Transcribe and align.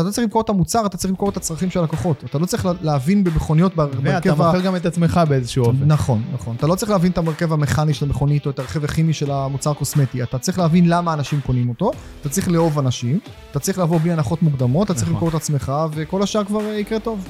אתה 0.00 0.06
לא 0.06 0.10
צריך 0.10 0.24
למכור 0.24 0.42
את 0.42 0.48
המוצר, 0.48 0.86
אתה 0.86 0.96
צריך 0.96 1.10
למכור 1.10 1.28
את 1.28 1.36
הצרכים 1.36 1.70
של 1.70 1.80
הלקוחות. 1.80 2.24
אתה 2.24 2.38
לא 2.38 2.46
צריך 2.46 2.68
להבין 2.82 3.24
במכוניות 3.24 3.76
בהרכב... 3.76 4.00
ואתה 4.02 4.34
מוכר 4.34 4.60
גם 4.60 4.76
את 4.76 4.86
עצמך 4.86 5.20
באיזשהו 5.28 5.64
אופן. 5.64 5.84
נכון, 5.86 6.22
נכון. 6.34 6.56
אתה 6.56 6.66
לא 6.66 6.74
צריך 6.74 6.90
להבין 6.90 7.12
את 7.12 7.18
המרכב 7.18 7.52
המכני 7.52 7.94
של 7.94 8.06
המכונית 8.06 8.46
או 8.46 8.50
את 8.50 8.58
הרכב 8.58 8.84
הכימי 8.84 9.12
של 9.12 9.30
המוצר 9.30 9.70
הקוסמטי. 9.70 10.22
אתה 10.22 10.38
צריך 10.38 10.58
להבין 10.58 10.88
למה 10.88 11.12
אנשים 11.12 11.40
קונים 11.40 11.68
אותו, 11.68 11.90
אתה 12.20 12.28
צריך 12.28 12.48
לאהוב 12.48 12.78
אנשים, 12.78 13.18
אתה 13.50 13.58
צריך 13.58 13.78
לבוא 13.78 13.98
בלי 13.98 14.12
הנחות 14.12 14.42
מוקדמות, 14.42 14.86
אתה 14.86 14.94
צריך 14.94 15.06
נכון. 15.06 15.14
למכור 15.14 15.28
את 15.28 15.34
עצמך, 15.34 15.72
וכל 15.92 16.22
השאר 16.22 16.44
כבר 16.44 16.60
אה, 16.60 16.74
יקרה 16.74 16.98
טוב. 16.98 17.28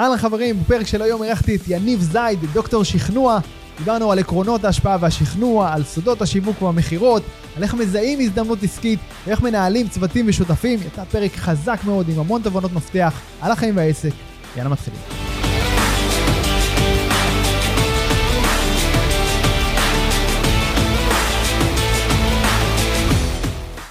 אהלן 0.00 0.16
חברים, 0.16 0.60
בפרק 0.60 0.86
של 0.86 1.02
היום 1.02 1.22
אירחתי 1.22 1.56
את 1.56 1.60
יניב 1.68 2.00
זייד, 2.00 2.38
דוקטור 2.52 2.84
שכנוע. 2.84 3.38
דיברנו 3.78 4.12
על 4.12 4.18
עקרונות 4.18 4.64
ההשפעה 4.64 4.96
והשכנוע, 5.00 5.72
על 5.72 5.84
סודות 5.84 6.22
השיווק 6.22 6.62
והמכירות, 6.62 7.22
על 7.56 7.62
איך 7.62 7.74
מזהים 7.74 8.20
הזדמנות 8.20 8.62
עסקית, 8.62 8.98
ואיך 9.26 9.42
מנהלים 9.42 9.88
צוותים 9.88 10.24
ושותפים. 10.28 10.80
יצא 10.86 11.04
פרק 11.04 11.36
חזק 11.36 11.80
מאוד 11.84 12.08
עם 12.08 12.18
המון 12.18 12.42
תובנות 12.42 12.72
מפתח 12.72 13.20
על 13.40 13.52
החיים 13.52 13.76
והעסק. 13.76 14.12
יאללה 14.56 14.70
מתחילים. 14.70 15.00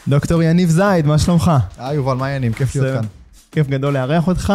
דוקטור 0.07 0.43
יניב 0.43 0.69
זייד, 0.69 1.05
מה 1.05 1.17
שלומך? 1.17 1.51
היי 1.77 1.95
יובל, 1.95 2.13
מה 2.13 2.25
העניינים? 2.25 2.53
כיף 2.53 2.75
להיות. 2.75 2.97
כאן. 2.97 3.07
כיף 3.51 3.67
גדול 3.67 3.93
לארח 3.93 4.27
אותך. 4.27 4.53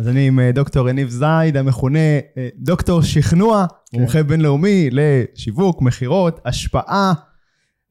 אז 0.00 0.08
אני 0.08 0.26
עם 0.28 0.40
אה, 0.40 0.52
דוקטור 0.52 0.88
יניב 0.88 1.08
זייד, 1.08 1.56
המכונה 1.56 1.98
אה, 2.36 2.48
דוקטור 2.58 3.02
שכנוע, 3.02 3.66
כן. 3.92 3.98
מומחה 3.98 4.22
בינלאומי 4.22 4.88
לשיווק, 4.92 5.82
מכירות, 5.82 6.40
השפעה. 6.44 7.12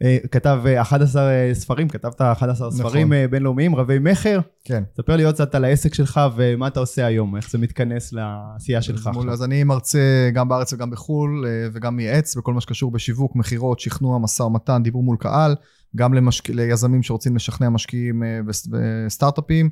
אה, 0.04 0.18
כתב 0.32 0.60
אה, 0.66 0.82
11 0.82 1.22
אה, 1.32 1.50
ספרים, 1.54 1.90
כתבת 1.90 2.22
11 2.22 2.72
ספרים 2.72 3.08
נכון. 3.08 3.14
אה, 3.14 3.28
בינלאומיים, 3.28 3.76
רבי 3.76 4.00
מכר. 4.00 4.40
כן. 4.64 4.84
ספר 4.98 5.16
לי 5.16 5.24
עוד 5.24 5.36
קצת 5.36 5.56
על 5.56 5.66
העסק 5.66 5.94
שלך 5.94 6.20
ומה 6.36 6.68
אתה 6.68 6.80
עושה 6.80 7.06
היום, 7.06 7.36
איך 7.36 7.52
זה 7.52 7.58
מתכנס 7.58 8.14
לעשייה 8.14 8.82
שלך. 8.82 9.08
אז 9.08 9.16
מול-. 9.16 9.30
אז 9.30 9.44
אני 9.44 9.64
מרצה 9.64 10.30
גם 10.34 10.50
בארץ 10.50 10.74
וגם 10.74 10.90
בחו"ל, 10.90 11.46
וגם 11.74 11.96
מייעץ 11.96 12.38
בכל 12.38 12.54
מה 12.54 12.62
שקשור 12.62 12.92
בשיווק, 12.92 13.36
מכירות, 13.36 13.80
שכנוע, 13.80 14.20
משא 14.20 14.44
ומתן, 14.44 14.84
דיבור 14.84 15.04
מול 15.04 15.18
קהל, 15.20 15.56
גם 15.96 16.14
למשק... 16.14 16.50
ליזמים 16.50 17.04
שרוצים 17.04 17.36
לשכנע 17.36 17.70
משקיעים 17.70 18.24
וסט- 18.48 18.70
וסטארט-אפים, 19.06 19.70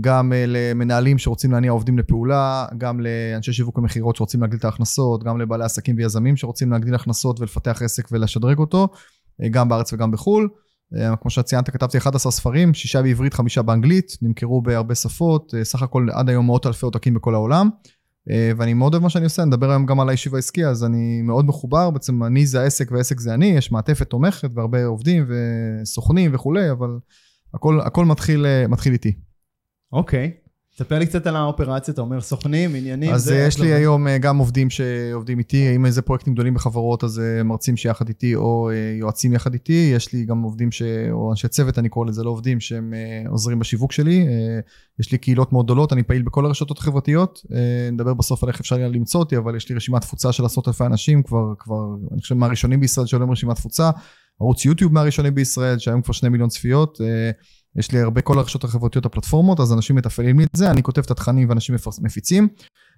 גם 0.00 0.32
אה, 0.32 0.44
למנהלים 0.46 1.18
שרוצים 1.18 1.52
להניע 1.52 1.70
עובדים 1.70 1.98
לפעולה, 1.98 2.66
גם 2.78 3.00
לאנשי 3.00 3.52
שיווק 3.52 3.78
ומכירות 3.78 4.16
שרוצים 4.16 4.40
להגדיל 4.40 4.58
את 4.58 4.64
ההכנסות, 4.64 5.24
גם 5.24 5.40
לבעלי 5.40 5.64
עסקים 5.64 5.96
ויזמים 5.96 6.36
שרוצים 6.36 6.70
להגדיל 6.70 6.94
הכנסות 6.94 7.40
ולפתח 7.40 7.82
עסק 7.82 8.08
ולשדרג 8.12 8.58
אותו, 8.58 8.88
אה, 9.42 9.48
גם 9.48 9.68
בארץ 9.68 9.92
וגם 9.92 10.10
בחו"ל. 10.10 10.48
אה, 10.96 11.16
כמו 11.16 11.30
שציינת, 11.30 11.70
כתבתי 11.70 11.98
11 11.98 12.32
ספרים, 12.32 12.74
שישה 12.74 13.02
בעברית, 13.02 13.34
חמישה 13.34 13.62
באנגלית, 13.62 14.16
נמכרו 14.22 14.62
בהרבה 14.62 14.94
שפות, 14.94 15.54
סך 15.62 15.82
הכל 15.82 16.06
עד 16.12 16.28
היום 16.28 16.46
מאות 16.46 16.66
אלפי 16.66 16.86
עותקים 16.86 17.14
בכל 17.14 17.34
העולם. 17.34 17.70
ואני 18.56 18.74
מאוד 18.74 18.94
אוהב 18.94 19.02
מה 19.02 19.10
שאני 19.10 19.24
עושה, 19.24 19.44
נדבר 19.44 19.70
היום 19.70 19.86
גם 19.86 20.00
על 20.00 20.08
היישוב 20.08 20.34
העסקי, 20.34 20.66
אז 20.66 20.84
אני 20.84 21.22
מאוד 21.22 21.46
מחובר, 21.46 21.90
בעצם 21.90 22.24
אני 22.24 22.46
זה 22.46 22.60
העסק 22.60 22.90
והעסק 22.90 23.20
זה 23.20 23.34
אני, 23.34 23.46
יש 23.46 23.72
מעטפת 23.72 24.10
תומכת 24.10 24.50
והרבה 24.54 24.84
עובדים 24.84 25.26
וסוכנים 25.28 26.34
וכולי, 26.34 26.70
אבל 26.70 26.98
הכל, 27.54 27.80
הכל 27.80 28.04
מתחיל, 28.04 28.46
מתחיל 28.68 28.92
איתי. 28.92 29.12
אוקיי. 29.92 30.30
ספר 30.78 30.98
לי 30.98 31.06
קצת 31.06 31.26
על 31.26 31.36
האופרציה, 31.36 31.94
אתה 31.94 32.00
אומר 32.00 32.20
סוכנים, 32.20 32.74
עניינים. 32.74 33.12
אז 33.12 33.22
זה- 33.24 33.44
יש 33.48 33.58
לי 33.58 33.66
עובד? 33.66 33.76
היום 33.80 34.08
אה, 34.08 34.18
גם 34.18 34.38
עובדים 34.38 34.70
שעובדים 34.70 35.38
איתי, 35.38 35.76
אם 35.76 35.86
איזה 35.86 36.02
פרויקטים 36.02 36.34
גדולים 36.34 36.54
בחברות, 36.54 37.04
אז 37.04 37.18
אה, 37.20 37.42
מרצים 37.42 37.76
שיחד 37.76 38.08
איתי 38.08 38.34
או 38.34 38.70
אה, 38.70 38.96
יועצים 38.98 39.32
יחד 39.32 39.52
איתי, 39.52 39.92
יש 39.94 40.12
לי 40.12 40.24
גם 40.24 40.42
עובדים 40.42 40.72
ש... 40.72 40.82
או 41.10 41.30
אנשי 41.30 41.48
צוות, 41.48 41.78
אני 41.78 41.88
קורא 41.88 42.06
לזה 42.06 42.22
לא 42.24 42.30
עובדים, 42.30 42.60
שהם 42.60 42.94
עוזרים 43.28 43.58
בשיווק 43.58 43.92
שלי. 43.92 44.26
יש 45.00 45.12
לי 45.12 45.18
קהילות 45.18 45.52
מאוד 45.52 45.64
גדולות, 45.66 45.92
אני 45.92 46.02
פעיל 46.02 46.22
בכל 46.22 46.46
הרשתות 46.46 46.78
החברתיות. 46.78 47.40
נדבר 47.92 48.14
בסוף 48.14 48.42
על 48.44 48.48
איך 48.50 48.60
אפשר 48.60 48.76
למצוא 48.76 49.20
אותי, 49.20 49.36
אבל 49.36 49.56
יש 49.56 49.68
לי 49.68 49.74
רשימת 49.76 50.00
תפוצה 50.02 50.32
של 50.32 50.44
עשרות 50.44 50.68
אלפי 50.68 50.84
אנשים, 50.84 51.22
כבר, 51.22 51.52
כבר, 51.58 51.84
אני 52.12 52.20
חושב 52.20 52.34
מהראשונים 52.34 52.80
בישראל 52.80 53.06
שעולים 53.06 53.30
רשימת 53.30 53.56
תפוצה. 53.56 53.90
ערוץ 54.40 54.64
יוטיוב 54.64 54.92
מהראשונים 54.92 55.34
בישראל, 55.34 55.78
שהיום 55.78 56.02
כבר 56.02 56.12
שני 56.12 56.28
מיליון 56.28 56.48
צפיות. 56.48 56.98
יש 57.76 57.92
לי 57.92 58.00
הרבה, 58.00 58.20
כל 58.20 58.38
הרשתות 58.38 58.64
החברתיות, 58.64 59.06
הפלטפורמות, 59.06 59.60
אז 59.60 59.72
אנשים 59.72 59.96
מתפעלים 59.96 60.38
לי 60.38 60.44
את 60.44 60.56
זה, 60.56 60.70
אני 60.70 60.82
כותב 60.82 61.02
את 61.04 61.10
התכנים 61.10 61.48
ואנשים 61.48 61.74
מפיצים. 62.02 62.48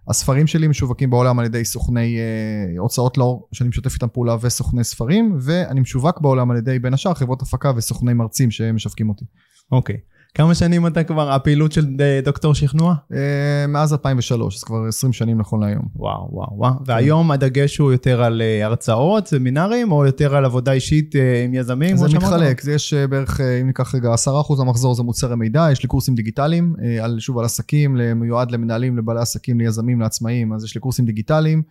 הספרים 0.08 0.46
שלי 0.46 0.68
משווקים 0.68 1.10
בעולם 1.10 1.38
על 1.38 1.44
ידי 1.44 1.64
סוכני 1.64 2.18
אה, 2.18 2.80
הוצאות 2.80 3.18
לאור, 3.18 3.48
שאני 3.52 3.68
משתף 3.68 3.94
איתם 3.94 4.08
פעולה, 4.12 4.36
וסוכני 4.40 4.84
ספרים, 4.84 5.36
ואני 5.40 5.80
משווק 5.80 6.20
בעולם 6.20 6.50
על 6.50 6.56
ידי, 6.56 6.78
בין 6.78 6.94
השאר, 6.94 7.14
חברות 7.14 7.42
הפקה 7.42 7.72
וסוכני 7.76 8.12
מרצים 8.12 8.50
שמשווקים 8.50 9.08
אותי. 9.08 9.24
אוקיי. 9.72 9.96
כמה 10.34 10.54
שנים 10.54 10.86
אתה 10.86 11.04
כבר, 11.04 11.32
הפעילות 11.32 11.72
של 11.72 11.86
אה, 12.00 12.20
דוקטור 12.24 12.54
שכנוע? 12.54 12.94
אה, 13.12 13.66
מאז 13.68 13.92
2003, 13.92 14.56
אז 14.56 14.64
כבר 14.64 14.86
20 14.88 15.12
שנים 15.12 15.38
נכון 15.38 15.60
להיום. 15.60 15.82
וואו, 15.96 16.28
וואו, 16.32 16.56
וואו. 16.56 16.72
והיום 16.86 17.30
הדגש 17.30 17.78
הוא 17.78 17.92
יותר 17.92 18.22
על 18.22 18.42
אה, 18.42 18.66
הרצאות, 18.66 19.28
סמינרים, 19.28 19.92
או 19.92 20.06
יותר 20.06 20.36
על 20.36 20.44
עבודה 20.44 20.72
אישית 20.72 21.14
עם 21.44 21.54
יזמים? 21.54 21.96
זה? 21.96 22.06
מתחלק, 22.16 22.62
יש 22.74 22.94
בערך, 22.94 23.40
אם 23.40 23.66
ניקח 23.66 23.94
רגע, 23.94 24.14
10% 24.26 24.60
המחזור 24.60 24.94
זה 24.94 25.02
מוצרי 25.02 25.36
מידע, 25.36 25.68
יש 25.72 25.82
לי 25.82 25.88
קורסים 25.88 26.14
דיגיטליים, 26.14 26.74
שוב 27.18 27.38
על 27.38 27.44
עסקים, 27.44 27.96
מיועד 28.16 28.50
למנהלים, 28.50 28.98
לבעלי 28.98 29.20
עסקים, 29.20 29.60
ליזמים, 29.60 30.00
לעצמאים, 30.00 30.52
אז 30.52 30.64
יש 30.64 30.74
לי 30.74 30.80
קורסים 30.80 31.06
דיגיטליים, 31.06 31.62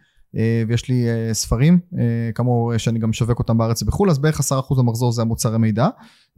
ויש 0.68 0.90
לי 0.90 1.06
אה, 1.10 1.34
ספרים, 1.34 1.80
אה, 2.00 2.32
כמו 2.36 2.72
שאני 2.78 3.00
גם 3.00 3.10
משווק 3.10 3.40
אותם 3.40 3.58
בארץ 3.58 3.82
ובחו"ל, 3.84 4.10
אז 4.10 4.20
בערך 4.20 4.40
10% 4.40 4.80
המחזור 4.80 5.12
זה 5.12 5.22
המוצרי 5.22 5.58
מידע. 5.58 5.88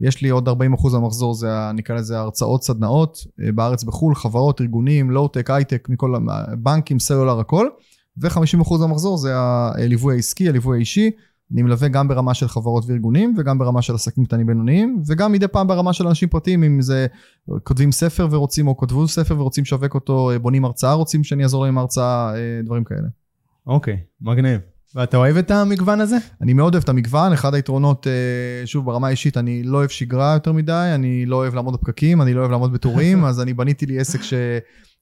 יש 0.00 0.22
לי 0.22 0.28
עוד 0.28 0.48
40% 0.48 0.52
מהמחזור 0.96 1.34
זה, 1.34 1.48
נקרא 1.74 1.96
לזה 1.96 2.18
הרצאות, 2.18 2.64
סדנאות, 2.64 3.18
אה, 3.42 3.52
בארץ 3.52 3.84
בחו"ל, 3.84 4.14
חברות, 4.14 4.60
ארגונים, 4.60 5.10
לואו-טק, 5.10 5.50
הייטק, 5.50 5.88
מכל, 5.90 6.14
ה- 6.14 6.56
בנקים, 6.58 6.98
סלולר, 6.98 7.40
הכל. 7.40 7.68
ו-50% 8.22 8.74
מהמחזור 8.82 9.16
זה 9.18 9.32
הליווי 9.36 10.14
העסקי, 10.14 10.48
הליווי 10.48 10.76
האישי. 10.76 11.10
אני 11.52 11.62
מלווה 11.62 11.88
גם 11.88 12.08
ברמה 12.08 12.34
של 12.34 12.48
חברות 12.48 12.84
וארגונים, 12.86 13.34
וגם 13.38 13.58
ברמה 13.58 13.82
של 13.82 13.94
עסקים 13.94 14.24
קטנים 14.24 14.46
בינוניים, 14.46 15.02
וגם 15.06 15.32
מדי 15.32 15.48
פעם 15.48 15.66
ברמה 15.66 15.92
של 15.92 16.06
אנשים 16.06 16.28
פרטיים, 16.28 16.64
אם 16.64 16.82
זה 16.82 17.06
כותבים 17.62 17.92
ספר 17.92 18.28
ורוצים, 18.30 18.68
או 18.68 18.76
כתבו 18.76 19.08
ספר 19.08 19.40
ורוצים 19.40 19.64
לשווק 19.64 19.94
אותו, 19.94 20.30
אה, 20.30 20.38
בונים 20.38 20.64
הרצאה, 20.64 20.92
רוצים 20.92 21.24
שאני 21.24 21.42
אעזור 21.42 21.64
להם 21.64 21.74
עם 21.74 21.78
הרצאה, 21.78 22.34
אה, 22.34 22.60
דברים 22.64 22.84
כאלה. 22.84 23.23
אוקיי, 23.66 23.96
מגניב. 24.20 24.60
ואתה 24.94 25.16
אוהב 25.16 25.36
את 25.36 25.50
המגוון 25.50 26.00
הזה? 26.00 26.16
אני 26.40 26.52
מאוד 26.52 26.74
אוהב 26.74 26.82
את 26.82 26.88
המגוון, 26.88 27.32
אחד 27.32 27.54
היתרונות, 27.54 28.06
אה, 28.06 28.66
שוב 28.66 28.86
ברמה 28.86 29.06
האישית, 29.06 29.36
אני 29.36 29.62
לא 29.62 29.78
אוהב 29.78 29.88
שגרה 29.88 30.32
יותר 30.34 30.52
מדי, 30.52 30.90
אני 30.94 31.26
לא 31.26 31.36
אוהב 31.36 31.54
לעמוד 31.54 31.74
בפקקים, 31.74 32.22
אני 32.22 32.34
לא 32.34 32.40
אוהב 32.40 32.50
לעמוד 32.50 32.72
בתורים, 32.72 33.24
אז 33.28 33.40
אני 33.40 33.54
בניתי 33.54 33.86
לי 33.86 33.98
עסק 33.98 34.22
ש... 34.22 34.34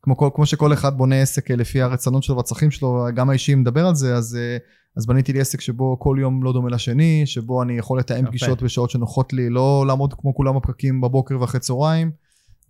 כמו, 0.02 0.16
כל, 0.16 0.28
כמו 0.34 0.46
שכל 0.46 0.72
אחד 0.72 0.96
בונה 0.96 1.22
עסק 1.22 1.50
אה, 1.50 1.56
לפי 1.56 1.82
הרצונות 1.82 2.22
שלו 2.22 2.36
והצרכים 2.36 2.70
שלו, 2.70 3.06
גם 3.14 3.30
האישיים 3.30 3.60
מדבר 3.60 3.86
על 3.86 3.94
זה, 3.94 4.14
אז, 4.14 4.36
אה, 4.40 4.56
אז 4.96 5.06
בניתי 5.06 5.32
לי 5.32 5.40
עסק 5.40 5.60
שבו 5.60 5.98
כל 5.98 6.16
יום 6.20 6.42
לא 6.42 6.52
דומה 6.52 6.70
לשני, 6.70 7.22
שבו 7.26 7.62
אני 7.62 7.78
יכול 7.78 7.98
לתאם. 7.98 8.26
פגישות 8.26 8.62
בשעות 8.62 8.90
שנוחות 8.90 9.32
לי, 9.32 9.50
לא 9.50 9.84
לעמוד 9.86 10.14
כמו 10.14 10.34
כולם 10.34 10.56
בפקקים 10.56 11.00
בבוקר 11.00 11.40
ואחרי 11.40 11.60
צהריים, 11.60 12.10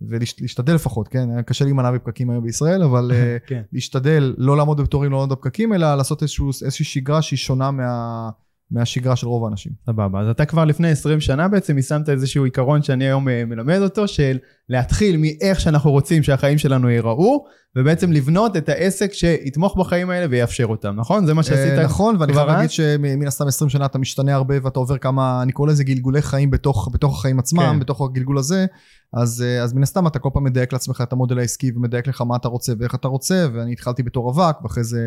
ולהשתדל 0.01 0.73
לפחות, 0.73 1.07
כן? 1.07 1.29
היה 1.31 1.43
קשה 1.43 1.65
להימנע 1.65 1.91
בפקקים 1.91 2.29
היום 2.29 2.43
בישראל, 2.43 2.83
אבל 2.83 3.11
אה, 3.13 3.37
כן. 3.47 3.61
להשתדל 3.73 4.35
לא 4.37 4.57
לעמוד 4.57 4.81
בתורים, 4.81 5.11
לא 5.11 5.17
לעמוד 5.17 5.37
בפקקים, 5.37 5.73
אלא 5.73 5.95
לעשות 5.95 6.21
איזשהו, 6.21 6.47
איזושהי 6.47 6.85
שגרה 6.85 7.21
שהיא 7.21 7.37
שונה 7.37 7.71
מה, 7.71 8.29
מהשגרה 8.71 9.15
של 9.15 9.27
רוב 9.27 9.45
האנשים. 9.45 9.71
סבבה, 9.85 10.21
אז 10.21 10.27
אתה 10.27 10.45
כבר 10.45 10.65
לפני 10.65 10.89
20 10.89 11.19
שנה 11.19 11.47
בעצם 11.47 11.77
יישמת 11.77 12.09
איזשהו 12.09 12.43
עיקרון 12.43 12.83
שאני 12.83 13.05
היום 13.05 13.29
אה, 13.29 13.45
מלמד 13.45 13.79
אותו, 13.81 14.07
של 14.07 14.37
להתחיל 14.69 15.17
מאיך 15.17 15.59
שאנחנו 15.59 15.91
רוצים 15.91 16.23
שהחיים 16.23 16.57
שלנו 16.57 16.89
ייראו, 16.89 17.45
ובעצם 17.75 18.11
לבנות 18.11 18.57
את 18.57 18.69
העסק 18.69 19.13
שיתמוך 19.13 19.77
בחיים 19.77 20.09
האלה 20.09 20.27
ויאפשר 20.29 20.65
אותם, 20.65 20.95
נכון? 20.95 21.25
זה 21.25 21.33
מה 21.33 21.43
שעשית? 21.43 21.79
אה, 21.79 21.83
נכון, 21.83 22.15
ואני 22.19 22.33
חייב 22.33 22.47
להגיד? 22.47 22.69
שמן 22.69 23.27
הסתם 23.27 23.47
20 23.47 23.69
שנה 23.69 23.85
אתה 23.85 23.97
משתנה 23.97 24.35
הרבה 24.35 24.55
ואתה 24.63 24.79
עובר 24.79 24.97
כמה, 24.97 25.41
אני 25.41 25.51
קורא 25.51 25.69
לזה 25.69 25.83
גלגולי 25.83 26.21
חיים 26.21 26.51
בתוך, 26.51 26.89
בתוך 26.93 27.19
החיים 27.19 27.39
עצמם, 27.39 27.71
כן. 27.73 27.79
בתוך 27.79 28.01
הגלגול 28.01 28.37
הזה, 28.37 28.65
אז, 29.13 29.41
אה, 29.41 29.63
אז 29.63 29.73
מן 29.73 29.83
הסתם 29.83 30.07
אתה 30.07 30.19
כל 30.19 30.29
פעם 30.33 30.43
מדייק 30.43 30.73
לעצמך 30.73 31.01
את 31.01 31.13
המודל 31.13 31.39
העסקי 31.39 31.71
ומדייק 31.75 32.07
לך 32.07 32.21
מה 32.21 32.35
אתה 32.35 32.47
רוצה 32.47 32.73
ואיך 32.79 32.95
אתה 32.95 33.07
רוצה, 33.07 33.47
ואני 33.53 33.71
התחלתי 33.71 34.03
בתור 34.03 34.23
רווק, 34.23 34.61
ואחרי 34.63 34.83
זה 34.83 34.99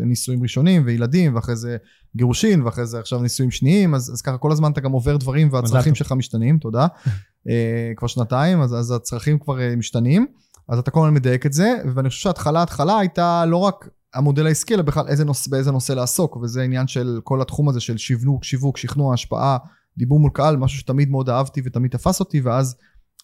אה, 0.00 0.04
נישואים 0.04 0.42
ראשונים 0.42 0.82
וילדים, 0.86 1.34
ואחרי 1.34 1.56
זה 1.56 1.76
גירושין, 2.16 2.62
ואחרי 2.62 2.86
זה 2.86 2.98
עכשיו 2.98 3.22
נישואים 3.22 3.50
שניים, 3.50 3.94
אז, 3.94 4.12
אז 4.12 4.22
ככה 4.22 4.38
כל 4.38 4.52
הזמן 4.52 4.72
אתה 4.72 4.80
גם 4.80 4.92
עובר 4.92 5.16
דברים 5.16 5.48
והצרכים. 5.52 5.94
שלך 5.94 6.12
משתנים, 6.12 6.58
תודה. 6.58 6.86
אה, 7.48 7.92
כבר 7.96 8.08
שנתיים, 8.08 8.60
אז, 8.60 8.74
אז 8.74 8.90
הצרכים 8.90 9.38
כבר 9.38 9.58
משתנים, 9.76 10.26
אז 10.68 10.78
אתה 10.78 10.90
כל 10.90 11.00
הזמן 11.00 11.14
מדייק 11.14 11.46
את 11.46 11.52
זה, 11.52 11.74
ואני 11.94 12.08
חושב 12.08 12.22
שההתחלה, 12.22 12.60
ההתחלה 12.60 12.98
הייתה 12.98 13.46
לא 13.46 13.56
רק 13.56 13.88
המודל 14.14 14.46
העסקי, 14.46 14.74
אלא 14.74 14.82
בכלל 14.82 15.08
איזה 15.08 15.24
נושא, 15.24 15.50
באיזה 15.50 15.72
נושא 15.72 15.92
לעסוק, 15.92 16.36
וזה 16.36 16.62
עניין 16.62 16.86
של 16.86 17.20
כל 17.24 17.42
התחום 17.42 17.68
הזה 17.68 17.80
של 17.80 17.96
שיווק, 17.96 18.44
שיווק, 18.44 18.76
שכנוע, 18.76 19.14
השפעה, 19.14 19.58
דיבור 19.98 20.20
מול 20.20 20.30
קהל, 20.34 20.56
משהו 20.56 20.78
שתמיד 20.78 21.10
מאוד 21.10 21.28
אהבתי 21.28 21.62
ותמיד 21.64 21.90
תפס 21.90 22.20
אותי, 22.20 22.40
ואז, 22.40 22.76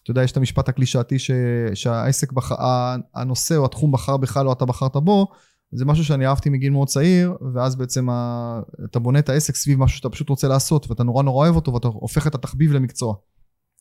אתה 0.03 0.11
יודע, 0.11 0.23
יש 0.23 0.31
את 0.31 0.37
המשפט 0.37 0.69
הקלישאתי 0.69 1.19
ש, 1.19 1.31
שהעסק, 1.73 2.31
בח, 2.31 2.51
הנושא 3.15 3.55
או 3.57 3.65
התחום 3.65 3.91
בחר 3.91 4.17
בך, 4.17 4.37
לא 4.37 4.51
אתה 4.51 4.65
בחרת 4.65 4.95
בו, 4.95 5.27
זה 5.71 5.85
משהו 5.85 6.05
שאני 6.05 6.27
אהבתי 6.27 6.49
מגיל 6.49 6.71
מאוד 6.71 6.87
צעיר, 6.87 7.37
ואז 7.53 7.75
בעצם 7.75 8.09
ה, 8.09 8.59
אתה 8.85 8.99
בונה 8.99 9.19
את 9.19 9.29
העסק 9.29 9.55
סביב 9.55 9.79
משהו 9.79 9.97
שאתה 9.97 10.09
פשוט 10.09 10.29
רוצה 10.29 10.47
לעשות, 10.47 10.89
ואתה 10.89 11.03
נורא 11.03 11.23
נורא 11.23 11.45
אוהב 11.45 11.55
אותו, 11.55 11.73
ואתה 11.73 11.87
הופך 11.87 12.27
את 12.27 12.35
התחביב 12.35 12.71
למקצוע. 12.71 13.15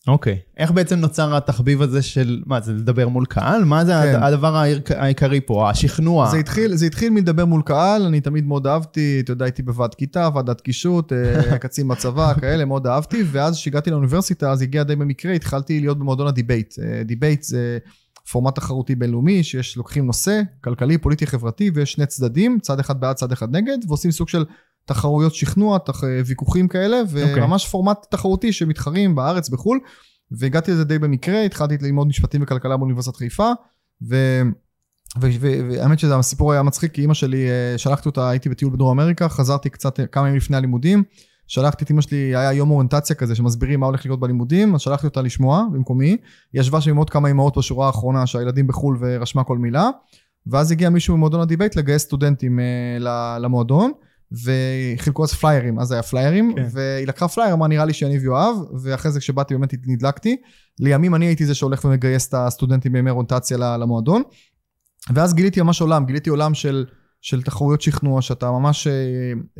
אוקיי. 0.06 0.38
איך 0.56 0.70
בעצם 0.70 0.98
נוצר 0.98 1.36
התחביב 1.36 1.82
הזה 1.82 2.02
של, 2.02 2.42
מה, 2.46 2.60
זה 2.60 2.72
לדבר 2.72 3.08
מול 3.08 3.26
קהל? 3.26 3.64
מה 3.64 3.84
זה 3.84 3.92
כן. 3.92 4.22
הדבר 4.22 4.56
העיקר- 4.56 4.98
העיקרי 4.98 5.40
פה? 5.40 5.70
השכנוע? 5.70 6.30
זה 6.30 6.36
התחיל, 6.36 6.76
זה 6.76 6.86
התחיל 6.86 7.10
מלדבר 7.10 7.44
מול 7.44 7.62
קהל, 7.62 8.02
אני 8.02 8.20
תמיד 8.20 8.46
מאוד 8.46 8.66
אהבתי, 8.66 9.20
אתה 9.24 9.32
יודע, 9.32 9.44
הייתי 9.44 9.62
בוועד 9.62 9.94
כיתה, 9.94 10.28
ועדת 10.34 10.60
קישוט, 10.60 11.12
אה, 11.12 11.18
קצין 11.58 11.88
בצבא, 11.88 12.34
כאלה, 12.40 12.64
מאוד 12.64 12.86
אהבתי, 12.86 13.22
ואז 13.32 13.56
כשהגעתי 13.56 13.90
לאוניברסיטה, 13.90 14.52
אז 14.52 14.62
הגיע 14.62 14.82
די 14.82 14.96
במקרה, 14.96 15.32
התחלתי 15.32 15.80
להיות 15.80 15.98
במועדון 15.98 16.26
ה 16.26 16.32
debate. 16.32 16.74
אה, 16.82 17.02
debate 17.04 17.42
זה 17.42 17.78
פורמט 18.32 18.54
תחרותי 18.54 18.94
בינלאומי, 18.94 19.42
שיש, 19.42 19.76
לוקחים 19.76 20.06
נושא, 20.06 20.40
כלכלי, 20.64 20.98
פוליטי, 20.98 21.26
חברתי, 21.26 21.70
ויש 21.74 21.92
שני 21.92 22.06
צדדים, 22.06 22.58
צד 22.62 22.80
אחד 22.80 23.00
בעד, 23.00 23.16
צד 23.16 23.32
אחד 23.32 23.56
נגד, 23.56 23.78
ועושים 23.88 24.10
סוג 24.10 24.28
של 24.28 24.44
תחרויות 24.88 25.34
שכנוע, 25.34 25.78
תח, 25.78 26.00
ויכוחים 26.26 26.68
כאלה, 26.68 27.00
וממש 27.10 27.66
פורמט 27.66 28.06
תחרותי 28.10 28.52
שמתחרים 28.52 29.14
בארץ, 29.14 29.48
בחו"ל, 29.48 29.80
והגעתי 30.30 30.70
לזה 30.70 30.84
די 30.84 30.98
במקרה, 30.98 31.42
התחלתי 31.42 31.76
ללמוד 31.80 32.06
משפטים 32.06 32.42
וכלכלה 32.42 32.76
באוניברסיטת 32.76 33.16
חיפה, 33.16 33.52
ו... 34.08 34.42
והאמת 35.20 35.98
שזה 35.98 36.16
הסיפור 36.16 36.52
היה 36.52 36.62
מצחיק, 36.62 36.92
כי 36.92 37.00
אימא 37.00 37.14
שלי, 37.14 37.48
אה, 37.48 37.78
שלחתי 37.78 38.08
אותה, 38.08 38.30
הייתי 38.30 38.48
בטיול 38.48 38.72
בדרום 38.72 39.00
אמריקה, 39.00 39.28
חזרתי 39.28 39.70
קצת 39.70 40.00
אה, 40.00 40.06
כמה 40.06 40.26
ימים 40.26 40.36
לפני 40.36 40.56
הלימודים, 40.56 41.02
שלחתי 41.46 41.84
את 41.84 41.90
אימא 41.90 42.00
שלי, 42.00 42.36
היה 42.36 42.52
יום 42.52 42.70
אוריינטציה 42.70 43.16
כזה, 43.16 43.34
שמסבירים 43.34 43.80
מה 43.80 43.86
הולך 43.86 44.04
לקרות 44.04 44.20
בלימודים, 44.20 44.74
אז 44.74 44.80
שלחתי 44.80 45.06
אותה 45.06 45.22
לשמוע 45.22 45.64
במקומי, 45.72 46.08
היא 46.52 46.60
ישבה 46.60 46.80
שם 46.80 46.90
עם 46.90 46.96
עוד 46.96 47.10
כמה 47.10 47.30
אמהות 47.30 47.58
בשורה 47.58 47.86
האחרונה, 47.86 48.26
שהילדים 48.26 48.66
בחו"ל 48.66 48.98
ורשמה 49.00 49.44
כל 49.44 49.58
מילה, 49.58 49.90
ואז 50.46 50.72
הגיע 50.72 50.90
מישהו 50.90 51.16
ממועדון 51.16 51.40
ה 51.40 51.45
debate 51.45 51.76
לגייס 51.76 52.02
סטודנטים 52.02 52.60
אה, 52.60 53.38
למועדון, 53.38 53.92
וחילקו 54.32 55.24
אז 55.24 55.32
פליירים, 55.32 55.78
אז 55.78 55.92
היה 55.92 56.02
פליירים, 56.02 56.52
כן. 56.56 56.66
והיא 56.70 57.06
לקחה 57.06 57.28
פלייר, 57.28 57.52
אמרה 57.52 57.68
נראה 57.68 57.84
לי 57.84 57.92
שיניב 57.92 58.24
יאהב, 58.24 58.56
ואחרי 58.82 59.10
זה 59.10 59.20
כשבאתי 59.20 59.54
באמת 59.54 59.74
נדלקתי, 59.86 60.36
לימים 60.80 61.14
אני 61.14 61.26
הייתי 61.26 61.46
זה 61.46 61.54
שהולך 61.54 61.84
ומגייס 61.84 62.28
את 62.28 62.34
הסטודנטים 62.34 62.92
בימי 62.92 63.10
אוריינטציה 63.10 63.56
ל- 63.56 63.76
למועדון, 63.76 64.22
ואז 65.14 65.34
גיליתי 65.34 65.62
ממש 65.62 65.80
עולם, 65.80 66.06
גיליתי 66.06 66.30
עולם 66.30 66.54
של, 66.54 66.86
של 67.20 67.42
תחרויות 67.42 67.80
שכנוע, 67.80 68.22
שאתה 68.22 68.50
ממש 68.50 68.86
אה, 68.86 68.92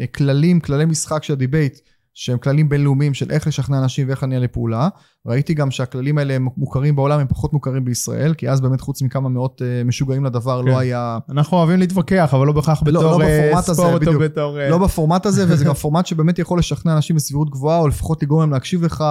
אה, 0.01 0.07
כללים, 0.07 0.61
כללי 0.61 0.85
משחק 0.85 1.23
של 1.23 1.33
ה 1.33 1.38
debate, 1.38 1.79
שהם 2.21 2.39
כללים 2.39 2.69
בינלאומיים 2.69 3.15
של 3.15 3.31
איך 3.31 3.47
לשכנע 3.47 3.79
אנשים 3.79 4.09
ואיך 4.09 4.23
להניע 4.23 4.41
לפעולה. 4.41 4.89
ראיתי 5.27 5.55
גם 5.55 5.71
שהכללים 5.71 6.19
האלה 6.19 6.35
הם 6.35 6.49
מוכרים 6.57 6.97
בעולם, 6.97 7.21
הם 7.21 7.27
פחות 7.27 7.53
מוכרים 7.53 7.85
בישראל, 7.85 8.35
כי 8.35 8.51
אז 8.51 8.61
באמת 8.61 8.81
חוץ 8.81 9.03
מכמה 9.03 9.29
מאות 9.29 9.63
אה, 9.63 9.85
משוגעים 9.85 10.25
לדבר, 10.25 10.63
כן. 10.63 10.69
לא 10.69 10.79
היה... 10.79 11.19
אנחנו 11.31 11.57
אוהבים 11.57 11.79
להתווכח, 11.79 12.31
אבל 12.35 12.47
לא 12.47 12.53
בהכרח 12.53 12.83
לא, 12.87 13.01
בתור 13.01 13.19
לא 13.19 13.25
אה, 13.25 13.41
בפורמט 13.43 13.69
הזה, 13.69 13.83
ספורט 13.83 13.93
או 13.93 13.99
בדיוק. 14.01 14.23
בתור... 14.23 14.61
אה, 14.61 14.69
לא 14.69 14.79
בפורמט 14.79 15.27
הזה, 15.27 15.45
וזה 15.49 15.65
גם 15.65 15.75
פורמט 15.83 16.07
שבאמת 16.07 16.39
יכול 16.39 16.59
לשכנע 16.59 16.97
אנשים 16.97 17.17
בסבירות 17.17 17.51
גבוהה, 17.51 17.79
או 17.79 17.89
לפחות 17.89 18.23
לגרום 18.23 18.41
להם 18.41 18.51
להקשיב 18.51 18.85
לך, 18.85 19.05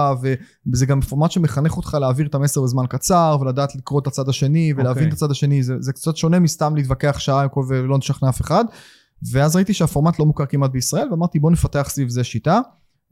וזה 0.72 0.86
גם 0.86 1.00
פורמט 1.00 1.30
שמחנך 1.30 1.76
אותך 1.76 1.96
להעביר 2.00 2.26
את 2.26 2.34
המסר 2.34 2.62
בזמן 2.62 2.84
קצר, 2.88 3.36
ולדעת 3.40 3.74
לקרוא 3.74 4.00
את 4.00 4.06
הצד 4.06 4.28
השני, 4.28 4.72
ולהבין 4.76 5.04
אוקיי. 5.04 5.08
את 5.08 5.12
הצד 5.12 5.30
השני, 5.30 5.62
זה, 5.62 5.74
זה 5.80 5.92
קצת 5.92 6.16
שונה 6.16 6.38
מסתם 6.38 6.76
להתווכח 6.76 7.18
שעה 7.18 7.46
ולא 7.68 7.98
נשכנע 7.98 8.28
אף 8.28 8.40
אחד. 8.40 8.64
ואז 9.32 9.56
ראיתי 9.56 9.74
שהפורמט 9.74 10.18
לא 10.18 10.26
מוכר 10.26 10.46
כמעט 10.46 10.70
בישראל, 10.70 11.08
ואמרתי 11.10 11.38
בוא 11.38 11.50
נפתח 11.50 11.86
סביב 11.90 12.08
זה 12.08 12.24
שיטה. 12.24 12.60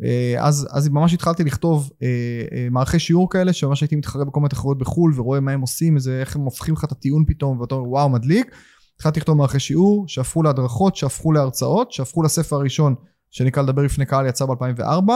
אה, 0.04 0.34
אז, 0.38 0.68
אז 0.72 0.88
ממש 0.88 1.14
התחלתי 1.14 1.44
לכתוב 1.44 1.90
אה, 2.02 2.08
אה, 2.52 2.68
מערכי 2.70 2.98
שיעור 2.98 3.30
כאלה, 3.30 3.52
שממש 3.52 3.80
הייתי 3.80 3.96
מתחרה 3.96 4.24
בכל 4.24 4.40
מיני 4.40 4.48
תחרויות 4.48 4.78
בחו"ל, 4.78 5.12
ורואה 5.16 5.40
מה 5.40 5.52
הם 5.52 5.60
עושים, 5.60 5.96
איזה, 5.96 6.20
איך 6.20 6.36
הם 6.36 6.42
הופכים 6.42 6.74
לך 6.74 6.84
את 6.84 6.92
הטיעון 6.92 7.24
פתאום, 7.28 7.60
ואתה 7.60 7.74
אומר 7.74 7.88
וואו 7.88 8.08
מדליק. 8.08 8.56
התחלתי 8.96 9.20
לכתוב 9.20 9.36
מערכי 9.36 9.58
שיעור, 9.58 10.04
שהפכו 10.08 10.42
להדרכות, 10.42 10.96
שהפכו 10.96 11.32
להרצאות, 11.32 11.92
שהפכו 11.92 12.22
לספר 12.22 12.56
הראשון 12.56 12.94
שנקרא 13.30 13.62
לדבר 13.62 13.82
לפני 13.82 14.06
קהל, 14.06 14.26
יצא 14.26 14.46
ב-2004, 14.46 15.12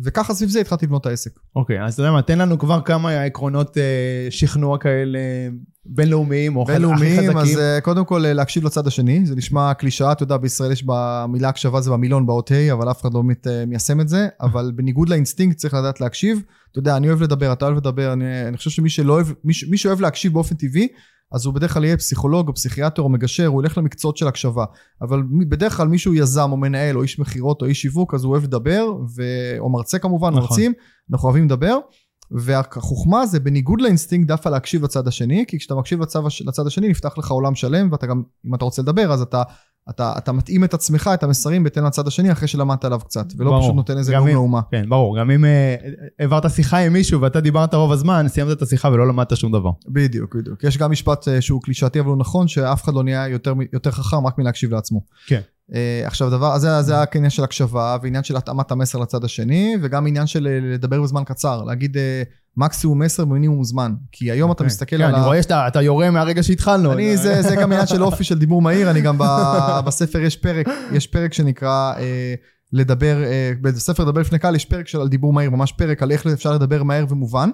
וככה 0.00 0.34
סביב 0.34 0.50
זה 0.50 0.60
התחלתי 0.60 0.86
לבנות 0.86 1.00
את 1.00 1.06
העסק. 1.06 1.30
אוקיי, 1.56 1.84
אז 1.84 1.94
אתה 1.94 2.02
יודע 2.02 2.12
מה, 2.12 2.22
תן 2.22 2.38
לנו 2.38 2.58
כבר 2.58 2.80
כמה 2.80 3.22
עקרונות 3.22 3.78
אה, 3.78 4.26
שכנוע 4.30 4.78
כאלה 4.78 5.18
בינלאומיים, 5.88 6.56
או 6.56 6.62
הכי 6.62 6.72
בינלאומיים, 6.72 7.20
חזקים. 7.20 7.38
אז 7.38 7.58
אה, 7.58 7.80
קודם 7.80 8.04
כל 8.04 8.24
אה, 8.24 8.32
להקשיב 8.32 8.64
לצד 8.64 8.86
השני, 8.86 9.26
זה 9.26 9.36
נשמע 9.36 9.74
קלישאה, 9.74 10.12
אתה 10.12 10.22
יודע, 10.22 10.36
בישראל 10.36 10.72
יש 10.72 10.84
במילה 10.86 11.48
הקשבה 11.48 11.80
זה 11.80 11.90
במילון 11.90 12.26
באות 12.26 12.50
ה', 12.50 12.72
אבל 12.72 12.90
אף 12.90 13.02
אחד 13.02 13.14
לא 13.14 13.22
באמת 13.22 13.46
אה, 13.46 13.66
מיישם 13.66 14.00
את 14.00 14.08
זה, 14.08 14.28
אבל 14.40 14.72
בניגוד 14.74 15.08
לאינסטינקט 15.08 15.56
צריך 15.56 15.74
לדעת 15.74 16.00
להקשיב. 16.00 16.42
אתה 16.70 16.78
יודע, 16.78 16.96
אני 16.96 17.08
אוהב 17.08 17.22
לדבר, 17.22 17.52
אתה 17.52 17.64
אוהב 17.64 17.76
לדבר, 17.76 18.12
אני, 18.12 18.48
אני 18.48 18.56
חושב 18.56 18.70
שמי 18.70 18.88
שלא 18.88 19.12
אוהב, 19.12 19.26
מי, 19.44 19.52
מי 19.70 19.76
שאוהב 19.76 20.00
להקשיב 20.00 20.32
באופן 20.32 20.54
טבעי, 20.54 20.88
אז 21.32 21.46
הוא 21.46 21.54
בדרך 21.54 21.74
כלל 21.74 21.84
יהיה 21.84 21.96
פסיכולוג 21.96 22.48
או 22.48 22.54
פסיכיאטר 22.54 23.02
או 23.02 23.08
מגשר, 23.08 23.46
הוא 23.46 23.62
ילך 23.62 23.78
למקצועות 23.78 24.16
של 24.16 24.28
הקשבה. 24.28 24.64
אבל 25.02 25.22
בדרך 25.48 25.76
כלל 25.76 25.88
מישהו 25.88 26.14
יזם 26.14 26.52
או 26.52 26.56
מנהל 26.56 26.96
או 26.96 27.02
איש 27.02 27.18
מכירות 27.18 27.62
או 27.62 27.66
איש 27.66 27.82
שיווק, 27.82 28.14
אז 28.14 28.24
הוא 28.24 28.32
אוהב 28.32 28.44
לדבר, 28.44 28.86
ו... 29.16 29.22
או 29.58 29.70
מרצה 29.70 29.98
כמובן, 29.98 30.28
נכון. 30.28 30.42
מרצים, 30.42 30.72
אנחנו 31.12 31.28
אוהבים 31.28 31.44
לדבר. 31.44 31.78
והחוכמה 32.30 33.26
זה 33.26 33.40
בניגוד 33.40 33.80
לאינסטינקט 33.80 34.28
דווקא 34.28 34.48
להקשיב 34.48 34.84
לצד 34.84 35.08
השני, 35.08 35.44
כי 35.48 35.58
כשאתה 35.58 35.74
מקשיב 35.74 36.00
לצד 36.46 36.66
השני 36.66 36.88
נפתח 36.88 37.18
לך 37.18 37.30
עולם 37.30 37.54
שלם, 37.54 37.88
ואתה 37.92 38.06
גם, 38.06 38.22
אם 38.46 38.54
אתה 38.54 38.64
רוצה 38.64 38.82
לדבר, 38.82 39.12
אז 39.12 39.22
אתה, 39.22 39.42
אתה, 39.90 40.12
אתה 40.18 40.32
מתאים 40.32 40.64
את 40.64 40.74
עצמך, 40.74 41.10
את 41.14 41.22
המסרים, 41.22 41.62
בהתאם 41.62 41.84
לצד 41.84 42.06
השני, 42.06 42.32
אחרי 42.32 42.48
שלמדת 42.48 42.84
עליו 42.84 43.00
קצת, 43.00 43.26
ולא 43.36 43.50
ברור. 43.50 43.62
פשוט 43.62 43.74
נותן 43.74 43.98
איזה 43.98 44.12
נאום 44.12 44.28
לאומה. 44.28 44.60
כן, 44.70 44.88
ברור, 44.88 45.18
גם 45.18 45.30
אם 45.30 45.44
אה, 45.44 45.74
העברת 46.18 46.50
שיחה 46.50 46.78
עם 46.78 46.92
מישהו 46.92 47.20
ואתה 47.20 47.40
דיברת 47.40 47.74
רוב 47.74 47.92
הזמן, 47.92 48.28
סיימת 48.28 48.56
את 48.56 48.62
השיחה 48.62 48.88
ולא 48.88 49.08
למדת 49.08 49.36
שום 49.36 49.52
דבר. 49.52 49.70
בדיוק, 49.88 50.36
בדיוק. 50.36 50.64
יש 50.64 50.78
גם 50.78 50.90
משפט 50.90 51.28
אה, 51.28 51.40
שהוא 51.40 51.62
קלישאתי 51.62 52.00
אבל 52.00 52.08
הוא 52.08 52.16
נכון, 52.16 52.48
שאף 52.48 52.84
אחד 52.84 52.94
לא 52.94 53.04
נהיה 53.04 53.28
יותר, 53.28 53.54
יותר 53.72 53.90
חכם 53.90 54.26
רק 54.26 54.38
מלהקשיב 54.38 54.74
לעצמו. 54.74 55.00
כן. 55.26 55.40
אה, 55.74 56.02
עכשיו 56.06 56.30
דבר, 56.30 56.54
אז 56.54 56.60
זה, 56.60 56.82
זה 56.82 56.96
העניין 56.98 57.30
של 57.30 57.44
הקשבה, 57.44 57.96
ועניין 58.02 58.24
של 58.24 58.36
התאמת 58.36 58.70
המסר 58.70 58.98
לצד 58.98 59.24
השני, 59.24 59.76
וגם 59.82 60.06
עניין 60.06 60.26
של 60.26 60.46
אה, 60.46 60.58
לדבר 60.62 61.02
בזמן 61.02 61.24
קצר, 61.24 61.62
להגיד 61.64 61.96
אה, 61.96 62.22
מקסימום 62.56 63.02
מסר 63.02 63.24
במינימום 63.24 63.64
זמן. 63.64 63.94
כי 64.12 64.30
היום 64.30 64.50
אתה 64.50 64.52
אוקיי. 64.52 64.66
מסתכל 64.66 64.96
כן, 64.96 65.02
על 65.02 65.14
אני 65.14 65.22
ה... 65.22 65.26
רואה 65.26 65.42
שאתה 65.42 65.68
אתה 65.68 65.82
יורה 65.82 66.10
מהרגע 66.10 66.42
שהתחלנו. 66.42 66.92
אני, 66.92 67.16
זה, 67.16 67.42
זה 67.42 67.56
גם 67.56 67.72
עניין 67.72 67.86
של 67.86 68.02
אופי 68.02 68.24
של 68.24 68.38
דיבור 68.38 68.62
מהיר, 68.62 68.90
אני 68.90 69.00
גם 69.00 69.18
ב, 69.18 69.24
בספר 69.86 70.18
יש 70.18 70.36
פרק, 70.36 70.66
יש 70.92 71.06
פרק 71.06 71.32
שנקרא 71.32 71.92
אה, 71.98 72.34
לדבר, 72.72 73.24
אה, 73.24 73.52
בספר 73.60 74.04
לדבר 74.04 74.20
לפני 74.20 74.38
קהל 74.38 74.54
יש 74.54 74.64
פרק 74.64 74.88
של 74.88 75.00
על 75.00 75.08
דיבור 75.08 75.32
מהיר, 75.32 75.50
ממש 75.50 75.72
פרק 75.72 76.02
על 76.02 76.12
איך 76.12 76.26
אפשר 76.26 76.52
לדבר 76.54 76.82
מהר 76.82 77.04
ומובן. 77.08 77.50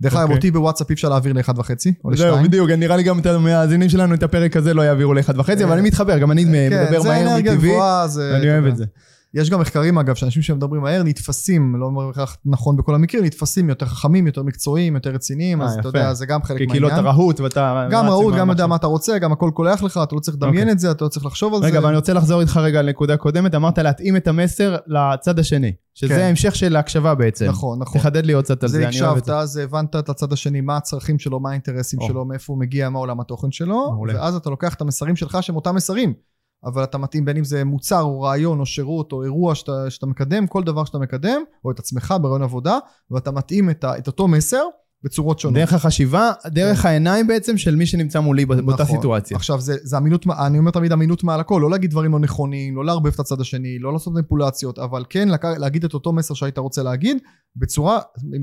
דרך 0.00 0.12
אגב, 0.14 0.22
אוקיי. 0.22 0.36
אותי 0.36 0.50
בוואטסאפ 0.50 0.90
אי 0.90 0.94
אפשר 0.94 1.08
להעביר 1.08 1.32
לאחד 1.32 1.58
וחצי, 1.58 1.94
או 2.04 2.16
זהו, 2.16 2.28
לשתיים. 2.28 2.46
בדיוק, 2.46 2.70
נראה 2.70 2.96
לי 2.96 3.02
גם 3.02 3.18
את 3.18 3.26
המאזינים 3.26 3.88
שלנו 3.88 4.14
את 4.14 4.22
הפרק 4.22 4.56
הזה 4.56 4.74
לא 4.74 4.82
יעבירו 4.82 5.14
לאחד 5.14 5.38
וחצי, 5.38 5.64
אבל 5.64 5.72
אני 5.72 5.82
מתחבר, 5.82 6.18
גם 6.18 6.30
אני 6.30 6.44
מדבר 6.44 7.02
כן, 7.02 7.08
מהר 7.08 7.38
מטבעי. 7.38 7.76
ואני 8.16 8.50
אוהב. 8.50 8.66
את 8.66 8.76
זה. 8.76 8.84
יש 9.34 9.50
גם 9.50 9.60
מחקרים 9.60 9.98
אגב, 9.98 10.14
שאנשים 10.14 10.42
שמדברים 10.42 10.82
מהר 10.82 11.02
נתפסים, 11.02 11.76
לא 11.76 11.86
אומר 11.86 12.12
כך 12.12 12.36
נכון 12.44 12.76
בכל 12.76 12.94
המקרים, 12.94 13.24
נתפסים 13.24 13.68
יותר 13.68 13.86
חכמים, 13.86 14.26
יותר 14.26 14.42
מקצועיים, 14.42 14.94
יותר 14.94 15.10
רציניים, 15.10 15.62
אה, 15.62 15.66
אז 15.66 15.78
אתה. 15.78 15.88
יודע, 15.88 16.14
זה 16.14 16.26
גם 16.26 16.42
חלק 16.42 16.58
כי 16.58 16.66
כאילו 16.68 16.88
אתה 16.88 16.94
מהעניין. 16.94 17.14
רהוט 17.14 17.40
ואתה... 17.40 17.88
גם 17.90 18.06
רהוט, 18.06 18.34
גם 18.34 18.50
יודע. 18.50 18.66
מה 18.66 18.76
אתה 18.76 18.86
רוצה, 18.86 19.18
גם 19.18 19.32
הכל 19.32 19.50
קולח 19.54 19.82
לך, 19.82 20.00
אתה 20.02 20.14
לא 20.14 20.20
צריך 20.20 20.36
לדמיין 20.36 20.58
אוקיי. 20.58 20.72
את 20.72 20.78
זה, 20.78 20.90
אתה 20.90 21.04
לא 21.04 21.08
צריך 21.08 21.26
לחשוב 21.26 21.54
על 21.54 21.60
זה. 21.60 21.66
רגע, 21.66 21.78
אבל 21.78 21.88
אני 21.88 21.96
רוצה 21.96 22.12
לחזור 22.12 22.40
איתך 22.40 22.56
רגע 22.56 22.82
לנקודה 22.82 23.16
קודמת, 23.16 23.54
אמרת 23.54 23.78
להתאים 23.78 24.16
את 24.16 24.28
המסר 24.28 24.76
לצד 24.86 25.38
השני, 25.38 25.72
שזה 25.94 26.14
כן. 26.14 26.20
ההמשך 26.20 26.54
של 26.54 26.76
ההקשבה 26.76 27.14
בעצם. 27.14 27.46
נכון, 27.46 27.78
נכון. 27.78 28.00
תחדד 28.00 28.26
לי 28.26 28.32
עוד 28.32 28.44
קצת 28.44 28.62
על 28.62 28.68
זה 28.68 28.78
זה, 28.78 28.88
אני 28.88 29.02
אוהב 29.02 29.16
את 29.16 29.22
הקשבת, 29.22 29.24
זה. 29.24 29.38
אז 29.38 29.56
הבנת 29.56 29.96
את 29.96 30.08
הצד 30.08 30.32
השני, 30.32 30.60
מה 30.60 30.76
הצרכים 30.76 31.18
שלו, 31.18 31.40
מה 31.40 31.50
האינטרסים 31.50 32.00
או. 32.00 32.08
שלו, 32.08 32.24
מאיפה 32.24 32.52
הוא 32.52 32.60
מגיע, 32.60 32.88
מה 32.88 32.98
עולם 32.98 33.20
התוכן 33.20 33.52
שלו, 33.52 33.92
מעולה. 33.92 34.14
ואז 34.14 34.34
אתה 34.34 34.50
לוקח 34.50 34.74
את 34.74 34.80
המסרים 34.80 35.16
שלך 35.16 35.38
שהם 35.40 35.56
אותם 35.56 35.74
מסרים, 35.74 36.14
אבל 36.64 36.84
אתה 36.84 36.98
מתאים 36.98 37.24
בין 37.24 37.36
אם 37.36 37.44
זה 37.44 37.64
מוצר 37.64 38.02
או 38.02 38.20
רעיון 38.20 38.60
או 38.60 38.66
שירות 38.66 39.12
או 39.12 39.22
אירוע 39.22 39.54
שאתה, 39.54 39.90
שאתה 39.90 40.06
מקדם, 40.06 40.46
כל 40.46 40.62
דבר 40.62 40.84
שאתה 40.84 40.98
מקדם, 40.98 41.42
או 41.64 41.70
את 41.70 41.78
עצמך 41.78 42.14
ברעיון 42.22 42.42
עבודה, 42.42 42.78
ואתה 43.10 43.30
מתאים 43.30 43.70
את, 43.70 43.84
ה, 43.84 43.98
את 43.98 44.06
אותו 44.06 44.28
מסר 44.28 44.64
בצורות 45.04 45.38
שונות. 45.38 45.54
דרך 45.54 45.72
החשיבה, 45.72 46.32
דרך 46.46 46.84
העיניים 46.84 47.26
בעצם 47.26 47.58
של 47.58 47.76
מי 47.76 47.86
שנמצא 47.86 48.20
מולי 48.20 48.46
באותה 48.46 48.76
כן. 48.76 48.82
נכון. 48.82 48.96
סיטואציה. 48.96 49.36
עכשיו 49.36 49.60
זה, 49.60 49.76
זה 49.82 49.98
אמינות, 49.98 50.26
אני 50.46 50.58
אומר 50.58 50.70
תמיד 50.70 50.92
אמינות 50.92 51.24
מעל 51.24 51.40
הכל, 51.40 51.58
לא 51.62 51.70
להגיד 51.70 51.90
דברים 51.90 52.12
לא 52.12 52.18
נכונים, 52.18 52.76
לא 52.76 52.84
לערבב 52.84 53.12
את 53.14 53.20
הצד 53.20 53.40
השני, 53.40 53.78
לא 53.78 53.92
לעשות 53.92 54.12
מניפולציות, 54.12 54.78
אבל 54.78 55.04
כן. 55.08 55.28
להגיד 55.58 55.84
את 55.84 55.94
אותו 55.94 56.12
מסר 56.12 56.34
שהיית 56.34 56.58
רוצה 56.58 56.82
להגיד, 56.82 57.18
בצורה, 57.56 58.00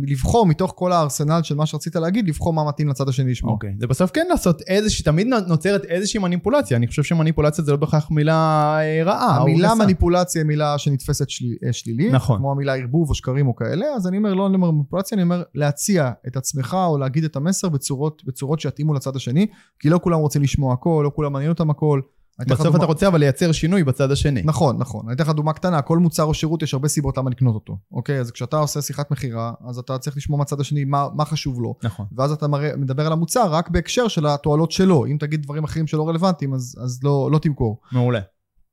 לבחור 0.07 0.45
מתוך 0.45 0.73
כל 0.75 0.91
הארסנל 0.91 1.39
של 1.43 1.55
מה 1.55 1.65
שרצית 1.65 1.95
להגיד, 1.95 2.27
לבחור 2.27 2.53
מה 2.53 2.63
מתאים 2.67 2.87
לצד 2.87 3.09
השני 3.09 3.31
לשמוע. 3.31 3.53
אוקיי. 3.53 3.73
זה 3.79 3.87
בסוף 3.87 4.11
כן 4.11 4.25
לעשות 4.29 4.61
איזושהי, 4.67 5.05
תמיד 5.05 5.27
נוצרת 5.47 5.85
איזושהי 5.85 6.19
מניפולציה. 6.19 6.77
אני 6.77 6.87
חושב 6.87 7.03
שמניפולציה 7.03 7.63
זה 7.63 7.71
לא 7.71 7.77
בהכרח 7.77 8.11
מילה 8.11 8.33
אה, 8.81 9.03
רעה. 9.03 9.41
המילה. 9.41 9.75
מניפולציה 9.75 10.41
היא 10.41 10.47
מילה 10.47 10.77
שנתפסת 10.77 11.27
אה, 11.65 11.73
שלילית, 11.73 12.13
נכון. 12.13 12.37
כמו 12.37 12.51
המילה 12.51 12.75
ערבוב 12.75 13.09
או 13.09 13.15
שקרים 13.15 13.47
או 13.47 13.55
כאלה, 13.55 13.85
אז 13.95 14.07
אני 14.07 14.17
אומר, 14.17 14.33
לא 14.33 14.47
אני 14.47 14.55
אומר 14.55 14.71
מניפולציה, 14.71 15.15
אני 15.15 15.23
אומר 15.23 15.43
להציע 15.55 16.11
את 16.27 16.37
עצמך 16.49 16.77
או 16.87 16.97
להגיד 16.97 17.23
את 17.23 17.35
המסר 17.35 17.69
בצורות, 17.69 18.21
בצורות 18.25 18.59
שיתאימו 18.59 18.93
לצד 18.93 19.15
השני, 19.15 19.47
כי 19.79 19.89
לא 19.89 19.99
כולם 20.03 20.19
רוצים 20.19 20.41
לשמוע 20.41 20.73
הכל, 20.73 21.01
לא 21.05 21.11
כולם 21.15 21.33
מעניין 21.33 21.51
אותם 21.51 21.69
הכל. 21.69 22.01
בסוף 22.47 22.61
דוגמה- 22.65 22.77
אתה 22.77 22.85
רוצה 22.85 23.07
אבל 23.07 23.19
לייצר 23.19 23.51
שינוי 23.51 23.83
בצד 23.83 24.11
השני. 24.11 24.41
נכון, 24.45 24.77
נכון. 24.77 25.05
אני 25.05 25.15
אתן 25.15 25.23
לך 25.23 25.29
דוגמה 25.29 25.53
קטנה, 25.53 25.81
כל 25.81 25.97
מוצר 25.97 26.23
או 26.23 26.33
שירות 26.33 26.61
יש 26.63 26.73
הרבה 26.73 26.87
סיבות 26.87 27.17
למה 27.17 27.29
לקנות 27.29 27.55
אותו. 27.55 27.77
אוקיי? 27.91 28.19
אז 28.19 28.31
כשאתה 28.31 28.57
עושה 28.57 28.81
שיחת 28.81 29.11
מכירה, 29.11 29.51
אז 29.69 29.77
אתה 29.77 29.97
צריך 29.97 30.17
לשמוע 30.17 30.39
מהצד 30.39 30.59
השני 30.59 30.85
מה, 30.85 31.07
מה 31.13 31.25
חשוב 31.25 31.61
לו. 31.61 31.75
נכון. 31.83 32.05
ואז 32.17 32.31
אתה 32.31 32.47
מראה, 32.47 32.75
מדבר 32.77 33.05
על 33.05 33.11
המוצר 33.11 33.51
רק 33.53 33.69
בהקשר 33.69 34.07
של 34.07 34.25
התועלות 34.25 34.71
שלו. 34.71 35.05
אם 35.05 35.17
תגיד 35.19 35.41
דברים 35.43 35.63
אחרים 35.63 35.87
שלא 35.87 36.09
רלוונטיים, 36.09 36.53
אז, 36.53 36.75
אז 36.83 36.99
לא, 37.03 37.29
לא 37.31 37.37
תמכור. 37.39 37.79
מעולה. 37.91 38.19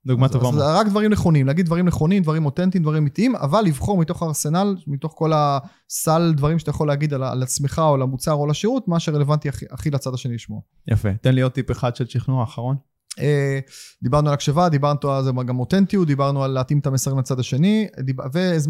דוגמה 0.07 0.27
אז- 0.27 0.33
טובה 0.33 0.49
אז 0.49 0.55
מאוד. 0.55 0.67
רק 0.67 0.87
דברים 0.89 1.13
נכונים, 1.13 1.47
להגיד 1.47 1.67
דברים 1.67 1.87
נכונים, 1.87 2.23
דברים 2.23 2.47
אותנטיים, 2.47 2.83
דברים 2.83 3.03
אמיתיים, 3.03 3.37
אבל 3.37 3.63
לבחור 3.63 3.99
מתוך 3.99 4.23
הארסנל, 4.23 4.77
מתוך 4.87 5.13
כל 5.17 5.33
הסל 5.35 6.33
דברים 6.37 6.59
שאתה 6.59 6.71
יכול 6.71 6.89
להגיד 6.89 7.15
על, 7.15 7.23
על 7.23 7.43
עצמך 7.43 7.83
או 7.85 7.95
על 7.95 8.03
המוצר 8.03 8.33
או 8.33 8.45
על 8.45 8.51
השירות, 8.51 8.89
מה 8.89 9.01
שרלוונטי 9.01 9.49
הכי, 9.49 9.67
הכי 9.71 9.91
לצד 9.91 10.15
השני 10.15 10.35
לשמוע. 10.35 10.61
יפה. 10.91 11.09
תן 11.21 11.35
לי 11.35 11.41
עוד 11.41 11.53
טיפ 11.53 11.71
אחד 11.71 11.97
של 11.97 12.07
שכנוע 12.07 12.45
אחרון. 12.45 12.77
אה, 13.21 13.59
דיברנו 14.03 14.29
על 14.29 14.35
הקשבה, 14.35 14.69
דיברנו 14.69 15.11
על 15.11 15.25
זה 15.25 15.31
גם 15.47 15.61
אותנטיות, 15.61 16.07
דיברנו 16.07 16.45
על 16.45 16.51
להתאים 16.51 16.79
את 16.79 16.87
המסרים 16.87 17.19
לצד 17.19 17.41
השני, 17.41 17.87
דיב... 18.01 18.17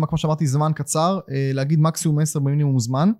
וכמו 0.02 0.18
שאמרתי, 0.18 0.46
זמן 0.46 0.72
קצר, 0.74 1.18
אה, 1.30 1.50
להגיד 1.54 1.80
מקסימום 1.80 2.18
מסר 2.18 2.38
במינימום 2.40 2.78
זמן, 2.78 3.10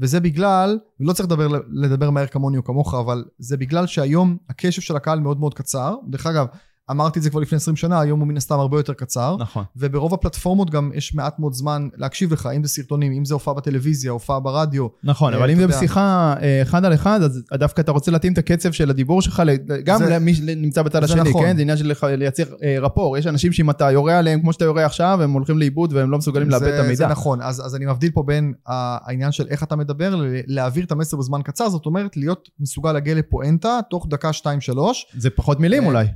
וזה 0.00 0.20
בגלל, 0.20 0.78
ולא 1.00 1.12
צריך 1.12 1.26
לדבר, 1.28 1.48
לדבר 1.72 2.10
מהר 2.10 2.26
כמוני 2.26 2.56
או 2.56 2.64
כמוך, 2.64 2.94
אבל 2.94 3.24
זה 3.38 3.56
בגלל 3.56 3.86
שהיום 3.86 4.36
הקשב 4.50 4.82
של 4.82 4.96
הקהל 4.96 5.20
מאוד 5.20 5.40
מאוד 5.40 5.54
קצר. 5.54 5.94
דרך 6.08 6.26
אגב, 6.26 6.46
אמרתי 6.92 7.18
את 7.18 7.24
זה 7.24 7.30
כבר 7.30 7.40
לפני 7.40 7.56
20 7.56 7.76
שנה, 7.76 8.00
היום 8.00 8.20
הוא 8.20 8.28
מן 8.28 8.36
הסתם 8.36 8.58
הרבה 8.58 8.78
יותר 8.78 8.92
קצר. 8.92 9.36
נכון. 9.38 9.64
וברוב 9.76 10.14
הפלטפורמות 10.14 10.70
גם 10.70 10.90
יש 10.94 11.14
מעט 11.14 11.38
מאוד 11.38 11.52
זמן 11.52 11.88
להקשיב 11.96 12.32
לך, 12.32 12.48
אם 12.56 12.64
זה 12.64 12.68
סרטונים, 12.68 13.12
אם 13.12 13.24
זה 13.24 13.34
הופעה 13.34 13.54
בטלוויזיה, 13.54 14.12
הופעה 14.12 14.40
ברדיו. 14.40 14.86
נכון, 15.04 15.32
אה, 15.32 15.38
אבל 15.38 15.50
אם 15.50 15.58
זה. 15.58 15.66
בשיחה 15.66 16.34
אה, 16.42 16.62
אחד 16.62 16.84
על 16.84 16.94
אחד, 16.94 17.22
אז 17.22 17.42
דווקא 17.54 17.80
אתה 17.80 17.92
רוצה 17.92 18.10
להתאים 18.10 18.32
את 18.32 18.38
הקצב 18.38 18.72
של 18.72 18.90
הדיבור 18.90 19.22
שלך, 19.22 19.42
גם 19.84 20.02
למי 20.02 20.34
שנמצא 20.34 20.82
בצד 20.82 21.04
השני, 21.04 21.30
נכון. 21.30 21.42
כן? 21.44 21.56
זה 21.56 21.62
עניין 21.62 21.76
של 21.76 21.92
לייצר 22.16 22.44
אה, 22.62 22.76
רפור. 22.80 23.18
יש 23.18 23.26
אנשים 23.26 23.52
שאם 23.52 23.70
אתה 23.70 23.90
יורה 23.90 24.18
עליהם 24.18 24.40
כמו 24.40 24.52
שאתה 24.52 24.64
יורה 24.64 24.86
עכשיו, 24.86 25.22
הם 25.22 25.32
הולכים 25.32 25.58
לאיבוד 25.58 25.92
והם 25.92 26.10
לא 26.10 26.18
מסוגלים 26.18 26.50
לאבד 26.50 26.66
את 26.66 26.78
המידע. 26.78 26.94
זה 26.94 27.06
נכון, 27.06 27.42
אז, 27.42 27.76
אני 27.76 27.86
מבדיל 27.86 28.10
פה 28.10 28.22
בין 28.22 28.52
העניין 28.66 29.32
של 29.32 29.46
איך 29.48 29.62
אתה 29.62 29.76
מדבר, 29.76 30.20
להעביר 30.46 30.84
את 30.84 30.92
המסר 30.92 31.16
בזמן 31.16 31.42
קצר, 31.42 31.68
זאת 31.68 31.86
אומרת 31.86 32.16
להיות 32.16 32.48
מסוגל 32.60 32.92
להגיע 32.92 33.14
לפואנטה 33.14 33.78
תוך 33.90 34.06
דקה, 34.08 34.32
שתיים, 34.32 34.60
שלוש. 34.60 35.06
זה 35.18 35.30
פחות 35.30 35.60
מילים 35.60 35.82
אה, 35.82 35.88
אולי. 35.88 36.06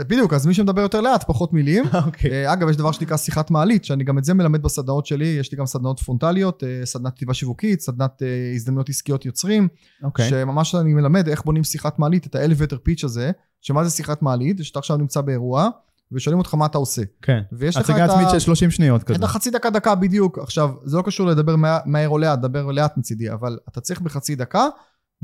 בדיוק, 0.00 0.32
אז 0.32 0.46
מי 0.46 0.54
שמדבר 0.54 0.82
יותר 0.82 1.00
לאט, 1.00 1.24
פחות 1.26 1.52
מילים. 1.52 1.84
אוקיי. 2.06 2.30
אה, 2.30 2.52
אגב, 2.52 2.68
יש 2.68 2.76
דבר 2.76 2.92
שנקרא 2.92 3.16
שיחת 3.16 3.50
מעלית, 3.50 3.84
שאני 3.84 4.04
גם 4.04 4.18
את 4.18 4.24
זה 4.24 4.34
מלמד 4.34 4.62
בסדנאות 4.62 5.06
שלי, 5.06 5.26
יש 5.26 5.52
לי 5.52 5.58
גם 5.58 5.66
סדנאות 5.66 6.00
פרונטליות, 6.00 6.64
אה, 6.64 6.86
סדנת 6.86 7.16
כתיבה 7.16 7.34
שיווקית, 7.34 7.80
סדנת 7.80 8.22
אה, 8.22 8.52
הזדמנויות 8.54 8.88
עסקיות 8.88 9.26
יוצרים, 9.26 9.68
אוקיי. 10.02 10.28
שממש 10.28 10.74
אני 10.74 10.94
מלמד 10.94 11.28
איך 11.28 11.44
בונים 11.44 11.64
שיחת 11.64 11.98
מעלית, 11.98 12.26
את 12.26 12.34
ה-elevator 12.34 12.74
pitch 12.88 13.04
הזה, 13.04 13.30
שמה 13.60 13.84
זה 13.84 13.90
שיחת 13.90 14.22
מעלית, 14.22 14.64
שאתה 14.64 14.78
עכשיו 14.78 14.96
נמצא 14.96 15.20
באירוע, 15.20 15.68
ושואלים 16.12 16.38
אותך 16.38 16.54
מה 16.54 16.66
אתה 16.66 16.78
עושה. 16.78 17.02
כן. 17.22 17.40
ויש 17.52 17.76
לך 17.76 17.84
את 17.84 17.90
הצגה 17.90 18.04
ה... 18.04 18.14
עצמית 18.14 18.28
של 18.30 18.38
30 18.38 18.70
שניות 18.70 19.02
כזה. 19.02 19.18
את 19.18 19.24
החצי 19.24 19.50
דקה 19.50 19.70
דקה 19.70 19.94
בדיוק. 19.94 20.38
עכשיו, 20.38 20.70
זה 20.84 20.96
לא 20.96 21.02
קשור 21.02 21.26
לדבר 21.26 21.56
מה- 21.56 21.78
מהר 21.86 22.08
או 22.08 22.18
לאט, 22.18 22.38
דבר 22.38 22.70
לאט 22.70 22.96
מצידי, 22.96 23.32
אבל 23.32 23.58
אתה 23.68 23.80
צריך 23.80 24.00
בחצי 24.00 24.34
דקה, 24.34 24.68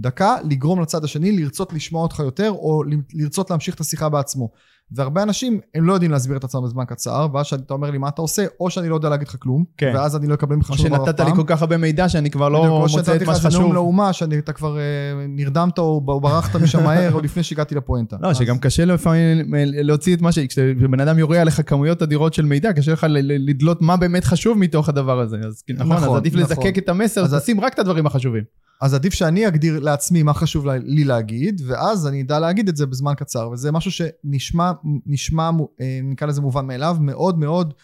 דקה 0.00 0.36
לגרום 0.50 0.80
לצד 0.80 1.04
השני 1.04 1.32
לרצות 1.32 1.72
לשמוע 1.72 2.02
אותך 2.02 2.18
יותר, 2.18 2.50
או 2.50 2.82
לרצות 3.14 3.50
להמשיך 3.50 3.74
את 3.74 3.80
השיחה 3.80 4.08
בעצמו. 4.08 4.50
והרבה 4.92 5.22
אנשים, 5.22 5.60
הם 5.74 5.84
לא 5.84 5.92
יודעים 5.92 6.10
להסביר 6.10 6.36
את 6.36 6.44
עצמם 6.44 6.64
בזמן 6.64 6.84
קצר, 6.84 7.26
ואז 7.34 7.46
שאתה 7.46 7.74
אומר 7.74 7.90
לי 7.90 7.98
מה 7.98 8.08
אתה 8.08 8.22
עושה, 8.22 8.44
או 8.60 8.70
שאני 8.70 8.88
לא 8.88 8.94
יודע 8.94 9.08
להגיד 9.08 9.28
לך 9.28 9.36
כלום, 9.38 9.64
כן. 9.76 9.92
ואז 9.94 10.16
אני 10.16 10.26
לא 10.26 10.34
אקבל 10.34 10.56
ממך 10.56 10.70
או 10.70 10.76
שום 10.76 10.86
דבר 10.88 10.96
אף 10.96 11.06
שנתת 11.06 11.20
לי 11.20 11.26
פעם. 11.26 11.36
כל 11.36 11.42
כך 11.46 11.62
הרבה 11.62 11.76
מידע 11.76 12.08
שאני 12.08 12.30
כבר 12.30 12.48
לא 12.48 12.58
או 12.68 12.78
מוצא 12.80 12.92
שנתתי 12.92 13.16
את 13.16 13.22
לך 13.22 13.28
מה 13.28 13.34
איזה 13.34 13.48
נאום 13.48 13.60
שחשוב. 13.60 13.74
לאומה, 13.74 14.12
שאתה 14.12 14.52
כבר 14.52 14.78
אה, 14.78 14.82
נרדמת 15.28 15.78
או 15.78 16.02
או 16.08 16.20
ברחת 16.20 16.56
משם 16.56 16.84
מהר, 16.84 17.12
עוד 17.12 17.24
לפני 17.24 17.42
שהגעתי 17.42 17.74
לפואנטה. 17.74 18.16
לא, 18.20 18.30
אז- 18.30 18.36
שגם 18.36 18.58
קשה 18.58 18.84
לפעמים 18.84 19.54
אה, 19.54 19.62
להוציא 19.66 20.16
את 20.16 20.22
מה 20.22 20.32
ש... 20.32 20.38
כשבן 20.38 21.00
אדם 21.00 21.18
יורה 21.18 21.40
עליך 21.40 21.60
כמויות 21.66 22.02
אדירות 22.02 22.34
של 22.34 22.44
מידע, 22.44 22.72
קשה 22.72 22.92
לך 22.92 23.06
לדלות 23.20 23.82
מה 23.82 23.96
באמת 23.96 24.24
חשוב 24.24 24.58
מתוך 24.58 24.88
הדבר 24.88 25.20
הזה. 25.20 25.36
אז 25.46 25.62
כן, 25.66 25.74
נכון, 25.78 25.92
אז 25.96 26.02
נכון, 26.02 26.16
עדיף 26.16 26.34
נכון. 26.34 26.42
לזקק 26.44 26.78
את 26.78 26.88
המסר, 26.88 27.24
אז- 27.24 27.34
אז 27.34 27.42
תשים 27.42 27.60
רק 27.60 27.74
את 27.74 27.78
הדברים 27.78 28.06
החשובים. 28.06 28.42
אז 28.80 28.94
עדיף 28.94 29.14
שאני 29.14 29.48
אגדיר 29.48 29.80
לעצמי 29.80 30.22
מה 30.22 30.34
חשוב 30.34 30.66
לי- 30.68 31.04
להגיד, 31.04 31.62
ואז 31.66 32.06
אני 32.06 32.22
אדע 32.22 32.38
להגיד 32.38 32.68
את 32.68 32.76
זה 32.76 32.86
בזמן 32.86 33.14
קצר, 33.16 33.50
וזה 33.50 33.72
משהו 33.72 33.90
שנשמע, 33.90 34.72
נשמע, 35.06 35.50
אה, 35.80 36.00
נקרא 36.02 36.26
לזה 36.26 36.40
מובן 36.40 36.66
מאליו, 36.66 36.96
מאוד 37.00 37.38
מאוד, 37.38 37.74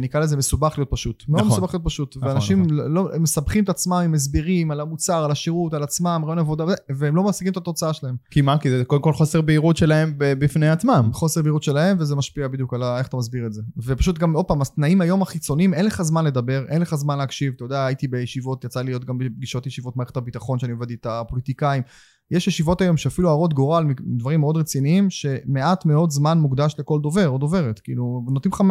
נקרא 0.00 0.20
לזה 0.20 0.36
מסובך 0.36 0.74
להיות 0.78 0.90
פשוט. 0.90 1.24
מאוד 1.28 1.40
נכון. 1.40 1.52
מסובך 1.52 1.74
להיות 1.74 1.84
פשוט. 1.84 2.16
נכון, 2.16 2.28
ואנשים 2.28 2.62
נכון. 2.62 2.76
לא, 2.76 3.08
הם 3.14 3.22
מסבכים 3.22 3.64
את 3.64 3.68
עצמם 3.68 3.92
עם 3.94 4.14
הסברים 4.14 4.70
על 4.70 4.80
המוצר, 4.80 5.24
על 5.24 5.30
השירות, 5.30 5.74
על 5.74 5.82
עצמם, 5.82 6.22
רעיון 6.24 6.38
עבודה, 6.38 6.64
והם 6.96 7.16
לא 7.16 7.24
משיגים 7.24 7.52
את 7.52 7.56
התוצאה 7.56 7.92
שלהם. 7.92 8.16
כי 8.30 8.40
מה? 8.40 8.58
כי 8.58 8.70
זה 8.70 8.84
קודם 8.86 9.02
כל 9.02 9.12
חוסר 9.12 9.40
בהירות 9.40 9.76
שלהם 9.76 10.14
בפני 10.18 10.68
עצמם. 10.68 11.10
חוסר 11.12 11.42
בהירות 11.42 11.62
שלהם, 11.62 11.96
וזה 12.00 12.16
משפיע 12.16 12.48
בדיוק 12.48 12.74
על 12.74 12.82
איך 12.82 13.06
אתה 13.06 13.16
מסביר 13.16 13.46
את 13.46 13.52
זה. 13.52 13.62
ופשוט 13.76 14.18
גם, 14.18 14.32
עוד 14.32 14.44
פעם, 14.44 14.62
התנאים 14.62 15.00
היום 15.00 15.22
החיצוניים, 15.22 15.74
אין 15.74 15.86
לך 15.86 16.02
זמן 16.02 16.24
לדבר, 16.24 16.64
אין 16.68 16.82
לך 16.82 16.94
זמן 16.94 17.18
להקשיב. 17.18 17.52
אתה 17.56 17.64
יודע, 17.64 17.86
הייתי 17.86 18.08
בישיבות, 18.08 18.64
יצא 18.64 18.80
לי 18.80 18.86
להיות 18.86 19.04
גם 19.04 19.18
בפגישות 19.18 19.66
ישיבות 19.66 19.96
מערכת 19.96 20.16
הביטחון, 20.16 20.58
שאני 20.58 20.72
עובד 20.72 20.90
איתה, 20.90 21.20
הפוליטיקאים. 21.20 21.82
יש 22.30 22.48
ישיבות 22.48 22.80
היום 22.80 22.96
שאפילו 22.96 23.30
הרות 23.30 23.54
גורל, 23.54 23.84
דברים 24.18 24.40
מאוד 24.40 24.56
רציניים, 24.56 25.10
שמעט 25.10 25.86
מאוד 25.86 26.10
זמן 26.10 26.38
מוקדש 26.38 26.74
לכל 26.78 27.00
דובר 27.02 27.28
או 27.28 27.38
דוברת. 27.38 27.78
כאילו, 27.78 28.24
נותנים 28.32 28.52
לך, 28.52 28.62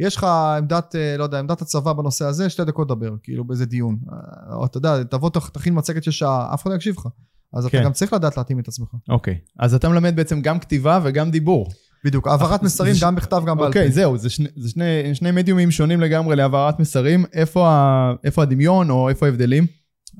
יש 0.00 0.16
לך 0.16 0.24
עמדת, 0.24 0.94
אה, 0.96 1.16
לא 1.16 1.24
יודע, 1.24 1.38
עמדת 1.38 1.62
הצבא 1.62 1.92
בנושא 1.92 2.24
הזה, 2.24 2.48
שתי 2.50 2.64
דקות 2.64 2.90
לדבר, 2.90 3.14
כאילו, 3.22 3.44
באיזה 3.44 3.66
דיון. 3.66 3.96
אה, 4.12 4.54
או 4.56 4.64
אתה 4.66 4.78
יודע, 4.78 5.02
תבוא, 5.02 5.30
תכ- 5.30 5.50
תכין 5.50 5.74
מצגת 5.78 6.04
של 6.04 6.10
שעה, 6.10 6.54
אף 6.54 6.62
אחד 6.62 6.70
לא 6.70 6.76
יקשיב 6.76 6.94
לך. 6.98 7.06
אז 7.54 7.66
אתה 7.66 7.78
כן. 7.78 7.84
גם 7.84 7.92
צריך 7.92 8.12
לדעת 8.12 8.36
להתאים 8.36 8.58
את 8.60 8.68
עצמך. 8.68 8.88
אוקיי. 9.08 9.38
אז 9.58 9.74
אתה 9.74 9.88
מלמד 9.88 10.16
בעצם 10.16 10.40
גם 10.40 10.58
כתיבה 10.58 11.00
וגם 11.02 11.30
דיבור. 11.30 11.68
בדיוק, 12.04 12.26
העברת 12.28 12.62
מסרים 12.62 12.94
זה- 12.94 13.06
גם 13.06 13.14
בכתב, 13.14 13.42
גם 13.46 13.56
בעל 13.56 13.72
פה. 13.72 13.78
אוקיי, 13.78 13.92
זהו, 13.92 14.18
זה 14.18 14.30
שני- 14.30 14.48
זה 14.56 14.68
שני- 14.70 15.14
שני 15.14 15.30
מדיומים 15.30 15.70
שונים 15.70 16.00
לגמרי 16.00 16.36
להעברת 16.36 16.80
מסרים. 16.80 17.24
איפה 17.32 17.68
ה- 17.68 18.12
איפה 18.24 18.42
הדמיון 18.42 18.90
או 18.90 19.08
איפה 19.08 19.26
ההבדלים? 19.26 19.66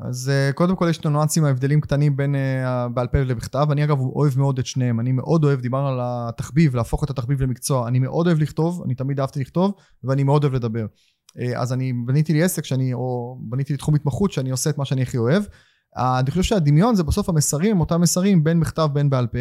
אז 0.00 0.30
uh, 0.30 0.52
קודם 0.52 0.76
כל 0.76 0.86
יש 0.90 0.98
את 0.98 1.06
הניואנסים 1.06 1.44
ההבדלים 1.44 1.80
קטנים 1.80 2.16
בין 2.16 2.34
uh, 2.34 2.88
בעל 2.88 3.06
פה 3.06 3.18
לבכתב. 3.18 3.66
אני 3.70 3.84
אגב 3.84 4.00
אוהב 4.00 4.38
מאוד 4.38 4.58
את 4.58 4.66
שניהם. 4.66 5.00
אני 5.00 5.12
מאוד 5.12 5.44
אוהב, 5.44 5.60
דיברנו 5.60 5.88
על 5.88 5.98
התחביב, 6.02 6.76
להפוך 6.76 7.04
את 7.04 7.10
התחביב 7.10 7.42
למקצוע. 7.42 7.88
אני 7.88 7.98
מאוד 7.98 8.26
אוהב 8.26 8.38
לכתוב, 8.38 8.82
אני 8.84 8.94
תמיד 8.94 9.20
אהבתי 9.20 9.40
לכתוב, 9.40 9.72
ואני 10.04 10.24
מאוד 10.24 10.44
אוהב 10.44 10.54
לדבר. 10.54 10.86
Uh, 11.28 11.56
אז 11.56 11.72
אני 11.72 11.92
בניתי 12.06 12.32
לי 12.32 12.42
עסק 12.42 12.64
שאני, 12.64 12.94
או 12.94 13.38
בניתי 13.40 13.72
לי 13.72 13.76
תחום 13.76 13.94
התמחות 13.94 14.32
שאני 14.32 14.50
עושה 14.50 14.70
את 14.70 14.78
מה 14.78 14.84
שאני 14.84 15.02
הכי 15.02 15.18
אוהב. 15.18 15.42
אני 15.96 16.30
חושב 16.30 16.42
שהדמיון 16.42 16.94
זה 16.94 17.02
בסוף 17.02 17.28
המסרים, 17.28 17.80
אותם 17.80 18.00
מסרים 18.00 18.44
בין 18.44 18.60
בכתב 18.60 18.88
בין 18.92 19.10
בעל 19.10 19.26
פה. 19.26 19.38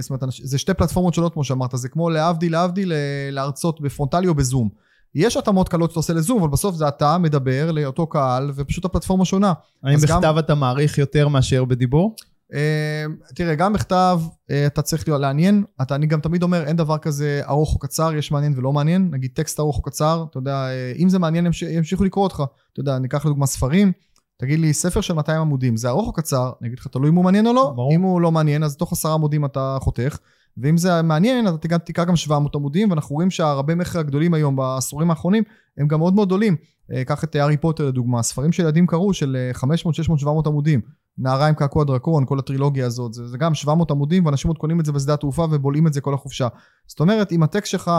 זאת 0.00 0.10
אומרת, 0.10 0.22
זה 0.42 0.58
שתי 0.58 0.74
פלטפורמות 0.74 1.14
שונות 1.14 1.32
כמו 1.32 1.44
שאמרת, 1.44 1.70
זה 1.74 1.88
כמו 1.88 2.10
להבדיל 2.10 2.52
להבדיל 2.52 2.92
אה, 2.92 3.28
להרצות 3.32 3.80
בפרונטלי 3.80 4.28
או 4.28 4.34
בזום. 4.34 4.68
יש 5.14 5.36
התאמות 5.36 5.68
קלות 5.68 5.90
שאתה 5.90 5.98
עושה 5.98 6.12
לזום, 6.12 6.38
אבל 6.42 6.48
בסוף 6.48 6.74
זה 6.76 6.88
אתה 6.88 7.18
מדבר 7.18 7.70
לאותו 7.72 8.06
קהל, 8.06 8.50
ופשוט 8.54 8.84
הפלטפורמה 8.84 9.24
שונה. 9.24 9.52
האם 9.84 9.94
אז 9.94 10.04
גם- 10.04 10.20
בכתב 10.20 10.34
אתה 10.38 10.54
מעריך 10.54 10.98
יותר 10.98 11.28
מאשר 11.28 11.64
בדיבור? 11.64 12.16
אה, 12.54 13.04
תראה, 13.34 13.54
גם 13.54 13.72
בכתב 13.72 14.20
אה, 14.50 14.66
אתה 14.66 14.82
צריך 14.82 15.08
להיות 15.08 15.20
לעניין. 15.20 15.64
אתה, 15.82 15.94
אני 15.94 16.06
גם 16.06 16.20
תמיד 16.20 16.42
אומר, 16.42 16.64
אין 16.64 16.76
דבר 16.76 16.98
כזה 16.98 17.40
ארוך 17.48 17.74
או 17.74 17.78
קצר, 17.78 18.14
יש 18.14 18.32
מעניין 18.32 18.52
ולא 18.56 18.72
מעניין. 18.72 19.08
נגיד 19.12 19.30
טקסט 19.34 19.60
ארוך 19.60 19.76
או 19.76 19.82
קצר, 19.82 20.24
אתה 20.30 20.38
יודע, 20.38 20.54
אה, 20.68 20.92
אם 20.98 21.08
זה 21.08 21.18
מעניין, 21.18 21.46
ימש- 21.46 21.62
ימשיכו 21.62 22.04
לקרוא 22.04 22.24
אותך. 22.24 22.42
אתה 22.72 22.80
יודע, 22.80 22.98
ניקח 22.98 23.24
לדוגמה 23.26 23.46
ספרים. 23.46 23.92
תגיד 24.40 24.58
לי, 24.58 24.72
ספר 24.72 25.00
של 25.00 25.14
200 25.14 25.40
עמודים, 25.40 25.76
זה 25.76 25.88
ארוך 25.88 26.06
או 26.06 26.12
קצר? 26.12 26.50
אני 26.60 26.68
אגיד 26.68 26.78
לך, 26.78 26.86
תלוי 26.86 27.08
אם 27.10 27.14
הוא 27.14 27.24
מעניין 27.24 27.46
או 27.46 27.52
לא. 27.52 27.72
ברור. 27.76 27.92
אם 27.92 28.00
הוא 28.02 28.20
לא 28.20 28.32
מעניין, 28.32 28.62
אז 28.62 28.76
תוך 28.76 28.92
עשרה 28.92 29.14
עמודים 29.14 29.44
אתה 29.44 29.78
חותך. 29.80 30.18
ואם 30.56 30.76
זה 30.76 31.02
מעניין, 31.02 31.46
אז 31.46 31.54
אתה 31.54 31.68
גם- 31.68 31.78
תקרא 31.78 32.04
גם 32.04 32.16
700 32.16 32.54
עמודים, 32.54 32.90
ואנחנו 32.90 33.14
רואים 33.14 33.30
שהרבה 33.30 33.74
מכר 33.74 33.98
הגדולים 33.98 34.34
היום 34.34 34.56
בעשורים 34.56 35.10
האחרונים, 35.10 35.42
הם 35.78 35.88
גם 35.88 35.98
מאוד 35.98 36.14
מאוד 36.14 36.28
גדולים. 36.28 36.56
אה, 36.92 37.04
קח 37.04 37.24
את 37.24 37.34
הארי 37.34 37.56
פוטר 37.56 37.86
לדוגמה, 37.86 38.22
ספרים 38.22 38.52
שילדים 38.52 38.86
קראו 38.86 39.14
של 39.14 39.36
אה, 39.36 39.54
500, 39.54 39.94
600, 39.94 40.18
700 40.18 40.46
עמודים. 40.46 40.80
נערה 41.18 41.46
עם 41.46 41.54
קעקוע 41.54 41.84
דרקון, 41.84 42.26
כל 42.26 42.38
הטרילוגיה 42.38 42.86
הזאת, 42.86 43.14
זה, 43.14 43.28
זה 43.28 43.38
גם 43.38 43.54
700 43.54 43.90
עמודים, 43.90 44.26
ואנשים 44.26 44.48
עוד 44.48 44.58
קונים 44.58 44.80
את 44.80 44.84
זה 44.84 44.92
בשדה 44.92 45.14
התעופה 45.14 45.46
ובולעים 45.50 45.86
את 45.86 45.92
זה 45.92 46.00
כל 46.00 46.14
החופשה. 46.14 46.48
זאת 46.86 47.00
אומרת, 47.00 47.32
אם 47.32 47.42
הטקסט 47.42 47.70
שלך 47.70 47.90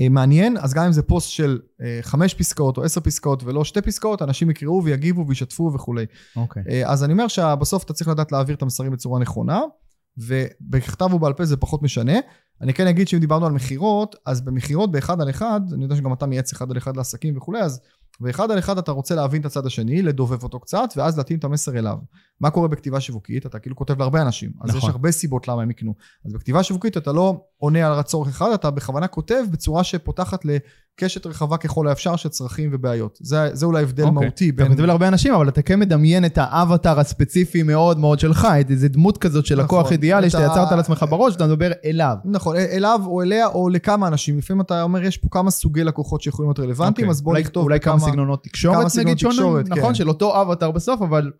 אה, 0.00 0.08
מעניין, 0.08 0.56
אז 0.56 0.74
גם 0.74 0.84
אם 0.84 0.92
זה 0.92 1.02
פוסט 1.02 1.30
של 1.30 1.58
אה, 1.82 1.98
חמש 2.02 2.34
פסקאות 2.34 2.76
או 2.78 2.84
עשר 2.84 3.00
פסקאות 3.00 3.42
ולא 3.44 3.64
שתי 3.64 3.82
פסקאות, 3.82 4.22
אנשים 4.22 4.50
יקראו 4.50 4.84
ויגיבו 4.84 5.24
וישתפו 5.28 5.70
וכולי. 5.74 6.06
אוקיי. 6.36 6.62
אה, 6.70 6.90
אז 6.90 7.04
אני 7.04 7.12
אומר 7.12 7.28
שבסוף 7.28 7.84
אתה 7.84 7.92
צריך 7.92 8.08
לדעת 8.08 8.32
להעביר 8.32 8.56
את 8.56 8.62
המסרים 8.62 8.92
בצורה 8.92 9.20
נכונה, 9.20 9.60
ובכתב 10.16 11.14
ובעל 11.14 11.32
פה 11.32 11.44
זה 11.44 11.56
פחות 11.56 11.82
משנה. 11.82 12.18
אני 12.60 12.74
כן 12.74 12.86
אגיד 12.86 13.08
שאם 13.08 13.18
דיברנו 13.18 13.46
על 13.46 13.52
מכירות, 13.52 14.16
אז 14.26 14.40
במכירות 14.40 14.92
באחד 14.92 15.20
על 15.20 15.30
אחד, 15.30 15.60
אני 15.72 15.82
יודע 15.82 15.96
שגם 15.96 16.12
אתה 16.12 16.26
מייעץ 16.26 16.52
אחד 16.52 16.70
על 16.70 16.76
אחד 16.76 16.96
לעסקים 16.96 17.36
וכולי, 17.36 17.60
אז 17.60 17.80
באחד 18.20 18.50
על 18.50 18.58
אחד 18.58 18.78
אתה 18.78 18.92
רוצה 18.92 19.14
להבין 19.14 19.40
את 19.40 19.46
הצד 19.46 19.66
השני, 19.66 20.02
לדובב 20.02 20.42
אותו 20.42 20.60
קצת, 20.60 20.88
ואז 20.96 21.18
להתאים 21.18 21.38
את 21.38 21.44
המסר 21.44 21.78
אליו. 21.78 21.96
מה 22.40 22.50
קורה 22.50 22.68
בכתיבה 22.68 23.00
שיווקית? 23.00 23.46
אתה 23.46 23.58
כאילו 23.58 23.76
כותב 23.76 23.98
להרבה 23.98 24.22
אנשים, 24.22 24.52
אז 24.60 24.68
נכון. 24.68 24.88
יש 24.88 24.88
הרבה 24.88 25.12
סיבות 25.12 25.48
למה 25.48 25.62
הם 25.62 25.70
יקנו. 25.70 25.94
אז 26.26 26.32
בכתיבה 26.32 26.62
שיווקית 26.62 26.96
אתה 26.96 27.12
לא 27.12 27.44
עונה 27.58 27.86
על 27.86 27.98
הצורך 27.98 28.28
אחד, 28.28 28.50
אתה 28.54 28.70
בכוונה 28.70 29.06
כותב 29.06 29.42
בצורה 29.50 29.84
שפותחת 29.84 30.44
לקשת 30.98 31.26
רחבה 31.26 31.56
ככל 31.56 31.88
האפשר 31.88 32.16
של 32.16 32.28
צרכים 32.28 32.70
ובעיות. 32.72 33.18
זה, 33.20 33.48
זה 33.52 33.66
אולי 33.66 33.82
הבדל 33.82 34.02
אוקיי. 34.04 34.14
מהותי 34.24 34.50
אתה 34.50 34.68
כותב 34.68 34.80
להרבה 34.80 35.08
אנשים, 35.08 35.34
אבל 35.34 35.48
אתה 35.48 35.62
כן 35.62 35.80
מדמיין 35.80 36.24
את 36.24 36.38
האבטר 36.40 37.00
הספציפי 37.00 37.62
מאוד 37.62 37.98
מאוד 37.98 38.18
שלך, 38.18 38.48
את 38.60 38.70
איזה 38.70 38.88
דמות 38.88 39.18
כזאת 39.18 39.46
של 39.46 39.60
לקוח 39.60 39.80
נכון. 39.80 39.92
אידיאלי 39.92 40.26
את 40.26 40.32
שאתה 40.32 40.42
ה- 40.48 40.52
יצרת 40.52 40.72
לעצמך 40.72 41.04
בראש, 41.10 41.32
ואתה 41.32 41.46
מדבר 41.46 41.70
אליו. 41.84 42.16
נכון, 42.24 42.56
אליו 42.56 43.00
או 43.06 43.22
אליה 43.22 43.46
או 43.46 43.68
לכמה 43.68 44.08
אנשים. 44.08 44.38
לפעמים 44.38 44.60
אתה 44.60 44.82
אומר, 44.82 45.04
יש 45.04 45.16
פה 45.18 45.28
כמה 45.30 45.50
סוגי 45.50 45.84
לקוחות 45.84 46.22
שיכולים 46.22 46.48
להיות 46.50 46.60
רלוונטיים, 46.60 47.06
אוקיי. 47.08 47.10
אז 47.10 47.20
בוא 47.22 47.32
אולי- 47.32 47.40
נכתוב 47.42 47.64
אולי 47.64 47.80
כמה 47.80 47.98
סגנונות 48.00 48.44
תקשורת, 48.44 48.76
כמה 48.92 49.02
נגיד 49.04 49.18
שונים, 49.18 49.56
נכון? 49.68 49.82
כן. 49.88 49.94
של 49.94 50.08
אותו 50.08 50.42
אבטר 50.42 50.70
בסוף, 50.70 51.02
אבל 51.02 51.30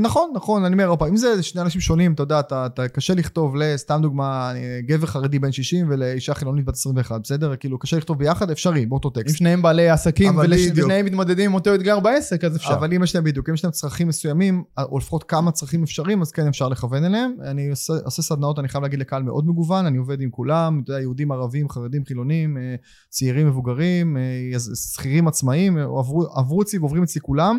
נכון, 0.00 0.30
נכון, 0.34 0.64
אני 0.64 0.72
אומר, 0.72 1.08
אם 1.08 1.16
זה 1.16 1.42
שני 1.42 1.60
אנשים 1.60 1.80
שונים, 1.80 2.12
אתה 2.12 2.22
יודע, 2.22 2.40
אתה, 2.40 2.66
אתה 2.66 2.88
קשה 2.88 3.14
לכתוב, 3.14 3.56
לסתם 3.56 3.98
דוגמה, 4.02 4.52
אה, 4.54 4.80
גבר 4.86 5.06
חרדי 5.06 5.38
בן 5.38 5.52
60 5.52 5.86
ולאישה 5.90 6.34
חילונית 6.34 6.64
בת 6.64 6.74
21, 6.74 7.20
בסדר? 7.20 7.56
כאילו, 7.56 7.78
קשה 7.78 7.96
לכתוב 7.96 8.18
ביחד, 8.18 8.50
אפשרי, 8.50 8.86
באותו 8.86 9.08
אם 9.08 9.22
טקסט. 9.22 9.36
שניהם 9.36 9.62
בעלי 9.62 9.88
עסקים. 9.88 10.38
ושניהם 10.38 11.06
מתמודדים 11.06 11.50
עם 11.50 11.54
אותו 11.54 11.74
אתגר 11.74 12.00
בעסק, 12.00 12.44
אז 12.44 12.56
אפשר. 12.56 12.74
אבל 12.74 12.94
אם 12.94 13.02
יש 13.02 13.14
להם 13.14 13.24
בדיוק, 13.24 13.48
אם 13.48 13.54
יש 13.54 13.64
להם 13.64 13.72
צרכים 13.72 14.08
מסוימים, 14.08 14.64
או 14.78 14.98
לפחות 14.98 15.24
כמה 15.24 15.52
צרכים 15.52 15.82
אפשריים, 15.82 16.22
אז 16.22 16.32
כן 16.32 16.46
אפשר 16.46 16.68
לכוון 16.68 17.04
אליהם. 17.04 17.32
אני 17.42 17.70
עושה, 17.70 17.92
עושה 18.04 18.22
סדנאות, 18.22 18.58
אני 18.58 18.68
חייב 18.68 18.82
להגיד, 18.82 19.00
לקהל 19.00 19.22
מאוד 19.22 19.46
מגוון, 19.46 19.86
אני 19.86 19.98
עובד 19.98 20.20
עם 20.20 20.30
כולם, 20.30 20.80
אתה 20.84 20.90
יודע, 20.90 21.00
יהודים, 21.00 21.32
ערבים, 21.32 21.68
חרדים, 21.68 22.04
חילונים, 22.04 22.56
אה, 22.56 22.74
צעירים, 23.08 23.46
מבוגרים, 23.46 24.16
אה, 24.16 24.60
שכירים 24.94 25.28
עצמאיים, 25.28 25.78
אה, 25.78 25.82
עברו, 25.82 26.26
עברו 26.34 26.62
אצלי 26.62 26.78
ועוברים 26.78 27.02
אצלי 27.02 27.20
כולם, 27.20 27.58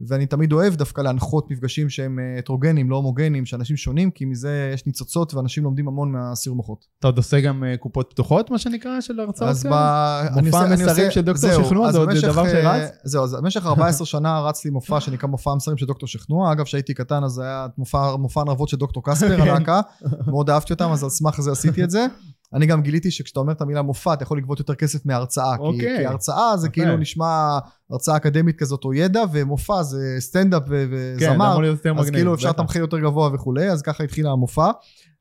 ואני 0.00 0.26
תמיד 0.26 0.52
אוהב 0.52 0.74
דווקא 0.74 1.00
להנחות 1.00 1.50
מפגשים 1.50 1.90
שהם 1.90 2.18
אה, 2.18 2.38
הטרוגנים, 2.38 2.90
לא 2.90 2.96
הומוגנים, 2.96 3.46
שאנשים 3.46 3.76
שונים, 3.76 4.10
כי 4.10 4.24
מזה 4.24 4.70
יש 4.74 4.86
ניצוצות 4.86 5.34
ואנשים 5.34 5.64
לומדים 5.64 5.88
המון 5.88 6.12
מהסיר 6.12 6.52
מוחות. 6.54 6.84
אתה 6.98 7.08
עוד 7.08 7.16
עושה 7.16 7.40
גם 7.40 7.64
אה, 7.64 7.76
קופות 7.76 8.10
פתוחות, 8.10 8.50
מה 8.50 8.58
שנקרא, 8.58 9.00
של 9.00 9.20
הרצאות 9.20 9.50
אז 9.50 9.66
ב... 9.66 9.68
כאלה? 9.68 10.28
אני 10.36 10.50
מופע 10.50 10.58
המסרים 10.58 11.10
של 11.10 11.20
דוקטור 11.20 11.50
שכנוע, 11.64 11.92
זה 11.92 11.98
עוד 11.98 12.08
דבר 12.22 12.44
אה, 12.44 12.50
שרץ? 12.50 12.90
זהו, 13.04 13.24
אז 13.24 13.34
במשך 13.34 13.66
14 13.66 14.06
שנה 14.06 14.40
רץ 14.40 14.64
לי 14.64 14.70
מופע 14.70 15.00
שנקרא 15.00 15.28
מופע 15.28 15.50
המסרים 15.50 15.78
של 15.78 15.86
דוקטור 15.86 16.08
שכנוע. 16.08 16.52
אגב, 16.52 16.64
כשהייתי 16.64 16.94
קטן 16.94 17.24
אז 17.24 17.38
היה 17.38 17.66
מופע, 17.78 18.16
מופע 18.16 18.44
נרבות 18.44 18.68
של 18.68 18.76
דוקטור 18.76 19.02
קספר, 19.04 19.42
הלהקה. 19.42 19.80
מאוד 20.30 20.50
אהבתי 20.50 20.72
אותם, 20.72 20.90
אז 20.90 21.04
על 21.04 21.10
סמך 21.10 21.40
זה 21.40 21.52
עשיתי 21.52 21.84
את 21.84 21.90
זה. 21.90 22.06
אני 22.54 22.66
גם 22.66 22.82
גיליתי 22.82 23.10
שכשאתה 23.10 23.40
אומר 23.40 23.52
את 23.52 23.60
המילה 23.60 23.82
מופע, 23.82 24.12
אתה 24.12 24.22
יכול 24.22 24.38
לגבות 24.38 24.58
יותר 24.58 24.74
כסף 24.74 25.06
מהרצאה. 25.06 25.56
כי, 25.56 25.62
אוקיי. 25.62 25.98
כי 25.98 26.06
הרצאה 26.06 26.56
זה 26.56 26.66
יפה. 26.66 26.74
כאילו 26.74 26.96
נשמע 26.96 27.58
הרצאה 27.90 28.16
אקדמית 28.16 28.58
כזאת 28.58 28.84
או 28.84 28.94
ידע, 28.94 29.22
ומופע 29.32 29.82
זה 29.82 30.16
סטנדאפ 30.18 30.62
ו- 30.68 30.84
כן, 30.90 31.18
זה 31.18 31.30
וזמר. 31.32 31.50
אמור 31.50 31.62
להיות 31.62 31.76
יותר 31.76 31.90
אז 31.90 31.96
מגניב. 31.96 32.14
כאילו 32.14 32.34
אפשר 32.34 32.48
בטח. 32.52 32.62
תמחיר 32.62 32.80
יותר 32.80 32.98
גבוה 32.98 33.30
וכולי, 33.34 33.70
אז 33.70 33.82
ככה 33.82 34.04
התחיל 34.04 34.26
המופע. 34.26 34.70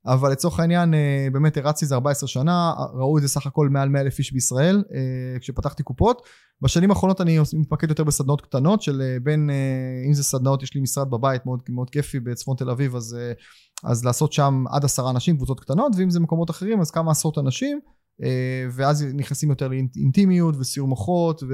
אבל 0.07 0.31
לצורך 0.31 0.59
העניין, 0.59 0.93
אה, 0.93 1.27
באמת 1.31 1.57
הרצתי 1.57 1.85
זה 1.85 1.95
14 1.95 2.27
שנה, 2.27 2.73
ראו 2.93 3.17
את 3.17 3.21
זה 3.21 3.27
סך 3.27 3.47
הכל 3.47 3.69
מעל 3.69 3.89
100 3.89 4.01
אלף 4.01 4.19
איש 4.19 4.33
בישראל, 4.33 4.83
אה, 4.93 5.39
כשפתחתי 5.39 5.83
קופות. 5.83 6.21
בשנים 6.61 6.89
האחרונות 6.89 7.21
אני 7.21 7.39
מתמקד 7.53 7.89
יותר 7.89 8.03
בסדנאות 8.03 8.41
קטנות 8.41 8.81
של 8.81 9.01
אה, 9.01 9.17
בין, 9.23 9.49
אם 10.07 10.13
זה 10.13 10.23
סדנאות, 10.23 10.63
יש 10.63 10.75
לי 10.75 10.81
משרד 10.81 11.09
בבית 11.09 11.45
מאוד, 11.45 11.59
מאוד 11.69 11.89
כיפי 11.89 12.19
בצפון 12.19 12.57
תל 12.57 12.69
אביב, 12.69 12.95
אז, 12.95 13.17
אז 13.83 14.05
לעשות 14.05 14.33
שם 14.33 14.63
עד 14.69 14.85
עשרה 14.85 15.11
אנשים, 15.11 15.37
קבוצות 15.37 15.59
קטנות, 15.59 15.91
ואם 15.97 16.09
זה 16.09 16.19
מקומות 16.19 16.49
אחרים, 16.49 16.81
אז 16.81 16.91
כמה 16.91 17.11
עשרות 17.11 17.37
אנשים. 17.37 17.79
אה, 18.23 18.29
ואז 18.71 19.05
נכנסים 19.13 19.49
יותר 19.49 19.67
לאינטימיות 19.67 20.55
וסיור 20.59 20.87
מוחות 20.87 21.43
ו- 21.43 21.53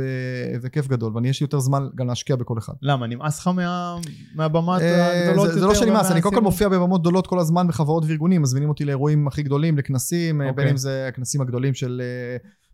וכיף 0.62 0.88
גדול, 0.88 1.12
ואני 1.16 1.30
יש 1.30 1.40
לי 1.42 1.44
יותר 1.44 1.60
זמן 1.60 1.88
גם 1.96 2.08
להשקיע 2.08 2.36
בכל 2.36 2.58
אחד. 2.58 2.74
למה, 2.82 3.08
נמאס 3.08 3.40
לך 3.40 3.48
מה- 3.48 3.98
מהבמת 4.36 4.82
אה, 4.82 5.30
הגדולות 5.30 5.48
זה- 5.48 5.54
זה 5.54 5.66
לא 5.66 5.72
יותר 5.72 5.80
שנמאס, 5.80 6.12
אני 6.12 6.22
קודם 6.22 6.36
כל? 6.36 6.42
מופיע 6.42 6.70
בבמות 6.70 7.02
גדולות 7.02 7.28
כל 7.28 7.40
הזמן 7.40 7.68
בחברות 7.68 8.04
וארגונים, 8.08 8.42
מזמינים 8.42 8.70
אותי 8.70 8.86
לאירועים 8.86 9.28
הכי 9.28 9.44
גדולים, 9.44 9.78
לכנסים, 9.78 10.42
אה, 10.42 10.50
אוקיי. 10.50 10.64
בין 10.64 10.72
אם 10.72 10.78
זה 10.78 11.06
הכנסים 11.08 11.42
הגדולים 11.42 11.74
של, 11.74 12.02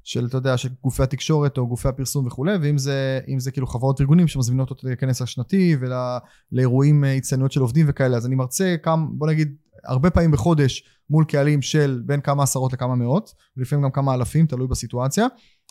של, 0.03 0.25
אתה 0.25 0.37
יודע, 0.37 0.57
של 0.57 0.69
גופי 0.83 1.03
התקשורת 1.03 1.57
או 1.57 1.67
גופי 1.67 1.87
הפרסום 1.87 2.27
וכולי, 2.27 2.55
ואם 2.61 2.77
זה, 2.77 3.19
זה 3.37 3.51
כאילו 3.51 3.67
חברות 3.67 3.99
וארגונים 4.01 4.27
שמזמינות 4.27 4.69
אותי 4.69 4.87
לכנס 4.87 5.21
השנתי 5.21 5.75
ולאירועים, 6.51 7.03
הצטיינות 7.03 7.51
של 7.51 7.61
עובדים 7.61 7.85
וכאלה, 7.89 8.17
אז 8.17 8.25
אני 8.25 8.35
מרצה 8.35 8.75
כמה, 8.83 9.05
בוא 9.11 9.27
נגיד, 9.27 9.55
הרבה 9.85 10.09
פעמים 10.09 10.31
בחודש 10.31 10.83
מול 11.09 11.25
קהלים 11.25 11.61
של 11.61 12.01
בין 12.05 12.21
כמה 12.21 12.43
עשרות 12.43 12.73
לכמה 12.73 12.95
מאות, 12.95 13.33
ולפעמים 13.57 13.85
גם 13.85 13.91
כמה 13.91 14.13
אלפים, 14.13 14.45
תלוי 14.45 14.67
בסיטואציה, 14.67 15.27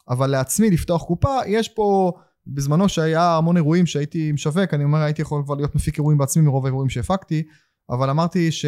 אבל 0.08 0.26
לעצמי 0.26 0.70
לפתוח 0.70 1.02
קופה, 1.02 1.36
יש 1.46 1.68
פה... 1.68 2.12
בזמנו 2.50 2.88
שהיה 2.88 3.36
המון 3.36 3.56
אירועים 3.56 3.86
שהייתי 3.86 4.32
משווק, 4.32 4.74
אני 4.74 4.84
אומר 4.84 4.98
הייתי 4.98 5.22
יכול 5.22 5.42
כבר 5.44 5.54
להיות 5.54 5.74
מפיק 5.74 5.98
אירועים 5.98 6.18
בעצמי 6.18 6.42
מרוב 6.42 6.66
האירועים 6.66 6.90
שהפקתי, 6.90 7.42
אבל 7.90 8.10
אמרתי 8.10 8.52
ש, 8.52 8.64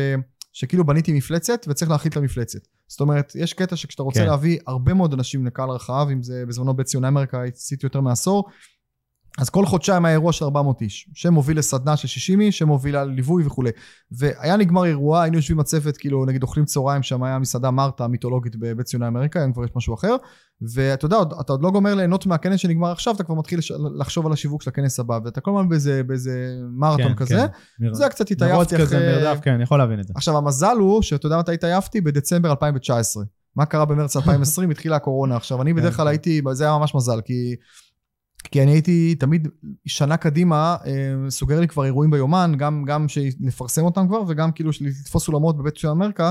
שכאילו 0.53 0.87
בניתי 0.87 1.13
מפלצת 1.13 1.67
וצריך 1.69 1.91
להכיל 1.91 2.13
את 2.13 2.17
המפלצת. 2.17 2.59
זאת 2.89 3.01
אומרת, 3.01 3.33
יש 3.35 3.53
קטע 3.53 3.77
שכשאתה 3.77 4.03
רוצה 4.03 4.21
כן. 4.21 4.27
להביא 4.27 4.59
הרבה 4.67 4.95
מאוד 4.95 5.13
אנשים 5.13 5.47
לקהל 5.47 5.71
רחב, 5.71 6.09
אם 6.13 6.23
זה 6.23 6.45
בזמנו 6.49 6.75
בית 6.75 6.87
ציון 6.87 7.05
אמריקה, 7.05 7.45
עשיתי 7.45 7.87
יותר 7.87 8.01
מעשור, 8.01 8.45
אז 9.39 9.51
כל 9.51 9.67
חודשיים 9.67 10.05
היה 10.05 10.13
אירוע 10.13 10.33
של 10.33 10.45
400 10.45 10.83
איש, 10.83 11.11
שמוביל 11.15 11.59
לסדנה 11.59 11.97
של 11.97 12.09
60 12.09 12.41
איש, 12.41 12.59
שמובילה 12.59 13.05
לליווי 13.05 13.47
וכולי. 13.47 13.71
והיה 14.13 14.57
נגמר 14.57 14.85
אירוע, 14.85 15.23
היינו 15.23 15.37
יושבים 15.37 15.57
בצוות, 15.57 15.97
כאילו 15.97 16.25
נגיד 16.25 16.43
אוכלים 16.43 16.65
צהריים, 16.65 17.03
שם 17.03 17.23
היה 17.23 17.39
מסעדה 17.39 17.71
מרתה 17.71 18.05
המיתולוגית 18.05 18.57
בבית 18.57 18.87
ציוני 18.87 19.07
אמריקה, 19.07 19.41
היום 19.41 19.53
כבר 19.53 19.65
יש 19.65 19.71
משהו 19.77 19.95
אחר. 19.95 20.17
ואתה 20.75 21.07
יודע, 21.07 21.17
אתה 21.41 21.53
עוד 21.53 21.63
לא 21.63 21.71
גומר 21.71 21.95
ליהנות 21.95 22.27
מהכנס 22.27 22.61
שנגמר 22.61 22.91
עכשיו, 22.93 23.15
אתה 23.15 23.25
כבר 23.25 23.35
מתחיל 23.35 23.61
לחשוב 23.99 24.27
על 24.27 24.33
השיווק 24.33 24.63
של 24.63 24.71
הכנס 24.71 25.01
הבא, 25.01 25.19
ואתה 25.25 25.41
כל 25.41 25.51
הזמן 25.51 25.69
באיזה, 25.69 26.03
באיזה 26.03 26.55
מרתון 26.79 27.09
כן, 27.09 27.15
כזה. 27.15 27.47
כן. 27.79 27.95
זה 27.95 28.09
קצת 28.09 28.31
התעייפתי 28.31 28.77
כזה, 28.79 28.97
אחרי... 28.97 29.25
מרדף, 29.25 29.41
כן, 29.43 29.53
אני 29.53 29.63
יכול 29.63 29.79
להבין 29.79 30.01
את 30.01 30.07
זה. 30.07 30.13
עכשיו 30.17 30.39
המזל 30.39 30.77
הוא, 30.79 31.03
שאתה 31.03 31.27
יודע 31.27 31.39
מתי 31.39 31.55
התעייפתי? 31.55 32.01
בדצמבר 32.01 32.51
2019. 32.51 33.25
מה 33.57 33.67
קרה 33.67 33.85
במרץ 33.85 34.17
2020? 34.17 34.71
התחילה 34.71 34.97
הקורונה. 34.97 35.37
עכשיו, 35.37 35.63
אני 35.63 35.73
בדרך 35.73 35.97
כלל 35.97 36.05
כן. 36.05 36.11
הייתי, 36.11 36.43
זה 36.53 36.65
היה 36.65 36.79
ממש 36.79 36.95
מזל, 36.95 37.21
כי... 37.21 37.55
כי 38.45 38.63
אני 38.63 38.71
הייתי 38.71 39.15
תמיד 39.15 39.49
שנה 39.87 40.17
קדימה, 40.17 40.77
אה, 40.87 40.93
סוגר 41.31 41.61
לי 41.61 41.69
כבר 41.69 41.85
אירועים 41.85 42.11
ביומן, 42.11 42.53
גם, 42.59 42.85
גם 42.87 43.07
לפרסם 43.41 43.85
אותם 43.85 44.07
כבר, 44.09 44.23
וגם 44.29 44.53
כאילו 44.53 44.73
של- 44.73 44.85
לתפוס 44.85 45.29
אולמות 45.29 45.59
בבית 45.59 45.79
ציון 45.79 45.97
אמריקה, 45.97 46.31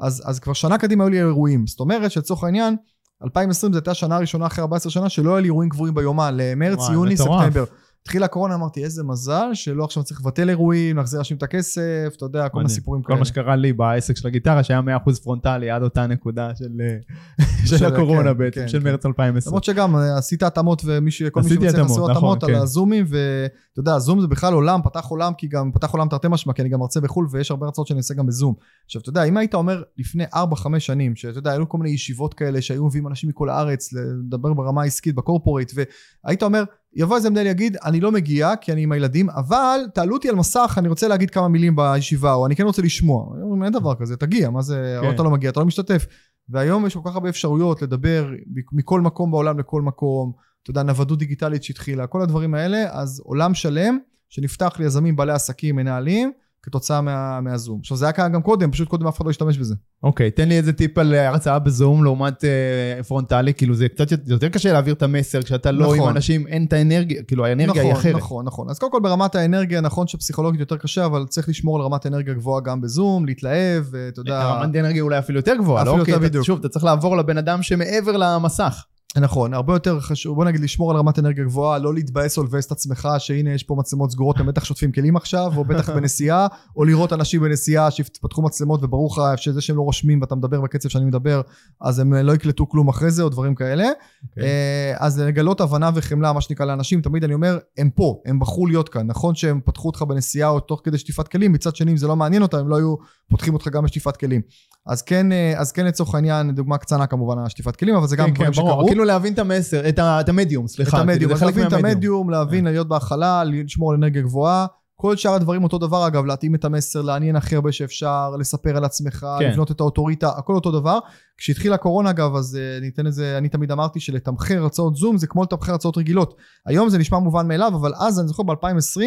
אז, 0.00 0.22
אז 0.26 0.40
כבר 0.40 0.52
שנה 0.52 0.78
קדימה 0.78 1.04
היו 1.04 1.10
לי 1.10 1.18
אירועים. 1.18 1.66
זאת 1.66 1.80
אומרת 1.80 2.10
שלצורך 2.10 2.44
העניין, 2.44 2.76
2020 3.24 3.72
זו 3.72 3.78
הייתה 3.78 3.90
השנה 3.90 4.16
הראשונה 4.16 4.46
אחרי 4.46 4.62
14 4.62 4.90
שנה 4.92 5.08
שלא 5.08 5.30
היה 5.30 5.40
לי 5.40 5.46
אירועים 5.46 5.70
קבועים 5.70 5.94
ביומן, 5.94 6.34
למרץ, 6.36 6.78
וואי, 6.78 6.92
יוני, 6.92 7.14
מטורף. 7.14 7.40
ספטמבר. 7.42 7.64
התחילה 8.06 8.26
הקורונה, 8.26 8.54
אמרתי, 8.54 8.84
איזה 8.84 9.04
מזל 9.04 9.50
שלא 9.54 9.84
עכשיו 9.84 10.02
צריך 10.02 10.20
לבטל 10.20 10.48
אירועים, 10.48 10.96
להחזיר 10.96 11.20
אנשים 11.20 11.36
את 11.36 11.42
הכסף, 11.42 12.12
אתה 12.16 12.24
יודע, 12.24 12.48
כל 12.48 12.58
מיני. 12.58 12.70
סיפורים 12.70 13.02
כל 13.02 13.08
כאלה. 13.08 13.18
מה 13.18 13.24
שקרה 13.24 13.56
לי 13.56 13.72
בעסק 13.72 14.16
של 14.16 14.28
הגיטרה, 14.28 14.62
שהיה 14.62 14.80
100% 15.06 15.22
פרונטלי 15.22 15.70
עד 15.70 15.82
אותה 15.82 16.06
נקודה 16.06 16.50
של 17.68 17.84
הקורונה 17.86 18.32
כן, 18.32 18.38
בעצם, 18.38 18.60
כן, 18.60 18.68
של 18.68 18.80
כן. 18.80 18.84
מרץ 18.84 19.06
2020. 19.06 19.50
למרות 19.50 19.64
שגם 19.64 19.96
אה, 19.96 20.18
עשית 20.18 20.42
התאמות 20.42 20.82
וכל 20.84 21.00
מי 21.00 21.08
עשיתי 21.08 21.54
שמצליח 21.54 21.70
התאמות, 21.70 21.88
לעשות 21.88 22.10
נכון, 22.10 22.36
התאמות 22.36 22.44
על. 22.44 22.54
הזומים 22.54 23.04
ואתה 23.08 23.80
יודע 23.80 23.98
זום 23.98 24.20
זה 24.20 24.26
בכלל 24.26 24.54
עולם 24.54 24.80
פתח 24.84 25.06
עולם 25.08 25.32
כי 25.34 25.48
גם 25.48 25.70
פתח 25.74 25.90
עולם 25.90 26.08
תרתי 26.08 26.28
משמע 26.30 26.52
כי 26.52 26.62
אני 26.62 26.68
גם 26.68 26.80
מרצה 26.80 27.00
בחו"ל 27.00 27.26
ויש 27.30 27.50
הרבה 27.50 27.66
הרצאות 27.66 27.86
שאני 27.86 27.98
עושה 27.98 28.14
גם 28.14 28.26
בזום. 28.26 28.54
עכשיו 28.84 29.02
אתה 29.02 29.08
יודע 29.08 29.24
אם 29.24 29.36
היית 29.36 29.54
אומר 29.54 29.82
לפני 29.98 30.24
4-5 30.24 30.78
שנים 30.78 31.16
שאתה 31.16 31.38
יודע 31.38 31.52
היו 31.52 31.68
כל 31.68 31.78
מיני 31.78 31.90
ישיבות 31.90 32.34
כאלה 32.34 32.62
שהיו 32.62 32.86
מביאים 32.86 33.08
אנשים 33.08 33.28
מכל 33.28 33.48
הארץ 33.48 33.92
לדבר 33.92 34.52
ברמה 34.54 34.82
העסקית 34.82 35.14
בקורפורייט 35.14 35.72
והיית 35.74 36.42
אומר 36.42 36.64
יבוא 36.96 37.16
איזה 37.16 37.30
מנהל 37.30 37.46
יגיד 37.46 37.76
אני 37.84 38.00
לא 38.00 38.12
מגיע 38.12 38.56
כי 38.56 38.72
אני 38.72 38.82
עם 38.82 38.92
הילדים 38.92 39.30
אבל 39.30 39.80
תעלו 39.94 40.14
אותי 40.14 40.28
על 40.28 40.34
מסך 40.34 40.74
אני 40.78 40.88
רוצה 40.88 41.08
להגיד 41.08 41.30
כמה 41.30 41.48
מילים 41.48 41.76
בישיבה 41.76 42.34
או 42.34 42.46
אני 42.46 42.56
כן 42.56 42.64
רוצה 42.64 42.82
לשמוע. 42.82 43.34
אין 43.64 43.72
דבר 43.72 43.94
כזה 43.94 44.16
תגיע 44.16 44.50
מה 44.50 44.62
זה 44.62 44.98
כן. 45.02 45.10
אתה 45.14 45.22
לא 45.22 45.30
מגיע 45.30 45.50
אתה 45.50 45.60
לא 45.60 45.66
משתתף. 45.66 46.06
והיום 46.48 46.86
יש 46.86 46.94
כל 46.94 47.00
כך 47.04 47.14
הרבה 47.14 47.28
אפשרויות 47.28 47.82
לדבר 47.82 48.30
מכל 48.72 49.00
מקום 49.00 49.30
בעולם 49.30 49.58
לכל 49.58 49.82
מקום, 49.82 50.32
אתה 50.62 50.70
יודע, 50.70 50.82
נוודות 50.82 51.18
דיגיטלית 51.18 51.62
שהתחילה, 51.62 52.06
כל 52.06 52.22
הדברים 52.22 52.54
האלה, 52.54 52.84
אז 52.90 53.20
עולם 53.24 53.54
שלם 53.54 53.98
שנפתח 54.28 54.76
ליזמים, 54.78 55.16
בעלי 55.16 55.32
עסקים, 55.32 55.76
מנהלים, 55.76 56.32
כתוצאה 56.64 57.00
מה, 57.00 57.40
מהזום. 57.40 57.78
עכשיו 57.80 57.96
זה 57.96 58.04
היה 58.04 58.12
קיים 58.12 58.32
גם 58.32 58.42
קודם, 58.42 58.70
פשוט 58.70 58.88
קודם 58.88 59.06
אף 59.06 59.16
אחד 59.16 59.24
לא 59.24 59.30
השתמש 59.30 59.58
בזה. 59.58 59.74
אוקיי, 60.02 60.30
תן 60.30 60.48
לי 60.48 60.56
איזה 60.56 60.72
טיפ 60.72 60.98
על 60.98 61.14
אה, 61.14 61.28
הרצאה 61.28 61.58
בזום 61.58 62.04
לעומת 62.04 62.44
אה, 62.44 63.02
פרונטלי, 63.02 63.54
כאילו 63.54 63.74
זה 63.74 63.88
קצת 63.88 64.12
יותר- 64.26 64.48
קשה 64.48 64.72
להעביר 64.72 64.94
את 64.94 65.02
המסר 65.02 65.42
כשאתה 65.42 65.70
לא 65.72 65.84
נכון. 65.86 65.98
עם 66.00 66.08
אנשים, 66.08 66.46
אין 66.46 66.64
את 66.64 66.72
האנרגיה, 66.72 67.22
כאילו 67.22 67.44
האנרגיה 67.46 67.82
היא 67.82 67.90
נכון, 67.90 68.00
אחרת. 68.00 68.14
נכון, 68.16 68.44
נכון. 68.46 68.70
אז 68.70 68.78
קודם 68.78 68.92
כל 68.92 69.00
ברמת 69.02 69.34
האנרגיה, 69.34 69.80
נכון 69.80 70.06
שפסיכולוגית 70.06 70.60
יותר 70.60 70.76
קשה, 70.76 71.04
אבל 71.06 71.26
צריך 71.28 71.48
לשמור 71.48 71.76
על 71.76 71.82
רמת 71.82 72.06
אנרגיה 72.06 72.34
גבוהה 72.34 72.60
גם 72.60 72.80
בזום, 72.80 73.26
להתלהב, 73.26 73.84
ואתה 73.90 74.20
יודע... 74.20 74.44
רמת 74.44 74.76
אנרגיה 74.76 75.02
אולי 75.02 75.18
אפילו 75.18 75.38
יותר 75.38 75.54
גבוהה, 75.58 75.84
לא? 75.84 75.90
אפילו 75.90 76.02
יותר 76.02 76.12
כי 76.12 76.18
אתה- 76.18 76.28
בדיוק. 76.28 76.44
שוב, 76.44 76.58
אתה 76.58 76.68
צריך 76.68 76.84
לעבור 76.84 77.16
לבן 77.16 77.38
אדם 77.38 77.62
שמעבר 77.62 78.16
למסך. 78.16 78.84
נכון, 79.20 79.54
הרבה 79.54 79.72
יותר 79.72 80.00
חשוב, 80.00 80.36
בוא 80.36 80.44
נגיד 80.44 80.60
לשמור 80.60 80.90
על 80.90 80.96
רמת 80.96 81.18
אנרגיה 81.18 81.44
גבוהה, 81.44 81.78
לא 81.78 81.94
להתבאס 81.94 82.38
או 82.38 82.42
לבאס 82.42 82.66
את 82.66 82.72
עצמך 82.72 83.08
שהנה 83.18 83.50
יש 83.50 83.62
פה 83.62 83.74
מצלמות 83.78 84.10
סגורות, 84.10 84.40
הם 84.40 84.46
בטח 84.46 84.64
שוטפים 84.64 84.92
כלים 84.92 85.16
עכשיו, 85.16 85.52
או 85.56 85.64
בטח 85.64 85.90
בנסיעה, 85.96 86.46
או 86.76 86.84
לראות 86.84 87.12
אנשים 87.12 87.40
בנסיעה 87.40 87.90
שפתחו 87.90 88.42
מצלמות 88.42 88.84
וברור 88.84 89.10
לך 89.12 89.38
שזה 89.42 89.60
שהם 89.60 89.76
לא 89.76 89.82
רושמים 89.82 90.20
ואתה 90.20 90.34
מדבר 90.34 90.60
בקצב 90.60 90.88
שאני 90.88 91.04
מדבר, 91.04 91.40
אז 91.80 91.98
הם 91.98 92.14
לא 92.14 92.32
יקלטו 92.32 92.68
כלום 92.68 92.88
אחרי 92.88 93.10
זה, 93.10 93.22
או 93.22 93.28
דברים 93.28 93.54
כאלה. 93.54 93.88
אוקיי. 94.30 94.44
אה, 94.44 94.94
אז 94.98 95.20
לגלות 95.20 95.60
הבנה 95.60 95.90
וחמלה, 95.94 96.32
מה 96.32 96.40
שנקרא 96.40 96.66
לאנשים, 96.66 97.00
תמיד 97.00 97.24
אני 97.24 97.34
אומר, 97.34 97.58
הם 97.78 97.90
פה, 97.90 98.22
הם 98.26 98.38
בחרו 98.38 98.66
להיות 98.66 98.88
כאן. 98.88 99.06
נכון 99.06 99.34
שהם 99.34 99.60
פתחו 99.64 99.88
אותך 99.88 100.02
בנסיעה 100.02 100.48
או 100.48 100.60
תוך 100.60 100.80
כדי 100.84 100.98
שטיפת 100.98 101.28
כלים, 101.28 101.52
מצד 101.52 101.76
שני, 101.76 101.90
אם 101.92 101.96
זה 101.96 102.06
לא 102.06 102.16
מעניין 102.16 102.42
אותם, 102.42 102.58
הם 102.58 102.68
לא 102.68 102.76
היו 102.76 102.94
פותחים 103.30 103.54
אותך 103.54 103.68
גם 103.68 103.84
בשטיפת 103.84 104.16
כלים. 104.16 104.40
אז 104.86 105.02
כן, 105.02 105.32
אה, 105.32 105.54
אז 105.56 105.72
כן 105.72 105.86
לצורך 105.86 106.14
העניין, 106.14 106.54
דוגמה 106.54 106.78
קטנה 106.78 107.06
כמובן, 107.06 107.38
השטיפת 107.38 107.76
כלים, 107.76 107.94
אבל 107.94 108.06
זה 108.06 108.16
גם 108.16 108.26
כן, 108.26 108.34
דברים 108.34 108.46
כן, 108.46 108.52
שקרו. 108.52 108.86
כאילו 108.86 109.03
להבין 109.04 109.32
את 109.32 109.38
המסר, 109.38 109.88
את 109.88 109.98
את 109.98 110.28
המדיום, 110.28 110.64
את 110.64 110.70
סליחה. 110.70 111.00
המדיום, 111.00 111.34
כאילו, 111.34 111.46
להבין 111.46 111.66
את. 111.66 111.72
המדיום, 111.72 112.30
להבין, 112.30 112.64
להיות 112.64 112.88
בהכלה, 112.88 113.44
לשמור 113.44 113.90
על 113.90 113.96
אנרגיה 113.96 114.22
גבוהה, 114.22 114.66
כל 114.96 115.16
שאר 115.16 115.34
הדברים 115.34 115.64
אותו 115.64 115.78
דבר 115.78 116.06
אגב, 116.06 116.24
להתאים 116.24 116.54
את 116.54 116.64
המסר, 116.64 117.02
לעניין 117.02 117.36
הכי 117.36 117.54
הרבה 117.54 117.72
שאפשר, 117.72 118.30
לספר 118.38 118.76
על 118.76 118.84
עצמך, 118.84 119.26
כן. 119.38 119.50
לבנות 119.50 119.70
את 119.70 119.80
האוטוריטה, 119.80 120.28
הכל 120.28 120.54
אותו 120.54 120.70
דבר. 120.70 120.98
כשהתחילה 121.36 121.74
הקורונה 121.74 122.10
אגב, 122.10 122.36
אז 122.36 122.56
אה, 122.56 122.78
אני 122.78 122.88
אתן 122.88 123.06
את 123.06 123.12
זה, 123.12 123.38
אני 123.38 123.48
תמיד 123.48 123.72
אמרתי 123.72 124.00
שלתמחר 124.00 124.62
הרצאות 124.62 124.96
זום 124.96 125.16
זה 125.16 125.26
כמו 125.26 125.42
לתמחר 125.42 125.72
הרצאות 125.72 125.98
רגילות. 125.98 126.34
היום 126.66 126.88
זה 126.88 126.98
נשמע 126.98 127.18
מובן 127.18 127.48
מאליו, 127.48 127.72
אבל 127.74 127.92
אז 127.98 128.20
אני 128.20 128.28
זוכר 128.28 128.42
ב-2020, 128.42 129.00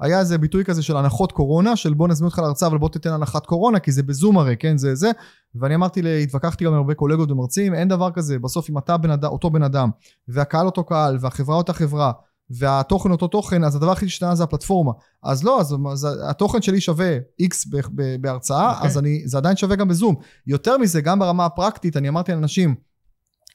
היה 0.00 0.20
איזה 0.20 0.38
ביטוי 0.38 0.64
כזה 0.64 0.82
של 0.82 0.96
הנחות 0.96 1.32
קורונה, 1.32 1.76
של 1.76 1.94
בוא 1.94 2.08
נזמין 2.08 2.26
אותך 2.26 2.38
להרצאה 2.38 2.68
אבל 2.68 2.78
בוא 2.78 2.88
תיתן 2.88 3.12
הנחת 3.12 3.46
קורונה, 3.46 3.78
כי 3.78 3.92
זה 3.92 4.02
בזום 4.02 4.38
הרי, 4.38 4.56
כן, 4.56 4.78
זה 4.78 4.94
זה. 4.94 5.10
ואני 5.54 5.74
אמרתי, 5.74 6.22
התווכחתי 6.22 6.64
גם 6.64 6.72
עם 6.72 6.78
הרבה 6.78 6.94
קולגות 6.94 7.30
ומרצים, 7.30 7.74
אין 7.74 7.88
דבר 7.88 8.10
כזה, 8.10 8.38
בסוף 8.38 8.70
אם 8.70 8.78
אתה 8.78 8.96
בן 8.96 9.10
אדם, 9.10 9.30
אותו 9.30 9.50
בן 9.50 9.62
אדם, 9.62 9.90
והקהל 10.28 10.66
אותו 10.66 10.84
קהל, 10.84 11.18
והחברה 11.20 11.56
אותה 11.56 11.72
חברה, 11.72 12.12
והתוכן 12.50 13.10
אותו 13.10 13.28
תוכן, 13.28 13.64
אז 13.64 13.76
הדבר 13.76 13.90
הכי 13.92 14.08
שהשתנה 14.08 14.34
זה 14.34 14.44
הפלטפורמה. 14.44 14.92
אז 15.22 15.44
לא, 15.44 15.60
אז, 15.60 15.74
אז 15.92 16.08
התוכן 16.30 16.62
שלי 16.62 16.80
שווה 16.80 17.16
X 17.42 17.54
ב- 17.70 17.76
ב- 17.94 18.16
בהרצאה, 18.20 18.74
אוקיי. 18.74 18.86
אז 18.86 18.98
אני, 18.98 19.22
זה 19.26 19.38
עדיין 19.38 19.56
שווה 19.56 19.76
גם 19.76 19.88
בזום. 19.88 20.14
יותר 20.46 20.78
מזה, 20.78 21.00
גם 21.00 21.18
ברמה 21.18 21.44
הפרקטית, 21.44 21.96
אני 21.96 22.08
אמרתי 22.08 22.32
לאנשים, 22.32 22.74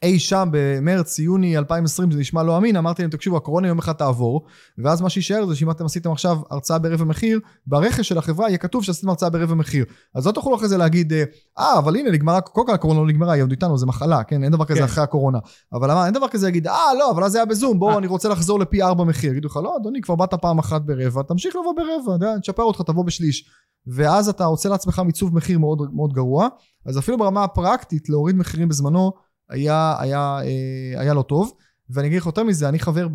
אי 0.04 0.20
שם 0.20 0.50
במרץ, 0.52 1.20
יוני 1.20 1.58
2020, 1.58 2.12
זה 2.12 2.20
נשמע 2.20 2.44
לא 2.44 2.58
אמין, 2.58 2.76
אמרתי 2.76 3.02
להם, 3.02 3.12
תקשיבו, 3.12 3.38
הקורונה 3.38 3.68
יום 3.68 3.80
אחד 3.80 3.94
תעבור, 3.94 4.46
ואז 4.78 5.02
מה 5.02 5.10
שיישאר 5.10 5.46
זה 5.46 5.56
שאם 5.56 5.72
אתם 5.72 5.86
עשיתם 5.86 6.12
עכשיו 6.12 6.38
הרצאה 6.50 6.80
ברבע 6.80 7.06
מחיר, 7.06 7.40
ברכש 7.68 8.08
של 8.08 8.18
החברה 8.18 8.48
יהיה 8.48 8.58
כתוב 8.58 8.84
שעשיתם 8.84 9.10
הרצאה 9.10 9.30
ברבע 9.30 9.56
מחיר. 9.56 9.86
אז 10.16 10.28
לא 10.28 10.32
תוכלו 10.32 10.56
אחרי 10.56 10.68
זה 10.68 10.78
להגיד, 10.78 11.14
אה, 11.60 11.80
אבל 11.80 11.96
הנה, 11.96 12.12
נגמרה, 12.12 12.42
קודם 12.42 12.68
כל 12.68 12.74
הקורונה 12.74 13.00
לא 13.00 13.08
נגמרה, 13.08 13.34
היא 13.34 13.44
עוד 13.44 13.52
איתנו, 13.52 13.78
זה 13.78 13.86
מחלה, 13.86 14.24
כן, 14.24 14.44
אין 14.44 14.52
דבר 14.52 14.66
כזה 14.66 14.80
כן. 14.80 14.86
אחרי 14.86 15.04
הקורונה. 15.04 15.40
אבל 15.74 15.92
אמר, 15.92 16.06
אין 16.06 16.14
דבר 16.14 16.28
כזה 16.28 16.48
להגיד, 16.48 16.68
אה, 16.68 16.94
לא, 17.00 17.12
אבל 17.12 17.24
אז 17.24 17.32
זה 17.32 17.38
היה 17.38 17.46
בזום, 17.46 17.80
בוא, 17.80 17.92
אה. 17.92 17.98
אני 17.98 18.08
רוצה 18.08 18.30
לחזור 18.30 18.60
לפי 18.60 18.84
ארבע 18.84 19.04
מחיר. 19.04 19.32
יגידו 19.32 19.48
לך, 19.48 19.60
לא, 19.64 19.78
אדוני, 19.82 20.02
כבר 20.02 20.16
באת 20.16 20.34
פעם 20.34 20.60
אחת 20.60 20.82
ברבע, 20.82 21.22
תמשיך 21.22 21.56
לבוא 21.56 21.74
ברבע, 21.76 22.38
נשפר 22.38 22.64
אותך, 22.64 22.82
תבוא 22.82 23.06
בשליש. 23.06 23.50
ואז 23.88 24.30
אתה 24.30 24.46
עושה 24.46 24.70
לעצמך 24.70 25.00
מיצוב 25.00 25.36
מחיר 25.36 25.60
מאוד, 25.60 25.80
מאוד 25.94 26.14
גרוע. 26.14 26.48
אז 26.86 26.98
אפילו 26.98 27.18
ברמה 27.18 27.44
הפרקטית, 27.44 28.10
להוריד 28.10 28.36
מחירים 28.36 28.70
בזמנו, 28.70 29.12
היה, 29.52 29.96
היה, 30.00 30.40
אה, 30.44 31.02
היה 31.02 31.14
לא 31.14 31.22
טוב. 31.22 31.54
ואני 31.90 32.08
אגיד 32.08 32.20
לך 32.20 32.26
יותר 32.26 32.44
מזה, 32.44 32.70
אני 32.70 32.80
חבר 32.80 33.08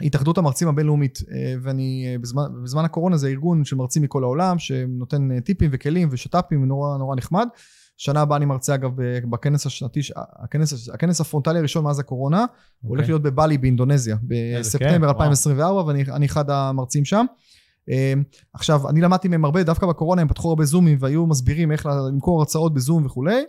בהתאחדות 0.00 0.38
המרצים 0.38 0.68
הבינלאומית, 0.68 1.18
אה, 1.32 1.54
ואני, 1.62 2.06
אה, 2.08 2.18
בזמן, 2.18 2.42
בזמן 2.64 2.84
הקורונה 2.84 3.16
זה 3.16 3.28
ארגון 3.28 3.64
של 3.64 3.76
מרצים 3.76 4.02
מכל 4.02 4.22
העולם, 4.22 4.58
שנותן 4.58 5.40
טיפים 5.40 5.70
וכלים 5.72 6.08
ושת"פים, 6.10 6.64
נורא 6.64 6.98
נורא 6.98 7.16
נחמד. 7.16 7.48
שנה 7.96 8.20
הבאה 8.20 8.36
אני 8.36 8.44
מרצה 8.44 8.74
אגב 8.74 8.90
בכנס 9.30 9.66
השנתי, 9.66 10.00
הכנס, 10.16 10.88
הכנס 10.88 11.20
הפרונטלי 11.20 11.58
הראשון 11.58 11.84
מאז 11.84 11.98
הקורונה, 11.98 12.44
הולך 12.82 13.00
אוקיי. 13.00 13.12
להיות 13.12 13.22
בבלי 13.22 13.58
באינדונזיה, 13.58 14.16
בספטמבר 14.22 15.06
וואו. 15.06 15.10
2024, 15.10 15.84
ואני 15.86 16.02
אני 16.02 16.26
אחד 16.26 16.50
המרצים 16.50 17.04
שם. 17.04 17.26
עכשיו, 18.54 18.88
אני 18.88 19.00
למדתי 19.00 19.28
מהם 19.28 19.44
הרבה, 19.44 19.62
דווקא 19.62 19.86
בקורונה 19.86 20.22
הם 20.22 20.28
פתחו 20.28 20.48
הרבה 20.48 20.64
זומים 20.64 20.98
והיו 21.00 21.26
מסבירים 21.26 21.72
איך 21.72 21.86
למכור 21.86 22.38
הרצאות 22.38 22.74
בזום 22.74 23.06
וכולי. 23.06 23.44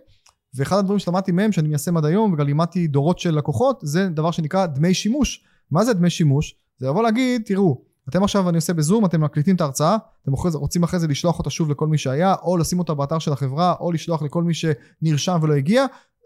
ואחד 0.56 0.78
הדברים 0.78 1.00
שלמדתי 1.00 1.32
מהם, 1.32 1.52
שאני 1.52 1.68
מיישם 1.68 1.98
עד 1.98 2.06
היום, 2.06 2.34
וגם 2.34 2.46
לימדתי 2.46 2.88
דורות 2.88 3.20
של 3.20 3.36
לקוחות, 3.38 3.80
זה 3.84 4.10
דבר 4.10 4.32
שנקרא 4.32 4.66
דמי 4.66 4.94
שימוש. 4.94 5.44
מה 5.72 5.86
זה 5.86 5.94
דמי 5.94 6.10
שימוש? 6.10 6.56
זה 6.78 6.88
לבוא 6.88 7.04
להגיד, 7.04 7.42
תראו, 7.46 7.82
אתם 8.10 8.24
עכשיו, 8.24 8.50
אני 8.50 8.56
עושה 8.56 8.74
בזום, 8.74 9.06
אתם 9.06 9.22
מקליטים 9.22 9.56
את 9.56 9.62
ההרצאה, 9.62 9.98
אתם 10.24 10.32
רוצים 10.54 10.84
אחרי 10.84 11.00
זה 11.00 11.08
לשלוח 11.08 11.40
אותה 11.40 11.50
שוב 11.50 11.70
לכל 11.70 11.88
מי 11.88 11.98
שהיה, 11.98 12.36
או 12.44 12.58
לשים 12.58 12.80
אותה 12.80 12.94
באתר 12.94 13.20
של 13.20 13.34
החברה, 13.34 13.76
או 13.80 13.92
לשלוח 13.92 14.22
לכל 14.22 14.44
מי 14.44 14.54
שנרשם 14.54 15.40
ולא 15.42 15.54
הגיע, 15.54 15.86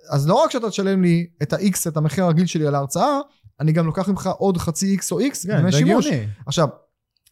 אז 0.09 0.27
לא 0.27 0.33
רק 0.43 0.51
שאתה 0.51 0.69
תשלם 0.69 1.01
לי 1.01 1.27
את 1.41 1.53
ה-X, 1.53 1.77
את 1.87 1.97
המחיר 1.97 2.23
הרגיל 2.23 2.45
שלי 2.45 2.67
על 2.67 2.75
ההרצאה, 2.75 3.19
אני 3.59 3.71
גם 3.71 3.85
לוקח 3.85 4.09
ממך 4.09 4.29
עוד 4.37 4.57
חצי 4.57 4.97
X 4.99 5.01
או 5.11 5.19
X, 5.19 5.47
כן, 5.47 5.61
דמי 5.61 5.71
שימוש. 5.71 6.07
עכשיו, 6.45 6.67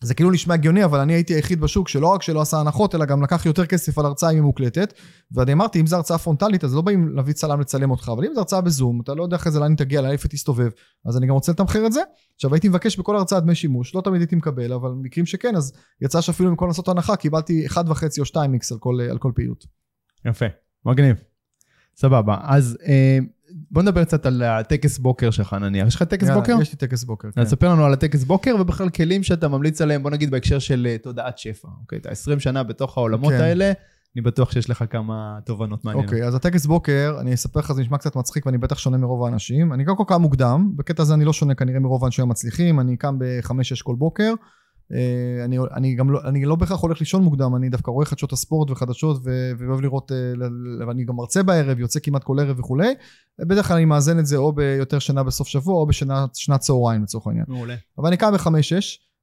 זה 0.01 0.13
כאילו 0.13 0.31
נשמע 0.31 0.53
הגיוני, 0.53 0.85
אבל 0.85 0.99
אני 0.99 1.13
הייתי 1.13 1.33
היחיד 1.33 1.61
בשוק 1.61 1.87
שלא 1.87 2.07
רק 2.07 2.21
שלא 2.21 2.41
עשה 2.41 2.59
הנחות, 2.59 2.95
אלא 2.95 3.05
גם 3.05 3.23
לקח 3.23 3.45
יותר 3.45 3.65
כסף 3.65 3.97
על 3.97 4.05
הרצאה 4.05 4.29
אם 4.29 4.35
היא 4.35 4.43
מוקלטת. 4.43 4.93
ואני 5.31 5.53
אמרתי, 5.53 5.79
אם 5.79 5.87
זו 5.87 5.95
הרצאה 5.95 6.17
פרונטלית, 6.17 6.63
אז 6.63 6.75
לא 6.75 6.81
באים 6.81 7.15
להביא 7.15 7.33
צלם 7.33 7.59
לצלם 7.59 7.91
אותך, 7.91 8.11
אבל 8.13 8.25
אם 8.25 8.31
זו 8.33 8.39
הרצאה 8.39 8.61
בזום, 8.61 9.01
אתה 9.01 9.13
לא 9.13 9.23
יודע 9.23 9.35
אחרי 9.35 9.51
זה 9.51 9.59
לאן 9.59 9.75
תגיע, 9.75 10.01
לאן 10.01 10.11
איפה 10.11 10.27
תסתובב, 10.27 10.69
אז 11.05 11.17
אני 11.17 11.27
גם 11.27 11.33
רוצה 11.33 11.51
לתמחר 11.51 11.85
את 11.85 11.93
זה. 11.93 12.01
עכשיו, 12.35 12.53
הייתי 12.53 12.69
מבקש 12.69 12.97
בכל 12.97 13.15
הרצאה 13.15 13.39
דמי 13.39 13.55
שימוש, 13.55 13.95
לא 13.95 14.01
תמיד 14.01 14.21
הייתי 14.21 14.35
מקבל, 14.35 14.73
אבל 14.73 14.89
במקרים 14.89 15.25
שכן, 15.25 15.55
אז 15.55 15.73
יצא 16.01 16.21
שאפילו 16.21 16.49
במקום 16.49 16.67
לעשות 16.67 16.87
הנחה, 16.87 17.15
קיבלתי 17.15 17.67
1.5 17.67 17.77
או 18.19 18.23
2x 18.23 18.71
על 18.71 18.77
כל, 18.79 18.97
על 19.11 19.17
כל 19.17 19.31
פעילות. 19.35 19.65
יפה, 20.25 20.45
מגניב. 20.85 21.15
סבבה, 21.95 22.37
אז 22.43 22.77
אה, 22.87 23.19
בוא 23.71 23.81
נדבר 23.83 24.03
קצת 24.03 24.25
על 24.25 24.43
הטקס 24.43 24.97
בוקר 24.97 25.31
שלך 25.31 25.53
נניח. 25.53 25.87
יש 25.87 25.95
לך 25.95 26.03
טקס 26.03 26.27
יאללה, 26.27 26.39
בוקר? 26.39 26.57
יש 26.61 26.71
לי 26.71 26.77
טקס 26.77 27.03
בוקר, 27.03 27.31
כן. 27.31 27.41
אז 27.41 27.49
ספר 27.49 27.69
לנו 27.69 27.85
על 27.85 27.93
הטקס 27.93 28.23
בוקר 28.23 28.55
ובכלל 28.59 28.89
כלים 28.89 29.23
שאתה 29.23 29.47
ממליץ 29.47 29.81
עליהם, 29.81 30.03
בוא 30.03 30.11
נגיד 30.11 30.31
בהקשר 30.31 30.59
של 30.59 30.87
אה, 30.89 30.97
תודעת 30.97 31.37
שפע. 31.37 31.67
אוקיי, 31.81 31.97
אתה 31.99 32.09
20 32.09 32.39
שנה 32.39 32.63
בתוך 32.63 32.97
העולמות 32.97 33.33
כן. 33.33 33.41
האלה, 33.41 33.71
אני 34.15 34.21
בטוח 34.21 34.51
שיש 34.51 34.69
לך 34.69 34.83
כמה 34.89 35.39
תובנות 35.45 35.85
מעניינות. 35.85 36.11
אוקיי, 36.11 36.27
אז 36.27 36.35
הטקס 36.35 36.65
בוקר, 36.65 37.17
אני 37.19 37.33
אספר 37.33 37.59
לך, 37.59 37.71
זה 37.71 37.81
נשמע 37.81 37.97
קצת 37.97 38.15
מצחיק 38.15 38.45
ואני 38.45 38.57
בטח 38.57 38.77
שונה 38.77 38.97
מרוב 38.97 39.25
האנשים. 39.25 39.73
אני 39.73 39.85
קודם 39.85 39.97
כל 39.97 40.03
קם 40.07 40.21
מוקדם, 40.21 40.71
בקטע 40.75 41.03
הזה 41.03 41.13
אני 41.13 41.25
לא 41.25 41.33
שונה 41.33 41.55
כנראה 41.55 41.79
מרוב 41.79 42.03
האנשים 42.03 42.25
המצליחים, 42.25 42.79
אני 42.79 42.97
קם 42.97 43.19
ב-5-6 43.19 43.83
כל 43.83 43.95
בוקר. 43.95 44.33
אה, 44.93 45.45
אני, 45.45 45.57
אני 45.75 45.95
גם 45.95 46.11
לא, 46.11 46.19
אני 46.25 46.45
לא 46.45 46.55
בהכרח 46.55 46.79
הולך 46.79 46.99
לישון 46.99 47.23
מוקדם, 47.23 47.55
אני 47.55 47.69
דווקא 47.69 47.91
רואה 47.91 48.05
חדשות 48.05 48.33
הספורט 48.33 48.71
וחדשות 48.71 49.17
ו- 49.23 49.51
ואוהב 49.57 49.81
לראות, 49.81 50.11
אה, 50.11 50.47
ואני 50.87 51.05
גם 51.05 51.15
מרצה 51.15 51.43
בערב, 51.43 51.79
יוצא 51.79 51.99
כמעט 51.99 52.23
כל 52.23 52.39
ערב 52.39 52.59
וכולי. 52.59 52.93
בדרך 53.39 53.67
כלל 53.67 53.75
אני 53.75 53.85
מאזן 53.85 54.19
את 54.19 54.25
זה 54.25 54.37
או 54.37 54.51
ביותר 54.51 54.99
שנה 54.99 55.23
בסוף 55.23 55.47
שבוע 55.47 55.75
או 55.75 55.85
בשנת 55.85 56.35
שנת 56.35 56.59
צהריים 56.59 57.03
לצורך 57.03 57.27
העניין. 57.27 57.45
מעולה. 57.47 57.75
אבל 57.97 58.07
אני 58.07 58.17
קם 58.17 58.33
ב-5-6, 58.33 58.49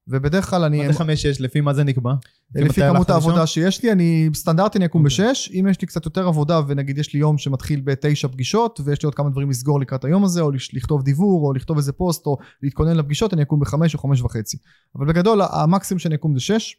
ובדרך 0.08 0.50
כלל 0.50 0.64
אני... 0.64 0.86
מה 0.86 0.92
זה 0.92 0.98
5-6? 0.98 1.04
לפי 1.40 1.60
מה 1.60 1.74
זה 1.74 1.84
נקבע? 1.84 2.12
לפי 2.54 2.80
כמות 2.80 3.10
העבודה? 3.10 3.46
שיש 3.46 3.82
לי, 3.82 3.92
אני 3.92 4.30
סטנדרטי 4.34 4.78
אני 4.78 4.86
אקום 4.86 5.04
אוקיי. 5.04 5.30
בשש, 5.32 5.50
אם 5.52 5.66
יש 5.70 5.80
לי 5.80 5.86
קצת 5.86 6.04
יותר 6.04 6.28
עבודה 6.28 6.60
ונגיד 6.68 6.98
יש 6.98 7.14
לי 7.14 7.20
יום 7.20 7.38
שמתחיל 7.38 7.80
בתשע 7.84 8.28
פגישות 8.28 8.80
ויש 8.84 9.02
לי 9.02 9.06
עוד 9.06 9.14
כמה 9.14 9.30
דברים 9.30 9.50
לסגור 9.50 9.80
לקראת 9.80 10.04
היום 10.04 10.24
הזה, 10.24 10.40
או 10.40 10.50
לכתוב 10.72 11.02
דיוור, 11.02 11.46
או 11.46 11.52
לכתוב 11.52 11.76
איזה 11.76 11.92
פוסט, 11.92 12.26
או 12.26 12.36
להתכונן 12.62 12.96
לפגישות, 12.96 13.34
אני 13.34 13.42
אקום 13.42 13.60
בחמש 13.60 13.94
או 13.94 13.98
חמש 13.98 14.22
וחצי. 14.22 14.56
אבל 14.96 15.06
בגדול 15.06 15.40
המקסימום 15.50 15.98
שאני 15.98 16.14
אקום 16.14 16.34
זה 16.34 16.40
שש. 16.40 16.76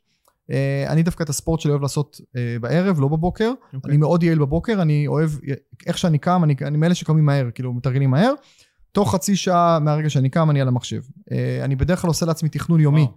אה, 0.51 0.85
אני 0.89 1.03
דווקא 1.03 1.23
את 1.23 1.29
הספורט 1.29 1.59
שלי 1.59 1.71
אוהב 1.71 1.81
לעשות 1.81 2.21
אה, 2.35 2.55
בערב, 2.61 2.99
לא 2.99 3.07
בבוקר. 3.07 3.51
אוקיי. 3.73 3.89
אני 3.89 3.97
מאוד 3.97 4.23
יעיל 4.23 4.39
בבוקר, 4.39 4.81
אני 4.81 5.07
אוהב, 5.07 5.29
איך 5.87 5.97
שאני 5.97 6.17
קם, 6.17 6.43
אני, 6.43 6.55
אני 6.61 6.77
מאלה 6.77 6.95
שקמים 6.95 7.25
מהר, 7.25 7.49
כאילו 7.53 7.73
מתארגנים 7.73 8.09
מהר. 8.09 8.33
תוך 8.93 9.13
חצי 9.13 9.35
שעה 9.35 9.79
מהרגע 9.79 10.09
שאני 10.09 10.29
קם 10.29 10.49
אני 10.49 10.61
על 10.61 10.67
המחשב. 10.67 11.01
אה, 11.31 11.65
אני 11.65 11.75
בדרך 11.75 12.01
כלל 12.01 12.07
עושה 12.07 12.25
לעצמי 12.25 12.49
תכנון 12.49 12.79
יומי. 12.79 13.07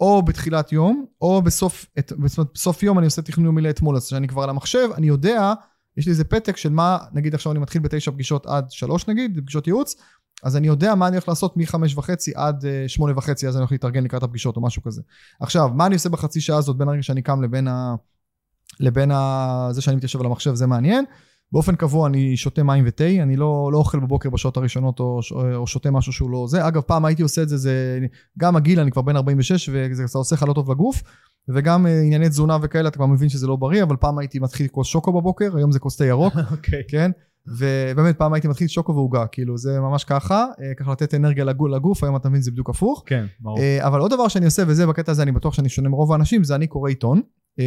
או 0.00 0.22
בתחילת 0.22 0.72
יום, 0.72 1.04
או 1.20 1.42
בסוף, 1.42 1.86
בסוף 2.54 2.82
יום 2.82 2.98
אני 2.98 3.04
עושה 3.04 3.22
תכנון 3.22 3.46
יומי 3.46 3.60
לאתמול, 3.62 3.96
אז 3.96 4.06
כשאני 4.06 4.28
כבר 4.28 4.42
על 4.42 4.50
המחשב, 4.50 4.88
אני 4.96 5.06
יודע, 5.06 5.52
יש 5.96 6.06
לי 6.06 6.10
איזה 6.10 6.24
פתק 6.24 6.56
של 6.56 6.68
מה, 6.68 6.98
נגיד 7.12 7.34
עכשיו 7.34 7.52
אני 7.52 7.60
מתחיל 7.60 7.82
בתשע 7.82 8.10
פגישות 8.10 8.46
עד 8.46 8.70
שלוש 8.70 9.08
נגיד, 9.08 9.40
פגישות 9.42 9.66
ייעוץ, 9.66 9.94
אז 10.42 10.56
אני 10.56 10.66
יודע 10.66 10.94
מה 10.94 11.08
אני 11.08 11.16
הולך 11.16 11.28
לעשות 11.28 11.56
מחמש 11.56 11.96
וחצי 11.96 12.32
עד 12.34 12.64
אה, 12.64 12.84
שמונה 12.88 13.12
וחצי, 13.16 13.48
אז 13.48 13.56
אני 13.56 13.60
הולך 13.60 13.72
להתארגן 13.72 14.04
לקראת 14.04 14.22
הפגישות 14.22 14.56
או 14.56 14.62
משהו 14.62 14.82
כזה. 14.82 15.02
עכשיו, 15.40 15.70
מה 15.74 15.86
אני 15.86 15.94
עושה 15.94 16.08
בחצי 16.08 16.40
שעה 16.40 16.58
הזאת 16.58 16.76
בין 16.76 16.88
הרגע 16.88 17.02
שאני 17.02 17.22
קם 17.22 17.42
לבין 17.42 17.68
ה... 17.68 17.94
לבין 18.80 19.10
ה... 19.10 19.68
זה 19.70 19.82
שאני 19.82 19.96
מתיישב 19.96 20.20
על 20.20 20.26
המחשב, 20.26 20.54
זה 20.54 20.66
מעניין. 20.66 21.04
באופן 21.52 21.76
קבוע 21.76 22.08
אני 22.08 22.36
שותה 22.36 22.62
מים 22.62 22.84
ותה, 22.86 23.22
אני 23.22 23.36
לא, 23.36 23.70
לא 23.72 23.78
אוכל 23.78 24.00
בבוקר 24.00 24.30
בשעות 24.30 24.56
הראשונות 24.56 25.00
או, 25.00 25.20
או 25.54 25.66
שותה 25.66 25.90
משהו 25.90 26.12
שהוא 26.12 26.30
לא 26.30 26.46
זה. 26.48 26.68
אגב, 26.68 26.80
פעם 26.80 27.04
הייתי 27.04 27.22
עושה 27.22 27.42
את 27.42 27.48
זה, 27.48 27.56
זה 27.56 27.98
גם 28.38 28.56
הגיל, 28.56 28.80
אני 28.80 28.90
כבר 28.90 29.02
בן 29.02 29.16
46 29.16 29.68
וזה 29.72 30.04
עושה 30.14 30.36
לך 30.36 30.42
לא 30.48 30.52
טוב 30.52 30.70
לגוף. 30.70 31.02
וגם 31.48 31.86
אה, 31.86 32.00
ענייני 32.00 32.28
תזונה 32.28 32.58
וכאלה, 32.62 32.88
אתה 32.88 32.96
כבר 32.96 33.06
מבין 33.06 33.28
שזה 33.28 33.46
לא 33.46 33.56
בריא, 33.56 33.82
אבל 33.82 33.96
פעם 33.96 34.18
הייתי 34.18 34.38
מתחיל 34.38 34.66
כוס 34.68 34.86
שוקו 34.86 35.12
בבוקר, 35.12 35.56
היום 35.56 35.72
זה 35.72 35.78
כוס 35.78 35.96
תה 35.96 36.04
ירוק, 36.04 36.34
אוקיי. 36.52 36.82
כן? 36.88 37.10
ובאמת, 37.58 38.18
פעם 38.18 38.32
הייתי 38.32 38.48
מתחיל 38.48 38.68
שוקו 38.68 38.94
ועוגה, 38.94 39.26
כאילו 39.26 39.58
זה 39.58 39.80
ממש 39.80 40.04
ככה, 40.04 40.46
אה, 40.62 40.74
ככה 40.74 40.92
לתת 40.92 41.14
אנרגיה 41.14 41.44
לגוף, 41.44 41.70
לגוף, 41.70 42.04
היום 42.04 42.16
אתה 42.16 42.28
מבין 42.28 42.42
זה 42.42 42.50
בדיוק 42.50 42.70
הפוך. 42.70 43.02
כן, 43.06 43.26
ברור. 43.40 43.58
אה, 43.58 43.86
אבל 43.86 44.00
עוד 44.00 44.10
דבר 44.10 44.28
שאני 44.28 44.44
עושה, 44.44 44.62
וזה 44.66 44.86
בקטע 44.86 45.12
הזה 45.12 45.22
אני 45.22 45.32
בטוח 45.32 45.54
שאני 45.54 45.68
שונה 45.68 45.88
מרוב 45.88 46.12
האנשים, 46.12 46.44
זה 46.44 46.54
אני 46.54 46.66
קורא 46.66 46.88
עיתון. 46.88 47.20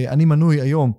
אני 0.07 0.25
מנוי 0.25 0.61
היום 0.61 0.93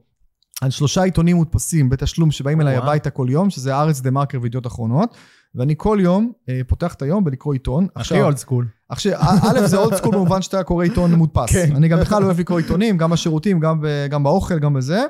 על 0.61 0.71
שלושה 0.71 1.03
עיתונים 1.03 1.37
מודפסים 1.37 1.91
בתשלום 1.91 2.31
שבאים 2.31 2.61
אליי. 2.61 2.77
הביתה 2.77 3.11
כל 3.11 3.27
יום, 3.31 3.51
שזה 3.51 3.75
הארץ, 3.75 4.01
דה 4.01 4.11
מרקר 4.11 4.39
וידיעות 4.43 4.67
אחרונות, 4.67 5.17
ואני 5.55 5.75
כל 5.77 5.99
יום 6.01 6.33
אה, 6.49 6.61
פותח 6.67 6.95
את 6.95 7.03
היום 7.03 7.25
בלקרוא 7.25 7.53
עיתון. 7.53 7.87
הכי 7.97 8.23
old 8.23 8.37
school. 8.37 8.67
עכשיו, 8.89 9.13
א', 9.21 9.67
זה 9.67 9.77
old 9.77 9.95
school 9.95 10.15
במובן 10.15 10.43
שאתה 10.43 10.63
קורא 10.63 10.85
עיתון 10.85 11.15
מודפס. 11.15 11.53
כן. 11.53 11.77
אני 11.77 11.89
גם 11.89 12.01
בכלל 12.01 12.25
אוהב 12.25 12.41
לקרוא 12.41 12.59
עיתונים, 12.59 12.97
גם 12.97 13.11
בשירותים, 13.11 13.61
גם, 13.61 13.81
ב, 13.81 14.07
גם 14.11 14.23
באוכל, 14.23 14.59
גם 14.59 14.75
בזה. 14.75 15.03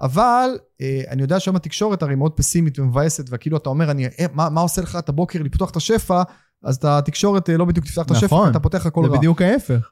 אבל 0.00 0.50
אה, 0.80 1.02
אני 1.10 1.22
יודע 1.22 1.40
שהיום 1.40 1.56
התקשורת 1.56 2.02
הרי 2.02 2.14
מאוד 2.14 2.32
פסימית 2.32 2.78
ומבאסת, 2.78 3.24
וכאילו 3.30 3.56
אתה 3.56 3.68
אומר, 3.68 3.90
אני, 3.90 4.06
אה, 4.06 4.26
מה, 4.32 4.50
מה 4.50 4.60
עושה 4.60 4.82
לך 4.82 4.96
את 4.96 5.08
הבוקר 5.08 5.42
לפתוח 5.42 5.70
את 5.70 5.76
השפע, 5.76 6.22
אז 6.64 6.76
את 6.76 6.84
התקשורת 6.84 7.50
אה, 7.50 7.56
לא 7.56 7.64
בדיוק 7.64 7.86
תפתח 7.86 8.02
את 8.02 8.10
השפע, 8.10 8.26
נכון. 8.26 8.50
אתה 8.50 8.60
פותח 8.60 8.86
הכל 8.86 9.04
זה 9.04 9.10
רע. 9.10 9.18
בדיוק 9.18 9.42
ההפך. 9.42 9.90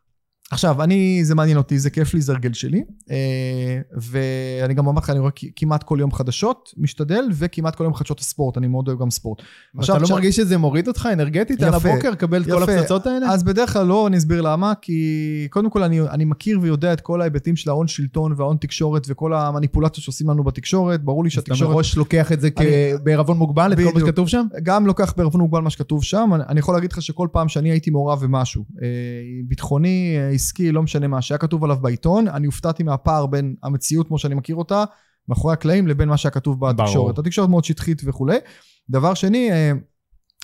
עכשיו, 0.52 0.82
אני, 0.82 1.24
זה 1.24 1.34
מעניין 1.34 1.58
אותי, 1.58 1.78
זה 1.78 1.90
כיף 1.90 2.14
לי, 2.14 2.20
זה 2.20 2.32
הרגל 2.32 2.52
שלי. 2.52 2.84
אה, 3.10 3.80
ואני 3.96 4.74
גם 4.74 4.88
אמרתי 4.88 5.04
לך, 5.04 5.10
אני 5.10 5.18
רואה 5.18 5.30
כמעט 5.56 5.82
כל 5.82 5.96
יום 6.00 6.12
חדשות, 6.12 6.74
משתדל, 6.76 7.24
וכמעט 7.34 7.74
כל 7.76 7.84
יום 7.84 7.94
חדשות 7.94 8.20
הספורט, 8.20 8.58
אני 8.58 8.66
מאוד 8.66 8.88
אוהב 8.88 9.00
גם 9.00 9.10
ספורט. 9.10 9.42
עכשיו, 9.78 9.96
אתה 9.96 10.04
לא 10.04 10.10
מרגיש 10.10 10.36
שזה 10.36 10.58
מוריד 10.58 10.88
אותך 10.88 11.08
אנרגטית 11.12 11.62
על 11.62 11.74
הבוקר, 11.74 12.10
לקבל 12.10 12.42
את 12.42 12.46
כל 12.46 12.62
הפצצות 12.62 13.06
האלה? 13.06 13.30
אז 13.32 13.42
בדרך 13.42 13.72
כלל 13.72 13.86
לא, 13.86 14.06
אני 14.06 14.16
אסביר 14.18 14.40
למה, 14.40 14.72
כי 14.82 15.48
קודם 15.50 15.70
כל 15.70 15.82
אני, 15.82 16.00
אני 16.00 16.24
מכיר 16.24 16.58
ויודע 16.62 16.92
את 16.92 17.00
כל 17.00 17.20
ההיבטים 17.20 17.56
של 17.56 17.70
ההון 17.70 17.88
שלטון 17.88 18.34
וההון 18.36 18.56
תקשורת 18.56 19.06
וכל 19.08 19.34
המניפולציות 19.34 20.04
שעושים 20.04 20.30
לנו 20.30 20.44
בתקשורת, 20.44 21.04
ברור 21.04 21.24
לי 21.24 21.30
שהתקשורת... 21.30 21.62
אתה 21.62 21.74
מראש 21.74 21.96
לוקח 21.96 22.32
את 22.32 22.40
זה 22.40 22.48
בערבון 23.02 23.36
מוגבל, 23.36 23.72
את 23.72 23.78
כל 23.78 23.90
מה 23.94 24.00
שכתוב 24.00 24.28
שם? 24.28 24.46
גם 24.62 24.86
לוקח 24.86 25.14
בערבון 25.16 25.40
מוגבל 25.40 25.60
מה 25.60 25.70
שכתוב 25.70 26.04
שם, 26.04 26.30
אני 26.48 26.60
יכול 26.60 26.74
להגיד 26.74 26.92
לך 26.92 27.02
שכל 27.02 27.28
פעם 27.32 27.48
שאני 27.48 27.70
הייתי 27.70 27.90
מעורב 27.90 28.24
במשהו, 28.24 28.64
אה, 28.82 28.88
ביטחוני, 29.44 30.16
עסקי, 30.42 30.72
לא 30.72 30.83
משנה 30.83 31.09
מה, 31.09 31.22
שהיה 31.22 31.38
כתוב 31.38 31.64
עליו 31.64 31.76
בעיתון, 31.76 32.28
אני 32.28 32.46
הופתעתי 32.46 32.83
מהפער 32.83 33.26
בין 33.26 33.55
המציאות 33.62 34.09
כמו 34.09 34.18
שאני 34.18 34.35
מכיר 34.35 34.57
אותה, 34.57 34.85
מאחורי 35.28 35.52
הקלעים, 35.52 35.88
לבין 35.88 36.09
מה 36.09 36.16
שהיה 36.16 36.33
כתוב 36.33 36.61
בתקשורת. 36.61 36.94
ברור. 36.94 37.11
התקשורת 37.11 37.48
מאוד 37.48 37.64
שטחית 37.64 38.02
וכולי. 38.05 38.37
דבר 38.90 39.14
שני, 39.14 39.52
אה, 39.52 39.72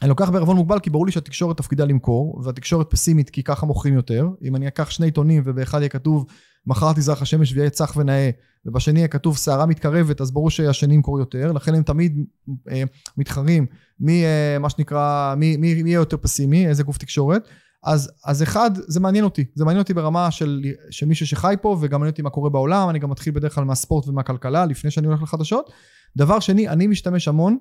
אני 0.03 0.09
לוקח 0.09 0.31
בערבון 0.31 0.57
מוגבל 0.57 0.79
כי 0.79 0.91
ברור 0.91 1.07
לי 1.07 1.13
שהתקשורת 1.13 1.57
תפקידה 1.57 1.85
למכור, 1.85 2.41
והתקשורת 2.45 2.91
פסימית 2.91 3.31
כי 3.31 3.43
ככה 3.43 3.67
מוכרים 3.67 3.95
יותר. 3.95 4.29
אם 4.43 4.57
אני 4.57 4.69
אקח 4.69 4.91
שני 4.91 5.07
עיתונים 5.07 5.43
ובאחד 5.45 5.79
יהיה 5.79 5.89
כתוב 5.89 6.27
מחר 6.67 6.93
תזרח 6.93 7.23
השמש 7.23 7.53
ויהיה 7.53 7.71
צח 7.71 7.97
ונאה, 7.97 8.31
ובשני 8.67 8.99
יהיה 8.99 9.09
כתוב 9.09 9.37
סערה 9.37 9.67
מתקרבת, 9.67 10.21
אז 10.21 10.31
ברור 10.31 10.51
שהשני 10.51 10.95
ימכור 10.95 11.19
יותר, 11.19 11.53
לכן 11.53 11.75
הם 11.75 11.83
תמיד 11.83 12.25
אה, 12.71 12.83
מתחרים 13.17 13.67
מי, 14.01 14.25
אה, 14.25 14.59
מה 14.59 14.71
שנקרא, 14.71 15.35
מי, 15.37 15.57
מי, 15.57 15.83
מי 15.83 15.91
יהיה 15.91 15.97
יותר 15.97 16.17
פסימי, 16.17 16.69
איזה 16.69 16.83
גוף 16.83 16.99
תקשורת. 16.99 17.49
אז, 17.85 18.11
אז 18.25 18.43
אחד, 18.43 18.71
זה 18.75 19.01
מעניין 19.01 19.25
אותי. 19.25 19.45
זה 19.55 19.65
מעניין 19.65 19.83
אותי 19.83 19.95
ברמה 19.95 20.31
של, 20.31 20.63
של 20.91 21.07
מישהו 21.07 21.27
שחי 21.27 21.55
פה, 21.63 21.77
וגם 21.81 22.01
מעניין 22.01 22.11
אותי 22.11 22.23
מה 22.23 22.31
קורה 22.31 22.51
בעולם. 22.51 22.91
אני 22.91 22.99
גם 22.99 23.11
מתחיל 23.11 23.33
בדרך 23.33 23.55
כלל 23.55 23.65
מהספורט 23.65 24.09
ומהכלכלה, 24.09 24.67
לפני 24.67 24.91
שאני 24.91 25.07
הולך 25.07 25.23
לחדשות. 25.23 25.71
דבר 26.17 26.41
שני, 26.41 26.69
אני 26.69 26.87
משתמש 26.87 27.29
המון, 27.29 27.59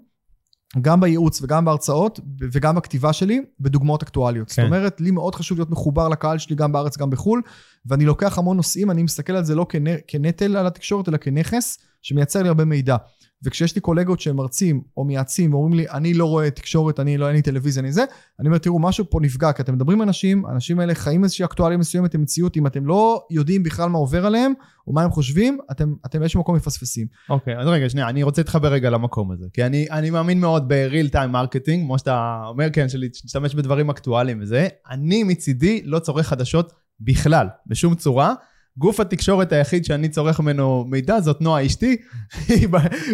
גם 0.82 1.00
בייעוץ 1.00 1.42
וגם 1.42 1.66
בהרצאות, 1.66 2.20
וגם 2.54 2.76
בכתיבה 2.76 3.14
שלי, 3.14 3.42
בדוגמאות 3.60 4.04
אקטואליות. 4.04 4.52
כן. 4.52 4.62
זאת 4.62 4.68
אומרת, 4.68 5.02
לי 5.02 5.12
מאוד 5.12 5.36
חשוב 5.36 5.58
להיות 5.58 5.70
מחובר 5.70 6.10
לקהל 6.10 6.38
שלי 6.38 6.56
גם 6.56 6.72
בארץ, 6.72 6.98
גם 6.98 7.10
בחו"ל, 7.10 7.42
ואני 7.86 8.06
לוקח 8.06 8.38
המון 8.38 8.58
נושאים, 8.58 8.92
אני 8.92 9.04
מסתכל 9.04 9.34
על 9.34 9.44
זה 9.44 9.56
לא 9.56 9.66
כנטל 10.08 10.58
על 10.58 10.68
התקשורת, 10.68 11.10
אלא 11.10 11.18
כנכס 11.18 11.78
שמייצר 12.02 12.44
לי 12.44 12.48
הרבה 12.48 12.66
מידע. 12.66 12.96
וכשיש 13.44 13.76
לי 13.76 13.82
קולגות 13.82 14.20
שהם 14.20 14.36
מרצים 14.36 14.82
או 14.98 15.04
מייעצים 15.04 15.54
ואומרים 15.54 15.74
לי, 15.74 15.86
אני 15.90 16.14
לא 16.14 16.26
רואה 16.26 16.52
תקשורת, 16.52 17.00
אני 17.00 17.18
לא, 17.18 17.28
אין 17.28 17.36
לי 17.36 17.42
טלוויזיה, 17.42 17.84
אני 17.84 17.92
זה, 17.92 18.04
אני 18.40 18.48
אומר, 18.48 18.58
תראו, 18.58 18.80
משהו 18.80 19.06
פה 19.10 19.20
נפגע, 19.22 19.52
כי 19.52 19.62
אתם 19.62 19.74
מדברים 19.74 20.02
עם 20.02 20.08
אנשים, 20.08 20.46
האנשים 20.46 20.80
האלה 20.80 20.96
חיים 20.96 21.24
איזושהי 21.24 21.46
אקטואליה 21.46 21.78
מסוימת 21.78 22.14
עם 22.14 22.22
מציאות, 22.22 22.58
אם 22.58 22.68
אתם 22.68 22.86
לא 22.86 23.26
יודעים 23.32 23.64
בכלל 23.64 23.90
מה 23.90 23.98
עובר 23.98 24.26
עליהם, 24.26 24.54
או 24.88 24.94
מה 24.94 25.04
הם 25.04 25.12
חושבים, 25.12 25.58
אתם, 25.72 25.94
אתם 26.06 26.20
באיזשהו 26.20 26.40
מקום 26.40 26.56
מפספסים. 26.56 27.08
אוקיי, 27.30 27.58
okay, 27.58 27.60
אז 27.60 27.68
רגע, 27.68 27.90
שנייה, 27.90 28.10
אני 28.10 28.24
רוצה 28.24 28.42
להתחבר 28.42 28.68
רגע 28.68 28.90
למקום 28.90 29.32
הזה, 29.32 29.46
כי 29.54 29.64
אני, 29.64 29.88
אני 29.92 30.10
מאמין 30.10 30.40
מאוד 30.40 30.68
ב-real 30.68 31.14
time 31.14 31.34
marketing, 31.34 31.80
כמו 31.82 32.00
שאתה 32.00 32.42
אומר, 32.48 32.68
כן, 32.74 32.90
של 32.90 33.00
להשתמש 33.00 33.56
בדברים 33.56 33.90
אקטואליים 33.90 34.42
וזה, 34.42 34.68
אני 34.90 35.24
מצידי 35.24 35.82
לא 35.86 36.00
צורך 36.00 36.28
חדשות 36.28 36.74
בכלל, 37.00 37.48
בשום 37.68 37.96
צורה. 37.96 38.34
גוף 38.78 39.00
התקשורת 39.00 39.52
היחיד 39.52 39.86
שאני 39.86 40.10
צורך 40.10 40.40
ממנו 40.40 40.86
מידע 40.88 41.20
זאת 41.20 41.42
נועה 41.42 41.66
אשתי. 41.66 41.98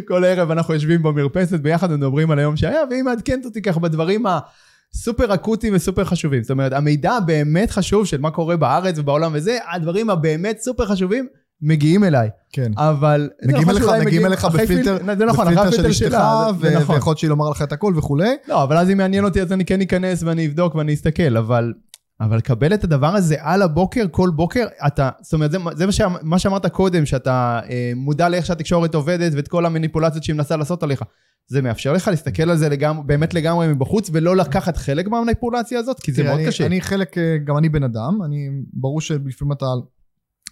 כל 0.08 0.26
ערב 0.26 0.52
אנחנו 0.52 0.74
יושבים 0.74 1.04
במרפסת 1.04 1.60
ביחד 1.60 1.92
ומדברים 1.92 2.32
על 2.32 2.40
היום 2.40 2.58
שהיה, 2.58 2.82
והיא 2.90 3.04
מעדכנת 3.04 3.46
אותי 3.46 3.62
ככה 3.62 3.80
בדברים 3.80 4.26
הסופר 4.26 5.34
אקוטיים 5.34 5.76
וסופר 5.76 6.04
חשובים. 6.04 6.44
זאת 6.44 6.52
אומרת, 6.52 6.74
המידע 6.74 7.12
הבאמת 7.12 7.72
חשוב 7.72 8.06
של 8.06 8.22
מה 8.22 8.32
קורה 8.32 8.58
בארץ 8.58 9.00
ובעולם 9.00 9.32
וזה, 9.36 9.58
הדברים 9.72 10.10
הבאמת 10.10 10.60
סופר 10.60 10.86
חשובים 10.86 11.28
מגיעים 11.62 12.04
אליי. 12.04 12.30
כן. 12.52 12.72
אבל... 12.78 13.30
מגיעים 13.46 13.70
אליך, 13.70 13.86
מגיעים 14.06 14.26
אליך 14.26 14.46
בפילטר, 14.46 14.98
זה 15.18 15.26
נכון, 15.26 15.46
בפילטר 15.46 15.72
של 15.72 15.86
אשתך, 15.86 16.14
נכון. 16.14 16.96
ויכול 16.96 16.96
להיות 17.10 17.18
שהיא 17.18 17.30
לומר 17.30 17.50
לך 17.50 17.62
את 17.62 17.72
הכל 17.72 17.94
וכולי. 17.98 18.36
לא, 18.48 18.64
אבל 18.64 18.78
אז 18.78 18.90
אם 18.90 18.98
מעניין 18.98 19.26
אותי 19.26 19.42
אז 19.42 19.52
אני 19.52 19.66
כן 19.66 19.82
אכנס 19.82 20.24
ואני 20.24 20.48
אבדוק 20.48 20.76
ואני 20.76 20.94
אסתכל, 20.94 21.38
אבל 21.38 21.74
אבל 22.22 22.38
לקבל 22.38 22.74
את 22.74 22.84
הדבר 22.84 23.16
הזה 23.16 23.36
על 23.40 23.62
הבוקר, 23.62 24.06
כל 24.12 24.30
בוקר, 24.36 24.66
אתה, 24.88 25.10
זאת 25.22 25.34
אומרת, 25.34 25.52
זה, 25.52 25.58
זה 25.74 25.86
מה, 25.86 25.92
ש, 25.92 26.02
מה 26.22 26.40
שאמרת 26.40 26.66
קודם, 26.66 27.06
שאתה 27.06 27.60
אה, 27.70 27.92
מודע 27.96 28.30
לאיך 28.30 28.46
שהתקשורת 28.46 28.96
עובדת 28.96 29.32
ואת 29.36 29.48
כל 29.48 29.66
המניפולציות 29.66 30.24
שהיא 30.24 30.36
מנסה 30.36 30.58
לעשות 30.58 30.84
עליך. 30.84 31.04
זה 31.48 31.62
מאפשר 31.62 31.94
לך 31.94 32.08
להסתכל 32.08 32.50
על 32.50 32.58
זה 32.58 32.70
לגמרי, 32.70 33.04
באמת 33.06 33.34
לגמרי 33.34 33.68
מבחוץ, 33.68 34.10
ולא 34.14 34.36
לקחת 34.36 34.78
חלק 34.78 35.08
מהמניפולציה 35.08 35.80
הזאת? 35.80 36.00
כי 36.00 36.12
זה 36.12 36.24
מאוד 36.24 36.36
אני, 36.36 36.48
קשה. 36.48 36.66
אני 36.66 36.82
חלק, 36.82 37.18
אה, 37.18 37.38
גם 37.46 37.58
אני 37.58 37.70
בן 37.70 37.84
אדם, 37.84 38.20
אני, 38.26 38.50
ברור 38.74 39.02
שלפעמים 39.02 39.52
אתה 39.52 39.66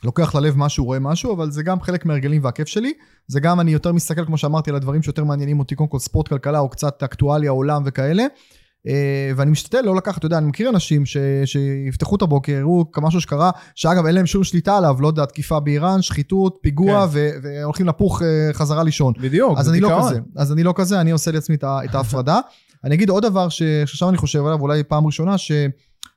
לוקח 0.03 0.35
ללב 0.35 0.53
משהו, 0.57 0.85
רואה 0.85 0.99
משהו, 0.99 1.33
אבל 1.33 1.51
זה 1.51 1.63
גם 1.63 1.81
חלק 1.81 2.05
מהרגלים 2.05 2.43
והכיף 2.43 2.67
שלי. 2.67 2.93
זה 3.27 3.39
גם, 3.39 3.59
אני 3.59 3.71
יותר 3.71 3.91
מסתכל, 3.91 4.25
כמו 4.25 4.37
שאמרתי, 4.37 4.69
על 4.69 4.75
הדברים 4.75 5.03
שיותר 5.03 5.23
מעניינים 5.23 5.59
אותי, 5.59 5.75
קודם 5.75 5.89
כל 5.89 5.99
ספורט, 5.99 6.27
כלכלה, 6.27 6.59
או 6.59 6.69
קצת 6.69 7.03
אקטואליה, 7.03 7.51
עולם 7.51 7.83
וכאלה. 7.85 8.23
אה, 8.87 9.31
ואני 9.35 9.51
משתדל 9.51 9.81
לא 9.81 9.95
לקחת, 9.95 10.17
אתה 10.17 10.25
יודע, 10.25 10.37
אני 10.37 10.47
מכיר 10.47 10.69
אנשים 10.69 11.05
ש, 11.05 11.17
שיפתחו 11.45 12.15
את 12.15 12.21
הבוקר, 12.21 12.51
יראו 12.51 12.85
משהו 12.97 13.21
שקרה, 13.21 13.51
שאגב 13.75 14.05
אין 14.05 14.15
להם 14.15 14.25
שום 14.25 14.43
שליטה 14.43 14.77
עליו, 14.77 14.95
לא 14.99 15.07
יודע, 15.07 15.25
תקיפה 15.25 15.59
באיראן, 15.59 16.01
שחיתות, 16.01 16.57
פיגוע, 16.61 17.07
כן. 17.07 17.09
ו, 17.11 17.29
והולכים 17.43 17.87
לפוך 17.87 18.21
אה, 18.21 18.49
חזרה 18.53 18.83
לישון. 18.83 19.13
בדיוק, 19.21 19.59
אז 19.59 19.69
אני 19.69 19.79
לא 19.79 19.99
כזה, 19.99 20.19
אז 20.35 20.51
אני 20.51 20.63
לא 20.63 20.73
כזה, 20.75 21.01
אני 21.01 21.11
עושה 21.11 21.31
לעצמי 21.31 21.55
את 21.65 21.95
ההפרדה. 21.95 22.39
אני 22.83 22.95
אגיד 22.95 23.09
עוד 23.09 23.23
דבר 23.23 23.49
שעכשיו 23.49 24.09
אני 24.09 24.17
חושב 24.17 24.45
עליו, 24.45 24.61
אולי 24.61 24.83
פעם 24.83 25.05
ראשונה, 25.05 25.37
ש... 25.37 25.51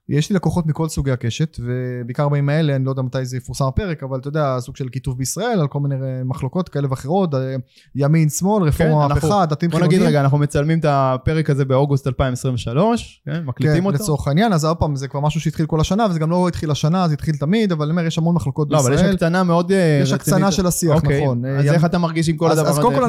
יש 0.09 0.31
לי 0.31 0.37
לקוחות 0.37 0.67
מכל 0.67 0.89
סוגי 0.89 1.11
הקשת, 1.11 1.57
ובעיקר 1.61 2.29
בימים 2.29 2.49
האלה, 2.49 2.77
אני 2.77 2.85
לא 2.85 2.91
יודע 2.91 3.03
מתי 3.03 3.25
זה 3.25 3.37
יפורסם 3.37 3.65
הפרק, 3.65 4.03
אבל 4.03 4.19
אתה 4.19 4.29
יודע, 4.29 4.57
סוג 4.61 4.77
של 4.77 4.89
כיתוב 4.89 5.19
בישראל, 5.19 5.61
על 5.61 5.69
כל 5.69 5.81
מיני 5.81 5.95
מחלוקות 6.25 6.69
כאלה 6.69 6.87
ואחרות, 6.91 7.35
אה, 7.35 7.55
ימין, 7.95 8.29
שמאל, 8.29 8.63
רפורמה, 8.63 9.09
כן, 9.09 9.15
מהפכה, 9.15 9.47
דתיים 9.47 9.71
חילונים. 9.71 9.91
בוא 9.91 9.99
נגיד 9.99 10.09
רגע, 10.09 10.21
אנחנו 10.21 10.39
מצלמים 10.39 10.79
את 10.79 10.85
הפרק 10.89 11.51
הזה 11.51 11.65
באוגוסט 11.65 12.07
2023, 12.07 13.23
כן, 13.27 13.45
מקליטים 13.45 13.81
כן, 13.81 13.87
אותו. 13.87 13.99
כן, 13.99 14.03
לצורך 14.03 14.29
העניין, 14.29 14.53
אז 14.53 14.65
עוד 14.65 14.77
פעם, 14.77 14.97
זה 14.97 15.09
כבר 15.09 15.21
משהו 15.21 15.41
שהתחיל 15.41 15.67
כל 15.67 15.81
השנה, 15.81 16.07
וזה 16.11 16.19
גם 16.19 16.31
לא 16.31 16.49
התחיל 16.49 16.71
השנה, 16.71 17.09
זה 17.09 17.15
התחיל 17.15 17.37
תמיד, 17.37 17.73
אבל 17.73 17.85
אני 17.85 17.91
אומר, 17.91 18.07
יש 18.07 18.19
המון 18.19 18.35
מחלוקות 18.35 18.71
לא, 18.71 18.79
בישראל. 18.79 18.95
לא, 18.95 19.01
אבל 19.01 19.09
יש 19.09 19.15
הקצנה 19.15 19.43
מאוד 19.43 19.65
רצינית. 19.65 20.03
יש 20.03 20.13
הקצנה 20.13 20.53
של 20.53 20.67
השיח, 20.67 20.97
אוקיי. 20.97 21.25
נכון. 21.25 21.45
אז 21.45 21.65
איך 21.65 21.85
אתה 21.85 21.99
מרגיש 21.99 22.29
עם 22.29 22.37
כל 22.37 22.51
הדבר 22.51 22.61
הזה? 22.61 22.71
אז 22.71 22.79
קודם 22.79 22.95
כל 22.95 23.05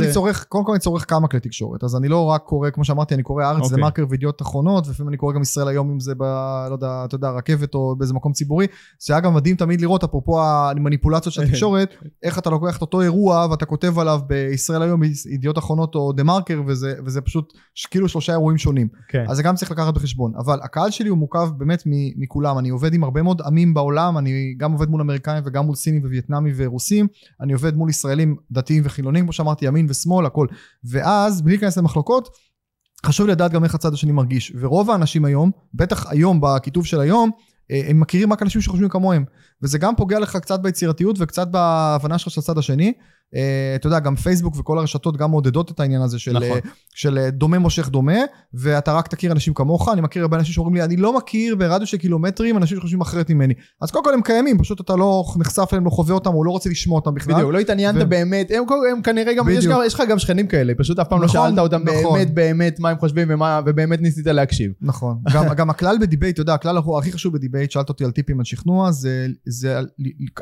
אני 0.66 0.80
צורך, 0.80 1.06
כמה 1.08 1.28
כלי 1.28 1.40
תקשורת, 1.40 1.84
אז 1.84 1.96
אני 1.96 2.08
לא 2.08 2.26
רק 2.26 2.44
קורא, 2.44 2.70
כמו 2.70 2.86
שאמרתי, 2.86 3.16
אני 3.16 3.24
קורא 3.24 3.44
הארץ, 3.44 3.66
זה 3.66 3.78
מרקר 3.78 4.06
וידיעות 4.10 4.42
אחרונות, 4.42 4.88
ולפעמים 4.88 5.10
אני 5.10 5.18
קורא 5.18 5.34
גם 5.34 5.42
ישראל 5.42 5.68
היום, 5.68 5.92
אם 5.92 6.00
זה 6.00 6.14
ב... 6.18 6.24
לא 6.70 6.74
יודע, 6.74 6.85
אתה 6.86 7.16
יודע, 7.16 7.30
רכבת 7.30 7.76
או 7.76 7.96
באיזה 7.98 8.14
מקום 8.14 8.34
ציבורי, 8.34 8.68
זה 9.00 9.18
אגב 9.18 9.32
מדהים 9.32 9.56
תמיד 9.56 9.82
לראות, 9.82 10.04
אפרופו 10.04 10.44
המניפולציות 10.44 11.34
של 11.34 11.42
התקשורת, 11.42 11.94
איך 12.24 12.40
אתה 12.40 12.50
לוקח 12.50 12.78
את 12.78 12.82
אותו 12.82 13.02
אירוע 13.02 13.48
ואתה 13.52 13.66
כותב 13.66 14.00
עליו 14.00 14.20
בישראל 14.28 14.82
היום, 14.82 15.02
ידיעות 15.30 15.58
אחרונות 15.58 15.96
או 15.96 16.12
דה 16.12 16.24
מרקר, 16.24 16.62
וזה, 16.68 16.94
וזה 17.06 17.22
פשוט 17.22 17.54
כאילו 17.92 18.10
שלושה 18.10 18.34
אירועים 18.34 18.58
שונים. 18.58 18.88
כן. 19.08 19.26
אז 19.30 19.38
זה 19.38 19.44
גם 19.44 19.56
צריך 19.56 19.72
לקחת 19.72 19.94
בחשבון. 19.94 20.34
אבל 20.38 20.60
הקהל 20.64 20.92
שלי 20.92 21.10
הוא 21.10 21.18
מורכב 21.18 21.50
באמת 21.58 21.84
מכולם, 22.18 22.58
אני 22.60 22.70
עובד 22.70 22.94
עם 22.94 23.04
הרבה 23.04 23.22
מאוד 23.22 23.42
עמים 23.46 23.74
בעולם, 23.74 24.18
אני 24.18 24.56
גם 24.58 24.72
עובד 24.72 24.90
מול 24.90 25.02
אמריקאים 25.02 25.44
וגם 25.46 25.66
מול 25.66 25.76
סינים 25.76 26.02
ווייטנאמים 26.04 26.54
ורוסים, 26.58 27.08
אני 27.42 27.54
עובד 27.54 27.76
מול 27.76 27.90
ישראלים 27.90 28.36
דתיים 28.52 28.84
וחילונים, 28.86 29.24
כמו 29.24 29.34
שאמרתי, 29.34 29.66
ימין 29.66 29.86
ושמאל, 29.90 30.26
הכל. 30.26 30.48
ואז, 30.84 31.42
בלי 31.42 31.54
להיכנס 31.54 31.78
למחלוקות, 31.78 32.30
חשוב 33.06 33.28
לדעת 33.28 33.52
גם 33.52 33.64
איך 33.64 33.76
הצד 33.76 33.94
השני 33.94 34.12
מרגיש. 34.12 34.54
ורוב 34.60 34.92
האנשים 34.92 35.26
היום, 35.26 35.52
בטח 35.74 36.12
היום 36.12 36.40
בכיתוב 36.42 36.86
של 36.86 37.00
היום, 37.00 37.32
אה, 37.72 37.82
הם 37.88 38.00
מכירים 38.00 38.34
רק 38.34 38.42
אנשים 38.42 38.62
שחושבים 38.62 38.90
כמוהם. 38.90 39.26
וזה 39.64 39.78
גם 39.78 39.96
פוגע 39.96 40.20
לך 40.20 40.36
קצת 40.36 40.60
ביצירתיות 40.60 41.16
וקצת 41.20 41.48
בהבנה 41.48 42.18
שלך 42.18 42.32
של 42.34 42.42
הצד 42.42 42.58
השני. 42.58 42.94
Uh, 43.34 43.38
אתה 43.76 43.88
יודע, 43.88 44.00
גם 44.00 44.16
פייסבוק 44.16 44.54
וכל 44.58 44.80
הרשתות 44.80 45.18
גם 45.18 45.30
מעודדות 45.30 45.72
את 45.72 45.80
העניין 45.80 46.02
הזה 46.02 46.20
של, 46.20 46.34
נכון. 46.34 46.58
uh, 46.58 46.68
של 46.96 47.18
uh, 47.18 47.32
דומה 47.32 47.60
מושך 47.60 47.90
דומה, 47.90 48.18
ואתה 48.54 48.94
רק 48.94 49.08
תכיר 49.08 49.32
אנשים 49.32 49.54
כמוך. 49.54 49.90
אני 49.90 50.02
מכיר 50.02 50.22
הרבה 50.22 50.38
אנשים 50.38 50.54
שאומרים 50.54 50.76
לי, 50.76 50.84
אני 50.84 50.98
לא 50.98 51.18
מכיר 51.18 51.56
ברדיו 51.56 51.88
של 51.88 51.98
קילומטרים 51.98 52.58
אנשים 52.58 52.78
שחושבים 52.78 53.02
אחרת 53.02 53.30
ממני. 53.30 53.54
אז 53.82 53.92
קודם 53.92 54.06
כל 54.06 54.14
הם 54.14 54.22
קיימים, 54.22 54.58
פשוט 54.58 54.82
אתה 54.82 54.96
לא 54.96 55.26
נחשף 55.38 55.68
אליהם, 55.72 55.86
לא 55.86 55.90
חווה 55.90 56.14
אותם, 56.14 56.34
או 56.34 56.44
לא 56.44 56.52
רוצה 56.52 56.70
לשמוע 56.70 57.00
אותם 57.00 57.14
בכלל. 57.14 57.34
בדיוק, 57.34 57.52
לא 57.52 57.60
התעניינת 57.60 58.02
ו... 58.02 58.10
באמת, 58.10 58.52
הם, 58.52 58.64
הם 58.92 59.02
כנראה 59.02 59.34
גם, 59.34 59.50
יש, 59.50 59.66
יש 59.86 59.94
לך 59.94 60.04
גם 60.10 60.20
שכנים 60.20 60.48
כאלה, 60.48 60.74
פשוט 60.78 61.00
אף 61.00 61.08
פעם 61.08 61.22
לא 61.22 61.26
נכון, 61.26 61.42
לא 61.42 61.48
שאלת 61.48 61.60
אותם 61.60 61.84
נכון. 61.84 62.14
באמת 62.14 62.34
באמת 62.34 62.80
מה 62.80 62.90
הם 62.90 62.98
חושבים 62.98 63.28
ומה, 63.32 63.62
ובאמת 63.66 64.02
ניסית 64.02 64.28
להקשיב. 64.28 64.72
נכון, 64.82 65.18
גם, 65.34 65.46
גם 65.58 65.70
הכלל 65.70 65.98
ב 66.02 66.06
debate, 66.06 66.34
אתה 66.34 66.42
יודע, 66.42 66.54
הכלל 66.54 66.78
הכי 66.98 67.12
חשוב 67.12 67.34
ב 67.34 67.38
debate, 67.38 67.72
שאלת 67.72 67.90
אותי 67.90 68.06
על 68.06 68.12
טיפים 68.12 68.40
על 68.40 68.46
שכנוע, 68.46 68.92
זה, 68.92 69.28
זה 69.46 69.78
על, 69.78 69.88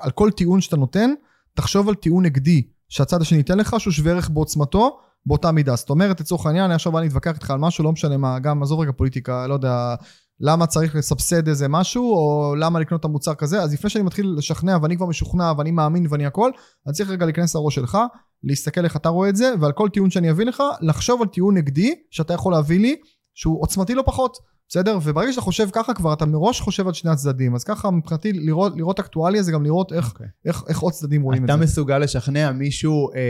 על 0.02 0.12
כל 0.12 0.32
טיעון 0.32 0.62
שאתה 0.62 0.78
נותן, 0.78 1.14
תחשוב 1.54 1.90
על 1.90 1.96
טיעון 1.96 2.26
נגדי 2.26 2.62
שהצד 2.94 3.22
השני 3.22 3.38
ייתן 3.38 3.58
לך, 3.58 3.76
שהוא 3.80 3.92
שווה 3.92 4.12
ערך 4.12 4.30
בעוצמתו, 4.30 5.00
באותה 5.26 5.52
מידה. 5.52 5.76
זאת 5.76 5.90
אומרת, 5.90 6.22
לצורך 6.22 6.46
העניין, 6.46 6.66
אני 6.66 6.74
עכשיו 6.74 6.92
בא 6.92 7.02
להתווכח 7.02 7.34
איתך 7.34 7.52
על 7.52 7.60
משהו, 7.60 7.84
לא 7.84 7.92
משנה 7.92 8.18
מה, 8.18 8.40
גם 8.40 8.64
עזוב 8.64 8.80
רגע 8.80 8.92
פוליטיקה, 8.92 9.48
לא 9.48 9.54
יודע, 9.54 9.96
למה 10.40 10.66
צריך 10.66 10.96
לסבסד 10.96 11.48
איזה 11.48 11.68
משהו, 11.68 12.04
או 12.14 12.56
למה 12.56 12.80
לקנות 12.80 13.00
את 13.00 13.06
המוצר 13.06 13.34
כזה, 13.34 13.62
אז 13.62 13.74
לפני 13.74 13.90
שאני 13.90 14.04
מתחיל 14.04 14.34
לשכנע, 14.38 14.78
ואני 14.82 14.98
כבר 14.98 15.06
משוכנע, 15.06 15.52
ואני 15.58 15.72
מאמין, 15.72 16.06
ואני 16.10 16.26
הכל, 16.26 16.52
אני 16.88 16.94
צריך 16.94 17.10
רגע 17.10 17.26
להיכנס 17.26 17.56
לראש 17.56 17.76
שלך, 17.76 17.98
להסתכל 18.44 18.86
איך 18.86 18.96
אתה 18.96 19.10
רואה 19.10 19.30
את 19.30 19.36
זה, 19.36 19.54
ועל 19.60 19.72
כל 19.72 19.90
טיעון 19.90 20.10
שאני 20.10 20.32
אביא 20.32 20.46
לך, 20.46 20.64
לחשוב 20.82 21.22
על 21.22 21.28
טיעון 21.28 21.58
נגדי, 21.58 21.96
שאתה 22.12 22.34
יכול 22.34 22.54
להביא 22.54 22.80
לי, 22.80 22.96
שהוא 23.34 23.62
עוצמתי 23.62 23.96
לא 23.96 24.04
פחות. 24.06 24.38
בסדר? 24.74 24.98
וברגע 25.04 25.32
שאתה 25.32 25.42
חושב 25.42 25.68
ככה 25.72 25.94
כבר, 25.94 26.14
אתה 26.14 26.26
מראש 26.26 26.62
חושב 26.62 26.88
על 26.88 26.94
שני 26.94 27.12
הצדדים. 27.12 27.56
אז 27.56 27.64
ככה 27.64 27.92
מבחינתי 27.92 28.34
לראות, 28.34 28.74
לראות 28.78 29.00
אקטואליה 29.00 29.44
זה 29.44 29.52
גם 29.52 29.64
לראות 29.64 29.94
איך, 29.94 30.10
אוקיי. 30.12 30.28
איך, 30.46 30.64
איך 30.68 30.80
עוד 30.80 30.94
צדדים 30.94 31.22
רואים 31.22 31.44
את 31.46 31.50
אתה 31.50 31.58
זה. 31.58 31.64
מסוגל 31.64 31.98
לשכנע 31.98 32.52
מישהו 32.52 33.10
אה, 33.16 33.22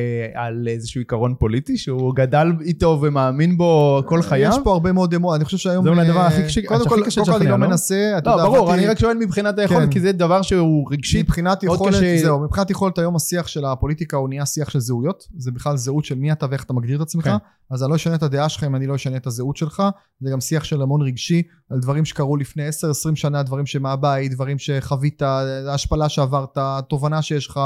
על 0.46 0.68
איזשהו 0.68 1.02
עיקרון 1.02 1.36
פוליטי 1.40 1.78
שהוא 1.78 2.16
גדל 2.16 2.48
איתו 2.62 3.00
ומאמין 3.02 3.58
בו 3.58 4.02
כל 4.06 4.22
חייו? 4.22 4.50
יש 4.52 4.58
פה 4.64 4.72
הרבה 4.72 4.92
מאוד 4.92 5.14
אמון, 5.14 5.36
אני 5.36 5.46
חושב 5.46 5.58
שהיום... 5.58 5.84
זה 5.84 5.90
אולי 5.90 6.02
הדבר 6.08 6.20
אה, 6.20 6.28
הכי 6.28 6.44
קשה- 6.44 6.62
קודם 6.68 6.80
כל, 6.90 6.90
קודם 6.90 7.26
כל 7.26 7.34
אני 7.36 7.46
לא 7.46 7.52
לא? 7.52 7.58
מנסה, 7.58 8.14
אתה 8.18 8.30
לא, 8.30 8.36
יודע, 8.36 8.46
ברור, 8.46 8.58
עבדתי- 8.58 8.74
אני 8.80 8.88
רק 8.88 9.00
שואל 9.00 9.18
מבחינת 9.18 9.60
היכולת, 9.60 9.86
כן. 9.86 9.92
כי 9.92 10.00
זה 10.00 10.12
דבר 10.12 10.42
שהוא 10.42 10.92
רגשית. 10.92 11.26
מבחינת 11.26 11.64
יכולת, 11.64 11.94
זהו, 12.22 12.40
מבחינת 12.44 12.70
יכולת 12.70 12.98
היום 12.98 13.16
השיח 13.16 13.48
של 13.48 13.66
הפוליטיקה 13.66 14.18
הוא 14.18 14.30
נהיה 14.30 14.46
שיח 14.46 14.70
של 14.70 14.80
זהויות, 14.80 15.28
זה 15.38 15.52
בכלל 15.52 15.78
זהות 15.78 16.06
של 16.06 16.16
מי 16.16 16.32
אתה 16.32 16.46
ואיך 16.50 16.64
אתה 16.64 16.74
מגדיר 16.74 16.96
את 16.98 17.02
עצמך, 17.02 17.24
כן. 17.24 17.36
אז 17.72 17.84
אני 17.84 17.90
לא 17.92 17.96
אשנה 17.96 18.16
את 18.16 18.24
הדעה 18.24 18.50
שלך 18.50 18.64
אם 18.64 18.76
אני 18.76 18.88
לא 18.88 18.96
אשנה 18.96 19.16
את 19.18 19.28
הזהות 19.28 19.58
שלך, 19.58 19.84
זה 20.20 20.30
גם 20.32 20.42
שיח 20.42 20.64
של 20.64 20.82
המון 20.82 21.02
רגשי, 21.02 21.33
על 21.70 21.80
דברים 21.80 22.06
שקרו 22.06 22.38
לפני 22.38 22.70
10-20 22.70 22.72
שנה, 23.16 23.44
דברים 23.44 23.66
שמהבית, 23.66 24.32
דברים 24.32 24.60
שחווית, 24.60 25.22
ההשפלה 25.22 26.10
שעברת, 26.10 26.58
התובנה 26.58 27.22
שיש 27.22 27.48
לך, 27.48 27.60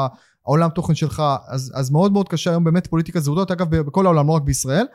העולם 0.45 0.69
תוכן 0.69 0.95
שלך, 0.95 1.23
אז, 1.47 1.71
אז 1.75 1.91
מאוד 1.91 2.11
מאוד 2.11 2.29
קשה 2.29 2.49
היום 2.49 2.63
באמת 2.63 2.87
פוליטיקה 2.87 3.19
זהותות, 3.19 3.51
אגב 3.51 3.75
בכל 3.75 4.05
העולם, 4.05 4.27
לא 4.27 4.31
רק 4.31 4.41
בישראל. 4.41 4.85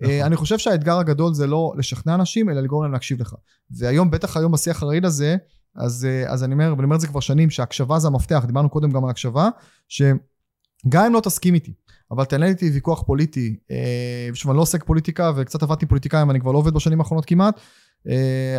נכון. 0.00 0.14
אה, 0.14 0.26
אני 0.26 0.36
חושב 0.36 0.58
שהאתגר 0.58 0.98
הגדול 0.98 1.34
זה 1.34 1.46
לא 1.46 1.72
לשכנע 1.76 2.14
אנשים, 2.14 2.50
אלא 2.50 2.60
לגרום 2.60 2.82
להם 2.82 2.92
להקשיב 2.92 3.20
לך. 3.20 3.34
והיום, 3.70 4.10
בטח 4.10 4.36
היום 4.36 4.52
בשיח 4.52 4.82
הרעיל 4.82 5.06
הזה, 5.06 5.36
אז, 5.76 6.04
אה, 6.10 6.32
אז 6.32 6.44
אני 6.44 6.54
אומר, 6.54 6.72
ואני 6.76 6.84
אומר 6.84 6.96
את 6.96 7.00
זה 7.00 7.06
כבר 7.06 7.20
שנים, 7.20 7.50
שהקשבה 7.50 7.98
זה 7.98 8.08
המפתח, 8.08 8.44
דיברנו 8.46 8.70
קודם 8.70 8.90
גם 8.90 9.04
על 9.04 9.10
הקשבה, 9.10 9.48
שגם 9.88 11.04
אם 11.06 11.12
לא 11.12 11.20
תסכים 11.20 11.54
איתי, 11.54 11.72
אבל 12.10 12.24
תנהל 12.24 12.48
איתי 12.48 12.70
ויכוח 12.70 13.02
פוליטי, 13.02 13.56
אה, 13.70 14.28
שוב, 14.34 14.50
אני 14.50 14.56
לא 14.56 14.62
עוסק 14.62 14.84
פוליטיקה, 14.84 15.32
וקצת 15.36 15.62
עבדתי 15.62 15.86
פוליטיקאים, 15.86 16.30
אני 16.30 16.40
כבר 16.40 16.52
לא 16.52 16.58
עובד 16.58 16.74
בשנים 16.74 17.00
האחרונות 17.00 17.24
כמעט, 17.24 17.54
אה, 17.56 17.60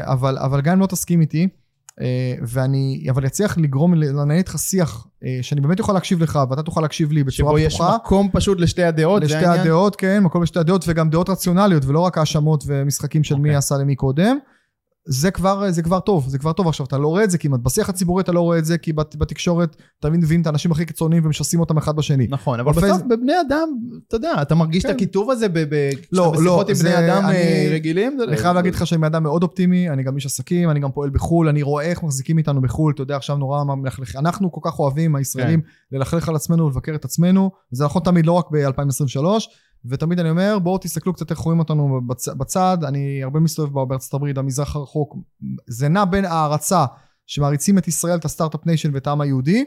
אבל, 0.02 0.38
אבל 0.38 0.62
גם 0.62 0.74
אם 0.74 0.80
לא 0.80 0.86
תסכים 0.86 1.22
איתי, 1.22 1.48
אה, 2.02 2.34
ואני, 2.42 3.06
אבל 3.10 3.26
יצליח 3.26 3.58
לגרום, 3.58 3.94
לנהל 3.94 4.38
איתך 4.38 4.56
שיח, 4.58 5.08
אה, 5.24 5.40
שאני 5.42 5.62
באמת 5.62 5.80
אוכל 5.80 5.94
להקשיב 5.94 6.24
לך, 6.24 6.40
ואתה 6.50 6.64
תוכל 6.64 6.82
להקשיב 6.82 7.12
לי 7.12 7.24
בצורה 7.24 7.52
שבו 7.52 7.60
יש 7.60 7.76
פתוחה. 7.76 7.96
מקום 7.96 8.30
פשוט 8.34 8.60
לשתי 8.60 8.84
הדעות, 8.84 9.24
לשתי? 9.24 9.46
הדעות, 9.46 9.96
כן, 9.96 10.24
מקום 10.24 10.44
לשתי 10.44 10.60
הדעות, 10.60 10.86
וגם 10.88 11.10
דעות 11.10 11.30
רציונליות, 11.30 11.86
ולא 11.86 12.00
רק 12.00 12.18
האשמות 12.18 12.64
ומשחקים 12.68 13.24
של 13.24 13.36
מי 13.36 13.42
אוקיי. 13.42 13.56
עשה 13.56 13.78
למי 13.78 13.96
קודם. 13.96 14.38
זה 15.06 15.32
כבר, 15.32 15.72
זה 15.72 15.82
כבר 15.82 16.00
טוב, 16.00 16.28
זה 16.28 16.38
כבר 16.38 16.52
טוב 16.54 16.68
עכשיו, 16.68 16.86
אתה 16.86 16.98
לא 16.98 17.08
רואה 17.08 17.24
את 17.24 17.30
זה 17.32 17.38
כמעט, 17.38 17.60
בשיח 17.60 17.90
הציבורי 17.90 18.24
אתה 18.24 18.32
לא 18.32 18.42
רואה 18.42 18.58
את 18.58 18.66
זה, 18.66 18.78
כי 18.78 18.94
בת- 18.94 19.16
בתקשורת 19.16 19.76
תמיד 20.00 20.20
מביאים 20.20 20.42
את 20.42 20.48
האנשים 20.48 20.72
הכי 20.72 20.86
קיצוניים 20.86 21.26
ומשסים 21.26 21.60
אותם 21.60 21.78
אחד 21.78 21.96
בשני. 21.96 22.28
נכון, 22.30 22.60
אבל 22.60 22.72
בפייס- 22.74 22.94
בסוף 22.94 23.02
בבני 23.10 23.34
אדם, 23.48 23.68
אתה 24.08 24.16
יודע, 24.16 24.32
אתה 24.42 24.56
מרגיש 24.56 24.86
את 24.86 24.90
כן. 24.90 24.96
הקיטוב 24.96 25.32
הזה 25.32 25.50
ב- 25.50 25.60
ב- 25.60 25.90
לא, 26.12 26.32
בשיחות 26.32 26.70
עם 26.70 26.76
זה- 26.76 26.84
בני 26.84 27.08
אדם 27.08 27.26
אני- 27.26 27.36
אה, 27.36 27.70
רגילים? 27.74 28.18
זה- 28.18 28.24
אני 28.24 28.38
חייב 28.38 28.56
להגיד 28.56 28.76
לך 28.76 28.88
שאני 28.88 29.08
אדם 29.08 29.24
מאוד 29.24 29.44
אופטימי, 29.44 29.90
אני 29.90 30.04
גם 30.04 30.16
איש 30.16 30.26
עסקים, 30.26 30.70
אני 30.70 30.80
גם 30.80 30.92
פועל 30.92 31.10
בחו"ל, 31.10 31.48
אני 31.48 31.62
רואה 31.62 31.86
איך 31.86 32.04
מחזיקים 32.04 32.38
איתנו 32.38 32.62
בחו"ל, 32.62 32.94
אתה 32.94 33.02
יודע, 33.02 33.16
עכשיו 33.16 33.38
נורא 33.38 33.64
מלכלך, 33.64 34.16
אנחנו 34.16 34.52
כל 34.52 34.62
כך 34.64 34.80
אוהבים, 34.80 35.16
הישראלים, 35.16 35.62
כן. 35.62 35.98
ללכלך 35.98 36.30
על 36.30 36.36
עצמנו 36.36 36.66
ולבקר 36.66 36.96
את 36.96 37.06
עצמנו, 37.06 37.52
וזה 37.74 37.86
נכון 37.86 38.02
תמיד, 38.06 38.26
לא 38.26 38.32
רק 38.32 38.46
ב-2023, 38.52 39.26
ותמיד 39.86 40.20
אני 40.20 40.30
אומר, 40.30 40.60
בואו 40.60 40.78
תסתכלו 40.78 41.14
קצת 41.14 41.32
איך 41.32 41.40
רואים 41.40 41.60
אותנו 41.60 42.02
בצ, 42.08 42.28
בצד, 42.28 42.78
אני 42.88 43.24
הרבה 43.24 43.40
מסתובב 43.40 43.88
בארצות 43.88 44.14
הברית, 44.14 44.36
במזרח 44.38 44.76
הרחוק, 44.76 45.16
זה 45.68 45.88
נע 45.88 46.06
בין 46.06 46.26
הערצה 46.26 46.86
שמעריצים 47.28 47.78
את 47.78 47.88
ישראל, 47.88 48.18
את 48.18 48.26
ה 48.26 48.30
start-up 48.30 48.66
nation 48.66 48.94
ואת 48.94 49.08
העם 49.08 49.22
היהודי, 49.22 49.66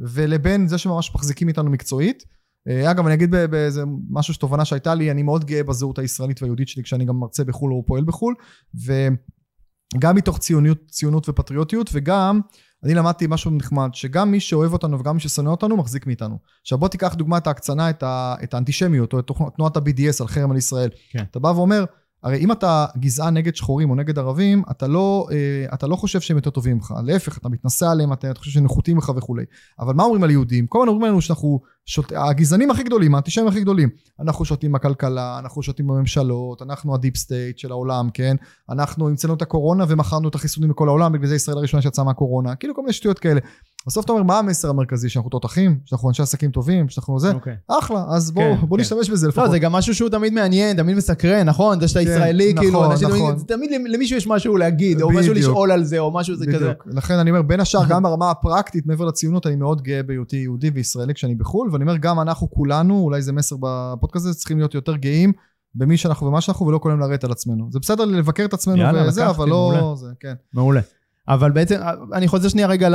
ולבין 0.00 0.68
זה 0.68 0.78
שממש 0.78 1.14
מחזיקים 1.14 1.48
מאיתנו 1.48 1.70
מקצועית. 1.70 2.24
אה, 2.68 2.90
אגב, 2.90 3.06
אני 3.06 3.14
אגיד 3.14 3.30
באיזה 3.30 3.82
משהו 4.10 4.34
שתובנה 4.34 4.64
שהייתה 4.64 4.94
לי, 4.94 5.10
אני 5.10 5.22
מאוד 5.22 5.44
גאה 5.44 5.62
בזהות 5.62 5.98
הישראלית 5.98 6.42
והיהודית 6.42 6.68
שלי 6.68 6.82
כשאני 6.82 7.04
גם 7.04 7.16
מרצה 7.16 7.44
בחו"ל 7.44 7.72
או 7.72 7.86
פועל 7.86 8.04
בחו"ל, 8.04 8.34
וגם 8.74 10.16
מתוך 10.16 10.38
ציוניות, 10.38 10.78
ציונות 10.88 11.28
ופטריוטיות, 11.28 11.90
וגם 11.92 12.40
אני 12.84 12.94
למדתי 12.94 13.26
משהו 13.28 13.50
נחמד, 13.50 13.90
שגם 13.92 14.30
מי 14.30 14.40
שאוהב 14.40 14.72
אותנו 14.72 15.00
וגם 15.00 15.14
מי 15.14 15.20
ששונא 15.20 15.48
אותנו 15.48 15.76
מחזיק 15.76 16.06
מאיתנו. 16.06 16.38
עכשיו 16.62 16.78
בוא 16.78 16.88
תיקח 16.88 17.14
דוגמא 17.14 17.36
את 17.36 17.46
ההקצנה, 17.46 17.90
את, 17.90 18.02
ה, 18.02 18.34
את 18.44 18.54
האנטישמיות, 18.54 19.12
או 19.12 19.18
את 19.18 19.30
תנועת 19.56 19.76
ה-BDS 19.76 20.16
על 20.20 20.26
חרם 20.26 20.50
על 20.50 20.56
ישראל. 20.56 20.90
כן. 21.10 21.24
אתה 21.30 21.38
בא 21.38 21.48
ואומר, 21.48 21.84
הרי 22.22 22.38
אם 22.38 22.52
אתה 22.52 22.86
גזען 22.98 23.36
נגד 23.36 23.56
שחורים 23.56 23.90
או 23.90 23.94
נגד 23.94 24.18
ערבים, 24.18 24.62
אתה 24.70 24.86
לא, 24.86 25.28
אה, 25.32 25.74
אתה 25.74 25.86
לא 25.86 25.96
חושב 25.96 26.20
שהם 26.20 26.36
יותר 26.36 26.50
טובים 26.50 26.76
ממך, 26.76 26.94
להפך, 27.04 27.38
אתה 27.38 27.48
מתנשא 27.48 27.86
עליהם, 27.86 28.12
אתה, 28.12 28.30
אתה 28.30 28.38
חושב 28.38 28.50
שהם 28.50 28.64
נחותים 28.64 28.94
ממך 28.94 29.12
וכולי. 29.16 29.44
אבל 29.80 29.94
מה 29.94 30.02
אומרים 30.02 30.24
על 30.24 30.30
יהודים? 30.30 30.66
כל 30.66 30.78
הזמן 30.78 30.88
אומרים 30.88 31.12
לנו 31.12 31.20
שאנחנו, 31.20 31.60
שוט... 31.86 32.12
הגזענים 32.12 32.70
הכי 32.70 32.82
גדולים, 32.82 33.14
האנטישמים 33.14 33.48
הכי 33.48 33.60
גדולים, 33.60 33.88
אנחנו 34.20 34.44
שולטים 34.44 34.72
בכלכלה, 34.72 35.38
אנחנו 35.38 35.62
שולטים 35.62 35.86
בממשלות, 35.86 36.62
אנחנו 36.62 36.94
ה 36.94 36.98
deep 36.98 37.16
state 37.16 37.58
של 37.58 37.70
העולם, 37.70 38.08
כן? 38.14 38.36
אנחנו 38.70 39.08
המצאנו 39.08 39.34
את 39.34 39.42
הקורונה 39.42 39.84
ומכרנו 39.88 40.28
את 40.28 40.34
החיסונים 40.34 40.70
לכל 40.70 40.88
העולם, 40.88 41.12
בגלל 41.12 41.26
זה 41.26 41.34
ישראל 41.34 41.58
הראשונה 41.58 41.82
שיצאה 41.82 42.04
מהקורונה, 42.04 42.54
כאילו 42.56 42.74
כל 42.74 42.80
מיני 42.80 42.92
שטויות 42.92 43.18
כאלה. 43.18 43.40
בסוף 43.86 44.04
אתה 44.04 44.12
אומר, 44.12 44.22
מה 44.22 44.38
המסר 44.38 44.70
המרכזי? 44.70 45.08
שאנחנו 45.08 45.30
תותחים? 45.30 45.78
שאנחנו 45.84 46.08
אנשי 46.08 46.22
עסקים 46.22 46.50
טובים? 46.50 46.88
שאנחנו 46.88 47.18
זה? 47.20 47.32
אוקיי. 47.32 47.56
אחלה, 47.68 48.04
אז 48.08 48.30
בוא, 48.30 48.42
כן, 48.42 48.66
בוא 48.66 48.76
כן. 48.76 48.80
נשתמש 48.80 49.10
בזה 49.10 49.28
לפחות. 49.28 49.44
לא, 49.44 49.50
זה 49.50 49.58
גם 49.58 49.72
משהו 49.72 49.94
שהוא 49.94 50.08
תמיד 50.08 50.32
מעניין, 50.32 50.76
תמיד 50.76 50.96
מסקרן, 50.96 51.48
נכון? 51.48 51.80
זה 51.80 51.88
שאתה 51.88 52.00
כן, 52.04 52.10
ישראלי, 52.10 52.52
נכון, 52.52 52.64
כאילו, 52.64 52.84
אנשים 52.92 53.08
תמיד- 53.08 53.22
נכון. 53.22 53.38
זה 53.38 53.44
תמיד 53.44 53.70
למישהו 53.88 54.16
יש 54.16 54.26
משהו 54.26 54.56
להגיד, 54.56 55.02
או 55.02 55.10
משהו. 55.10 55.34
לשאול 55.34 55.70
על 55.72 55.84
זה, 55.84 55.98
או 55.98 56.10
משהו 56.14 56.36
זה 56.36 56.46
כזה. 56.54 56.72
לכן 56.86 57.14
אני 57.14 57.30
אומר, 57.30 57.42
בין 57.42 57.60
השאר, 57.60 57.80
גם 57.88 58.02
ברמה 58.02 58.30
הפרקטית, 58.30 58.86
מעבר 58.86 59.04
לציונות, 59.04 59.46
אני 59.46 59.56
מאוד 59.56 59.82
גאה 59.82 60.02
בהיותי 60.02 60.36
יהודי 60.36 60.70
וישראלי 60.70 61.14
כשאני 61.14 61.34
בחו"ל, 61.34 61.68
ואני 61.72 61.82
אומר, 61.84 61.96
גם 61.96 62.20
אנחנו 62.20 62.50
כולנו, 62.50 62.98
אולי 63.00 63.22
זה 63.22 63.32
מסר 63.32 63.56
בפודקאסט 63.60 64.26
הזה, 64.26 64.34
צריכים 64.34 64.58
להיות 64.58 64.74
יותר 64.74 64.96
גאים 64.96 65.32
במי 65.74 65.96
שאנחנו 65.96 66.26
ומה 66.26 66.40
שאנחנו, 66.40 66.66
ולא 66.66 66.78
כל 66.78 66.90
היום 66.90 67.00
לרדת 67.00 67.24
על 67.24 67.32
עצמנו. 67.32 67.68
זה 67.70 67.78
בסדר 67.78 68.04
לבקר 68.04 68.44
את 68.44 68.52
עצמנו 68.52 68.76
יאללה, 68.76 69.08
וזה, 69.08 69.20
לקחתי, 69.22 69.36
אבל 69.36 69.48
לא... 69.48 69.72
מעולה. 69.78 69.96
זה, 69.96 70.06
כן. 70.20 70.34
מעולה. 70.54 70.80
אבל 71.28 71.50
בעצם, 71.50 71.76
אני 72.12 72.28
חוזר 72.28 72.48
שנייה 72.48 72.68
רגע, 72.68 72.88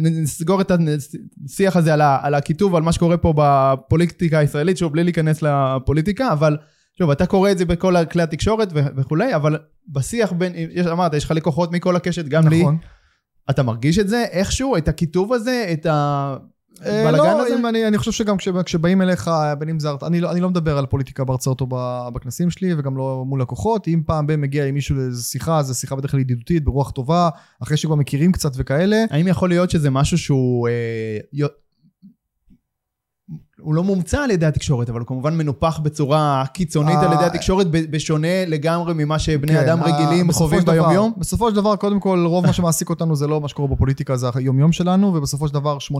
נסגור 0.00 0.60
את 0.60 0.72
השיח 1.44 1.76
הזה 1.76 1.94
על 1.94 2.00
ה- 2.00 2.18
על 2.22 2.34
הקיטוב, 2.34 2.74
על 2.74 2.82
מה 2.82 2.92
שקורה 2.92 3.16
פה 3.16 3.34
בפוליטיקה 3.36 4.38
הישראלית, 4.38 4.76
שוב, 4.78 4.92
בלי 4.92 5.04
להיכנס 5.04 5.42
לפוליטיקה, 5.42 6.32
אבל 6.32 6.56
שוב, 6.98 7.10
אתה 7.10 7.26
קורא 7.26 7.50
את 7.50 7.58
זה 7.58 7.64
בכל 7.64 7.94
כלי 8.12 8.22
התקשורת 8.22 8.68
וכולי, 8.74 9.34
אבל 9.34 9.58
בשיח 9.88 10.32
בין, 10.32 10.52
יש- 10.56 10.86
אמרת, 10.86 11.14
יש 11.14 11.24
לך 11.24 11.30
לקוחות 11.30 11.72
מכל 11.72 11.96
הקשת, 11.96 12.24
גם 12.28 12.48
לי, 12.48 12.60
נכון. 12.60 12.76
אתה 13.50 13.62
מרגיש 13.62 13.98
את 13.98 14.08
זה 14.08 14.24
איכשהו, 14.30 14.76
את 14.76 14.88
הקיטוב 14.88 15.32
הזה, 15.32 15.66
את 15.72 15.86
אה, 15.86 16.36
הבלאגן 16.80 17.36
לא, 17.36 17.46
הזה? 17.46 17.56
אם 17.58 17.66
אני, 17.66 17.88
אני 17.88 17.98
חושב 17.98 18.12
שגם 18.12 18.36
כש, 18.36 18.48
כשבאים 18.64 19.02
אליך, 19.02 19.30
בין 19.58 19.68
אם 19.68 19.80
זה, 19.80 19.88
אני, 20.02 20.20
לא, 20.20 20.30
אני 20.30 20.40
לא 20.40 20.50
מדבר 20.50 20.78
על 20.78 20.86
פוליטיקה 20.86 21.24
בהרצאות 21.24 21.60
או 21.60 21.66
בכנסים 22.14 22.50
שלי, 22.50 22.74
וגם 22.78 22.96
לא 22.96 23.24
מול 23.26 23.40
לקוחות. 23.40 23.88
אם 23.88 24.02
פעם 24.06 24.26
ב- 24.26 24.36
מגיע 24.36 24.66
עם 24.66 24.74
מישהו 24.74 24.96
לאיזו 24.96 25.24
שיחה, 25.24 25.62
זו 25.62 25.74
שיחה 25.74 25.96
בדרך 25.96 26.10
כלל 26.10 26.20
ידידותית, 26.20 26.64
ברוח 26.64 26.90
טובה, 26.90 27.28
אחרי 27.62 27.76
שכבר 27.76 27.94
מכירים 27.94 28.32
קצת 28.32 28.52
וכאלה. 28.56 29.04
האם 29.10 29.28
יכול 29.28 29.48
להיות 29.48 29.70
שזה 29.70 29.90
משהו 29.90 30.18
שהוא... 30.18 30.68
אה, 30.68 31.46
הוא 33.66 33.74
לא 33.74 33.84
מומצא 33.84 34.20
על 34.22 34.30
ידי 34.30 34.46
התקשורת, 34.46 34.90
אבל 34.90 35.00
הוא 35.00 35.06
כמובן 35.06 35.36
מנופח 35.38 35.78
בצורה 35.82 36.44
קיצונית 36.52 36.96
אה, 36.96 37.06
על 37.06 37.12
ידי 37.12 37.24
התקשורת, 37.24 37.66
בשונה 37.70 38.44
לגמרי 38.46 38.94
ממה 38.94 39.18
שבני 39.18 39.52
כן, 39.52 39.58
אדם 39.58 39.80
ה- 39.80 39.84
רגילים 39.84 40.32
חווים 40.32 40.62
ביום-יום. 40.64 41.12
בסופו 41.18 41.50
של 41.50 41.56
דבר, 41.56 41.76
קודם 41.76 42.00
כל, 42.00 42.24
רוב 42.26 42.46
מה 42.46 42.52
שמעסיק 42.58 42.90
אותנו 42.90 43.16
זה 43.16 43.26
לא 43.26 43.40
מה 43.40 43.48
שקורה 43.48 43.68
בפוליטיקה, 43.68 44.16
זה 44.16 44.26
היום-יום 44.34 44.72
שלנו, 44.72 45.14
ובסופו 45.14 45.48
של 45.48 45.54
דבר 45.54 45.78
80% 45.80 45.90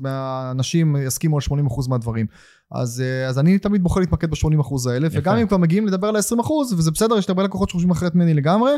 מהאנשים 0.00 0.96
יסכימו 0.96 1.36
על 1.36 1.42
80% 1.68 1.88
מהדברים. 1.88 2.26
אז, 2.72 3.00
אה, 3.06 3.28
אז 3.28 3.38
אני 3.38 3.58
תמיד 3.58 3.82
בוחר 3.82 4.00
להתמקד 4.00 4.30
ב-80% 4.30 4.90
האלה, 4.90 5.06
יפה. 5.06 5.18
וגם 5.18 5.36
אם 5.36 5.46
כבר 5.46 5.56
מגיעים 5.56 5.86
לדבר 5.86 6.08
על 6.08 6.16
ה-20%, 6.16 6.52
וזה 6.76 6.90
בסדר, 6.90 7.18
יש 7.18 7.28
הרבה 7.28 7.42
לקוחות 7.42 7.68
שחושבים 7.70 7.90
אחרת 7.90 8.14
ממני 8.14 8.34
לגמרי, 8.34 8.70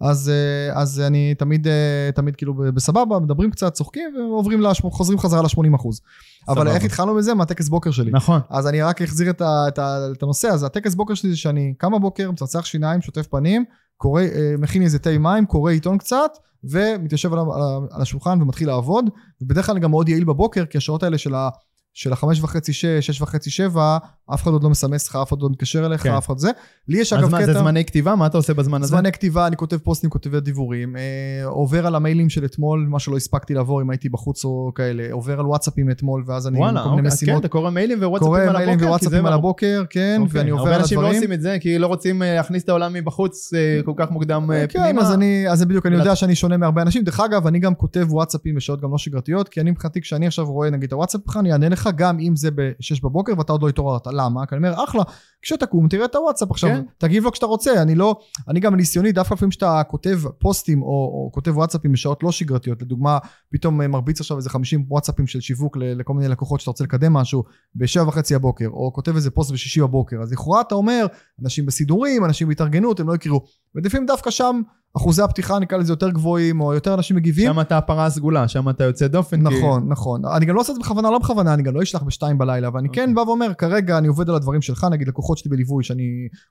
אז, 0.00 0.28
אה, 0.28 0.80
אז 0.80 1.00
אני 1.00 1.34
תמיד, 1.34 1.66
אה, 1.68 2.10
תמיד 2.14 2.36
כאילו 2.36 2.54
בסבבה, 2.54 3.18
מדברים 3.18 3.50
קצת, 3.50 3.72
צוחקים, 3.72 4.14
ועוברים, 4.16 4.60
ל- 4.60 4.72
חוזרים 4.74 5.18
חזרה 5.18 5.42
ל-80%. 5.42 6.00
אבל 6.48 6.54
סבבה. 6.54 6.74
איך 6.74 6.84
התחלנו 6.84 7.14
מזה? 7.14 7.34
מהטקס 7.34 7.68
בוקר 7.68 7.90
שלי. 7.90 8.10
נכון. 8.10 8.40
אז 8.50 8.66
אני 8.66 8.82
רק 8.82 9.02
אחזיר 9.02 9.30
את, 9.30 9.40
ה, 9.40 9.64
את, 9.68 9.78
ה, 9.78 9.98
את 10.16 10.22
הנושא, 10.22 10.48
אז 10.48 10.62
הטקס 10.62 10.94
בוקר 10.94 11.14
שלי 11.14 11.30
זה 11.30 11.36
שאני 11.36 11.74
קם 11.78 11.92
בבוקר, 11.92 12.30
מצחצח 12.30 12.64
שיניים, 12.64 13.00
שוטף 13.00 13.26
פנים, 13.26 13.64
קורא, 13.96 14.22
אה, 14.22 14.54
מכין 14.58 14.82
איזה 14.82 14.98
תה 14.98 15.18
מים, 15.18 15.46
קורא 15.46 15.72
עיתון 15.72 15.98
קצת, 15.98 16.30
ומתיישב 16.64 17.32
על, 17.32 17.38
על, 17.38 17.46
על 17.90 18.02
השולחן 18.02 18.42
ומתחיל 18.42 18.68
לעבוד, 18.68 19.04
ובדרך 19.40 19.66
כלל 19.66 19.74
אני 19.74 19.80
גם 19.82 19.90
מאוד 19.90 20.08
יעיל 20.08 20.24
בבוקר, 20.24 20.64
כי 20.66 20.78
השעות 20.78 21.02
האלה 21.02 21.18
של 21.18 21.34
ה... 21.34 21.48
של 21.96 22.12
החמש 22.12 22.40
וחצי, 22.40 22.72
שש, 22.72 22.86
שש 22.86 23.22
וחצי, 23.22 23.50
שבע, 23.50 23.98
אף 24.34 24.42
אחד 24.42 24.50
עוד 24.50 24.62
לא 24.62 24.70
מסמס 24.70 25.08
לך, 25.08 25.16
אף 25.16 25.28
אחד 25.28 25.42
לא 25.42 25.48
מתקשר 25.50 25.86
אליך, 25.86 26.02
כן. 26.02 26.12
אף 26.12 26.26
אחד 26.26 26.38
זה. 26.38 26.50
לי 26.88 26.98
יש 26.98 27.12
אז 27.12 27.18
אגב 27.18 27.30
מה, 27.30 27.38
קטע... 27.38 27.52
זה 27.52 27.58
זמני 27.58 27.84
כתיבה? 27.84 28.14
מה 28.14 28.26
אתה 28.26 28.36
עושה 28.36 28.54
בזמן 28.54 28.82
הזה? 28.82 28.90
זמני 28.90 29.12
כתיבה, 29.12 29.46
אני 29.46 29.56
כותב 29.56 29.76
פוסטים, 29.76 30.10
כותב 30.10 30.36
דיבורים, 30.36 30.96
אה, 30.96 31.44
עובר 31.44 31.86
על 31.86 31.94
המיילים 31.94 32.28
של 32.28 32.44
אתמול, 32.44 32.86
מה 32.90 32.98
שלא 32.98 33.16
הספקתי 33.16 33.54
לעבור 33.54 33.82
אם 33.82 33.90
הייתי 33.90 34.08
בחוץ 34.08 34.44
או 34.44 34.72
כאלה, 34.74 35.08
עובר 35.12 35.40
על 35.40 35.46
וואטסאפים 35.46 35.90
אתמול, 35.90 36.24
ואז 36.26 36.46
אני 36.46 36.58
וואלה, 36.58 36.82
אוקיי, 36.82 36.92
אז 36.92 37.00
כן, 37.00 37.06
משימות, 37.06 37.40
אתה 37.40 37.48
קורא 37.48 37.70
מיילים 37.70 37.98
ווואטסאפים 37.98 38.26
קורא 38.26 38.40
על 38.40 38.56
מיילים 38.56 38.68
הבוקר? 38.68 38.78
כי 38.78 38.86
ווואטסאפים 38.86 39.22
זה 39.22 39.28
על. 39.28 39.32
הבוקר, 39.32 39.82
כן, 39.90 40.16
אוקיי. 40.20 40.40
ואני 40.40 40.50
עובר 40.50 40.62
הרבה 40.62 40.74
על 40.74 40.80
אנשים 40.80 40.98
לא 40.98 41.02
הדברים. 41.02 41.22
עושים 41.22 41.32
את 41.32 41.40
זה, 41.40 41.56
כי 41.60 41.78
לא 41.78 41.86
רוצים 41.86 42.22
אה, 42.22 42.34
להכניס 42.34 42.64
את 42.64 42.68
העולם 42.68 42.92
מבחוץ 42.92 43.54
אה, 43.54 43.80
כל 43.84 43.92
כך 43.96 44.10
מוקדם 44.10 44.50
אה, 44.52 44.66
כן, 44.66 44.82
פנימה. 44.82 45.02
אז 45.02 45.12
אני, 45.12 45.44
אז 45.48 45.64
בדיוק, 45.64 45.86
אני 45.86 45.96
יודע 45.96 46.16
שאני 46.16 46.34
שונה 46.34 46.56
מהרבה 46.56 46.82
אנשים. 46.82 47.04
דרך 47.04 47.20
אגב, 47.20 47.46
אני 47.46 47.58
גם 47.58 47.74
כותב 47.74 48.06
וואטסאפים 48.10 48.54
בשעות 48.54 48.80
גם 48.80 48.90
לא 48.90 48.98
שגרתיות, 48.98 49.48
כי 49.48 49.60
אני 49.60 49.70
מבחינתי, 49.70 50.00
כשאני 50.00 50.26
עכשיו 50.26 50.52
רואה 50.52 50.70
נגיד 50.70 50.86
את 50.86 50.92
הוואטסאפ 50.92 51.36
אני 51.36 51.52
אענה 51.52 51.68
לך, 51.68 51.85
לך, 51.86 51.94
גם 51.96 52.18
אם 52.18 52.36
זה 52.36 52.50
ב-6 52.50 53.02
בבוקר 53.02 53.32
ואתה 53.38 53.52
עוד 53.52 53.62
לא 53.62 53.68
התעוררת. 53.68 54.06
למה? 54.06 54.46
כי 54.46 54.54
אני 54.54 54.68
אומר, 54.68 54.84
אחלה, 54.84 55.02
כשתקום 55.42 55.88
תראה 55.88 56.04
את 56.04 56.14
הוואטסאפ 56.14 56.50
עכשיו, 56.50 56.70
כן. 56.70 56.82
תגיב 56.98 57.24
לו 57.24 57.32
כשאתה 57.32 57.46
רוצה, 57.46 57.82
אני 57.82 57.94
לא, 57.94 58.16
אני 58.48 58.60
גם 58.60 58.72
מניסיוני, 58.72 59.12
דווקא 59.12 59.34
לפעמים 59.34 59.50
שאתה 59.50 59.82
כותב 59.88 60.20
פוסטים 60.38 60.82
או, 60.82 60.86
או 60.86 61.30
כותב 61.32 61.56
וואטסאפים 61.56 61.92
בשעות 61.92 62.22
לא 62.22 62.32
שגרתיות, 62.32 62.82
לדוגמה, 62.82 63.18
פתאום 63.52 63.82
אה, 63.82 63.88
מרביץ 63.88 64.20
עכשיו 64.20 64.36
איזה 64.36 64.50
50 64.50 64.84
וואטסאפים 64.88 65.26
של 65.26 65.40
שיווק 65.40 65.76
לכל 65.76 66.14
מיני 66.14 66.28
לקוחות 66.28 66.60
שאתה 66.60 66.70
רוצה 66.70 66.84
לקדם 66.84 67.12
משהו 67.12 67.44
ב-7 67.74 68.08
וחצי 68.08 68.34
הבוקר, 68.34 68.68
או 68.68 68.92
כותב 68.92 69.14
איזה 69.14 69.30
פוסט 69.30 69.52
בשישי 69.52 69.80
בבוקר, 69.80 70.16
אז 70.22 70.32
לכאורה 70.32 70.60
אתה 70.60 70.74
אומר, 70.74 71.06
אנשים 71.42 71.66
בסידורים, 71.66 72.24
אנשים 72.24 72.48
בהתארגנות, 72.48 73.00
הם 73.00 73.08
לא 73.08 73.14
יקראו. 73.14 73.44
ולפעמים 73.76 74.06
דווקא 74.06 74.30
שם 74.30 74.62
אחוזי 74.96 75.22
הפתיחה 75.22 75.58
נקרא 75.58 75.78
לזה 75.78 75.92
יותר 75.92 76.10
גבוהים, 76.10 76.60
או 76.60 76.74
יותר 76.74 76.94
אנשים 76.94 77.16
מגיבים. 77.16 77.52
שם 77.52 77.60
אתה 77.60 77.78
הפרה 77.78 78.06
הסגולה, 78.06 78.48
שם 78.48 78.68
אתה 78.68 78.84
יוצא 78.84 79.06
דופן. 79.06 79.48
כי- 79.48 79.58
נכון, 79.58 79.88
נכון. 79.88 80.22
אני 80.36 80.46
גם 80.46 80.54
לא 80.54 80.60
עושה 80.60 80.72
את 80.72 80.76
זה 80.76 80.82
בכוונה, 80.82 81.10
לא 81.10 81.18
בכוונה, 81.18 81.54
אני 81.54 81.62
גם 81.62 81.74
לא 81.74 81.82
אשלח 81.82 82.02
בשתיים 82.02 82.38
בלילה, 82.38 82.68
אבל 82.68 82.78
אני 82.80 82.88
כן 82.88 83.00
אוקיי. 83.00 83.14
בא 83.14 83.20
ואומר, 83.20 83.54
כרגע 83.54 83.98
אני 83.98 84.08
עובד 84.08 84.28
על 84.30 84.36
הדברים 84.36 84.62
שלך, 84.62 84.86
נגיד 84.90 85.08
לקוחות 85.08 85.38
שלי 85.38 85.50
בליווי, 85.50 85.84
שאני 85.84 86.02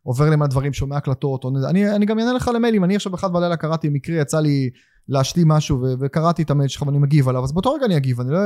עובר 0.03 0.29
להם 0.29 0.41
על 0.41 0.47
דברים, 0.47 0.73
שומע 0.73 0.97
הקלטות, 0.97 1.43
או... 1.43 1.51
אני, 1.69 1.95
אני 1.95 2.05
גם 2.05 2.19
אענה 2.19 2.33
לך 2.33 2.51
למיילים, 2.55 2.83
אני 2.83 2.95
עכשיו 2.95 3.11
באחד 3.11 3.33
בלילה 3.33 3.55
קראתי 3.55 3.89
מקרה, 3.89 4.21
יצא 4.21 4.39
לי 4.39 4.69
להשלים 5.09 5.47
משהו, 5.47 5.81
ו- 5.81 5.93
וקראתי 5.99 6.41
את 6.43 6.51
המייל 6.51 6.67
שלך 6.69 6.81
ואני 6.81 6.97
מגיב 6.97 7.29
עליו, 7.29 7.43
אז 7.43 7.51
באותו 7.51 7.73
רגע 7.73 7.85
אני 7.85 7.97
אגיב, 7.97 8.19
אני 8.21 8.31
לא... 8.31 8.39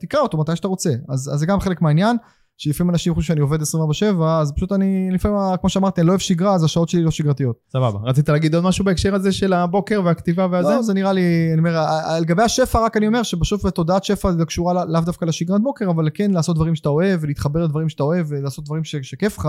תקרא 0.00 0.20
אותו 0.20 0.38
מתי 0.38 0.56
שאתה 0.56 0.68
רוצה. 0.68 0.90
אז, 1.08 1.30
אז 1.34 1.38
זה 1.40 1.46
גם 1.46 1.60
חלק 1.60 1.82
מהעניין, 1.82 2.16
שלפעמים 2.62 2.90
אנשים 2.90 3.14
חושבים 3.14 3.26
שאני 3.26 3.40
עובד 3.40 3.58
24/7, 3.62 4.04
אז 4.40 4.52
פשוט 4.52 4.72
אני, 4.72 5.08
לפעמים, 5.12 5.38
כמו 5.60 5.68
שאמרתי, 5.70 6.00
אני 6.00 6.06
לא 6.06 6.12
אוהב 6.12 6.20
שגרה, 6.20 6.54
אז 6.54 6.64
השעות 6.64 6.88
שלי 6.88 7.02
לא 7.02 7.10
שגרתיות. 7.10 7.56
סבבה. 7.72 7.98
רצית 8.02 8.28
להגיד 8.28 8.54
עוד 8.54 8.64
משהו 8.64 8.84
בהקשר 8.84 9.14
הזה 9.14 9.32
של 9.32 9.52
הבוקר 9.52 10.00
והכתיבה 10.04 10.46
והזה? 10.50 10.68
לא, 10.68 10.82
זה 10.82 10.94
נראה 10.94 11.12
לי, 11.12 11.22
אני 11.52 11.58
אומר, 11.58 11.76
לגבי 12.20 12.42
השפע 12.42 12.84
רק 12.84 12.96
אני 12.96 13.06
אומר 13.06 13.22
שבסוף 13.22 13.66
תודעת 13.70 14.04
שפע 14.04 14.32
זה 14.32 14.44
קשורה 14.44 14.72
לא- 14.74 14.84
לאו 14.84 15.00
דווקא 15.00 15.24
לשגרת 15.24 15.62
בוקר, 15.62 15.90
אבל 15.90 16.08
כן 16.14 16.30
לעשות 16.30 16.56
דברים 16.56 16.74
שאתה 16.74 16.88
אוהב 16.88 17.20
ולהתחבר 17.22 17.64
לדברים 17.64 17.88
שאתה 17.88 18.02
אוהב 18.02 18.26
ולעשות 18.28 18.64
דברים 18.64 18.84
ש- 18.84 18.96
שכיף 19.02 19.38
לך, 19.38 19.48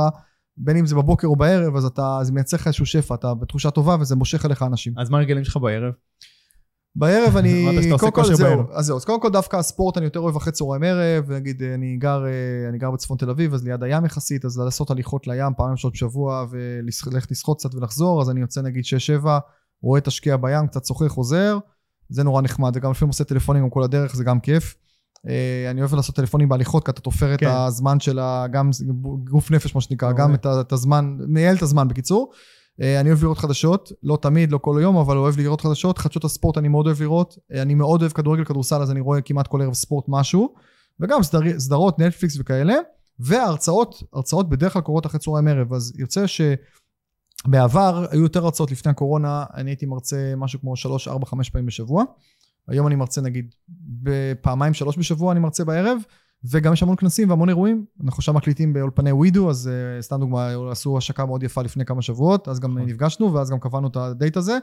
בין 0.58 0.78
אם 0.78 0.86
זה 0.86 0.96
בבוקר 0.96 1.28
או 1.28 1.36
בערב, 1.36 1.76
אז 1.76 1.86
אתה, 1.86 2.20
זה 2.22 2.32
מייצר 2.32 2.58
לך 2.58 2.68
איזשהו 2.68 2.86
שפע, 2.86 3.16
אתה 3.16 3.34
בתחושה 3.34 3.72
טובה 3.72 3.96
וזה 4.00 4.16
מושך 4.16 4.46
אליך 4.46 4.64
אנשים. 4.64 4.94
אז 4.98 5.10
מה 5.10 5.18
הרגלים 5.18 5.44
שלך 5.44 5.58
בערב? 5.58 5.94
בערב 6.96 7.38
אני, 7.38 7.82
קודם 8.00 8.12
כל 8.12 8.36
זהו. 8.36 8.64
אז 8.72 8.86
זהו, 8.86 8.98
אז 8.98 9.06
קודם 9.06 9.22
כל 9.22 9.30
דווקא 9.30 9.58
הספורט 9.58 9.98
אני 9.98 10.06
יותר 10.06 10.20
אוהב 10.20 10.36
אחרי 10.36 10.52
צהריים 10.52 10.84
ערב, 10.84 11.32
נגיד 11.32 11.64
אני 11.64 11.98
גר, 11.98 12.26
אה, 12.26 12.70
אני 12.70 12.78
גר 12.78 12.92
בצפון 12.92 13.18
תל 13.18 13.30
אביב, 13.30 13.54
אז 13.54 13.64
ליד 13.64 13.84
הים 13.84 14.06
יחסית, 14.06 14.46
אז 14.46 14.58
לעשות 14.60 14.92
הליכות 14.92 15.28
לים 15.28 15.54
פעמים 15.58 15.78
שעות 15.78 15.94
בשבוע 15.94 16.46
וללכת 16.50 17.32
לשחות 17.32 17.60
קצת 17.60 17.76
ולחזור, 17.76 18.22
אז 18.22 18.30
אני 18.30 18.42
יוצא 18.42 18.62
נגיד 18.62 18.84
6-7, 19.24 19.28
רואה 19.84 20.02
תשקיע 20.02 20.38
בים, 20.38 20.68
קצת 20.68 20.86
שוחה, 20.86 21.10
חוזר, 21.10 21.58
זה 22.10 22.24
נורא 22.24 22.42
נחמד, 22.42 22.72
וגם 22.76 22.92
לפעמים 22.92 23.10
עושה 23.10 23.24
טלפונים 23.24 23.64
גם 23.64 23.70
כל 23.70 23.84
הדרך, 23.84 24.16
זה 24.16 24.24
גם 24.24 24.40
כיף. 24.40 24.76
אה, 25.28 25.72
אני 25.72 25.82
אוהב 25.82 25.96
לעשות 25.96 26.16
טלפונים 26.16 26.50
בהליכות, 26.50 26.86
כי 26.86 26.92
אתה 26.92 27.02
תופר 27.02 27.34
את 27.34 27.40
כן. 27.40 27.50
הזמן 27.50 28.00
של 28.00 28.20
ה... 28.20 28.46
גם 28.52 28.70
גוף 29.30 29.52
נפש, 29.52 29.76
מה 29.76 29.82
שנקרא. 29.82 30.12
גם 30.12 30.34
את 30.34 30.46
את 30.62 30.72
הזמן, 30.72 31.18
מייעל 31.28 31.56
את 31.56 31.62
הזמן 31.62 31.88
בקיצור. 31.88 32.32
אה, 32.82 33.00
אני 33.00 33.10
אוהב 33.10 33.24
לראות 33.24 33.38
חדשות, 33.38 33.92
לא 34.04 34.18
תמיד, 34.22 34.52
לא 34.52 34.58
כל 34.58 34.80
היום, 34.80 34.98
אבל 34.98 35.18
אוהב 35.18 35.38
לראות 35.38 35.62
חדשות. 35.62 35.98
חדשות 35.98 36.24
הספורט 36.24 36.58
אני 36.58 36.68
מאוד 36.68 36.86
אוהב 36.86 37.02
לראות. 37.02 37.38
אה, 37.54 37.62
אני 37.62 37.74
מאוד 37.74 38.02
אוהב 38.02 38.12
כדורגל, 38.12 38.44
כדורסל, 38.44 38.82
אז 38.82 38.92
אני 38.92 39.00
רואה 39.00 39.22
כמעט 39.22 39.48
כל 39.48 39.62
ערב 39.62 39.74
ספורט 39.74 40.06
משהו. 40.08 40.54
וגם 41.00 41.24
סדר, 41.24 41.60
סדרות, 41.60 42.00
נטפליקס 42.00 42.38
וכאלה. 42.40 42.76
וההרצאות, 43.20 44.04
הרצאות 44.14 44.50
בדרך 44.50 44.74
כלל 44.74 44.82
קורות 44.82 45.06
אחרי 45.06 45.20
צהריים 45.20 45.48
ערב. 45.48 45.74
אז 45.74 45.94
יוצא 46.00 46.26
שבעבר 46.28 48.06
היו 48.12 48.24
יותר 48.24 48.46
הרצאות 48.46 48.72
לפני 48.72 48.92
הקורונה, 48.92 49.46
אני 49.54 49.70
הייתי 49.70 49.86
מרצה 49.86 50.34
משהו 50.38 50.60
כמו 50.60 50.76
3, 50.76 51.08
4, 51.08 51.26
5 51.26 51.50
פעמים 51.50 51.66
בשבוע. 51.66 52.04
היום 52.68 52.88
אני 52.88 52.96
מרצה 52.96 53.22
נגיד 53.22 53.56
בפעמיים, 54.02 54.74
שלוש 54.74 54.98
בשבוע 54.98 55.32
אני 55.32 55.40
מרצה 55.40 55.64
בערב. 55.64 55.98
וגם 56.50 56.74
יש 56.74 56.84
המון 56.84 56.96
כנסים 56.96 57.30
והמון 57.30 57.50
אירועים. 57.50 57.86
אנחנו 58.04 58.24
שם 58.24 58.36
מקליטים 58.36 58.74
באולפני 58.74 59.12
ווידו, 59.12 59.50
אז 59.50 59.70
uh, 59.70 60.02
סתם 60.02 60.20
דוגמה, 60.20 60.50
עשו 60.72 60.98
השקה 60.98 61.26
מאוד 61.26 61.44
יפה 61.44 61.62
לפני 61.62 61.86
כמה 61.86 62.02
שבועות, 62.02 62.48
אז 62.48 62.60
גם 62.60 62.72
נכון. 62.72 62.90
נפגשנו, 62.90 63.34
ואז 63.34 63.52
גם 63.52 63.60
קבענו 63.60 63.88
את 63.88 63.96
הדייט 63.96 64.38
הזה. 64.38 64.58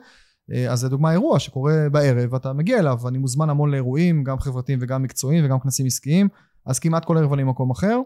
Uh, 0.50 0.54
אז 0.70 0.80
זה 0.80 0.88
דוגמה 0.88 1.12
אירוע 1.12 1.38
שקורה 1.38 1.86
בערב, 1.92 2.32
ואתה 2.32 2.52
מגיע 2.52 2.78
אליו, 2.78 3.08
אני 3.08 3.18
מוזמן 3.18 3.50
המון 3.50 3.70
לאירועים, 3.70 4.24
גם 4.24 4.38
חברתיים 4.38 4.78
וגם 4.82 5.02
מקצועיים 5.02 5.44
וגם 5.44 5.60
כנסים 5.60 5.86
עסקיים, 5.86 6.28
אז 6.66 6.78
כמעט 6.78 7.04
כל 7.04 7.18
ערב 7.18 7.32
אני 7.32 7.44
במקום 7.44 7.70
אחר. 7.70 8.00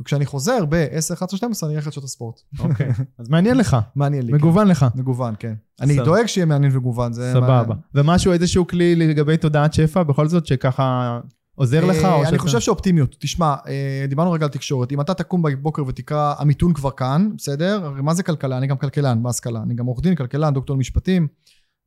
וכשאני 0.00 0.26
חוזר 0.26 0.64
ב-10, 0.68 1.14
11, 1.14 1.36
12, 1.36 1.68
אני 1.68 1.76
אלך 1.76 1.86
לשעות 1.86 2.04
הספורט. 2.04 2.40
אוקיי. 2.58 2.88
אז 3.18 3.28
מעניין 3.28 3.56
לך, 3.56 3.76
מעניין 3.96 4.26
לי. 4.26 4.32
מגוון 4.32 4.68
לך. 4.68 4.78
כן. 4.78 5.00
מגוון, 5.00 5.34
כן. 5.38 5.54
אני. 5.80 5.96
דואג 5.96 6.26
שיהיה 6.26 6.46
מעניין 6.46 6.76
ומגוון. 6.76 7.12
זה 7.12 7.30
סבבה. 7.34 7.74
ומשהו, 7.94 8.32
איזשהו 8.32 8.66
כלי 8.66 8.96
לגבי 8.96 9.36
תודעת 9.36 9.74
שפע, 9.74 10.02
בכל 10.02 10.28
זאת, 10.28 10.46
שככה 10.46 11.20
עוזר 11.62 11.84
לך? 11.84 12.04
או 12.04 12.10
אה, 12.10 12.16
אני 12.18 12.26
שאתה- 12.26 12.38
חושב 12.38 12.60
שאופטימיות. 12.60 13.16
תשמע, 13.18 13.54
אה, 13.68 14.06
דיברנו 14.08 14.32
רגע 14.32 14.44
על 14.46 14.50
תקשורת. 14.50 14.92
אם 14.92 15.00
אתה 15.00 15.14
תקום 15.14 15.42
בבוקר 15.42 15.82
ותקרא, 15.86 16.34
המיתון 16.38 16.72
כבר 16.72 16.90
כאן, 16.90 17.28
בסדר? 17.36 17.80
הרי 17.84 18.02
מה 18.02 18.14
זה 18.14 18.22
כלכלה? 18.22 18.58
אני 18.58 18.66
גם 18.66 18.76
כלכלן 18.76 19.22
בהשכלה. 19.22 19.62
אני 19.62 19.74
גם 19.74 19.86
עורך 19.86 20.00
דין, 20.02 20.14
כלכלן, 20.14 20.54
דוקטור 20.54 20.76
למשפטים. 20.76 21.26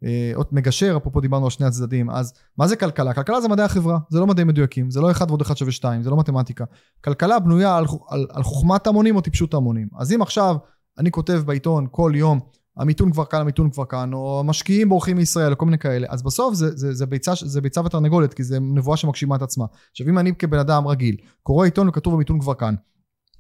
אה, 0.04 0.32
עוד 0.36 0.46
מגשר, 0.52 0.94
אפרופו 0.98 1.22
דיברנו 1.22 1.46
על 1.46 1.52
שני 1.52 1.66
הצדדים. 1.66 2.10
אז 2.10 2.34
מה 2.58 2.68
זה 2.68 2.76
כלכלה? 2.76 3.14
כלכלה 3.14 3.42
זה 3.42 3.48
מדעי 3.48 3.66
החברה, 3.66 3.98
זה 4.10 4.20
לא 4.20 4.28
מדעים 4.28 4.48
מדויקים, 4.48 4.90
זה 4.92 5.02
לא 5.02 5.12
אחד 5.12 5.26
ועוד 5.30 5.42
אחד 5.42 5.58
שווה 5.58 5.72
שתיים, 5.72 6.04
זה 6.04 6.10
לא 6.10 6.18
מתמטיקה. 6.18 6.66
כלכלה 7.04 7.40
בנויה 7.40 7.78
על, 7.78 7.86
על, 8.10 8.28
על 8.34 8.44
חוכמת 8.44 8.88
המונים 8.88 9.16
או 9.16 9.22
טיפשות 9.22 9.54
המונים. 9.54 9.88
אז 10.00 10.12
אם 10.12 10.22
עכשיו 10.22 10.56
אני 11.00 11.12
כותב 11.12 11.44
בעיתון 11.46 11.88
כל 11.92 12.12
יום, 12.16 12.40
המיתון 12.78 13.12
כבר 13.12 13.26
כאן, 13.26 13.42
המיתון 13.42 13.70
כבר 13.70 13.86
כאן, 13.86 14.14
או 14.14 14.42
משקיעים 14.46 14.90
בורחים 14.90 15.18
מישראל, 15.18 15.52
או 15.52 15.58
כל 15.58 15.66
מיני 15.66 15.78
כאלה, 15.78 16.08
אז 16.10 16.24
בסוף 16.24 16.54
זה, 16.54 16.78
זה, 16.78 16.94
זה, 16.94 17.06
ביצה, 17.06 17.32
זה 17.42 17.62
ביצה 17.62 17.82
ותרנגולת, 17.82 18.34
כי 18.34 18.44
זה 18.44 18.60
נבואה 18.60 18.98
שמגשימה 18.98 19.36
את 19.36 19.42
עצמה. 19.42 19.66
עכשיו 19.92 20.08
אם 20.10 20.20
אני 20.20 20.36
כבן 20.36 20.60
אדם 20.60 20.88
רגיל, 20.88 21.16
קורא 21.44 21.66
עיתון 21.66 21.90
וכתוב 21.90 22.14
המיתון 22.14 22.40
כבר 22.40 22.54
כאן, 22.54 22.76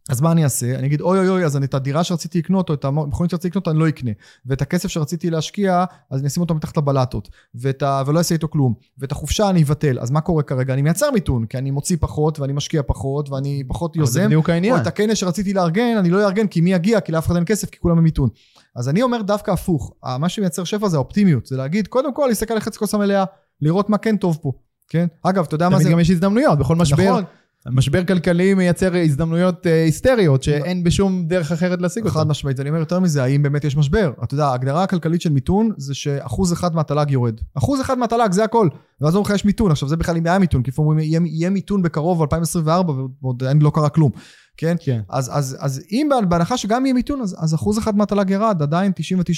אז 0.10 0.22
מה 0.22 0.32
אני 0.32 0.44
אעשה? 0.44 0.76
אני 0.76 0.88
אגיד 0.88 1.02
אוי 1.02 1.20
אוי 1.20 1.30
אוי, 1.30 1.46
אז 1.46 1.58
אני 1.58 1.66
את 1.66 1.74
הדירה 1.74 2.04
שרציתי 2.04 2.38
לקנות, 2.38 2.70
או 2.70 2.74
את 2.74 2.86
המכונית 2.86 3.32
שרציתי 3.32 3.48
לקנות, 3.48 3.68
אני 3.68 3.80
לא 3.80 3.90
אקנה. 3.90 4.12
ואת 4.46 4.62
הכסף 4.62 4.90
שרציתי 4.90 5.30
להשקיע, 5.30 5.86
אז 6.10 6.20
אני 6.20 6.28
אשים 6.28 6.42
אותו 6.42 6.56
מתחת 6.56 6.78
לבלטות. 6.78 7.30
ה... 7.82 8.04
ולא 8.06 8.20
אעשה 8.20 8.36
איתו 8.36 8.48
כלום. 8.50 8.74
ואת 8.98 9.12
החופשה 9.12 9.50
אני 9.50 9.64
אבטל. 9.64 10.00
אז 10.00 10.12
מה 10.12 10.22
קורה 10.22 10.44
כרגע? 10.44 10.74
אני 10.74 10.82
מייצר 10.82 11.12
מיתון, 11.12 11.46
כי 11.46 11.58
אני 11.58 11.72
מוציא 11.72 11.98
פחות, 12.00 12.40
ואני 12.40 12.54
משקיע 12.54 12.82
פחות, 12.88 13.30
ואני 13.30 13.64
פחות 13.68 13.98
אבל 13.98 14.06
זה 14.06 14.20
יוזם. 14.20 14.28
בדיוק 14.28 14.50
העניין. 14.50 14.74
או 14.74 14.82
את 14.82 14.88
הכנס 14.88 15.18
שרציתי 15.18 15.54
לארגן, 15.54 15.96
אני 16.00 16.10
לא 16.10 16.24
אארגן, 16.24 16.48
כי 16.48 16.62
מי 16.62 16.74
יגיע? 16.74 17.00
כי 17.00 17.12
לאף 17.12 17.28
אחד 17.28 17.36
אין 17.36 17.44
כסף, 17.48 17.70
כי 17.70 17.80
כולם 17.80 17.98
במיתון. 17.98 18.30
אז 18.76 18.90
אני 18.90 19.02
אומר 19.02 19.22
דווקא 19.22 19.52
הפוך. 19.52 19.94
מה 20.20 20.30
שמייצר 20.30 20.64
שפע 20.64 20.90
זה 20.90 20.98
האופטימיות. 20.98 21.46
זה 21.46 21.58
להגיד, 21.58 21.88
קודם 21.88 22.14
כל, 22.14 22.26
להסתכל 22.30 22.54
על 22.54 22.60
חצי 22.60 22.80
כוס 22.80 22.94
המלאה, 22.94 23.24
לראות 23.62 23.90
מה 23.90 23.98
כן 23.98 24.18
טוב 24.18 24.38
פה. 24.42 24.52
כן? 24.90 25.08
אגב, 25.24 25.46
אתה 25.48 25.56
יודע 25.56 25.70
מה 25.70 25.76
תמיד 25.76 25.88
זה... 25.88 25.92
גם 25.92 26.00
יש 26.00 26.10
הזדמנויות, 26.10 26.60
בכל 26.60 26.76
משבר. 26.76 27.04
נכון, 27.04 27.24
משבר 27.72 28.06
כלכלי 28.06 28.54
מייצר 28.54 28.96
הזדמנויות 28.96 29.68
אה, 29.68 29.84
היסטריות, 29.84 30.44
שאין 30.44 30.84
בשום 30.84 31.26
דרך 31.28 31.52
אחרת 31.52 31.82
להשיג 31.82 32.06
אותן. 32.06 32.16
חד 32.16 32.28
משמעית, 32.28 32.60
ואני 32.60 32.70
אומר 32.70 32.80
יותר 32.80 33.00
מזה, 33.00 33.24
האם 33.24 33.44
באמת 33.44 33.64
יש 33.64 33.78
משבר? 33.78 34.12
אתה 34.24 34.34
יודע, 34.34 34.46
ההגדרה 34.46 34.84
הכלכלית 34.84 35.22
של 35.22 35.30
מיתון 35.30 35.72
זה 35.78 35.94
שאחוז 35.94 36.54
אחד 36.54 36.76
מהתל"ג 36.76 37.12
יורד. 37.12 37.36
אחוז 37.54 37.82
אחד 37.82 37.98
מהתל"ג, 37.98 38.32
זה 38.32 38.44
הכל. 38.44 38.70
ואז 39.02 39.16
אומרים 39.16 39.32
לך 39.32 39.36
יש 39.36 39.46
מיתון, 39.46 39.72
עכשיו 39.72 39.90
זה 39.90 39.98
בכלל 39.98 40.18
אם 40.18 40.28
היה 40.28 40.40
מיתון, 40.40 40.64
כי 40.64 40.72
לפעמים 40.72 40.90
אומרים, 40.90 41.26
יהיה, 41.26 41.50
מיתון 41.50 41.82
בקרוב, 41.82 42.22
2024, 42.22 42.94
ועוד 43.22 43.44
לא 43.62 43.72
קרה 43.74 43.90
כלום. 43.90 44.12
כן? 44.58 44.76
כן. 44.80 45.02
אז, 45.10 45.32
אז, 45.34 45.58
אז 45.60 45.82
אם 45.92 46.10
בהנחה 46.30 46.58
שגם 46.58 46.86
יהיה 46.86 46.94
מיתון, 46.94 47.22
אז, 47.22 47.36
אז 47.40 47.56
אחוז 47.56 47.78
אחד 47.78 47.98
מהתל"ג 47.98 48.30
ירד, 48.30 48.62
עדיין 48.62 48.92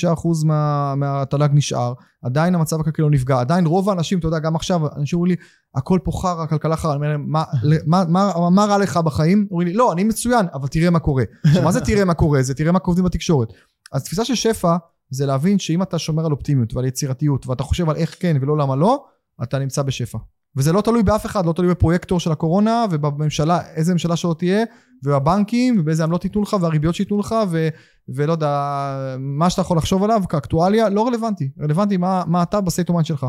99% 0.10 0.14
אחוז 0.14 0.44
מה, 0.44 0.96
מהתל"ג 0.96 1.50
נשאר, 1.54 1.94
עדיין 2.22 2.56
המצב 2.56 2.80
הכלכלי 2.80 3.04
לא 3.04 3.12
נפגע, 3.12 3.40
עדיין 3.40 3.66
רוב 3.66 3.90
האנשים, 3.90 4.20
אתה 4.20 4.28
יודע, 4.28 4.40
גם 4.40 4.56
עכשיו, 4.56 4.82
אנשים 4.96 5.20
אומרים 5.20 5.36
לי, 5.36 5.44
הכל 5.76 6.00
פה 6.04 6.12
חרא, 6.12 6.44
הכלכלה 6.44 6.76
חרא, 6.76 6.92
אני 6.92 6.96
אומר 6.96 7.10
להם, 7.10 7.26
מה, 7.28 7.44
מה, 7.88 8.04
מה, 8.08 8.50
מה 8.50 8.66
רע 8.66 8.78
לך 8.78 8.98
בחיים? 8.98 9.48
אומרים 9.52 9.68
לי, 9.68 9.74
לא, 9.74 9.94
אני 9.94 10.04
מצוין, 10.04 10.46
אבל 10.54 10.68
תראה 10.68 10.90
מה 10.90 11.00
קורה. 11.00 11.24
מה 11.64 11.72
זה 11.72 11.82
תראה 11.82 12.06
מה 12.06 12.14
קורה? 12.14 12.42
זה 12.42 12.54
תראה 12.54 12.72
מה 12.72 12.80
קובעים 12.80 13.06
בתקשורת. 13.06 13.54
אז 13.92 14.04
תפיסה 14.04 14.26
של 14.26 14.36
שפע, 14.36 14.78
זה 15.10 15.26
להבין 15.26 15.60
שאם 15.60 15.82
אתה 15.82 16.00
שומר 16.00 16.26
על 16.26 16.32
אופטימיות 16.32 16.74
ועל 16.74 16.86
יצירתיות, 16.86 17.48
ואתה 17.48 17.64
חושב 17.64 17.90
על 17.90 17.96
איך 17.96 18.16
כן 18.20 18.38
ולא 18.42 18.58
למה 18.58 18.76
לא, 18.76 19.06
אתה 19.44 19.60
נמצא 19.60 19.82
בשפע. 19.82 20.18
וזה 20.58 20.74
לא 20.74 20.82
תלוי 20.82 21.04
באף 21.04 21.26
אחד, 21.26 21.46
לא 21.46 21.54
תלוי 21.54 21.70
בפרויקטור 21.70 22.20
של 22.20 22.32
הקורונה, 22.32 22.86
ובממשלה, 22.92 23.60
איזה 23.76 23.94
ממשלה 23.94 24.16
שלא 24.16 24.36
תהיה, 24.38 24.64
ובבנקים, 25.04 25.80
ובאיזה 25.80 26.04
עמלות 26.04 26.24
ייתנו 26.24 26.42
לך, 26.42 26.56
והריביות 26.62 26.96
שייתנו 26.96 27.20
לך, 27.20 27.36
ו, 27.52 27.68
ולא 28.10 28.32
יודע, 28.32 29.16
מה 29.20 29.50
שאתה 29.50 29.62
יכול 29.62 29.78
לחשוב 29.78 30.04
עליו 30.04 30.24
כאקטואליה, 30.30 30.90
לא 30.90 31.08
רלוונטי. 31.08 31.50
רלוונטי 31.62 31.98
מה, 31.98 32.24
מה 32.28 32.44
אתה 32.44 32.62
בסייט 32.62 32.90
אומן 32.90 33.04
שלך. 33.04 33.26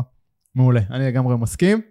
מעולה, 0.55 0.81
אני 0.91 1.07
לגמרי 1.07 1.37
מסכים. 1.37 1.81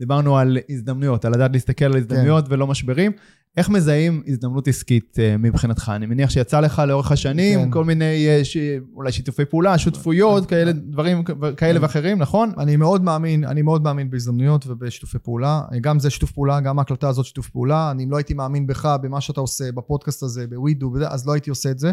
דיברנו 0.00 0.38
על 0.38 0.58
הזדמנויות, 0.68 1.24
על 1.24 1.32
לדעת 1.32 1.52
להסתכל 1.52 1.84
על 1.84 1.96
הזדמנויות 1.96 2.44
ולא 2.48 2.66
משברים. 2.66 3.12
איך 3.56 3.68
מזהים 3.70 4.22
הזדמנות 4.26 4.68
עסקית 4.68 5.16
אה, 5.18 5.36
מבחינתך? 5.36 5.92
אני 5.94 6.06
מניח 6.06 6.30
שיצא 6.30 6.60
לך 6.60 6.82
לאורך 6.88 7.12
השנים 7.12 7.64
כן. 7.64 7.70
כל 7.70 7.84
מיני, 7.84 8.28
אה, 8.28 8.44
ש... 8.44 8.56
אולי 8.94 9.12
שיתופי 9.12 9.44
פעולה, 9.44 9.78
שותפויות, 9.78 10.46
כאלה 10.46 10.72
דברים 10.72 11.24
כאלה 11.56 11.78
כן. 11.78 11.82
ואחרים, 11.82 12.18
נכון? 12.18 12.52
אני 12.58 12.76
מאוד 12.76 13.02
מאמין, 13.02 13.44
אני 13.44 13.62
מאוד 13.62 13.82
מאמין 13.82 14.10
בהזדמנויות 14.10 14.66
ובשיתופי 14.66 15.18
פעולה. 15.18 15.62
גם 15.80 15.98
זה 15.98 16.10
שיתוף 16.10 16.30
פעולה, 16.30 16.60
גם 16.60 16.78
ההקלטה 16.78 17.08
הזאת 17.08 17.24
שיתוף 17.24 17.48
פעולה. 17.48 17.90
אני 17.90 18.06
לא 18.10 18.16
הייתי 18.16 18.34
מאמין 18.34 18.66
בך, 18.66 18.96
במה 19.02 19.20
שאתה 19.20 19.40
עושה, 19.40 19.72
בפודקאסט 19.72 20.22
הזה, 20.22 20.46
בווידו, 20.46 20.92
אז 21.08 21.26
לא 21.26 21.32
הייתי 21.32 21.50
עושה 21.50 21.70
את 21.70 21.78
זה. 21.78 21.92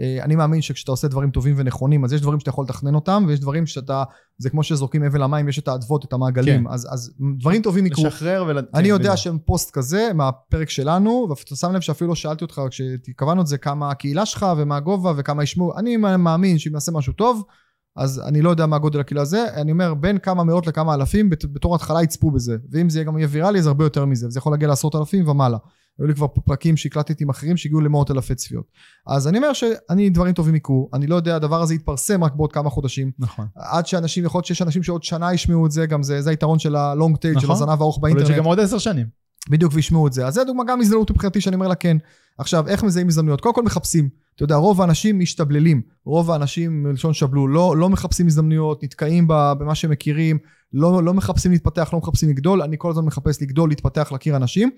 אה, 0.00 0.24
אני 0.24 0.36
מאמין 0.36 0.62
שכשאתה 0.62 0.90
עושה 0.90 1.08
דברים 1.08 1.30
טובים 1.30 1.54
ונכונים, 1.58 2.04
אז 2.04 2.12
יש 2.12 2.20
דברים 2.20 2.40
שאתה 2.40 2.50
יכול 2.50 2.64
לתכנן 2.64 2.94
אותם, 2.94 3.24
ויש 3.28 3.40
דברים 3.40 3.66
שאתה, 3.66 4.04
זה 4.38 4.50
כמו 4.50 4.62
שזורקים 4.62 5.04
אבל 5.04 5.22
למים, 5.22 5.48
יש 5.48 5.58
את 5.58 5.68
האדוות, 5.68 6.04
את 6.04 6.12
המעגלים, 6.12 6.64
כן. 6.66 6.72
אז, 6.74 6.88
אז 6.90 7.12
דברים 7.38 7.62
טובים 7.62 7.86
יקרו. 7.86 8.06
לשחרר 8.06 8.44
ול... 8.48 8.58
אני 8.58 8.66
כן, 8.74 8.84
יודע 8.84 9.02
בדיוק. 9.04 9.16
שם 9.16 9.36
פוסט 9.46 9.70
כזה 9.70 10.10
מהפרק 10.14 10.70
שלנו, 10.70 11.26
ואתה 11.30 11.56
שם 11.56 11.72
לב 11.72 11.80
שאפילו 11.80 12.08
לא 12.08 12.14
שאלתי 12.14 12.44
אותך 12.44 12.60
כשקבענו 12.70 13.40
את 13.40 13.46
זה 13.46 13.58
כמה 13.58 13.90
הקהילה 13.90 14.26
שלך 14.26 14.46
ומה 14.56 14.76
הגובה 14.76 15.12
וכמה 15.16 15.42
ישמעו, 15.42 15.78
אני 15.78 15.96
מאמין 15.96 16.58
שאם 16.58 16.72
נעשה 16.72 16.92
משהו 16.92 17.12
טוב, 17.12 17.42
אז 17.96 18.22
אני 18.26 18.42
לא 18.42 18.50
יודע 18.50 18.66
מה 18.66 18.78
גודל 18.78 19.00
הקהילה 19.00 19.22
הזה, 19.22 19.44
אני 19.54 19.72
אומר 19.72 19.94
בין 19.94 20.18
כמה 20.18 20.44
מאות 20.44 20.66
לכמה 20.66 20.94
אלפים 20.94 21.30
בת- 21.30 21.44
בתור 21.44 21.74
התחלה 21.74 22.02
יצפו 22.02 22.30
בזה, 22.30 22.56
ואם 22.70 22.90
זה 22.90 23.04
גם 23.04 23.18
יהיה 23.18 23.28
ויראלי 23.30 23.58
אז 23.58 23.66
הרבה 23.66 23.84
יותר 23.84 24.04
מזה, 24.04 24.26
וזה 24.26 24.38
יכול 24.38 24.52
להגיע 24.52 24.68
לעשרות 24.68 24.94
אלפים 24.94 25.28
ומעלה. 25.28 25.58
היו 25.98 26.06
לי 26.06 26.14
כבר 26.14 26.26
פרקים 26.26 26.76
שהקלטתי 26.76 27.24
עם 27.24 27.30
אחרים 27.30 27.56
שהגיעו 27.56 27.80
למאות 27.80 28.10
אלפי 28.10 28.34
צפיות. 28.34 28.64
אז 29.06 29.28
אני 29.28 29.38
אומר 29.38 29.52
שאני 29.52 30.10
דברים 30.10 30.34
טובים 30.34 30.54
יקרו, 30.54 30.88
אני 30.94 31.06
לא 31.06 31.14
יודע, 31.14 31.36
הדבר 31.36 31.62
הזה 31.62 31.74
יתפרסם 31.74 32.24
רק 32.24 32.34
בעוד 32.34 32.52
כמה 32.52 32.70
חודשים, 32.70 33.10
נכון. 33.18 33.46
עד 33.56 33.86
שאנשים, 33.86 34.24
יכול 34.24 34.38
להיות 34.38 34.46
שיש 34.46 34.62
אנשים 34.62 34.82
שעוד 34.82 35.02
שנה 35.02 35.34
ישמעו 35.34 35.66
את 35.66 35.70
זה, 35.70 35.86
גם 35.86 36.02
זה, 36.02 36.22
זה 36.22 36.30
היתרון 36.30 36.58
של 36.58 36.76
הלונג 36.76 37.16
טייל, 37.16 37.40
של 37.40 37.46
נכון. 37.46 37.56
הזנב 37.56 37.68
הארוך 37.68 37.96
יכול 37.96 38.08
להיות 38.08 38.16
באינטרנט. 38.16 38.36
שגם 38.36 38.44
עוד 38.44 38.60
עשר 38.60 38.78
שנים. 38.78 39.06
בדיוק 39.50 39.72
וישמעו 39.74 40.06
את 40.06 40.12
זה. 40.12 40.26
אז 40.26 40.34
זה 40.34 40.44
דוגמה 40.44 40.64
גם 40.64 40.80
הזדמנות 40.80 41.10
מבחינתי 41.10 41.40
שאני 41.40 41.54
אומר 41.54 41.68
לה 41.68 41.74
כן. 41.74 41.96
עכשיו, 42.38 42.68
איך 42.68 42.82
מזהים 42.82 43.08
הזדמנויות? 43.08 43.40
קודם 43.40 43.54
כל 43.54 43.62
מחפשים. 43.62 44.08
אתה 44.34 44.42
יודע, 44.42 44.56
רוב 44.56 44.80
האנשים 44.80 45.18
משתבללים. 45.18 45.82
רוב 46.04 46.30
האנשים, 46.30 46.82
מלשון 46.82 47.12
שבלול, 47.12 47.50
לא, 47.50 47.76
לא 47.76 47.88
מחפשים 47.88 48.26
הזדמנויות, 48.26 48.84
נתקעים 48.84 49.24
במה 49.28 49.74
שהם 49.74 49.90
מכירים, 49.90 50.38
לא, 50.72 51.02
לא 51.02 51.14
מחפשים 51.14 51.52
להתפתח, 51.52 51.90
לא 51.92 51.98
מחפשים 51.98 52.28
לגדול. 52.28 52.62
אני 52.62 52.76
כל 52.78 52.90
הזמן 52.90 53.04
מחפש 53.04 53.42
לגדול, 53.42 53.68
להתפתח, 53.68 54.12
להכיר 54.12 54.36
אנשים. 54.36 54.70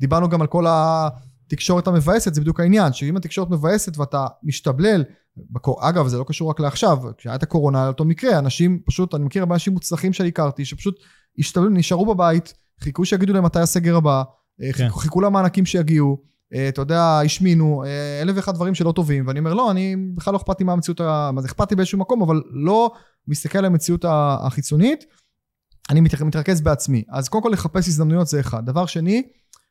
דיברנו 0.00 0.28
גם 0.28 0.40
על 0.40 0.46
כל 0.46 0.64
התקשורת 0.68 1.86
המבאסת, 1.86 2.34
זה 2.34 2.40
בדיוק 2.40 2.60
העניין, 2.60 2.92
שאם 2.92 3.16
התקשורת 3.16 3.50
מבאסת 3.50 3.98
ואתה 3.98 4.26
משתבלל, 4.42 5.04
בקור... 5.36 5.88
אגב, 5.88 6.06
זה 6.06 6.18
לא 6.18 6.24
קשור 6.28 6.50
רק 6.50 6.60
לעכשיו, 6.60 6.98
כשהיה 7.18 7.34
את 7.34 7.42
הקורונה, 7.42 7.78
היה 7.78 7.88
אותו 7.88 8.04
מקרה, 8.04 8.38
אנשים 8.38 8.80
פשוט, 8.86 9.14
אני 9.14 9.24
מכיר 9.24 9.42
הרבה 9.42 9.54
אנשים 9.54 9.72
מוצלחים 9.72 10.12
שאני 10.12 10.28
הכרתי, 10.28 10.64
שפשוט 10.64 11.00
השתבללו, 11.38 11.70
נשארו 11.70 12.14
בבית, 12.14 12.54
חיכו 12.80 13.04
שיגידו 13.04 13.32
להם 13.32 13.44
מתי 13.44 13.60
הסגר 13.60 13.96
הבא, 13.96 14.22
כן. 14.60 14.72
חיכו, 14.72 14.98
חיכו 14.98 15.20
למענקים 15.20 15.66
שיגיעו, 15.66 16.22
אה, 16.54 16.68
אתה 16.68 16.80
יודע, 16.80 17.20
השמינו, 17.24 17.84
אה, 17.84 18.22
אלף 18.22 18.36
ואחד 18.36 18.54
דברים 18.54 18.74
שלא 18.74 18.92
טובים, 18.92 19.26
ואני 19.26 19.38
אומר, 19.38 19.54
לא, 19.54 19.70
אני 19.70 19.96
בכלל 20.14 20.32
לא 20.32 20.38
אכפת 20.38 20.60
לי 20.60 20.64
מה 20.66 20.72
המציאות, 20.72 21.00
ה- 21.00 21.30
מה 21.32 21.40
זה 21.40 21.48
אכפת 21.48 21.70
לי 21.70 21.76
באיזשהו 21.76 21.98
מקום, 21.98 22.22
אבל 22.22 22.42
לא 22.50 22.92
מסתכל 23.28 23.58
על 23.58 23.64
המציאות 23.64 24.04
החיצונית, 24.08 25.04
אני 25.90 26.00
מת- 26.00 26.20
מתרכז 26.22 26.60
בעצמי. 26.60 27.04
אז 27.10 27.28
קודם 27.28 27.42
כל 27.42 27.48
לחפש 27.48 27.88
הזדמנויות 27.88 28.26
זה 28.26 28.40
אחד. 28.40 28.66
דבר 28.66 28.86
שני, 28.86 29.22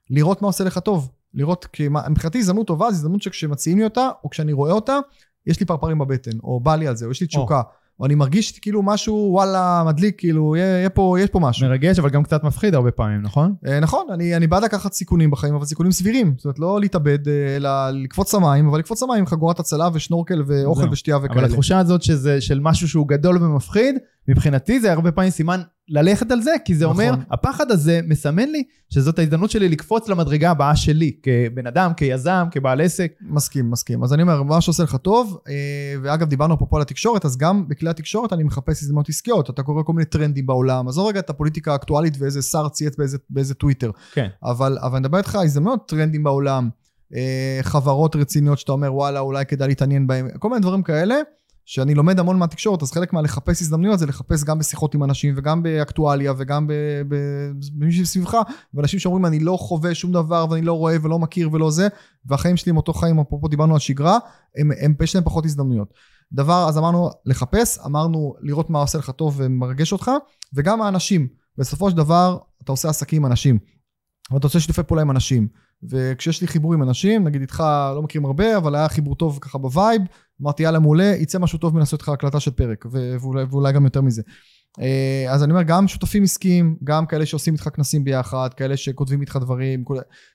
לראות 0.10 0.42
מה 0.42 0.48
עושה 0.48 0.64
לך 0.64 0.78
טוב. 0.78 1.10
לראות, 1.34 1.66
כי 1.74 1.88
מבחינתי 2.10 2.38
הזדמנות 2.38 2.68
טובה, 2.68 2.92
זו 2.92 2.96
הזדמנות 2.96 3.22
שכשמציעים 3.22 3.78
לי 3.78 3.84
אותה, 3.84 4.10
או 4.24 4.30
כשאני 4.30 4.54
רואה 4.54 4.72
אותה, 4.72 5.00
יש 5.48 5.60
לי 5.60 5.66
פרפרים 5.66 6.00
בבטן, 6.00 6.38
או 6.44 6.60
בא 6.60 6.76
לי 6.76 6.88
על 6.88 6.96
זה, 6.96 7.06
או 7.06 7.12
יש 7.12 7.22
לי 7.22 7.28
תשוקה, 7.28 7.62
או 8.00 8.06
אני 8.06 8.16
מרגיש 8.16 8.60
כאילו 8.60 8.84
משהו, 8.84 9.30
וואלה, 9.32 9.84
מדליק, 9.86 10.16
כאילו, 10.18 10.56
יהיה, 10.56 10.78
יהיה 10.78 10.90
פה, 10.90 11.18
יש 11.20 11.30
פה 11.30 11.40
משהו. 11.40 11.68
מרגש, 11.68 12.00
אבל 12.00 12.10
גם 12.10 12.24
קצת 12.24 12.44
מפחיד 12.44 12.76
הרבה 12.76 12.92
פעמים, 12.92 13.22
נכון? 13.22 13.54
אה, 13.68 13.80
נכון, 13.80 14.08
אני, 14.14 14.36
אני 14.36 14.48
בעד 14.48 14.64
לקחת 14.64 14.94
סיכונים 14.94 15.32
בחיים, 15.32 15.56
אבל 15.56 15.66
סיכונים 15.66 15.92
סבירים. 15.92 16.34
זאת 16.38 16.46
אומרת, 16.46 16.60
לא 16.60 16.80
להתאבד, 16.80 17.28
אה, 17.28 17.56
אלא 17.56 17.70
לקפוץ 17.90 18.34
למים, 18.34 18.68
אבל 18.68 18.80
לקפוץ 18.80 19.04
למים 19.04 19.20
עם 19.20 19.26
חגורת 19.26 19.60
הצלה 19.60 19.90
ושנורקל 19.94 20.44
ואוכל. 20.48 20.90
ושתייה 20.92 21.18
וכאלה. 21.18 21.34
אבל 21.34 21.46
התחושה 21.46 21.80
הזאת 21.80 22.02
שזה 22.02 22.42
של 22.42 22.60
משהו 22.60 22.88
שהוא 22.88 23.08
גדול 23.08 23.44
ומפחיד, 23.44 23.96
מבחינתי 24.28 24.80
זה 24.80 24.92
הרבה 24.92 25.12
פעמים 25.12 25.32
סימן 25.32 25.62
ללכת 25.90 26.32
על 26.32 26.42
זה, 26.42 26.52
כי 26.66 26.76
זה 26.76 26.86
נכון. 26.88 27.06
אומר, 27.06 27.16
הפחד 27.32 27.72
הזה 27.72 28.00
מסמן 28.08 28.50
לי 28.50 28.64
שזאת 28.90 29.20
ההזדמנות 29.20 29.52
שלי 29.52 29.70
לקפוץ 29.70 30.10
למדרגה 30.10 30.52
הבאה 30.52 30.76
שלי, 30.76 31.12
כבן 31.24 31.68
אדם, 31.68 31.94
כיזם, 31.94 32.48
כבעל 32.52 32.82
עסק. 32.82 33.12
מסכים, 33.22 33.72
מסכים. 33.72 34.04
אז 34.04 34.14
אני 34.14 34.22
אומר, 34.22 34.44
מה 34.44 34.62
שעושה 34.62 34.84
לך 34.84 34.96
טוב, 34.96 35.38
אה, 35.48 35.54
ואגב, 36.04 36.30
דיברנו 36.30 36.60
פה 36.60 36.76
על 36.76 36.82
התקשורת, 36.82 37.26
אז 37.26 37.38
גם 37.38 37.68
בכלי 37.68 37.90
התקשורת 37.90 38.34
אני 38.34 38.44
מחפש 38.44 38.84
הזדמנות 38.84 39.10
עסקיות. 39.10 39.50
אתה 39.50 39.64
קורא 39.64 39.84
כל 39.84 39.94
מיני 39.94 40.06
טרנדים 40.06 40.46
בעולם, 40.46 40.88
עזוב 40.88 41.08
רגע 41.08 41.20
את 41.20 41.30
הפוליטיקה 41.30 41.72
האקטואלית 41.72 42.14
ואיזה 42.20 42.42
שר 42.42 42.70
צייץ 42.70 42.96
באיזה, 42.98 43.18
באיזה 43.30 43.54
טוויטר. 43.54 43.92
כן. 44.14 44.28
אבל, 44.44 44.78
אבל 44.82 44.96
אני 44.96 45.00
מדבר 45.00 45.18
איתך 45.18 45.36
הזדמנויות, 45.36 45.88
טרנדים 45.88 46.24
בעולם, 46.24 46.70
אה, 47.16 47.60
חברות 47.62 48.16
רציניות 48.16 48.60
שאתה 48.60 48.72
אומר, 48.72 48.96
וואלה, 48.96 49.20
אולי 49.20 49.46
כדאי 49.46 49.68
להתעניין 49.68 50.08
בהם, 50.08 50.28
כל 50.40 50.50
מיני 50.50 50.62
דברים 50.62 50.84
כאלה, 50.84 51.16
שאני 51.70 51.96
לומד 51.96 52.20
המון 52.20 52.38
מהתקשורת, 52.40 52.82
אז 52.82 52.92
חלק 52.92 53.14
מהלחפש 53.14 53.62
הזדמנויות 53.62 54.00
זה 54.00 54.06
לחפש 54.06 54.44
גם 54.44 54.60
בשיחות 54.60 54.96
עם 54.96 55.04
אנשים, 55.04 55.34
וגם 55.38 55.64
באקטואליה, 55.64 56.34
וגם 56.38 56.68
במי 57.78 57.92
שסביבך, 57.92 58.38
ואנשים 58.74 59.00
שאומרים, 59.00 59.26
אני 59.26 59.40
לא 59.40 59.58
חווה 59.58 59.96
שום 59.96 60.12
דבר, 60.12 60.46
ואני 60.50 60.62
לא 60.62 60.74
רואה 60.74 60.96
ולא 61.02 61.20
מכיר 61.20 61.50
ולא 61.52 61.72
זה, 61.72 61.88
והחיים 62.26 62.58
שלי 62.58 62.70
הם 62.70 62.78
אותו 62.78 62.94
חיים, 62.94 63.20
אפרופו 63.20 63.48
דיברנו 63.48 63.74
על 63.74 63.80
שגרה, 63.80 64.18
הם, 64.58 64.72
הם, 64.82 64.94
יש 65.04 65.16
להם 65.16 65.24
פחות 65.24 65.46
הזדמנויות. 65.46 65.94
דבר, 66.32 66.66
אז 66.70 66.78
אמרנו 66.78 67.10
לחפש, 67.26 67.80
אמרנו 67.86 68.36
לראות 68.42 68.70
מה 68.70 68.80
עושה 68.80 68.98
לך 68.98 69.10
טוב 69.10 69.36
ומרגש 69.38 69.94
אותך, 69.94 70.12
וגם 70.54 70.82
האנשים. 70.82 71.28
בסופו 71.58 71.92
של 71.92 71.98
דבר, 71.98 72.38
אתה 72.64 72.72
עושה 72.72 72.90
עסקים 72.90 73.26
עם 73.26 73.32
אנשים. 73.32 73.60
ואתה 74.32 74.48
עושה 74.48 74.60
שיתופי 74.60 74.84
פעולה 74.84 75.02
עם 75.02 75.12
אנשים. 75.12 75.48
וכשיש 75.90 76.42
לי 76.42 76.48
חיבור 76.48 76.74
עם 76.74 76.84
אנשים, 76.84 77.24
נגיד 77.24 77.42
איתך 77.42 77.64
לא 77.96 78.02
מכירים 78.02 78.26
הרבה, 78.26 78.58
אבל 78.58 78.76
היה 78.76 78.90
חיבור 78.90 79.16
טוב 79.16 79.40
ככה 79.42 79.58
ב 79.58 79.65
vibe, 79.65 80.02
אמרתי 80.42 80.64
יאללה 80.64 80.80
מעולה, 80.80 81.04
יצא 81.04 81.40
משהו 81.40 81.60
טוב 81.60 81.76
מלעשות 81.76 82.00
איתך 82.00 82.10
הקלטה 82.10 82.40
של 82.40 82.52
פרק, 82.52 82.86
ואולי, 82.92 83.44
ואולי 83.44 83.74
גם 83.74 83.86
יותר 83.86 84.02
מזה. 84.02 84.22
אה, 84.82 85.26
אז 85.30 85.44
אני 85.44 85.52
אומר, 85.52 85.64
גם 85.64 85.88
שותפים 85.88 86.24
עסקיים, 86.24 86.76
גם 86.84 87.06
כאלה 87.06 87.26
שעושים 87.26 87.54
איתך 87.54 87.70
כנסים 87.74 88.04
ביחד, 88.04 88.50
כאלה 88.54 88.78
שכותבים 88.78 89.22
איתך 89.22 89.38
דברים, 89.42 89.84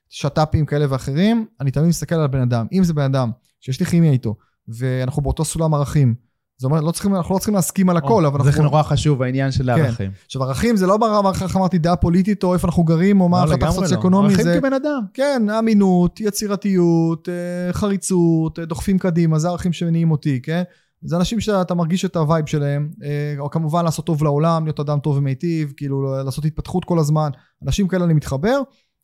שת"פים 0.08 0.66
כאלה 0.66 0.86
ואחרים, 0.88 1.46
אני 1.60 1.70
תמיד 1.70 1.88
מסתכל 1.88 2.14
על 2.14 2.24
הבן 2.24 2.40
אדם. 2.40 2.66
אם 2.72 2.84
זה 2.84 2.94
בן 2.94 3.02
אדם 3.02 3.30
שיש 3.60 3.80
לי 3.80 3.86
כימיה 3.86 4.12
איתו, 4.12 4.36
ואנחנו 4.68 5.22
באותו 5.22 5.44
סולם 5.44 5.74
ערכים, 5.74 6.14
זאת 6.58 6.64
אומרת, 6.64 6.84
לא 6.84 6.90
צריכים, 6.90 7.14
אנחנו 7.14 7.34
לא 7.34 7.38
צריכים 7.38 7.54
להסכים 7.54 7.90
על 7.90 7.96
הכל, 7.96 8.26
אבל 8.26 8.42
זה 8.42 8.48
אנחנו... 8.48 8.62
נורא 8.62 8.82
חשוב 8.82 9.22
העניין 9.22 9.52
של 9.52 9.64
כן. 9.64 9.70
הערכים. 9.70 10.10
עכשיו 10.26 10.42
ערכים 10.42 10.76
זה 10.76 10.86
לא 10.86 10.96
ברמה, 10.96 11.30
איך 11.42 11.56
אמרתי, 11.56 11.78
דעה 11.78 11.96
פוליטית, 11.96 12.44
או 12.44 12.54
איפה 12.54 12.68
אנחנו 12.68 12.84
גרים, 12.84 13.20
או 13.20 13.28
מה 13.28 13.38
לא, 13.38 13.42
החלטה 13.44 13.66
לגמרי 13.66 13.80
לא. 13.80 13.86
סוציו-אקונומי, 13.86 14.28
ערכים 14.28 14.44
זה... 14.44 14.58
כבן 14.60 14.72
אדם. 14.72 15.00
כן, 15.14 15.42
אמינות, 15.58 16.20
יצירתיות, 16.20 17.28
אה, 17.28 17.72
חריצות, 17.72 18.58
אה, 18.58 18.64
דוחפים 18.64 18.98
קדימה, 18.98 19.38
זה 19.38 19.48
הערכים 19.48 19.72
שמניעים 19.72 20.10
אותי, 20.10 20.42
כן? 20.42 20.62
זה 21.02 21.16
אנשים 21.16 21.40
שאתה 21.40 21.74
מרגיש 21.74 22.04
את 22.04 22.16
ה 22.16 22.22
vibe 22.22 22.46
שלהם, 22.46 22.90
אה, 23.04 23.34
או 23.38 23.50
כמובן 23.50 23.84
לעשות 23.84 24.06
טוב 24.06 24.24
לעולם, 24.24 24.64
להיות 24.64 24.80
אדם 24.80 24.98
טוב 24.98 25.16
ומיטיב, 25.16 25.72
כאילו 25.76 26.22
לעשות 26.24 26.44
התפתחות 26.44 26.84
כל 26.84 26.98
הזמן, 26.98 27.30
אנשים 27.64 27.88
כאלה 27.88 28.04
אני 28.04 28.14
מתחבר, 28.14 28.60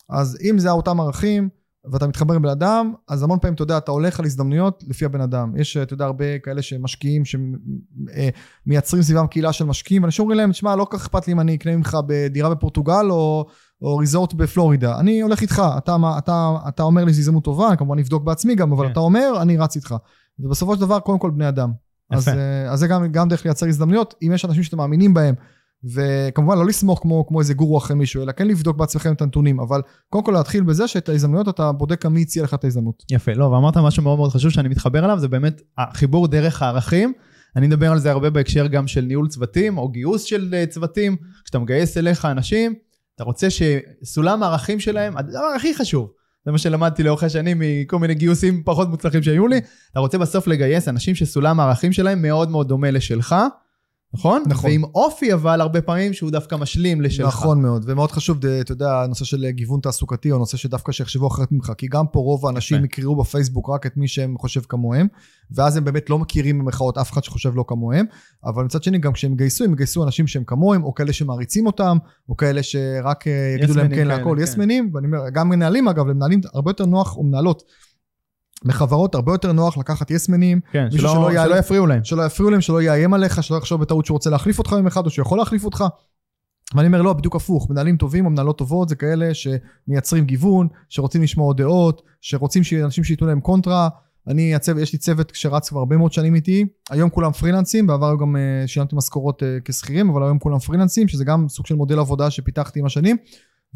אז 0.09 0.38
אם 0.51 0.59
זה 0.59 0.70
אותם 0.70 1.01
ערכים, 1.01 1.48
ואתה 1.85 2.07
מתחבר 2.07 2.35
עם 2.35 2.43
בן 2.43 2.49
אדם, 2.49 2.95
אז 3.09 3.22
המון 3.22 3.39
פעמים, 3.39 3.55
אתה 3.55 3.62
יודע, 3.62 3.78
אתה 3.78 3.91
הולך 3.91 4.20
על 4.20 4.26
הזדמנויות 4.26 4.85
לפי 4.89 5.05
הבן 5.05 5.20
אדם. 5.20 5.53
יש, 5.57 5.76
אתה 5.76 5.95
יודע, 5.95 6.05
הרבה 6.05 6.39
כאלה 6.39 6.62
שמשקיעים, 6.62 7.22
שמייצרים 8.66 9.03
סביבם 9.03 9.26
קהילה 9.26 9.53
של 9.53 9.64
משקיעים, 9.64 10.03
ואנשים 10.03 10.22
אומרים 10.22 10.39
להם, 10.39 10.53
תשמע, 10.53 10.76
לא 10.76 10.85
כל 10.85 10.99
כך 10.99 11.03
אכפת 11.03 11.26
לי 11.26 11.33
אם 11.33 11.41
אני 11.41 11.55
אקנה 11.55 11.76
ממך 11.76 11.99
בדירה 12.07 12.51
בפורטוגל, 12.51 13.07
או, 13.11 13.47
או 13.83 13.97
resort 13.97 14.34
בפלורידה. 14.35 14.99
אני 14.99 15.20
הולך 15.20 15.41
איתך, 15.41 15.62
אתה, 15.78 15.97
אתה, 16.18 16.57
אתה 16.68 16.83
אומר 16.83 17.05
לי 17.05 17.12
שזו 17.12 17.20
הזדמנות 17.20 17.45
טובה, 17.45 17.68
אני 17.68 17.76
כמובן 17.76 17.99
אבדוק 17.99 18.24
בעצמי 18.24 18.55
גם, 18.55 18.72
אבל 18.72 18.87
כן. 18.87 18.93
אתה 18.93 19.01
אומר, 19.01 19.33
אני 19.43 19.57
רץ 19.57 19.76
איתך. 19.76 19.95
ובסופו 20.39 20.74
של 20.74 20.81
דבר, 20.81 21.01
קודם 21.01 21.18
כל 21.18 21.31
בני 21.31 21.49
אדם. 21.49 21.72
אז, 22.11 22.28
יפה. 22.28 22.37
אה, 22.37 22.72
אז 22.72 22.78
זה 22.78 22.87
גם, 22.87 23.12
גם 23.12 23.28
דרך 23.28 23.45
לייצר 23.45 23.66
הזדמנויות, 23.66 24.14
אם 24.22 24.33
יש 24.35 24.45
אנשים 24.45 24.62
שאתם 24.62 24.76
מאמינים 24.76 25.14
בהם, 25.14 25.35
וכמובן 25.85 26.59
לא 26.59 26.66
לסמוך 26.66 26.99
כמו, 27.03 27.26
כמו 27.26 27.41
איזה 27.41 27.55
גורו 27.55 27.78
אחרי 27.78 27.97
מישהו, 27.97 28.22
אלא 28.22 28.33
כן 28.33 28.49
לבדוק 28.49 28.76
בעצמכם 28.76 29.12
את 29.12 29.22
הנתונים, 29.22 29.61
אבל 29.61 29.81
קודם 30.09 30.24
כל 30.24 30.33
להתחיל 30.33 30.62
בזה 30.62 30.89
שאת 30.89 31.09
ההזדמנויות 31.09 31.49
אתה 31.49 31.72
בודק 31.72 32.07
מי 32.07 32.22
הציע 32.22 32.43
לך 32.43 32.55
את 32.55 32.64
ההזדמנות. 32.64 33.05
יפה, 33.11 33.33
לא, 33.33 33.45
ואמרת 33.45 33.76
משהו 33.76 34.03
מאוד 34.03 34.18
מאוד 34.18 34.31
חשוב 34.31 34.51
שאני 34.51 34.68
מתחבר 34.68 35.05
אליו, 35.05 35.18
זה 35.18 35.28
באמת 35.28 35.62
החיבור 35.78 36.28
דרך 36.28 36.62
הערכים. 36.62 37.12
אני 37.57 37.66
מדבר 37.66 37.93
על 37.93 37.99
זה 37.99 38.11
הרבה 38.11 38.31
בהקשר 38.31 38.66
גם 38.66 38.87
של 38.87 39.01
ניהול 39.01 39.28
צוותים, 39.28 39.78
או 39.78 39.89
גיוס 39.89 40.22
של 40.22 40.55
אה, 40.55 40.66
צוותים. 40.66 41.16
כשאתה 41.45 41.59
מגייס 41.59 41.97
אליך 41.97 42.24
אנשים, 42.24 42.74
אתה 43.14 43.24
רוצה 43.24 43.49
שסולם 43.51 44.43
הערכים 44.43 44.81
שלהם, 44.81 45.16
הדבר 45.16 45.53
הכי 45.57 45.74
חשוב, 45.74 46.11
זה 46.45 46.53
מה 46.53 46.59
שלמדתי 46.59 47.03
לאורך 47.03 47.22
השנים 47.22 47.57
מכל 47.61 47.99
מיני 47.99 48.14
גיוסים 48.14 48.62
פחות 48.64 48.89
מוצלחים 48.89 49.22
שהיו 49.22 49.49
לי, 49.49 49.61
אתה 49.93 50.01
רוצה 50.01 50.18
בסוף 50.18 50.47
לגייס 50.47 50.89
אנשים 50.89 51.14
שסולם 51.14 51.61
הערכים 51.61 51.93
שלהם 51.93 52.22
מאוד 52.22 52.51
מאוד 52.51 52.68
דומה 52.68 52.91
לשלך, 52.91 53.35
נכון? 54.14 54.42
נכון. 54.46 54.70
ועם 54.70 54.84
אופי 54.84 55.34
אבל 55.34 55.61
הרבה 55.61 55.82
פעמים 55.82 56.12
שהוא 56.12 56.30
דווקא 56.30 56.54
משלים 56.54 57.00
לשלך. 57.00 57.26
נכון 57.26 57.62
מאוד, 57.62 57.84
ומאוד 57.86 58.12
חשוב, 58.12 58.46
אתה 58.61 58.72
יודע, 58.72 59.02
הנושא 59.02 59.24
של 59.24 59.50
גיוון 59.50 59.80
תעסוקתי, 59.80 60.32
או 60.32 60.38
נושא 60.38 60.56
שדווקא 60.56 60.92
שיחשבו 60.92 61.26
אחרת 61.26 61.52
ממך, 61.52 61.72
כי 61.78 61.86
גם 61.86 62.06
פה 62.06 62.20
רוב 62.20 62.46
האנשים. 62.46 62.84
יקראו 62.84 63.16
בפייסבוק 63.16 63.70
רק 63.70 63.86
את 63.86 63.96
מי 63.96 64.08
שהם 64.08 64.34
חושב 64.38 64.61
כמוהם, 64.68 65.06
ואז 65.50 65.76
הם 65.76 65.84
באמת 65.84 66.11
לא 66.11 66.18
מכירים 66.18 66.58
במרכאות 66.58 66.98
אף 66.98 67.12
אחד 67.12 67.24
שחושב 67.24 67.56
לא 67.56 67.64
כמוהם, 67.68 68.06
אבל 68.44 68.64
מצד 68.64 68.82
שני, 68.82 68.98
גם 68.98 69.12
כשהם 69.12 69.32
יגייסו, 69.32 69.64
הם 69.64 69.72
יגייסו 69.72 70.04
אנשים 70.04 70.26
שהם 70.26 70.44
כמוהם, 70.44 70.84
או 70.84 70.94
כאלה 70.94 71.12
שמעריצים 71.12 71.66
אותם, 71.66 71.98
או 72.28 72.36
כאלה 72.36 72.62
שרק 72.62 73.28
אה, 73.28 73.54
יגידו 73.58 73.74
להם 73.74 73.88
כן 73.88 73.94
כאלה, 73.94 74.16
להכל, 74.16 74.34
כן. 74.36 74.42
יסמנים, 74.42 74.90
ואני 74.94 75.06
אומר, 75.06 75.18
גם 75.32 75.48
מנהלים 75.48 75.88
אגב, 75.88 76.06
למנהלים 76.06 76.40
הרבה 76.54 76.70
יותר 76.70 76.86
נוח, 76.86 77.16
או 77.16 77.24
מנהלות, 77.24 77.62
בחברות 78.64 79.14
הרבה 79.14 79.32
יותר 79.32 79.52
נוח 79.52 79.78
לקחת 79.78 80.11
יסמנים, 80.11 80.61
כן, 80.72 80.84
מישהו 80.84 80.98
שלא, 80.98 81.08
שלא 81.08 81.20
שלא, 81.22 81.32
יעלה- 81.32 81.58
יפריעו 81.58 81.86
להם. 81.86 82.04
שלא 82.04 82.22
יפריעו 82.26 82.50
להם, 82.50 82.61
שלא 82.61 82.82
יאיים 82.82 83.14
עליך, 83.14 83.42
שלא 83.42 83.56
יחשוב 83.56 83.80
בטעות 83.80 84.06
שהוא 84.06 84.14
רוצה 84.14 84.30
להחליף 84.30 84.58
אותך 84.58 84.72
יום 84.72 84.86
אחד, 84.86 85.04
או 85.04 85.11
שהוא 85.11 85.22
יכול 85.22 85.38
להחליף 85.38 85.64
אותך. 85.64 85.84
ואני 86.74 86.86
אומר, 86.86 87.02
לא, 87.02 87.12
בדיוק 87.12 87.36
הפוך, 87.36 87.70
מנהלים 87.70 87.96
טובים 87.96 88.24
או 88.24 88.30
מנהלות 88.30 88.58
טובות 88.58 88.88
זה 88.88 88.96
כאלה 88.96 89.30
שמייצרים 89.34 90.24
גיוון, 90.24 90.68
שרוצים 90.88 91.22
לשמוע 91.22 91.46
עוד 91.46 91.56
דעות, 91.56 92.02
שרוצים 92.20 92.64
שאנשים 92.64 93.04
שייתנו 93.04 93.26
להם 93.26 93.40
קונטרה, 93.40 93.88
אני, 94.28 94.54
הצוות, 94.54 94.82
יש 94.82 94.92
לי 94.92 94.98
צוות 94.98 95.32
שרץ 95.34 95.68
כבר 95.68 95.78
הרבה 95.78 95.96
מאוד 95.96 96.12
שנים 96.12 96.34
איתי, 96.34 96.64
היום 96.90 97.11
כולם 97.11 97.32
פרילנסים, 97.32 97.86
בעבר 97.86 98.14
גם 98.20 98.36
uh, 98.36 98.68
שילמתי 98.68 98.96
משכורות 98.96 99.42
uh, 99.42 99.46
כשכירים, 99.64 100.11
אבל 100.11 100.22
היום 100.22 100.38
כולם 100.38 100.58
פרילנסים, 100.58 101.08
שזה 101.08 101.24
גם 101.24 101.48
סוג 101.48 101.66
של 101.66 101.74
מודל 101.74 101.98
עבודה 101.98 102.30
שפיתחתי 102.30 102.80
עם 102.80 102.86
השנים, 102.86 103.16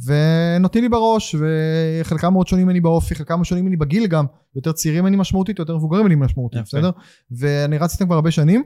ונותנים 0.07 0.85
לי 0.85 0.89
בראש, 0.89 1.37
וחלקם 1.39 2.33
מאוד 2.33 2.47
שונים 2.47 2.67
ממני 2.67 2.81
באופי, 2.81 3.15
חלקם 3.15 3.45
שונים 3.45 3.65
ממני 3.65 3.77
בגיל 3.77 4.07
גם, 4.07 4.25
יותר 4.57 4.73
צעירים 4.73 5.05
ממני 5.05 5.17
משמעותית, 5.17 5.59
יותר 5.59 5.77
מבוגרים 5.77 6.05
ממני 6.05 6.15
משמעותית, 6.15 6.61
בסדר? 6.65 6.91
ואני 7.31 7.79
רץ 7.79 7.93
איתם 7.93 8.05
כבר 8.05 8.15
הרבה 8.15 8.31
שנים, 8.31 8.63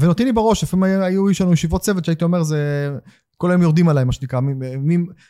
ונותנים 0.00 0.26
לי 0.26 0.32
בראש, 0.32 0.62
לפעמים 0.62 1.00
היו 1.00 1.30
יש 1.30 1.40
לנו 1.40 1.52
ישיבות 1.52 1.82
צוות 1.82 2.04
שהייתי 2.04 2.24
אומר 2.24 2.42
זה 2.42 2.90
כל 3.36 3.50
היום 3.50 3.62
יורדים 3.62 3.88
עליי 3.88 4.04
מה 4.04 4.12
שנקרא, 4.12 4.40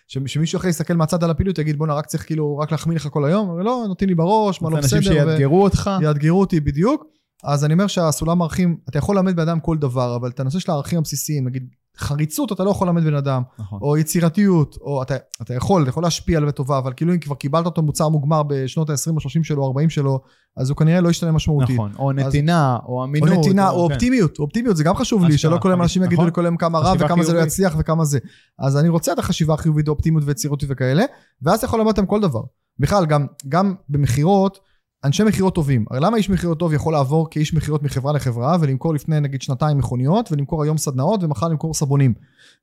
שמישהו 0.07 0.57
אחר 0.59 0.69
יסתכל 0.69 0.95
מהצד 0.95 1.25
על 1.25 1.31
הפעילות 1.31 1.59
יגיד 1.59 1.79
בואנה 1.79 1.95
רק 1.95 2.07
צריך 2.07 2.27
כאילו 2.27 2.59
רק 2.59 2.73
להחמיא 2.73 2.97
לך 2.97 3.09
כל 3.11 3.25
היום, 3.25 3.51
אבל 3.51 3.63
לא 3.63 3.85
נותנים 3.89 4.09
לי 4.09 4.15
בראש, 4.15 4.63
מה 4.63 4.71
לא 4.71 4.77
בסדר, 4.77 4.97
אנשים 4.97 5.13
שיאתגרו 5.13 5.63
אותך, 5.63 5.91
יאתגרו 6.03 6.41
אותי 6.41 6.61
בדיוק, 6.61 7.05
אז 7.45 7.65
אני 7.65 7.73
אומר 7.73 7.87
שהסולם 7.87 8.43
ערכים, 8.43 8.77
אתה 8.89 8.99
יכול 8.99 9.17
ללמד 9.17 9.37
בן 9.37 9.49
אדם 9.49 9.61
כל 9.61 9.79
דבר, 9.79 10.17
אבל 10.17 10.31
את 10.31 10.41
הנושא 10.41 10.59
של 10.59 10.71
הערכים 10.71 10.99
הבסיסיים, 10.99 11.47
נגיד 11.47 11.69
חריצות 11.99 12.53
אתה 12.53 12.65
לא 12.65 12.71
יכול 12.71 12.89
ללמד 12.89 13.05
בן 13.05 13.15
אדם, 13.15 13.43
נכון. 13.59 13.79
או 13.83 13.97
יצירתיות, 13.97 14.77
או 14.81 15.03
אתה, 15.03 15.15
אתה 15.43 15.55
יכול, 15.55 15.83
אתה 15.83 15.91
יכול 15.91 16.03
להשפיע 16.03 16.39
על 16.39 16.45
לטובה, 16.45 16.79
אבל 16.79 16.93
כאילו 16.97 17.13
אם 17.13 17.19
כבר 17.19 17.35
קיבלת 17.35 17.67
אותו 17.67 17.83
מוצר 17.83 18.09
מוגמר 18.09 18.43
בשנות 18.43 18.91
ה-20 18.91 19.15
או 19.15 19.21
30 19.21 19.45
שלו, 19.45 19.67
40 19.67 19.91
שלו, 19.91 20.21
אז 20.57 20.71
הוא 20.71 20.77
כנראה 20.77 21.01
לא 21.01 21.09
ישתנה 21.09 21.33
משמעותית. 21.33 21.75
נכון, 21.75 21.93
או 21.99 22.13
נתינה, 22.13 22.77
אז, 22.77 22.81
או 22.89 23.05
אמינות. 23.05 23.29
או 23.29 23.41
נתינה, 23.41 23.71
או, 23.71 23.83
או 23.83 23.89
כן. 23.89 23.93
אופטימיות, 23.93 24.39
אופטימיות 24.39 24.77
זה 24.77 24.85
גם 24.85 24.95
חשוב 24.95 25.25
לי, 25.25 25.39
שלא 25.39 25.59
כל 25.59 25.73
אנשים 25.73 26.03
יגידו 26.03 26.23
נכון? 26.23 26.29
לכל 26.29 26.47
היום 26.47 26.57
כמה 26.57 26.79
רע 26.79 26.93
וכמה 26.99 27.25
זה 27.25 27.33
לא 27.33 27.41
יצליח 27.41 27.75
וכמה 27.79 28.05
זה. 28.05 28.19
אז 28.59 28.77
אני 28.77 28.89
רוצה 28.89 29.13
את 29.13 29.19
החשיבה 29.19 29.55
החיובית, 29.55 29.89
אופטימיות 29.89 30.25
ויצירותית 30.27 30.69
וכאלה, 30.73 31.05
ואז 31.43 31.59
אתה 31.59 31.67
יכול 31.67 31.79
ללמד 31.79 31.91
אותם 31.91 32.07
כל 32.07 32.21
דבר. 32.21 32.43
בכלל, 32.79 33.07
גם, 33.07 33.27
גם 33.49 33.75
במכירות, 33.89 34.59
אנשי 35.05 35.25
מכירות 35.25 35.55
טובים. 35.55 35.85
הרי 35.91 36.01
למה 36.01 36.17
איש 36.17 36.31
מכירות 36.31 36.59
טוב 36.59 36.73
יכול 36.73 36.93
לעבור 36.93 37.29
כאיש 37.31 37.55
מכירות 37.55 37.83
מחברה 37.83 38.13
לחברה 38.13 38.57
ולמכור 38.61 38.95
לפני 38.95 39.21
נגיד 39.21 39.43
שנתיים 39.43 39.79
מכוניות 39.79 40.33
ולמכור 40.33 40.63
היום 40.63 40.79
סדנאות 40.79 41.23
ומחר 41.23 41.49
למכור 41.49 41.75
סבונים? 41.75 42.15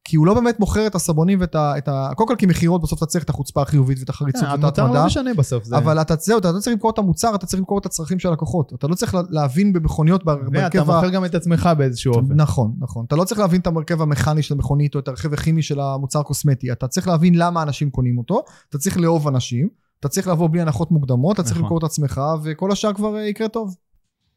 כי 0.04 0.16
הוא 0.16 0.26
לא 0.26 0.34
באמת 0.34 0.60
מוכר 0.60 0.88
את 0.88 0.96
הסבונים 0.96 1.42
ואת 1.42 1.56
ה... 1.56 1.78
את 1.78 1.88
ה... 1.88 2.10
קודם 2.16 2.28
כל 2.28 2.36
כי 2.38 2.46
מכירות 2.46 2.82
בסוף 2.82 2.98
אתה 2.98 3.06
צריך 3.06 3.24
את 3.24 3.30
החוצפה 3.30 3.62
החיובית 3.62 4.00
ואת 4.00 4.10
החריצות 4.10 4.44
כן, 4.44 4.52
ואת 4.52 4.64
ההתמדה. 4.64 4.84
המוצר 4.84 5.00
לא 5.00 5.06
משנה 5.06 5.34
בסוף. 5.34 5.64
זה... 5.64 5.78
אבל 5.78 6.02
אתה, 6.02 6.16
זהו, 6.20 6.38
אתה 6.38 6.52
לא 6.52 6.60
צריך 6.60 6.74
למכור 6.74 6.92
את 6.92 6.98
המוצר, 6.98 7.36
אתה 7.36 7.46
צריך 7.46 7.60
למכור 7.60 7.80
את 7.80 7.86
הצרכים 7.86 8.20
של 8.20 8.30
הלקוחות. 8.30 8.74
אתה 8.74 8.88
לא 8.88 8.96
צריך 8.96 9.18
להבין 9.30 9.74
במכוניות. 9.74 10.24
ואתה 10.26 10.84
מוכר 10.84 11.10
גם 11.10 11.26
את 11.26 11.36
עצמך 11.36 11.70
באיזשהו 11.78 12.14
אופן. 12.14 12.34
נכון, 12.36 12.74
נכון. 12.80 13.06
אתה 13.08 13.16
לא 13.16 13.24
צריך 13.24 13.40
להבין 13.40 13.62
את 13.62 13.68
המרכב 13.68 14.02
המכני 14.02 14.42
של 14.42 14.54
המכונית 14.54 14.96
או 14.96 15.00
את 15.00 15.08
הרכב 15.08 15.34
הכימי 15.34 15.62
של 15.62 15.80
המוצר 15.80 16.20
הקוסמטי. 16.20 16.72
אתה 16.72 16.88
צריך 16.88 17.08
להבין 17.08 17.36
למה 17.36 17.64
אנשים 17.64 17.90
קונים 17.90 18.18
אותו, 18.18 18.44
אתה 18.70 18.78
צריך 18.78 18.98
לאהוב 18.98 19.28
אנשים. 19.28 19.85
אתה 20.00 20.08
צריך 20.08 20.28
לבוא 20.28 20.50
בלי 20.52 20.62
הנחות 20.62 20.92
מוקדמות, 20.92 21.36
אתה 21.36 21.44
צריך 21.44 21.56
נכון. 21.56 21.64
למכור 21.64 21.78
את 21.78 21.84
עצמך, 21.84 22.22
וכל 22.44 22.72
השאר 22.72 22.94
כבר 22.94 23.16
אה, 23.16 23.22
יקרה 23.22 23.48
טוב. 23.48 23.76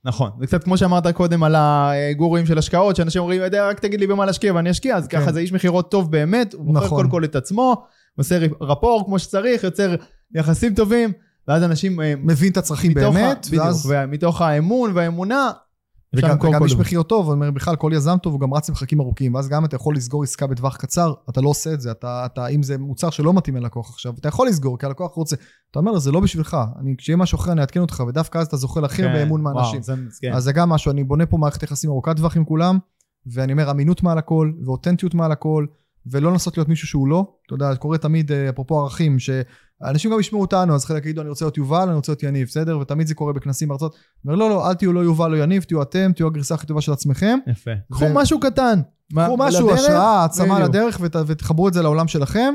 נכון, 0.05 0.31
זה 0.41 0.47
קצת 0.47 0.65
כמו 0.65 0.79
שאמרת 0.79 1.07
קודם 1.07 1.43
על 1.43 1.55
הגורואים 1.57 2.47
של 2.47 2.59
השקעות, 2.59 2.97
שאנשים 2.97 3.23
אומרים, 3.23 3.43
רק 3.63 3.81
תגיד 3.81 4.01
לי 4.01 4.07
במה 4.07 4.27
להשקיע 4.27 4.55
ואני 4.55 4.71
אשקיע, 4.71 4.97
אז 4.97 5.07
כן. 5.07 5.21
ככה 5.21 5.33
זה 5.33 5.41
איש 5.41 5.53
מכירות 5.53 5.91
טוב 5.91 6.11
באמת, 6.13 6.55
הוא 6.55 6.67
מוכר 6.67 6.87
נכון. 6.87 6.99
קודם 6.99 7.11
כל 7.11 7.25
את 7.25 7.37
עצמו, 7.37 7.85
עושה 8.19 8.39
רפור 8.61 9.05
כמו 9.07 9.19
שצריך, 9.19 9.65
יוצר 9.65 9.95
יחסים 10.35 10.75
טובים, 10.75 11.13
ואז 11.49 11.63
אנשים... 11.63 12.01
אה, 12.01 12.15
מבין 12.19 12.53
את 12.53 12.57
הצרכים 12.57 12.95
באמת, 12.95 13.47
ה... 13.53 13.57
ואז... 13.57 13.87
בדיוק, 13.87 14.03
ומתוך 14.09 14.43
האמון 14.43 14.93
והאמונה, 14.95 15.51
וגם, 16.13 16.37
וגם 16.41 16.65
איש 16.65 16.75
מכיר 16.75 17.03
טוב, 17.03 17.29
אומר 17.29 17.51
בכלל 17.51 17.77
כל 17.77 17.91
יזם 17.95 18.17
טוב 18.23 18.33
הוא 18.33 18.41
גם 18.41 18.55
רץ 18.55 18.69
עם 18.69 18.75
חכים 18.75 19.01
ארוכים, 19.01 19.35
ואז 19.35 19.49
גם 19.49 19.65
אתה 19.65 19.77
יכול 19.77 19.97
לסגור 19.97 20.23
עסקה 20.23 20.47
בטווח 20.47 20.77
קצר, 20.77 21.15
אתה 21.31 21.41
לא 21.41 21.49
עושה 21.49 21.73
את 21.73 21.81
זה, 21.81 21.91
אתה, 21.91 22.27
אתה, 22.27 22.47
אם 22.47 22.63
זה 22.63 22.79
מוצר 22.79 23.11
שלא 23.11 23.35
מתאים 23.35 23.57
ללקוח 23.57 23.91
עכשיו, 23.91 24.15
אתה 24.21 24.29
יכול 24.29 24.49
לסגור, 24.49 24.79
כי 24.79 24.87
הלקוח 24.87 25.15
רוצה, 25.15 25.37
אתה 25.71 25.79
אומר 25.79 25.99
זה 25.99 26.13
לא 26.13 26.21
בשבילך, 26.21 26.57
אני, 26.81 26.95
כשיהיה 26.99 27.17
משהו 27.17 27.39
אחר 27.39 27.53
אני 27.53 27.61
אעדכן 27.61 27.81
אותך, 27.81 28.03
ודווקא 28.09 28.39
אז 28.39 28.47
אתה 28.47 28.57
זוכה 28.57 28.81
הכי 28.85 29.03
הרבה 29.03 29.19
כן, 29.19 29.23
אמון 29.23 29.43
מהאנשים. 29.43 29.81
כן. 30.21 30.33
אז 30.33 30.45
זה 30.45 30.53
גם 30.53 30.69
משהו, 30.69 30.91
אני 30.91 31.05
בונה 31.05 31.27
פה 31.27 31.37
מערכת 31.37 31.63
יחסים 31.63 31.91
ארוכת 31.91 32.17
טווח 32.17 32.37
עם 32.37 32.45
כולם, 32.45 32.79
ואני 33.27 33.53
אומר 33.53 33.71
אמינות 33.71 34.03
מעל 34.03 34.19
הכל, 34.19 34.53
ואותנטיות 34.65 35.15
מעל 35.15 35.33
הכל, 35.33 35.67
ולא 36.07 36.31
לנסות 36.31 36.57
להיות 36.57 36.69
מישהו 36.69 36.89
שהוא 36.89 37.09
לא, 37.09 37.33
אתה 37.47 37.55
יודע, 37.55 37.77
קורה 37.77 37.99
תמיד, 37.99 38.33
אה, 38.33 38.49
אפרופו 38.49 38.81
ערכים, 38.81 39.19
ש... 39.19 39.31
אנשים 39.83 40.11
גם 40.11 40.20
ישמעו 40.20 40.41
אותנו, 40.41 40.74
אז 40.74 40.85
חלק 40.85 41.05
יגידו, 41.05 41.20
אני 41.20 41.31
רוצה 41.31 41.45
להיות 41.45 41.57
יובל, 41.57 41.83
אני 41.83 41.95
רוצה 41.95 42.12
להיות 42.12 42.22
יניב, 42.22 42.49
בסדר? 42.49 42.79
ותמיד 42.79 43.07
זה 43.07 43.14
קורה 43.14 43.33
בכנסים 43.33 43.68
בארצות. 43.68 43.97
אומר, 44.24 44.37
לא, 44.37 44.51
לא, 44.51 44.68
אל 44.68 44.74
תהיו 44.74 44.93
לא 44.93 45.01
יובל, 45.01 45.31
לא 45.31 45.37
יניב, 45.37 45.62
תהיו 45.62 45.83
אתם, 45.83 46.11
תהיו 46.16 46.26
הגרסה 46.26 46.55
הכי 46.55 46.66
טובה 46.66 46.81
של 46.81 46.93
עצמכם. 46.93 47.39
יפה. 47.47 47.70
קחו 47.93 48.05
משהו 48.14 48.41
קטן. 48.41 48.81
קחו 49.14 49.37
משהו, 49.37 49.74
השראה, 49.74 50.20
העצמה 50.20 50.61
לדרך, 50.61 51.01
ותחברו 51.26 51.68
את 51.68 51.72
זה 51.72 51.83
לעולם 51.83 52.09
שלכם, 52.09 52.55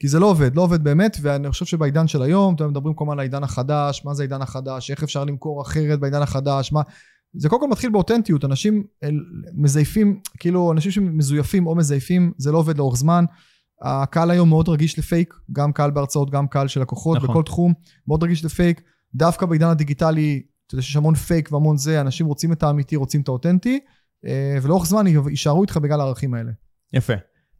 כי 0.00 0.08
זה 0.08 0.18
לא 0.18 0.26
עובד, 0.26 0.56
לא 0.56 0.62
עובד 0.62 0.84
באמת, 0.84 1.16
ואני 1.20 1.50
חושב 1.50 1.64
שבעידן 1.64 2.06
של 2.06 2.22
היום, 2.22 2.54
אתם 2.54 2.68
מדברים 2.68 2.94
כל 2.94 3.04
הזמן 3.04 3.12
על 3.12 3.18
העידן 3.18 3.44
החדש, 3.44 4.02
מה 4.04 4.14
זה 4.14 4.22
העידן 4.22 4.42
החדש, 4.42 4.90
איך 4.90 5.02
אפשר 5.02 5.24
למכור 5.24 5.62
אחרת 5.62 6.00
בעידן 6.00 6.22
החדש, 6.22 6.72
מה... 6.72 6.82
זה 7.36 7.48
קודם 7.48 7.62
כל 7.62 7.68
מתחיל 7.68 7.90
באותנטיות, 7.90 8.44
אנשים 8.44 8.84
מזייפים, 9.54 10.20
כאילו 10.38 10.72
אנשים 10.72 10.90
שמזויפים 10.90 11.66
או 11.66 11.74
מזייפים, 11.74 12.32
זה 12.38 12.52
לא 12.52 12.58
עובד 12.58 12.78
לאורך 12.78 12.96
זמן. 12.96 13.24
הקהל 13.82 14.30
היום 14.30 14.48
מאוד 14.48 14.68
רגיש 14.68 14.98
לפייק, 14.98 15.34
גם 15.52 15.72
קהל 15.72 15.90
בהרצאות, 15.90 16.30
גם 16.30 16.48
קהל 16.48 16.68
של 16.68 16.80
לקוחות, 16.80 17.16
נכון. 17.16 17.30
בכל 17.30 17.42
תחום, 17.42 17.72
מאוד 18.08 18.22
רגיש 18.22 18.44
לפייק. 18.44 18.80
דווקא 19.14 19.46
בעידן 19.46 19.66
הדיגיטלי, 19.66 20.42
אתה 20.66 20.74
יודע 20.74 20.82
שיש 20.82 20.96
המון 20.96 21.14
פייק 21.14 21.52
והמון 21.52 21.76
זה, 21.76 22.00
אנשים 22.00 22.26
רוצים 22.26 22.52
את 22.52 22.62
האמיתי, 22.62 22.96
רוצים 22.96 23.20
את 23.20 23.28
האותנטי, 23.28 23.80
אה, 24.26 24.58
ולאורך 24.62 24.86
זמן 24.86 25.04
יישארו 25.06 25.62
איתך 25.62 25.76
בגלל 25.76 26.00
הערכים 26.00 26.34
האלה. 26.34 26.50
יפה. 26.92 27.12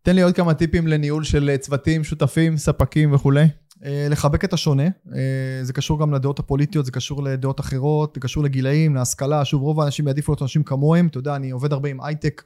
תן 0.03 0.15
לי 0.15 0.23
עוד 0.23 0.35
כמה 0.35 0.55
טיפים 0.55 0.87
לניהול 0.87 1.25
של 1.25 1.57
צוותים, 1.61 2.05
שותפים, 2.05 2.57
ספקים 2.57 3.13
וכולי. 3.13 3.45
אה, 3.85 4.07
לחבק 4.11 4.45
את 4.45 4.53
השונה, 4.53 4.83
אה, 5.15 5.61
זה 5.63 5.73
קשור 5.73 6.01
גם 6.01 6.15
לדעות 6.15 6.39
הפוליטיות, 6.39 6.87
זה 6.87 6.93
קשור 6.93 7.23
לדעות 7.23 7.61
אחרות, 7.61 8.15
זה 8.15 8.21
קשור 8.21 8.45
לגילאים, 8.45 8.95
להשכלה, 8.95 9.45
שוב 9.45 9.63
רוב 9.63 9.81
האנשים 9.81 10.07
יעדיפו 10.07 10.33
להיות 10.33 10.43
אנשים 10.43 10.63
כמוהם, 10.63 11.07
אתה 11.07 11.19
יודע, 11.19 11.37
אני 11.37 11.51
עובד 11.51 11.73
הרבה 11.73 11.89
עם 11.89 12.01
הייטק, 12.01 12.43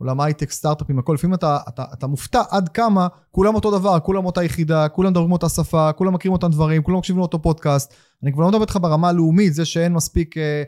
עולם 0.00 0.20
הייטק, 0.20 0.50
סטארט-אפים, 0.50 0.98
הכל, 0.98 1.14
לפעמים 1.14 1.34
אתה, 1.34 1.58
אתה, 1.68 1.84
אתה 1.92 2.06
מופתע 2.06 2.42
עד 2.50 2.68
כמה 2.68 3.08
כולם 3.30 3.54
אותו 3.54 3.78
דבר, 3.78 4.00
כולם 4.00 4.26
אותה 4.26 4.44
יחידה, 4.44 4.88
כולם 4.88 5.10
מדברים 5.10 5.32
אותה 5.32 5.48
שפה, 5.48 5.92
כולם 5.92 6.14
מכירים 6.14 6.32
אותם 6.32 6.50
דברים, 6.50 6.82
כולם 6.82 6.98
מקשיבים 6.98 7.18
לאותו 7.18 7.42
פודקאסט. 7.42 7.94
אני 8.22 8.32
כבר 8.32 8.42
לא 8.42 8.48
מדבר 8.48 8.60
איתך 8.60 8.78
ברמה 8.82 9.08
הלאומית, 9.08 9.54
זה 9.54 9.64
שאין 9.64 9.92
מספיק 9.92 10.36
אה, 10.38 10.62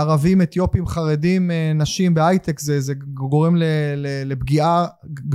ערבים, 0.00 0.42
אתיופים, 0.42 0.86
חרדים, 0.86 1.50
אה, 1.50 1.72
נשים 1.74 2.14
בהייטק, 2.14 2.60
זה, 2.60 2.80
זה 2.80 2.94
גורם 2.94 3.56
ל, 3.56 3.62
ל, 3.96 4.06
לפגיעה 4.24 4.86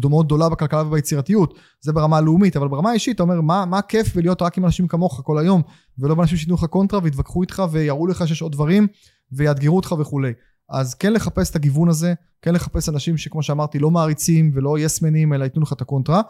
מאוד 0.10 0.26
גדולה 0.26 0.50
בכלכלה 0.50 0.82
וביצירתיות, 0.82 1.54
זה 1.82 1.94
ברמה 1.94 2.18
הלאומית, 2.18 2.58
אבל 2.58 2.68
ברמה 2.68 2.90
האישית, 2.90 3.16
אתה 3.16 3.24
אומר, 3.24 3.42
מה, 3.42 3.66
מה 3.66 3.82
כיף 3.82 4.16
בלהיות 4.16 4.42
רק 4.42 4.58
עם 4.58 4.66
אנשים 4.66 4.88
כמוך 4.88 5.22
כל 5.24 5.38
היום, 5.40 5.62
ולא 6.00 6.16
באנשים 6.16 6.38
שייתנו 6.38 6.56
לך 6.56 6.66
קונטרה 6.66 7.00
ויתווכחו 7.04 7.42
איתך 7.42 7.64
ויראו 7.72 8.08
לך 8.08 8.28
שיש 8.28 8.42
עוד 8.42 8.52
דברים, 8.52 8.88
ויאתגרו 9.32 9.76
אותך 9.76 9.96
וכולי. 10.00 10.34
אז 10.70 10.94
כן 10.94 11.14
לחפש 11.14 11.50
את 11.50 11.56
הגיוון 11.56 11.90
הזה, 11.90 12.14
כן 12.42 12.54
לחפש 12.54 12.90
אנשים 12.90 13.18
שכמו 13.18 13.44
שאמרתי 13.44 13.80
לא 13.80 13.92
מעריצים 13.92 14.52
ולא 14.54 14.80
yes-man 14.80 15.22
ים 15.22 15.34
אלא 15.34 15.44
ייתנו 15.44 15.62
לך 15.62 15.74
את 15.74 15.82
הקונטרה. 15.82 16.22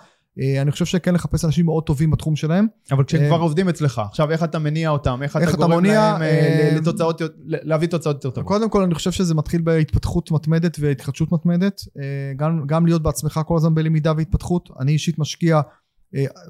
אה, 0.41 0.61
אני 0.61 0.71
חושב 0.71 0.85
שכן 0.85 1.13
לחפש 1.13 1.45
אנשים 1.45 1.65
מאוד 1.65 1.83
טובים 1.83 2.11
בתחום 2.11 2.35
שלהם. 2.35 2.67
אבל 2.91 3.03
כשהם 3.03 3.27
כבר 3.27 3.39
עובדים 3.39 3.69
אצלך, 3.69 4.01
עכשיו 4.05 4.31
איך 4.31 4.43
אתה 4.43 4.59
מניע 4.59 4.89
אותם, 4.89 5.19
איך 5.23 5.37
אתה 5.37 5.57
גורם 5.57 5.85
להם 5.85 6.21
אה, 6.21 6.71
לתוצאות, 6.75 7.21
להביא 7.45 7.87
תוצאות 7.87 8.15
יותר 8.15 8.29
טובות? 8.29 8.47
קודם 8.47 8.69
כל 8.69 8.83
אני 8.83 8.95
חושב 8.95 9.11
שזה 9.11 9.35
מתחיל 9.35 9.61
בהתפתחות 9.61 10.31
מתמדת 10.31 10.77
והתחדשות 10.79 11.31
מתמדת, 11.31 11.81
אה, 11.97 12.03
גם, 12.35 12.63
גם 12.67 12.85
להיות 12.85 13.01
בעצמך 13.01 13.39
כל 13.45 13.57
הזמן 13.57 13.75
בלמידה 13.75 14.13
והתפתחות. 14.17 14.69
אני 14.79 14.91
אישית 14.91 15.19
משקיע, 15.19 15.61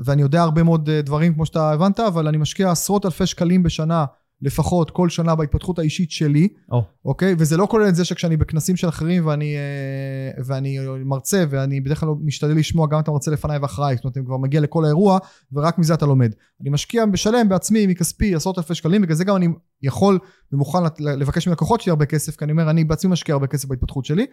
ואני 0.06 0.22
יודע 0.22 0.42
הרבה 0.42 0.64
מאוד 0.64 0.90
דברים 0.90 1.34
כמו 1.34 1.46
שאתה 1.46 1.72
הבנת, 1.72 2.00
אבל 2.00 2.28
אני 2.28 2.38
משקיע 2.38 2.72
עשרות 2.72 3.06
אלפי 3.06 3.26
שקלים 3.26 3.64
בשנה 3.64 4.06
לפחות 4.42 4.92
כל 4.92 5.10
שנה 5.10 5.36
בהתפתחות 5.36 5.80
האישית 5.80 6.12
שלי, 6.12 6.48
oh. 6.72 6.76
אוקיי? 7.06 7.36
וזה 7.38 7.58
לא 7.58 7.68
כולל 7.70 7.88
את 7.88 7.96
זה 7.96 8.06
שכשאני 8.06 8.38
בכנסים 8.38 8.76
של 8.76 8.90
אחרים 8.90 9.28
ואני, 9.28 9.56
אה, 9.56 10.42
ואני 10.46 10.78
מרצה 11.06 11.44
ואני 11.50 11.82
בדרך 11.82 12.00
כלל 12.00 12.10
משתדל 12.22 12.56
לשמוע 12.56 12.88
גם 12.88 13.00
את 13.00 13.08
המרצה 13.08 13.32
לפניי 13.32 13.58
ואחריי, 13.58 13.96
זאת 13.96 14.06
אומרת, 14.06 14.18
אני 14.18 14.26
כבר 14.26 14.38
מגיע 14.38 14.62
לכל 14.62 14.86
האירוע 14.86 15.20
ורק 15.54 15.78
מזה 15.78 15.94
אתה 15.94 16.06
לומד. 16.06 16.32
אני 16.62 16.70
משקיע 16.70 17.06
בשלם 17.06 17.50
בעצמי 17.50 17.88
מכספי 17.88 18.36
עשרות 18.36 18.58
אלפי 18.58 18.76
שקלים, 18.76 19.02
בגלל 19.02 19.16
זה 19.16 19.24
גם 19.24 19.36
אני 19.36 19.48
יכול 19.82 20.20
ומוכן 20.52 20.80
לבקש 21.00 21.48
מלקוחות 21.48 21.82
שלי 21.82 21.90
הרבה 21.90 22.06
כסף, 22.06 22.36
כי 22.36 22.46
אני 22.46 22.52
אומר, 22.52 22.70
אני 22.70 22.84
בעצמי 22.84 23.12
משקיע 23.12 23.34
הרבה 23.34 23.48
כסף 23.48 23.68
בהתפתחות 23.68 24.06
שלי. 24.06 24.26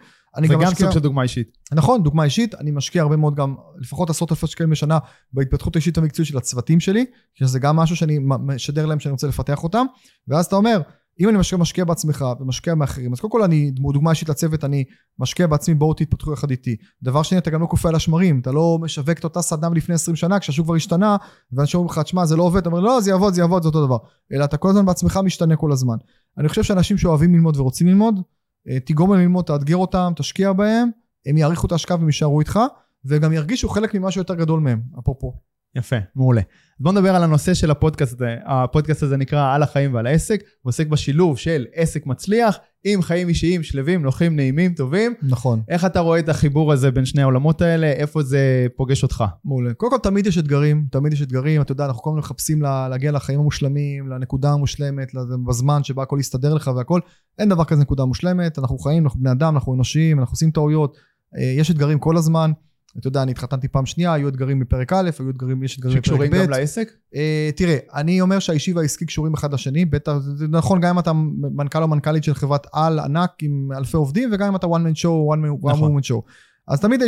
זה 0.47 0.53
גם 0.53 0.75
סוג 0.75 0.91
של 0.91 0.99
דוגמה 0.99 1.23
אישית. 1.23 1.57
נכון, 1.71 2.03
דוגמה 2.03 2.23
אישית, 2.23 2.55
אני 2.55 2.71
משקיע 2.71 3.01
הרבה 3.01 3.15
מאוד 3.15 3.35
גם, 3.35 3.55
לפחות 3.77 4.09
עשרות 4.09 4.31
אלפי 4.31 4.47
שקלים 4.47 4.69
בשנה 4.69 4.99
בהתפתחות 5.33 5.75
האישית 5.75 5.97
המקצועית 5.97 6.29
של 6.29 6.37
הצוותים 6.37 6.79
שלי, 6.79 7.05
שזה 7.33 7.59
גם 7.59 7.75
משהו 7.75 7.95
שאני 7.95 8.19
משדר 8.21 8.85
להם 8.85 8.99
שאני 8.99 9.11
רוצה 9.11 9.27
לפתח 9.27 9.63
אותם, 9.63 9.85
ואז 10.27 10.45
אתה 10.45 10.55
אומר, 10.55 10.81
אם 11.19 11.29
אני 11.29 11.37
משקיע, 11.37 11.57
משקיע 11.57 11.85
בעצמך 11.85 12.25
ומשקיע 12.39 12.75
מאחרים, 12.75 13.13
אז 13.13 13.19
קודם 13.19 13.31
כל 13.31 13.43
אני, 13.43 13.71
דוגמה 13.71 14.09
אישית 14.09 14.29
לצוות, 14.29 14.63
אני 14.63 14.83
משקיע 15.19 15.47
בעצמי, 15.47 15.75
בואו 15.75 15.93
תתפתחו 15.93 16.33
יחד 16.33 16.51
איתי. 16.51 16.75
דבר 17.03 17.23
שני, 17.23 17.37
אתה 17.37 17.49
גם 17.49 17.61
לא 17.61 17.65
קופא 17.65 17.87
על 17.87 17.95
השמרים, 17.95 18.39
אתה 18.39 18.51
לא 18.51 18.79
משווק 18.81 19.19
את 19.19 19.23
אותה 19.23 19.41
סדנה 19.41 19.69
מלפני 19.69 19.95
20 19.95 20.15
שנה, 20.15 20.39
כשהשוק 20.39 20.65
כבר 20.65 20.75
השתנה, 20.75 21.17
ואנשים 21.51 21.77
אומרים 21.77 21.91
לך, 21.91 21.99
תשמע, 21.99 22.25
זה 22.25 22.35
לא 22.35 22.43
עובד, 22.43 22.57
אתה 22.61 22.69
אומר, 22.69 22.79
לא, 22.79 23.01
זה 23.01 23.11
יעבוד, 23.11 23.33
זה 23.33 23.41
יעבוד, 23.41 23.61
זה 23.61 23.67
אותו 23.67 23.85
דבר. 23.85 23.97
אלא 24.33 24.43
אתה 24.43 24.57
כל 24.57 24.69
הזמן 24.69 24.85
בעצמך 24.85 25.19
משתנה 25.23 25.55
כל 25.55 25.71
הזמן. 25.71 25.95
אני 26.37 26.49
חושב 26.49 26.63
שאנשים 26.63 26.97
שאוהבים 26.97 27.33
ללמוד 27.33 27.57
ורוצים 27.57 27.87
ללמוד, 27.87 28.21
אה, 28.69 28.79
תגרום 28.79 29.11
להם 29.11 29.21
ללמוד, 29.21 29.45
תאתגר 29.45 29.77
אותם, 29.77 30.13
תשקיע 30.15 30.53
בהם, 30.53 30.89
הם 31.25 31.37
יעריכו 31.37 31.67
את 31.67 31.71
ההשקעה 31.71 31.97
והם 31.97 32.07
יישארו 32.07 32.39
איתך, 32.39 32.59
וגם 33.05 33.33
ירגישו 33.33 33.69
חלק 33.69 33.95
ממשהו 33.95 34.21
יותר 34.21 34.35
גדול 34.35 34.59
מהם, 34.59 34.81
אפרופו. 34.99 35.33
יפה, 35.77 35.95
מעולה. 36.15 36.41
בוא 36.79 36.91
נדבר 36.91 37.15
על 37.15 37.23
הנושא 37.23 37.53
של 37.53 37.71
הפודקאסט 37.71 38.13
הזה. 38.13 38.35
הפודקאסט 38.45 39.03
הזה 39.03 39.17
נקרא 39.17 39.53
על 39.55 39.63
החיים 39.63 39.93
ועל 39.93 40.07
העסק, 40.07 40.43
הוא 40.61 40.69
עוסק 40.69 40.87
בשילוב 40.87 41.37
של 41.37 41.65
עסק 41.73 42.05
מצליח 42.05 42.57
עם 42.83 43.01
חיים 43.01 43.29
אישיים 43.29 43.63
שלווים, 43.63 44.03
נוחים, 44.03 44.35
נעימים, 44.35 44.73
טובים. 44.73 45.13
נכון. 45.21 45.61
איך 45.69 45.85
אתה 45.85 45.99
רואה 45.99 46.19
את 46.19 46.29
החיבור 46.29 46.73
הזה 46.73 46.91
בין 46.91 47.05
שני 47.05 47.21
העולמות 47.21 47.61
האלה? 47.61 47.87
איפה 47.87 48.23
זה 48.23 48.67
פוגש 48.75 49.03
אותך? 49.03 49.23
מעולה. 49.45 49.73
קודם 49.73 49.91
כל 49.91 49.97
תמיד 49.97 50.27
יש 50.27 50.37
אתגרים, 50.37 50.85
תמיד 50.91 51.13
יש 51.13 51.21
אתגרים, 51.21 51.61
אתה 51.61 51.71
יודע, 51.71 51.85
אנחנו 51.85 52.01
כל 52.01 52.09
הזמן 52.09 52.19
מחפשים 52.19 52.61
לה, 52.61 52.89
להגיע 52.89 53.11
לחיים 53.11 53.39
המושלמים, 53.39 54.07
לנקודה 54.07 54.51
המושלמת, 54.51 55.11
בזמן 55.47 55.83
שבה 55.83 56.03
הכל 56.03 56.17
יסתדר 56.19 56.53
לך 56.53 56.71
והכל. 56.75 56.99
אין 57.39 57.49
דבר 57.49 57.63
כזה 57.63 57.81
נקודה 57.81 58.05
מושלמת, 58.05 58.59
אנחנו 58.59 58.77
חיים, 58.77 59.03
אנחנו 59.03 59.19
בני 59.19 59.31
אדם, 59.31 59.53
אנחנו 59.53 59.73
אנושיים, 59.73 60.19
אנחנו 60.19 60.33
עושים 60.33 60.51
טעויות, 60.51 60.97
אה, 61.37 61.43
יש 61.43 61.71
אתגרים 61.71 61.99
כל 61.99 62.17
הזמן. 62.17 62.51
אתה 62.99 63.07
יודע, 63.07 63.23
אני 63.23 63.31
התחתנתי 63.31 63.67
פעם 63.67 63.85
שנייה, 63.85 64.13
היו 64.13 64.27
אתגרים 64.27 64.59
בפרק 64.59 64.93
א', 64.93 65.09
היו 65.19 65.29
אתגרים, 65.29 65.63
יש 65.63 65.75
אתגרים 65.75 65.97
בפרק 65.97 66.03
ב'. 66.03 66.07
שקשורים 66.07 66.31
גם 66.31 66.49
לעסק? 66.49 66.91
Uh, 67.13 67.17
תראה, 67.55 67.77
אני 67.93 68.21
אומר 68.21 68.39
שהאישי 68.39 68.73
והעסקי 68.73 69.05
קשורים 69.05 69.33
אחד 69.33 69.53
לשני, 69.53 69.85
בטח, 69.85 70.17
זה 70.17 70.47
נכון 70.47 70.81
גם 70.81 70.89
אם 70.89 70.99
אתה 70.99 71.13
מנכ"ל 71.55 71.83
או 71.83 71.87
מנכ"לית 71.87 72.23
של 72.23 72.33
חברת 72.33 72.67
על 72.73 72.99
ענק 72.99 73.31
עם 73.41 73.69
אלפי 73.77 73.97
עובדים, 73.97 74.29
וגם 74.33 74.47
אם 74.47 74.55
אתה 74.55 74.67
one 74.67 74.69
man 74.69 74.99
show, 74.99 75.35
one, 75.35 75.63
one 75.65 75.71
נכון. 75.71 75.97
woman 75.97 76.03
show. 76.03 76.21
אז 76.67 76.81
תמיד 76.81 77.01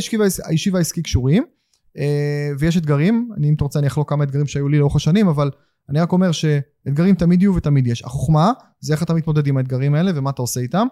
האישי, 0.46 0.72
והעסקי 0.72 1.02
קשורים, 1.02 1.44
uh, 1.98 2.00
ויש 2.60 2.78
אתגרים, 2.78 3.30
אני 3.38 3.50
אם 3.50 3.54
אתה 3.54 3.64
רוצה 3.64 3.80
אני 3.80 3.88
אחלוק 3.88 4.10
כמה 4.10 4.24
אתגרים 4.24 4.48
שהיו 4.48 4.68
לי 4.68 4.80
לאורך 4.80 4.96
השנים, 4.96 5.28
אבל 5.28 5.52
אני 5.90 6.00
רק 6.00 6.12
אומר 6.12 6.32
שאתגרים 6.32 7.16
תמיד 7.16 7.42
יהיו 7.42 7.56
ותמיד 7.56 7.88
יש. 7.88 8.04
החוכמה 8.04 8.52
זה 8.80 8.94
איך 8.94 9.04
אתה 9.04 9.14
מתמודד 9.14 9.48
עם 9.48 9.58
האתגרים 9.58 9.96
האלה 9.96 10.12
ומה 10.16 10.30
אתה 10.30 10.42
עושה 10.42 10.60
איתם. 10.60 10.88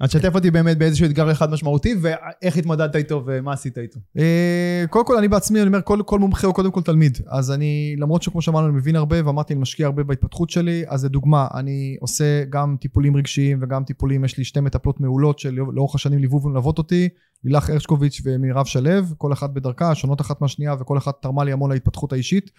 אז 0.00 0.10
תשתף 0.10 0.34
אותי 0.34 0.50
באמת 0.50 0.78
באיזשהו 0.78 1.06
אתגר 1.06 1.32
אחד 1.32 1.50
משמעותי, 1.50 1.94
ואיך 2.00 2.56
התמודדת 2.56 2.96
איתו 2.96 3.22
ומה 3.26 3.52
עשית 3.52 3.78
איתו. 3.78 4.00
אה, 4.18 4.84
קודם 4.90 5.06
כל, 5.06 5.16
אני 5.16 5.28
בעצמי, 5.28 5.60
אני 5.60 5.66
אומר, 5.66 5.80
כל, 5.84 5.98
כל 6.06 6.18
מומחה 6.18 6.46
הוא 6.46 6.54
קודם 6.54 6.70
כל 6.70 6.82
תלמיד. 6.82 7.18
אז 7.28 7.50
אני, 7.50 7.96
למרות 7.98 8.22
שכמו 8.22 8.42
שאמרנו, 8.42 8.66
אני 8.66 8.76
מבין 8.76 8.96
הרבה, 8.96 9.26
ואמרתי, 9.26 9.52
אני 9.52 9.60
משקיע 9.60 9.86
הרבה 9.86 10.02
בהתפתחות 10.02 10.50
שלי, 10.50 10.84
אז 10.88 11.04
לדוגמה, 11.04 11.48
אני 11.54 11.96
עושה 12.00 12.44
גם 12.50 12.76
טיפולים 12.80 13.16
רגשיים 13.16 13.58
וגם 13.62 13.84
טיפולים, 13.84 14.24
יש 14.24 14.38
לי 14.38 14.44
שתי 14.44 14.60
מטפלות 14.60 15.00
מעולות 15.00 15.38
שלאורך 15.38 15.94
השנים 15.94 16.18
ליוו 16.18 16.42
ומלוות 16.42 16.78
אותי, 16.78 17.08
לילך 17.44 17.70
הרשקוביץ' 17.70 18.20
ומירב 18.24 18.66
שלו, 18.66 18.90
כל 19.18 19.32
אחת 19.32 19.50
בדרכה, 19.50 19.94
שונות 19.94 20.20
אחת 20.20 20.40
מהשנייה, 20.40 20.74
וכל 20.80 20.98
אחת 20.98 21.14
תרמה 21.22 21.44
לי 21.44 21.52
המון 21.52 21.72
להתפתחות 21.72 22.12
האישית. 22.12 22.50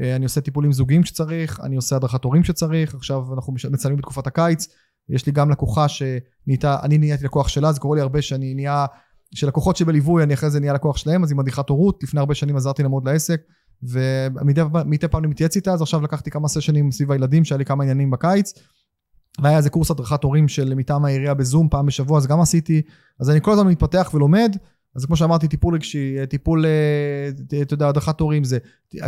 אה, 0.00 0.16
אני 0.16 0.24
עושה 0.24 0.40
טיפולים 0.40 0.72
זוגיים 0.72 1.04
שצריך, 1.04 1.60
אני 1.62 1.76
עושה 1.76 1.96
הדרכת 1.96 2.24
הורים 2.24 2.44
שצריך, 2.44 2.94
עכשיו 2.94 3.34
אנחנו 3.34 3.52
מצלמים 3.70 3.98
בתקופת 3.98 4.26
הקיץ. 4.26 4.68
יש 5.12 5.26
לי 5.26 5.32
גם 5.32 5.50
לקוחה 5.50 5.86
שנהייתה, 5.88 6.76
אני 6.82 6.98
נהייתי 6.98 7.24
לקוח 7.24 7.48
שלה, 7.48 7.72
זה 7.72 7.80
קורה 7.80 7.96
לי 7.96 8.02
הרבה 8.02 8.22
שאני 8.22 8.54
נהיה, 8.54 8.86
שלקוחות 9.34 9.76
שבליווי, 9.76 10.22
אני 10.22 10.34
אחרי 10.34 10.50
זה 10.50 10.60
נהיה 10.60 10.72
לקוח 10.72 10.96
שלהם, 10.96 11.24
אז 11.24 11.30
היא 11.30 11.38
מדריכת 11.38 11.68
הורות, 11.68 12.02
לפני 12.02 12.20
הרבה 12.20 12.34
שנים 12.34 12.56
עזרתי 12.56 12.82
ללמוד 12.82 13.08
לעסק, 13.08 13.40
ומדי 13.82 15.08
פעם 15.10 15.22
אני 15.22 15.30
מתייעץ 15.30 15.56
איתה, 15.56 15.72
אז 15.72 15.82
עכשיו 15.82 16.02
לקחתי 16.02 16.30
כמה 16.30 16.48
סשנים 16.48 16.92
סביב 16.92 17.12
הילדים, 17.12 17.44
שהיה 17.44 17.58
לי 17.58 17.64
כמה 17.64 17.84
עניינים 17.84 18.10
בקיץ, 18.10 18.52
והיה 19.42 19.56
איזה 19.56 19.70
קורס 19.70 19.90
הדרכת 19.90 20.24
הורים 20.24 20.48
של 20.48 20.74
מטעם 20.74 21.04
העירייה 21.04 21.34
בזום 21.34 21.68
פעם 21.68 21.86
בשבוע, 21.86 22.18
אז 22.18 22.26
גם 22.26 22.40
עשיתי, 22.40 22.82
אז 23.20 23.30
אני 23.30 23.40
כל 23.40 23.52
הזמן 23.52 23.66
מתפתח 23.66 24.10
ולומד, 24.14 24.56
אז 24.96 25.04
כמו 25.06 25.16
שאמרתי, 25.16 25.48
טיפול 25.48 25.74
רגשי, 25.74 26.26
טיפול, 26.26 26.66
אה, 26.66 27.62
אתה 27.62 27.74
יודע, 27.74 27.88
הדרכת 27.88 28.20
הורים 28.20 28.44
זה, 28.44 28.58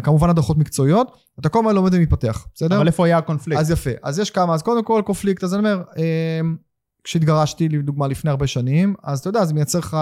כמובן 0.02 0.30
הדרכות 0.30 0.58
מקצועיות, 0.58 1.16
אתה 1.40 1.48
כל 1.48 1.58
הזמן 1.58 1.74
לומד 1.74 1.94
ומתפתח, 1.94 2.46
בסדר? 2.54 2.76
אבל 2.76 2.86
איפה 2.86 3.06
היה 3.06 3.18
הקונפליקט? 3.18 3.60
אז 3.60 3.70
יפה, 3.70 3.90
אז 4.02 4.18
יש 4.18 4.30
כמה, 4.30 4.54
אז 4.54 4.62
קודם 4.62 4.84
כל 4.84 5.02
קונפליקט, 5.06 5.44
אז 5.44 5.54
אני 5.54 5.58
אומר, 5.58 5.82
אה, 5.98 6.40
כשהתגרשתי, 7.04 7.68
לדוגמה, 7.68 8.08
לפני 8.08 8.30
הרבה 8.30 8.46
שנים, 8.46 8.94
אז 9.02 9.18
אתה 9.18 9.28
יודע, 9.28 9.44
זה 9.44 9.54
מייצר 9.54 9.78
לך 9.78 9.96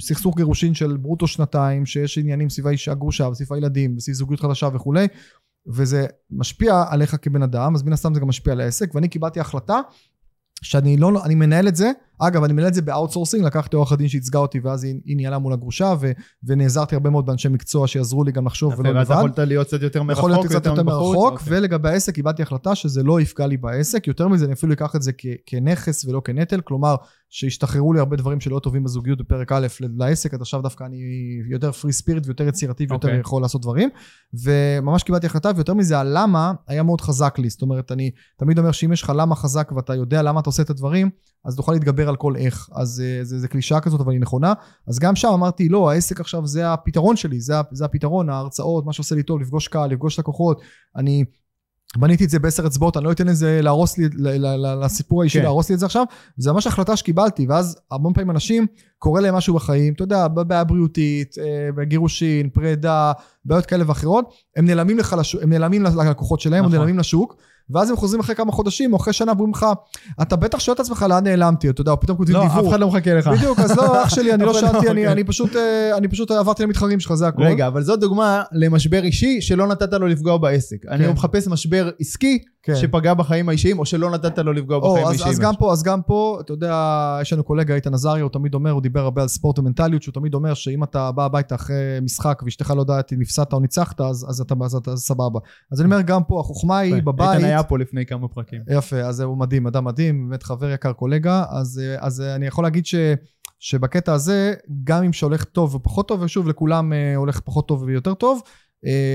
סכסוך 0.00 0.36
גירושין 0.36 0.74
של 0.74 0.96
ברוטו 0.96 1.26
שנתיים, 1.26 1.86
שיש 1.86 2.18
עניינים 2.18 2.50
סביב 2.50 2.66
האישה 2.66 2.94
גרושה, 2.94 3.28
וסביב 3.28 3.52
הילדים, 3.52 3.96
וסביב 3.96 4.16
זוגיות 4.16 4.40
חדשה 4.40 4.68
וכולי, 4.74 5.06
וזה 5.66 6.06
משפיע 6.30 6.84
עליך 6.88 7.16
כבן 7.22 7.42
אדם, 7.42 7.74
אז 7.74 7.82
מן 7.82 7.92
הסתם 7.92 8.14
זה 8.14 8.20
גם 8.20 8.28
משפיע 8.28 8.52
על 8.52 8.60
העסק, 8.60 8.94
ואני 8.94 9.08
קיבלתי 9.08 9.40
החלטה 9.40 9.80
שאני 10.62 10.96
לא, 10.96 11.24
אני 11.24 11.34
מנהל 11.34 11.68
את 11.68 11.76
זה, 11.76 11.90
אגב, 12.18 12.44
אני 12.44 12.52
מנהל 12.52 12.68
את 12.68 12.74
זה 12.74 12.82
ב 12.82 12.87
outsourcing, 12.87 13.44
לקחתי 13.44 13.76
עורך 13.76 13.92
הדין 13.92 14.08
שייצגה 14.08 14.38
אותי, 14.38 14.60
ואז 14.60 14.84
היא, 14.84 14.94
היא 15.04 15.16
ניהלה 15.16 15.38
מול 15.38 15.52
הגרושה, 15.52 15.94
ו, 16.00 16.12
ונעזרתי 16.44 16.94
הרבה 16.94 17.10
מאוד 17.10 17.26
באנשי 17.26 17.48
מקצוע 17.48 17.86
שיעזרו 17.86 18.24
לי 18.24 18.32
גם 18.32 18.46
לחשוב 18.46 18.74
ולא 18.78 18.90
לבד. 18.90 19.10
ואז 19.10 19.18
יכולת 19.18 19.38
להיות 19.38 19.66
קצת 19.66 19.82
יותר 19.82 20.02
מרחוק, 20.02 20.18
יכול 20.18 20.30
להיות 20.30 20.46
קצת 20.46 20.66
יותר 20.66 20.82
מרחוק, 20.82 21.32
אוקיי. 21.32 21.58
ולגבי 21.58 21.88
העסק 21.88 22.14
קיבלתי 22.14 22.42
החלטה 22.42 22.74
שזה 22.74 23.02
לא 23.02 23.20
יפגע 23.20 23.46
לי 23.46 23.56
בעסק, 23.56 24.06
יותר 24.06 24.28
מזה, 24.28 24.44
אני 24.44 24.52
אפילו 24.52 24.72
אקח 24.72 24.96
את 24.96 25.02
זה 25.02 25.12
כ, 25.18 25.26
כנכס 25.46 26.04
ולא 26.04 26.22
כנטל, 26.24 26.60
כלומר, 26.60 26.96
שהשתחררו 27.30 27.92
לי 27.92 27.98
הרבה 27.98 28.16
דברים 28.16 28.40
שלא 28.40 28.58
טובים 28.58 28.84
בזוגיות 28.84 29.18
בפרק 29.18 29.52
א' 29.52 29.66
לעסק, 29.98 30.34
עד 30.34 30.40
עכשיו 30.40 30.62
דווקא 30.62 30.84
אני 30.84 30.96
יותר 31.50 31.72
פרי 31.72 31.92
ספיריט 31.92 32.26
ויותר 32.26 32.48
יצירתי 32.48 32.86
ויותר 32.90 33.08
okay. 33.08 33.10
אוקיי. 33.10 33.20
יכול 33.20 33.42
לעשות 33.42 33.62
דברים. 33.62 33.88
וממש 34.44 35.02
קיבלתי 35.02 35.26
החלטה, 35.26 35.50
ויותר 35.54 35.74
מזה, 35.74 35.98
הלמה 35.98 36.52
היה 36.66 36.82
מאוד 36.82 37.00
חזק 37.00 37.34
לי. 37.38 37.50
זאת 37.50 37.62
אומרת, 37.62 37.92
אני 37.92 38.10
תמיד 38.36 38.58
אומר 38.58 38.72
שאם 38.72 38.92
יש 38.92 39.02
לך 39.02 39.12
למה 39.16 39.36
חזק 39.36 39.72
ואתה 39.76 39.94
יודע 39.94 40.22
למה 40.22 40.40
אתה 40.40 40.48
עושה 40.48 40.62
את 40.62 40.70
הדברים, 40.70 41.10
אז 41.44 41.56
תוכל 41.56 41.72
להתגבר 41.72 42.03
על 42.08 42.16
כל 42.16 42.36
איך. 42.36 42.68
אז 42.74 43.02
אה, 43.04 43.24
זה, 43.24 43.38
זה 43.38 43.48
קלישאה 43.48 43.80
כזאת, 43.80 44.00
אבל 44.00 44.12
היא 44.12 44.20
נכונה. 44.20 44.52
אז 44.88 44.98
גם 44.98 45.16
שם 45.16 45.28
אמרתי, 45.28 45.68
לא, 45.68 45.90
העסק 45.90 46.20
עכשיו 46.20 46.46
זה 46.46 46.72
הפתרון 46.72 47.16
שלי, 47.16 47.40
זה, 47.40 47.54
זה 47.72 47.84
הפתרון, 47.84 48.30
ההרצאות, 48.30 48.86
מה 48.86 48.92
שעושה 48.92 49.14
לי 49.14 49.22
טוב, 49.22 49.40
לפגוש 49.40 49.68
קהל, 49.68 49.90
לפגוש 49.90 50.18
לקוחות. 50.18 50.60
אני 50.96 51.24
בניתי 51.96 52.24
את 52.24 52.30
זה 52.30 52.38
בעשר 52.38 52.66
אצבעות, 52.66 52.96
אני 52.96 53.04
לא 53.04 53.12
אתן 53.12 53.26
לזה 53.26 53.60
להרוס 53.62 53.98
לי, 53.98 54.08
לסיפור 54.82 55.22
האישי 55.22 55.38
כן. 55.38 55.44
להרוס 55.44 55.68
לי 55.68 55.74
את 55.74 55.80
זה 55.80 55.86
עכשיו. 55.86 56.04
זה 56.36 56.52
ממש 56.52 56.66
החלטה 56.66 56.96
שקיבלתי, 56.96 57.46
ואז 57.48 57.76
המון 57.90 58.12
פעמים 58.12 58.30
אנשים, 58.30 58.66
קורה 58.98 59.20
להם 59.20 59.34
משהו 59.34 59.54
בחיים, 59.54 59.94
אתה 59.94 60.02
יודע, 60.02 60.28
בעיה 60.28 60.64
בריאותית, 60.64 61.38
אה, 61.38 61.72
בגירושין, 61.76 62.50
פרידה, 62.50 63.12
בעיות 63.44 63.66
כאלה 63.66 63.84
ואחרות, 63.86 64.32
הם 64.56 64.66
נעלמים, 64.66 64.98
לך 64.98 65.16
לשוק, 65.18 65.42
הם 65.42 65.50
נעלמים 65.50 65.82
ללקוחות 65.82 66.40
שלהם, 66.40 66.60
נכון. 66.60 66.72
הם 66.72 66.78
נעלמים 66.78 66.98
לשוק, 66.98 67.36
ואז 67.70 67.90
הם 67.90 67.96
חוזרים 67.96 68.20
אחרי 68.20 68.34
כמה 68.34 68.52
חודשים 68.52 68.92
או 68.92 68.98
אחרי 68.98 69.12
שנה 69.12 69.32
ואומרים 69.32 69.52
לך, 69.54 69.66
אתה 70.22 70.36
בטח 70.36 70.58
שואל 70.58 70.74
את 70.74 70.80
עצמך 70.80 71.06
לאן 71.08 71.24
נעלמתי, 71.24 71.70
אתה 71.70 71.80
יודע, 71.80 71.90
או 71.90 72.00
פתאום 72.00 72.16
כותבים 72.16 72.36
דיוור. 72.36 72.56
לא, 72.56 72.60
אף 72.60 72.68
אחד 72.68 72.80
לא 72.80 72.88
מחכה 72.88 73.14
לך. 73.14 73.28
בדיוק, 73.28 73.58
אז 73.58 73.76
לא, 73.76 74.02
אח 74.02 74.08
שלי, 74.14 74.34
אני 74.34 74.44
לא 74.48 74.54
שאלתי, 74.54 74.88
אני, 74.90 75.08
אני, 75.08 75.24
פשוט, 75.24 75.56
אה, 75.56 75.96
אני 75.96 76.08
פשוט 76.08 76.30
עברתי 76.30 76.62
למתחרים 76.62 77.00
שלך, 77.00 77.14
זה 77.14 77.28
הכול. 77.28 77.44
רגע, 77.44 77.66
אבל 77.66 77.82
זאת 77.82 78.00
דוגמה 78.00 78.42
למשבר 78.52 79.04
אישי 79.04 79.40
שלא 79.40 79.66
נתת 79.66 79.92
לו 79.92 80.06
לפגוע 80.06 80.38
בעסק. 80.38 80.76
כן. 80.82 80.88
אני 80.88 81.12
מחפש 81.12 81.48
משבר 81.48 81.90
עסקי 82.00 82.38
כן. 82.64 82.74
שפגע 82.74 83.14
בחיים 83.14 83.48
האישיים, 83.48 83.78
או 83.78 83.86
שלא 83.86 84.10
נתת 84.10 84.38
לו 84.38 84.52
לפגוע 84.52 84.76
או, 84.76 84.92
בחיים 84.92 85.06
האישיים. 85.06 85.30
אז 85.30 85.38
גם 85.38 85.54
פה, 85.58 85.72
אז 85.72 85.82
גם 85.82 86.02
פה, 86.02 86.38
אתה 86.40 86.52
יודע, 86.52 87.18
יש 87.22 87.32
לנו 87.32 87.44
קולגה 87.44 87.74
איתן 87.74 87.94
עזריה, 87.94 88.22
הוא 88.22 88.30
תמיד 88.30 88.54
אומר, 88.54 88.70
הוא 88.70 88.82
דיבר 88.82 89.00
הרבה 89.00 89.22
על 89.22 89.28
ספורט 89.28 89.58
ומנטליות, 89.58 90.02
שהוא 90.02 90.12
תמיד 90.12 90.34
אומר 90.34 90.54
שאם 90.54 90.84
אתה 90.84 91.12
בא 91.12 91.24
הביתה 91.24 91.54
אחרי 91.54 91.98
משחק 92.02 92.42
ואשתך 92.44 92.72
לא 92.76 92.80
יודעת 92.80 93.12
אם 93.12 93.20
הפסדת 93.20 93.52
או 93.52 93.60
ניצחת, 93.60 94.00
אז, 94.00 94.26
אז 94.28 94.40
אתה, 94.40 94.54
אז 94.64 94.74
אתה 94.74 94.96
סבבה. 94.96 95.40
אז 95.72 95.80
אני 95.80 95.86
אומר, 95.86 96.00
גם 96.00 96.24
פה, 96.24 96.40
החוכמה 96.40 96.78
היא 96.78 97.02
בבית... 97.02 97.30
איתן 97.30 97.44
היה 97.44 97.62
פה 97.62 97.78
לפני 97.78 98.06
כמה 98.06 98.28
פרקים. 98.28 98.60
יפה, 98.70 99.00
אז 99.00 99.20
הוא 99.20 99.38
מדהים, 99.38 99.66
אדם 99.66 99.84
מדהים, 99.84 100.28
באמת 100.28 100.42
חבר 100.42 100.70
יקר 100.70 100.92
קולגה, 100.92 101.44
אז, 101.50 101.80
אז 101.98 102.20
אני 102.20 102.46
יכול 102.46 102.64
להגיד 102.64 102.86
ש... 102.86 102.94
שבקטע 103.58 104.12
הזה, 104.12 104.54
גם 104.84 105.04
אם 105.04 105.12
שהולך 105.12 105.44
טוב 105.44 105.74
ופחות 105.74 106.08
טוב, 106.08 106.22
ושוב, 106.22 106.48
לכולם 106.48 106.92
אה, 106.92 107.16
הולך 107.16 107.40
פחות 107.40 107.68
טוב 107.68 107.82
ויותר 107.82 108.14
טוב, 108.14 108.40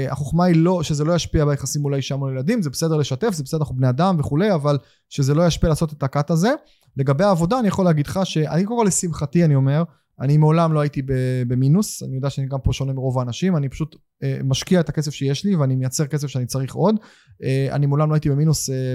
החוכמה 0.10 0.46
היא 0.46 0.56
לא, 0.56 0.84
שזה 0.84 1.04
לא 1.04 1.16
ישפיע 1.16 1.46
ביחסים 1.46 1.82
מול 1.82 1.94
האישה 1.94 2.16
מול 2.16 2.30
הילדים, 2.30 2.62
זה 2.62 2.70
בסדר 2.70 2.98
לשתף, 2.98 3.30
זה 3.30 3.44
בסדר, 3.44 3.60
אנחנו 3.60 3.76
בני 3.76 3.90
אדם 3.90 4.16
וכולי, 4.20 4.54
אבל 4.54 4.78
שזה 5.10 5.34
לא 5.34 5.48
ישפיע 5.48 5.70
לעשות 5.70 5.94
את 5.94 6.04
הקאט 6.04 6.32
הזה. 6.32 6.52
לגבי 6.98 7.24
העבודה, 7.24 7.60
אני 7.60 7.68
יכול 7.68 7.86
להגיד 7.86 8.08
לך 8.08 8.20
שאני 8.24 8.66
קודם 8.66 8.80
כל 8.80 8.86
לשמחתי, 8.88 9.46
אני 9.46 9.56
אומר, 9.56 9.84
אני 10.22 10.38
מעולם 10.38 10.74
לא 10.74 10.80
הייתי 10.80 11.02
במינוס, 11.48 12.04
אני 12.04 12.16
יודע 12.16 12.30
שאני 12.30 12.48
גם 12.48 12.60
פה 12.64 12.74
שונה 12.74 12.94
מרוב 12.94 13.20
האנשים, 13.20 13.56
אני 13.58 13.70
פשוט 13.70 13.96
אה, 14.24 14.40
משקיע 14.44 14.80
את 14.80 14.90
הכסף 14.90 15.14
שיש 15.14 15.46
לי 15.46 15.56
ואני 15.56 15.76
מייצר 15.76 16.08
כסף 16.08 16.28
שאני 16.28 16.46
צריך 16.46 16.76
עוד. 16.76 16.96
אה, 17.44 17.68
אני 17.72 17.86
מעולם 17.86 18.10
לא 18.10 18.16
הייתי 18.16 18.30
במינוס, 18.30 18.70
אה, 18.70 18.94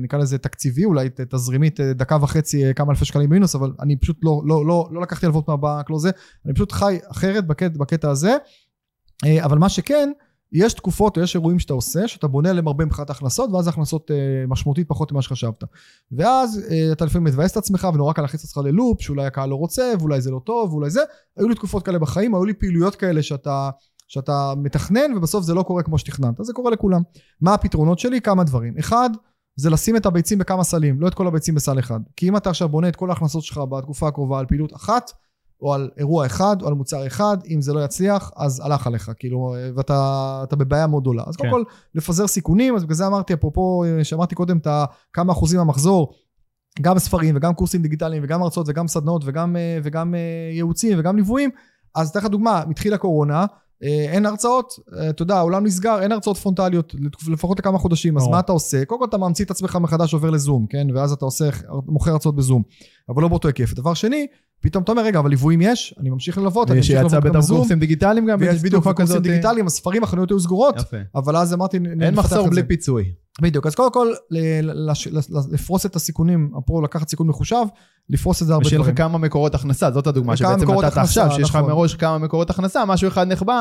נקרא 0.00 0.18
לזה 0.18 0.38
תקציבי, 0.38 0.84
אולי 0.84 1.08
תזרימית 1.30 1.80
דקה 1.80 2.16
וחצי 2.22 2.74
כמה 2.76 2.90
אלפי 2.90 3.04
שקלים 3.04 3.30
במינוס, 3.30 3.54
אבל 3.54 3.72
אני 3.80 3.96
פשוט 3.96 4.18
לא, 4.22 4.42
לא, 4.46 4.66
לא, 4.66 4.88
לא 4.92 5.02
לקחתי 5.02 5.26
הלוואות 5.26 5.48
מהבנק, 5.48 5.90
לא 5.90 5.98
זה, 5.98 6.10
אני 6.46 6.54
פשוט 6.54 6.72
חי 6.72 6.98
אחרת 7.10 7.46
בקטע, 7.46 7.78
בקטע 7.78 8.10
הזה. 8.10 8.36
אבל 9.44 9.58
מה 9.58 9.68
שכן, 9.68 10.10
יש 10.54 10.72
תקופות 10.72 11.16
או 11.16 11.22
יש 11.22 11.34
אירועים 11.34 11.58
שאתה 11.58 11.72
עושה, 11.72 12.08
שאתה 12.08 12.26
בונה 12.26 12.50
עליהם 12.50 12.66
הרבה 12.66 12.84
מבחינת 12.84 13.10
הכנסות, 13.10 13.50
ואז 13.52 13.66
ההכנסות 13.66 14.10
אה, 14.10 14.16
משמעותית 14.48 14.88
פחות 14.88 15.12
ממה 15.12 15.22
שחשבת. 15.22 15.64
ואז 16.12 16.60
אה, 16.70 16.92
אתה 16.92 17.04
לפעמים 17.04 17.24
מבאס 17.26 17.52
את 17.52 17.56
עצמך 17.56 17.88
ונורא 17.94 18.12
קל 18.12 18.22
להכניס 18.22 18.44
אותך 18.44 18.66
ללופ, 18.66 19.02
שאולי 19.02 19.26
הקהל 19.26 19.48
לא 19.48 19.54
רוצה, 19.54 19.92
ואולי 19.98 20.20
זה 20.20 20.30
לא 20.30 20.40
טוב, 20.44 20.72
ואולי 20.72 20.90
זה. 20.90 21.00
היו 21.36 21.48
לי 21.48 21.54
תקופות 21.54 21.84
כאלה 21.84 21.98
בחיים, 21.98 22.34
היו 22.34 22.44
לי 22.44 22.54
פעילויות 22.54 22.96
כאלה 22.96 23.22
שאתה, 23.22 23.70
שאתה 24.08 24.54
מתכנן, 24.56 25.16
ובסוף 25.16 25.44
זה 25.44 25.54
לא 25.54 25.62
קורה 25.62 25.82
כמו 25.82 25.98
שתכננת. 25.98 26.34
זה 26.40 26.52
קורה 26.52 26.70
לכולם. 26.70 27.02
מה 27.40 27.54
הפתרונות 27.54 27.98
שלי? 27.98 28.20
כמה 28.20 28.44
דברים. 28.44 28.78
אחד, 28.78 29.10
זה 29.56 29.70
לשים 29.70 29.96
את 29.96 30.06
הביצים 30.06 30.38
בכמה 30.38 30.64
סלים, 30.64 31.00
לא 31.00 31.08
את 31.08 31.14
כל 31.14 31.26
הביצים 31.26 31.54
בסל 31.54 31.78
אחד. 31.78 32.00
כי 32.16 32.28
אם 32.28 32.36
אתה 32.36 32.50
עכשיו 32.50 32.68
בונה 32.68 32.88
את 32.88 32.96
כל 32.96 33.10
ההכנסות 33.10 33.42
שלך 33.42 33.60
בתקופה 33.70 34.08
הקרובה 34.08 34.38
על 34.38 34.46
פעילות 34.46 34.74
אחת, 34.76 35.10
או 35.64 35.74
על 35.74 35.90
אירוע 35.98 36.26
אחד, 36.26 36.62
או 36.62 36.68
על 36.68 36.74
מוצר 36.74 37.06
אחד, 37.06 37.36
אם 37.50 37.60
זה 37.60 37.72
לא 37.72 37.84
יצליח, 37.84 38.30
אז 38.36 38.62
הלך 38.64 38.86
עליך, 38.86 39.10
כאילו, 39.18 39.56
ואתה 39.76 40.44
בבעיה 40.50 40.86
מאוד 40.86 41.02
גדולה. 41.02 41.22
אז 41.26 41.36
כן. 41.36 41.50
קודם 41.50 41.64
כל, 41.64 41.70
לפזר 41.94 42.26
סיכונים, 42.26 42.76
אז 42.76 42.84
בגלל 42.84 42.94
זה 42.94 43.06
אמרתי, 43.06 43.34
אפרופו, 43.34 43.84
שמעתי 44.02 44.34
קודם 44.34 44.58
את 44.58 44.66
כמה 45.12 45.32
אחוזים 45.32 45.58
מהמחזור, 45.58 46.14
גם 46.80 46.98
ספרים 46.98 47.36
וגם 47.36 47.54
קורסים 47.54 47.82
דיגיטליים 47.82 48.22
וגם 48.24 48.42
הרצאות 48.42 48.66
וגם 48.68 48.88
סדנאות 48.88 49.22
וגם, 49.24 49.56
וגם 49.82 50.14
ייעוצים 50.52 50.98
וגם 50.98 51.16
ליוויים, 51.16 51.50
אז 51.94 52.08
אתן 52.08 52.18
לך 52.18 52.26
דוגמה, 52.26 52.62
מתחיל 52.68 52.94
הקורונה, 52.94 53.40
אה, 53.40 53.46
אין 53.82 54.26
הרצאות, 54.26 54.72
אה, 54.96 55.10
אתה 55.10 55.22
יודע, 55.22 55.36
העולם 55.36 55.64
נסגר, 55.66 56.02
אין 56.02 56.12
הרצאות 56.12 56.36
פרונטליות, 56.36 56.94
לפחות 57.28 57.58
לכמה 57.58 57.78
חודשים, 57.78 58.16
אז. 58.16 58.28
מה 58.28 58.40
אתה 58.40 58.52
עושה? 58.52 58.84
קודם 58.84 59.00
כל 59.00 59.06
אתה 59.06 59.18
ממציא 59.18 59.44
את 59.44 59.50
עצמך 59.50 59.78
מחדש, 59.80 60.14
עובר 60.14 60.30
לזום, 60.30 60.66
כן? 60.66 60.86
ואז 60.94 61.12
אתה 61.12 61.24
עושה, 61.24 61.48
מוכר 61.86 62.10
הרצאות 62.10 62.36
בזום, 62.36 62.62
אבל 63.08 63.22
לא 63.22 63.28
באותו 63.28 63.48
היקף. 63.48 63.74
דבר 63.74 63.94
שני, 63.94 64.26
פתאום 64.60 64.82
אתה 64.82 64.92
אומר, 64.92 65.04
רגע, 65.04 65.18
אבל 65.18 65.30
ליוויים 65.30 65.60
יש, 65.60 65.94
אני 66.00 66.10
ממשיך 66.10 66.38
ללוות, 66.38 66.70
אני 66.70 66.76
ממשיך 66.76 67.00
ללוות 67.00 67.24
גם 67.24 67.32
בזום, 67.32 67.58
קורסים 67.58 67.78
דיגיטליים 67.78 68.26
גם, 68.26 68.38
ויש 68.40 68.62
בדיוק 68.62 68.88
קורסים. 68.88 69.22
דיגיטליים, 69.22 69.66
הספרים, 69.66 70.02
החנויות 70.02 70.30
היו 70.30 70.40
סגורות. 70.40 70.74
אבל 71.14 71.36
אז 71.36 71.54
אמרתי, 71.54 71.78
אין 72.00 72.14
מחסור 72.14 72.48
בלי. 72.48 72.62
פיצוי. 72.62 73.12
בדיוק, 73.42 73.66
אז 73.66 73.74
קודם 73.74 73.92
כל, 73.92 74.12
לפרוס 75.52 75.86
את 75.86 75.96
הסיכונים, 75.96 76.50
אפרופו 76.52 76.80
לקחת 76.80 77.08
סיכון 77.08 77.26
מחושב, 77.26 77.64
לפרוס 78.10 78.42
את 78.42 78.46
זה 78.46 78.52
הרבה 78.52 78.66
ושיהיה 78.66 78.80
לך 78.80 78.86
דברים. 78.86 78.96
כמה 78.96 79.18
מקורות 79.18 79.54
הכנסה, 79.54 79.90
זאת 79.90 80.06
הדוגמה 80.06 80.36
שבעצם 80.36 80.70
נתת 80.70 80.96
עכשיו, 80.96 81.30
שיש 81.30 81.50
לך 81.50 81.56
נכון. 81.56 81.70
מראש 81.70 81.94
כמה 81.94 82.18
מקורות 82.18 82.50
הכנסה, 82.50 82.84
משהו 82.84 83.08
אחד 83.08 83.28
נחבא, 83.28 83.60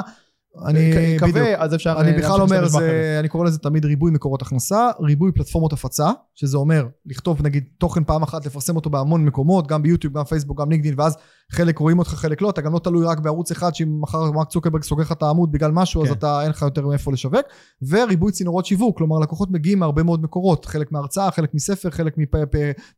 אני, 0.65 1.15
קווה, 1.19 1.31
בדיוק, 1.31 1.47
אז 1.57 1.75
אפשר... 1.75 1.95
אני 1.99 2.11
אה, 2.11 2.17
בכלל 2.17 2.41
אומר. 2.41 2.67
זה, 2.67 3.17
אני 3.19 3.27
קורא 3.27 3.45
לזה 3.45 3.59
תמיד 3.59 3.85
ריבוי 3.85 4.11
מקורות 4.11 4.41
הכנסה, 4.41 4.89
ריבוי 5.01 5.31
פלטפורמות 5.31 5.73
הפצה, 5.73 6.11
שזה 6.35 6.57
אומר 6.57 6.87
לכתוב 7.05 7.41
נגיד 7.41 7.63
תוכן 7.77 8.03
פעם 8.03 8.23
אחת, 8.23 8.45
לפרסם 8.45 8.75
אותו 8.75 8.89
בהמון 8.89 9.25
מקומות, 9.25 9.67
גם 9.67 9.81
ביוטיוב, 9.83 10.17
גם 10.17 10.23
פייסבוק, 10.23 10.61
גם 10.61 10.69
לינקדאין, 10.69 10.95
ואז 10.97 11.17
חלק 11.51 11.77
רואים 11.77 11.99
אותך, 11.99 12.09
חלק 12.09 12.41
לא, 12.41 12.49
אתה 12.49 12.61
גם 12.61 12.73
לא 12.73 12.79
תלוי 12.79 13.05
רק 13.05 13.19
בערוץ 13.19 13.51
אחד, 13.51 13.75
שאם 13.75 14.01
מחר 14.01 14.31
מרק 14.31 14.49
צוקרברג 14.49 14.83
סוגר 14.83 15.03
לך 15.03 15.11
את 15.11 15.23
העמוד 15.23 15.51
בגלל 15.51 15.71
משהו, 15.71 16.03
אז 16.03 16.07
כן. 16.07 16.13
אתה, 16.13 16.41
אין 16.41 16.49
לך 16.49 16.61
יותר 16.61 16.87
מאיפה 16.87 17.11
לשווק, 17.11 17.45
וריבוי 17.89 18.31
צינורות 18.31 18.65
שיווק, 18.65 18.97
כלומר 18.97 19.19
לקוחות 19.19 19.51
מגיעים 19.51 19.79
מהרבה 19.79 20.03
מאוד 20.03 20.23
מקורות, 20.23 20.65
חלק 20.65 20.91
מהרצאה, 20.91 21.31
חלק 21.31 21.53
מספר, 21.53 21.89
חלק 21.89 22.15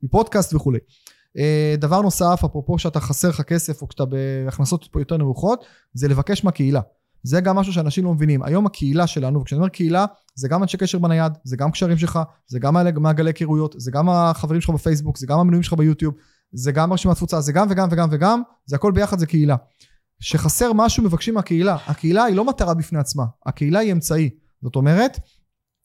מפודקאסט 0.04 0.54
וכולי. 0.54 0.80
אה, 1.38 1.76
דבר 1.78 2.02
נוסף, 2.02 2.42
אפרופו 2.46 2.80
שאתה 2.80 3.00
חסר 3.00 3.30
לך 3.30 3.42
כסף, 3.42 3.82
או 3.82 3.88
כשאתה 3.88 4.04
בהכנסות 4.06 4.90
יותר 4.96 5.18
נמוכות, 5.18 5.66
זה 5.94 6.08
לבקש 6.08 6.44
מהקהילה. 6.44 6.82
זה 7.24 7.42
גם 7.42 7.56
משהו 7.56 7.74
שאנשים 7.74 8.06
לא 8.06 8.14
מבינים. 8.14 8.44
היום 8.44 8.66
הקהילה 8.66 9.08
שלנו, 9.08 9.42
וכשאני 9.42 9.60
אומר 9.60 9.70
קהילה, 9.70 10.06
זה 10.36 10.48
גם 10.48 10.64
אנשי 10.64 10.78
קשר 10.78 11.00
בנייד, 11.00 11.32
זה 11.44 11.58
גם 11.58 11.72
קשרים 11.72 11.98
שלך, 11.98 12.20
זה 12.48 12.60
גם 12.60 12.74
מעגל- 12.74 13.00
מעגלי 13.00 13.30
היכרויות, 13.30 13.76
זה 13.78 13.92
גם 13.92 14.10
החברים 14.10 14.62
שלך 14.62 14.70
בפייסבוק, 14.70 15.18
זה 15.18 15.28
גם 15.28 15.40
המנויים 15.40 15.64
שלך 15.64 15.74
ביוטיוב, 15.74 16.14
זה 16.54 16.72
גם 16.72 16.94
רשימת 16.94 17.16
תפוצה, 17.16 17.42
זה 17.42 17.52
גם 17.52 17.68
וגם 17.70 17.88
וגם 17.92 18.10
וגם, 18.12 18.42
זה 18.66 18.76
הכל 18.76 18.92
ביחד 18.92 19.20
זה 19.20 19.26
קהילה. 19.26 19.56
שחסר 20.20 20.74
משהו 20.74 21.04
מבקשים 21.04 21.34
מהקהילה. 21.34 21.78
הקהילה 21.88 22.24
היא 22.24 22.36
לא 22.36 22.46
מטרה 22.46 22.74
בפני 22.74 23.00
עצמה, 23.00 23.24
הקהילה 23.46 23.80
היא 23.80 23.92
אמצעי. 23.92 24.30
זאת 24.62 24.76
אומרת, 24.76 25.20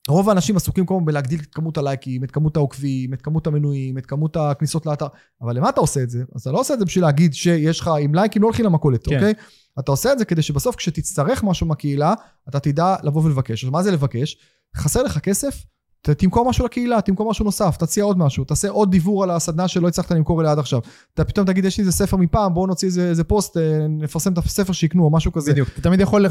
רוב 0.09 0.29
האנשים 0.29 0.55
עסוקים 0.55 0.85
הזמן 0.89 1.05
בלהגדיל 1.05 1.39
את 1.39 1.53
כמות 1.55 1.77
הלייקים, 1.77 2.23
את 2.23 2.31
כמות 2.31 2.57
העוקבים, 2.57 3.13
את 3.13 3.21
כמות 3.21 3.47
המנויים, 3.47 3.97
את 3.97 4.05
כמות 4.05 4.37
הכניסות 4.37 4.85
לאתר, 4.85 5.07
אבל 5.41 5.57
למה 5.57 5.69
אתה 5.69 5.81
עושה 5.81 6.03
את 6.03 6.09
זה? 6.09 6.23
אז 6.35 6.41
אתה 6.41 6.51
לא 6.51 6.59
עושה 6.59 6.73
את 6.73 6.79
זה 6.79 6.85
בשביל 6.85 7.03
להגיד 7.03 7.33
שיש 7.33 7.79
לך, 7.79 7.89
עם 8.01 8.15
לייקים 8.15 8.41
לא 8.41 8.47
הולכים 8.47 8.65
למכולת, 8.65 9.07
כן. 9.07 9.15
אוקיי? 9.15 9.33
אתה 9.79 9.91
עושה 9.91 10.13
את 10.13 10.19
זה 10.19 10.25
כדי 10.25 10.41
שבסוף 10.41 10.75
כשתצטרך 10.75 11.43
משהו 11.43 11.67
מהקהילה, 11.67 12.13
אתה 12.49 12.59
תדע 12.59 12.95
לבוא 13.03 13.23
ולבקש. 13.23 13.63
אז 13.63 13.69
מה 13.69 13.83
זה 13.83 13.91
לבקש? 13.91 14.37
חסר 14.75 15.03
לך 15.03 15.19
כסף? 15.19 15.63
ת- 16.01 16.09
תמכור 16.09 16.49
משהו 16.49 16.65
לקהילה, 16.65 17.01
תמכור 17.01 17.29
משהו 17.29 17.45
נוסף, 17.45 17.77
תציע 17.79 18.03
עוד 18.03 18.17
משהו, 18.17 18.43
תעשה 18.43 18.69
עוד 18.69 18.91
דיבור 18.91 19.23
על 19.23 19.31
הסדנה 19.31 19.67
שלא 19.67 19.87
הצלחת 19.87 20.11
למכור 20.11 20.41
אליה 20.41 20.51
עד 20.51 20.59
עכשיו. 20.59 20.79
אתה 21.13 21.25
פתאום 21.25 21.45
תגיד, 21.45 21.65
יש 21.65 21.77
לי 21.77 21.81
איזה 21.81 21.91
ספר 21.91 22.17
מפעם, 22.17 22.53
בואו 22.53 22.67
נוציא 22.67 22.87
איזה, 22.87 23.09
איזה 23.09 23.23
פוסט, 23.23 23.57
אה, 23.57 23.87
נפרסם 23.89 24.33
את 24.33 24.37
הספר 24.37 24.73
שיקנו, 24.73 25.03
או 25.03 25.09
משהו 25.11 25.31
כזה. 25.31 25.51
בדיוק, 25.51 25.69
אתה 25.73 25.81
תמיד 25.81 25.99
יכול 25.99 26.25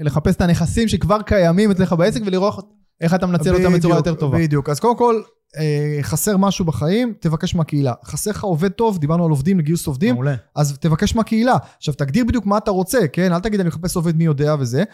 לחפש 0.00 0.34
את 0.36 0.40
הנכסים 0.40 0.88
שכבר 0.88 1.22
קיימים 1.22 1.70
אצלך 1.70 1.92
בעסק 1.92 2.20
ולראות 2.26 2.85
איך 3.00 3.14
אתה 3.14 3.26
מנצל 3.26 3.54
אותם 3.54 3.72
בצורה 3.72 3.96
יותר 3.96 4.14
טובה. 4.14 4.38
בדיוק. 4.38 4.68
אז 4.68 4.80
קודם 4.80 4.96
כל, 4.96 5.22
אה, 5.56 5.98
חסר 6.02 6.36
משהו 6.36 6.64
בחיים, 6.64 7.14
תבקש 7.20 7.54
מהקהילה. 7.54 7.92
חסר 8.04 8.30
לך 8.30 8.44
עובד 8.44 8.68
טוב, 8.68 8.98
דיברנו 8.98 9.24
על 9.24 9.30
עובדים, 9.30 9.58
לגיוס 9.58 9.86
עובדים, 9.86 10.14
מעולה. 10.14 10.34
אז 10.54 10.78
תבקש 10.78 11.14
מהקהילה. 11.14 11.56
עכשיו, 11.76 11.94
תגדיר 11.94 12.24
בדיוק 12.24 12.46
מה 12.46 12.58
אתה 12.58 12.70
רוצה, 12.70 12.98
כן? 13.12 13.32
אל 13.32 13.40
תגיד, 13.40 13.60
אני 13.60 13.68
מחפש 13.68 13.96
עובד 13.96 14.16
מי 14.16 14.24
יודע 14.24 14.54
וזה. 14.58 14.84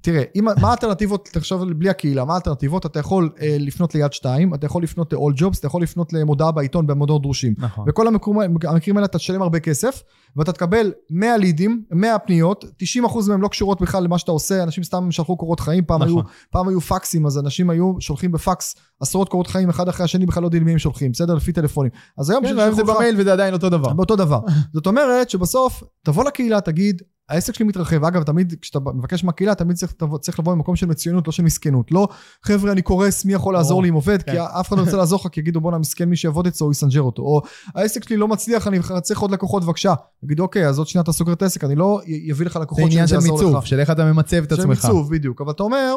תראה, 0.00 0.22
אם, 0.36 0.44
מה 0.44 0.68
האלטרנטיבות, 0.68 1.28
תחשוב 1.32 1.72
בלי 1.72 1.90
הקהילה, 1.90 2.24
מה 2.24 2.32
האלטרנטיבות? 2.32 2.86
אתה 2.86 2.98
יכול 2.98 3.30
אה, 3.40 3.56
לפנות 3.60 3.94
ליד 3.94 4.12
שתיים, 4.12 4.54
אתה 4.54 4.66
יכול 4.66 4.82
לפנות 4.82 5.12
ל-all 5.12 5.40
jobs, 5.40 5.58
אתה 5.58 5.66
יכול 5.66 5.82
לפנות 5.82 6.12
למודעה 6.12 6.52
בעיתון 6.52 6.86
במודעות 6.86 7.22
דרושים. 7.22 7.54
נכון. 7.58 7.84
בכל 7.86 8.06
המקרים, 8.06 8.36
המקרים 8.64 8.96
האלה 8.96 9.06
אתה 9.06 9.18
תשלם 9.18 9.42
הרבה 9.42 9.60
כסף, 9.60 10.02
ואתה 10.36 10.52
תקבל 10.52 10.92
100 11.10 11.36
לידים, 11.36 11.82
100 11.90 12.18
פניות, 12.18 12.64
90% 12.64 13.28
מהם 13.28 13.42
לא 13.42 13.48
קשורות 13.48 13.80
בכלל 13.80 14.04
למה 14.04 14.18
שאתה 14.18 14.32
עושה, 14.32 14.62
אנשים 14.62 14.84
סתם 14.84 15.10
שלחו 15.10 15.36
קורות 15.36 15.60
חיים, 15.60 15.84
פעם, 15.84 16.02
נכון. 16.02 16.16
היו, 16.16 16.22
פעם 16.50 16.68
היו 16.68 16.80
פקסים, 16.80 17.26
אז 17.26 17.38
אנשים 17.38 17.70
היו 17.70 17.94
שולחים 18.00 18.32
בפקס 18.32 18.76
עשרות 19.00 19.28
קורות 19.28 19.46
חיים 19.46 19.68
אחד 19.68 19.88
אחרי 19.88 20.04
השני, 20.04 20.26
בכלל 20.26 20.42
לא 20.42 20.46
יודעים 20.46 20.62
למי 20.62 20.72
הם 20.72 20.78
שולחים, 20.78 21.12
בסדר? 21.12 21.34
לפי 21.34 21.52
טלפונים. 21.52 21.90
אז 22.18 22.30
היום 22.30 22.44
כן, 22.44 22.72
זה 22.72 22.84
במייל 22.84 23.14
וזה 23.18 23.32
עדיין 23.32 23.54
אותו 23.54 23.68
דבר. 23.68 23.92
באותו 23.92 24.16
דבר. 24.16 24.40
זאת 24.74 24.86
אומרת 24.86 25.30
שבסוף, 25.30 25.82
תבוא 26.02 26.24
לקהילה, 26.24 26.60
תגיד, 26.60 27.02
העסק 27.30 27.54
שלי 27.54 27.64
מתרחב. 27.66 28.04
אגב, 28.04 28.22
תמיד 28.22 28.54
כשאתה 28.60 28.78
מבקש 28.80 29.24
מהקהילה, 29.24 29.54
תמיד 29.54 29.76
צריך, 29.76 29.94
צריך 30.20 30.38
לבוא 30.38 30.54
ממקום 30.54 30.76
של 30.76 30.86
מצוינות, 30.86 31.26
לא 31.26 31.32
של 31.32 31.42
מסכנות. 31.42 31.92
לא, 31.92 32.08
חבר'ה, 32.42 32.72
אני 32.72 32.82
קורס, 32.82 33.24
מי 33.24 33.32
יכול 33.32 33.54
לעזור. 33.54 33.82
לי 33.82 33.88
עם 33.88 33.94
עובד? 33.94 34.22
כי 34.22 34.30
כן. 34.30 34.38
אף 34.60 34.68
אחד 34.68 34.76
לא 34.76 34.82
רוצה 34.82 34.96
לעזור 34.96 35.20
לך, 35.20 35.28
כי 35.32 35.40
יגידו, 35.40 35.60
בואנה, 35.60 35.78
מסכן 35.78 36.04
מי 36.08 36.16
שיעבוד 36.16 36.46
אצלו, 36.46 36.66
הוא 36.66 36.72
יסנג'ר 36.72 37.02
אותו. 37.02 37.22
או, 37.22 37.42
העסק 37.74 38.04
שלי 38.04 38.16
לא 38.16 38.28
מצליח, 38.28 38.68
אני 38.68 38.78
צריך 39.02 39.20
עוד 39.20 39.30
לקוחות, 39.30 39.64
בבקשה. 39.64 39.94
יגידו, 40.22 40.42
אוקיי, 40.42 40.68
אז 40.68 40.78
עוד 40.78 40.86
שנייה 40.86 41.02
אתה 41.02 41.12
סוגר 41.12 41.32
את 41.32 41.42
העסק, 41.42 41.64
אני 41.64 41.74
לא 41.74 42.00
אביא 42.32 42.46
לך 42.46 42.52
זה 42.52 42.58
לקוחות 42.60 42.84
עניין 42.84 43.06
של 43.06 43.14
יעזור 43.14 43.38
מיצוב, 43.38 43.56
לך. 43.56 43.66
של 43.66 43.80
איך 43.80 43.90
אתה 43.90 44.04
ממצב 44.04 44.36
את 44.36 44.48
של 44.48 44.54
עצמך. 44.54 44.84
מיצוב, 44.84 45.10
בדיוק. 45.10 45.40
אבל 45.40 45.50
אתה 45.50 45.62
אומר, 45.62 45.94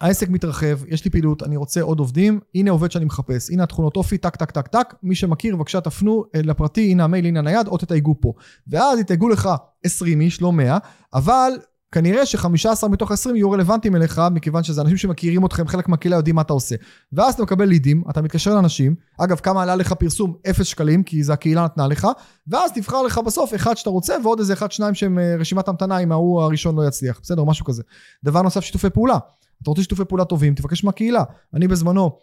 העסק 0.00 0.28
מתרחב, 0.28 0.78
יש 0.88 1.04
לי 1.04 1.10
פעילות, 1.10 1.42
אני 1.42 1.56
רוצה 1.56 1.82
עוד 1.82 1.98
עובדים, 1.98 2.40
הנה 2.54 2.70
עובד 2.70 2.90
שאני 2.90 3.04
מחפש, 3.04 3.50
הנה 3.50 3.62
התכונות 3.62 3.96
אופי, 3.96 4.18
טק, 4.18 4.36
טק, 4.36 4.50
טק, 4.50 4.66
טק, 4.66 4.94
מי 5.02 5.14
שמכיר, 5.14 5.56
בבקשה 5.56 5.80
תפנו 5.80 6.24
אה, 6.34 6.40
לפרטי, 6.42 6.90
הנה 6.90 7.04
המייל, 7.04 7.26
הנה 7.26 7.38
הנייד, 7.38 7.66
או 7.66 7.76
תתייגו 7.76 8.14
פה. 8.20 8.32
ואז 8.68 8.98
יתייגו 8.98 9.28
לך 9.28 9.48
20 9.84 10.20
איש, 10.20 10.42
לא 10.42 10.52
100, 10.52 10.78
אבל 11.14 11.52
כנראה 11.92 12.26
ש-15 12.26 12.88
מתוך 12.88 13.12
20 13.12 13.36
יהיו 13.36 13.50
רלוונטיים 13.50 13.96
אליך, 13.96 14.22
מכיוון 14.30 14.62
שזה 14.62 14.80
אנשים 14.80 14.96
שמכירים 14.96 15.46
אתכם, 15.46 15.68
חלק 15.68 15.88
מהקהילה 15.88 16.16
יודעים 16.16 16.36
מה 16.36 16.42
אתה 16.42 16.52
עושה. 16.52 16.74
ואז 17.12 17.34
אתה 17.34 17.42
מקבל 17.42 17.64
לידים, 17.64 18.02
אתה 18.10 18.22
מתקשר 18.22 18.54
לאנשים, 18.54 18.94
אגב, 19.18 19.36
כמה 19.36 19.62
עלה 19.62 19.76
לך 19.76 19.92
פרסום? 19.92 20.34
0 20.50 20.66
שקלים, 20.66 21.02
כי 21.02 21.22
זה 21.22 21.32
הקהילה 21.32 21.64
נתנה 21.64 21.86
לך, 21.86 22.08
ואז 22.48 22.72
תבחר 22.72 23.02
לך 23.02 23.18
בסוף 23.18 23.54
אחד 23.54 23.76
שאתה 23.76 23.90
רוצה, 23.90 24.16
ועוד 24.22 24.38
איזה 24.38 24.52
אחד, 24.52 24.72
שניים 24.72 24.94
שהם 24.94 25.18
אה, 25.18 25.36
רשימת 25.38 25.68
המתנה, 25.68 25.98
אם 25.98 26.12
ההוא 26.12 26.42
הראשון 26.42 26.76
לא 26.76 26.86
יצליח, 26.88 27.20
בסדר, 27.22 27.44
משהו 27.44 27.64
כזה. 27.64 27.82
דבר 28.24 28.42
נוסף, 28.42 28.60
שיתופי 28.60 28.90
פעולה. 28.90 29.18
אתה 29.62 29.70
רוצה 29.70 29.82
שיתופי 29.82 30.04
פעולה 30.04 30.24
טובים, 30.24 30.54
תבקש 30.54 30.84
מהקהילה. 30.84 31.22
אני 31.54 31.68
בזמנו 31.68 32.18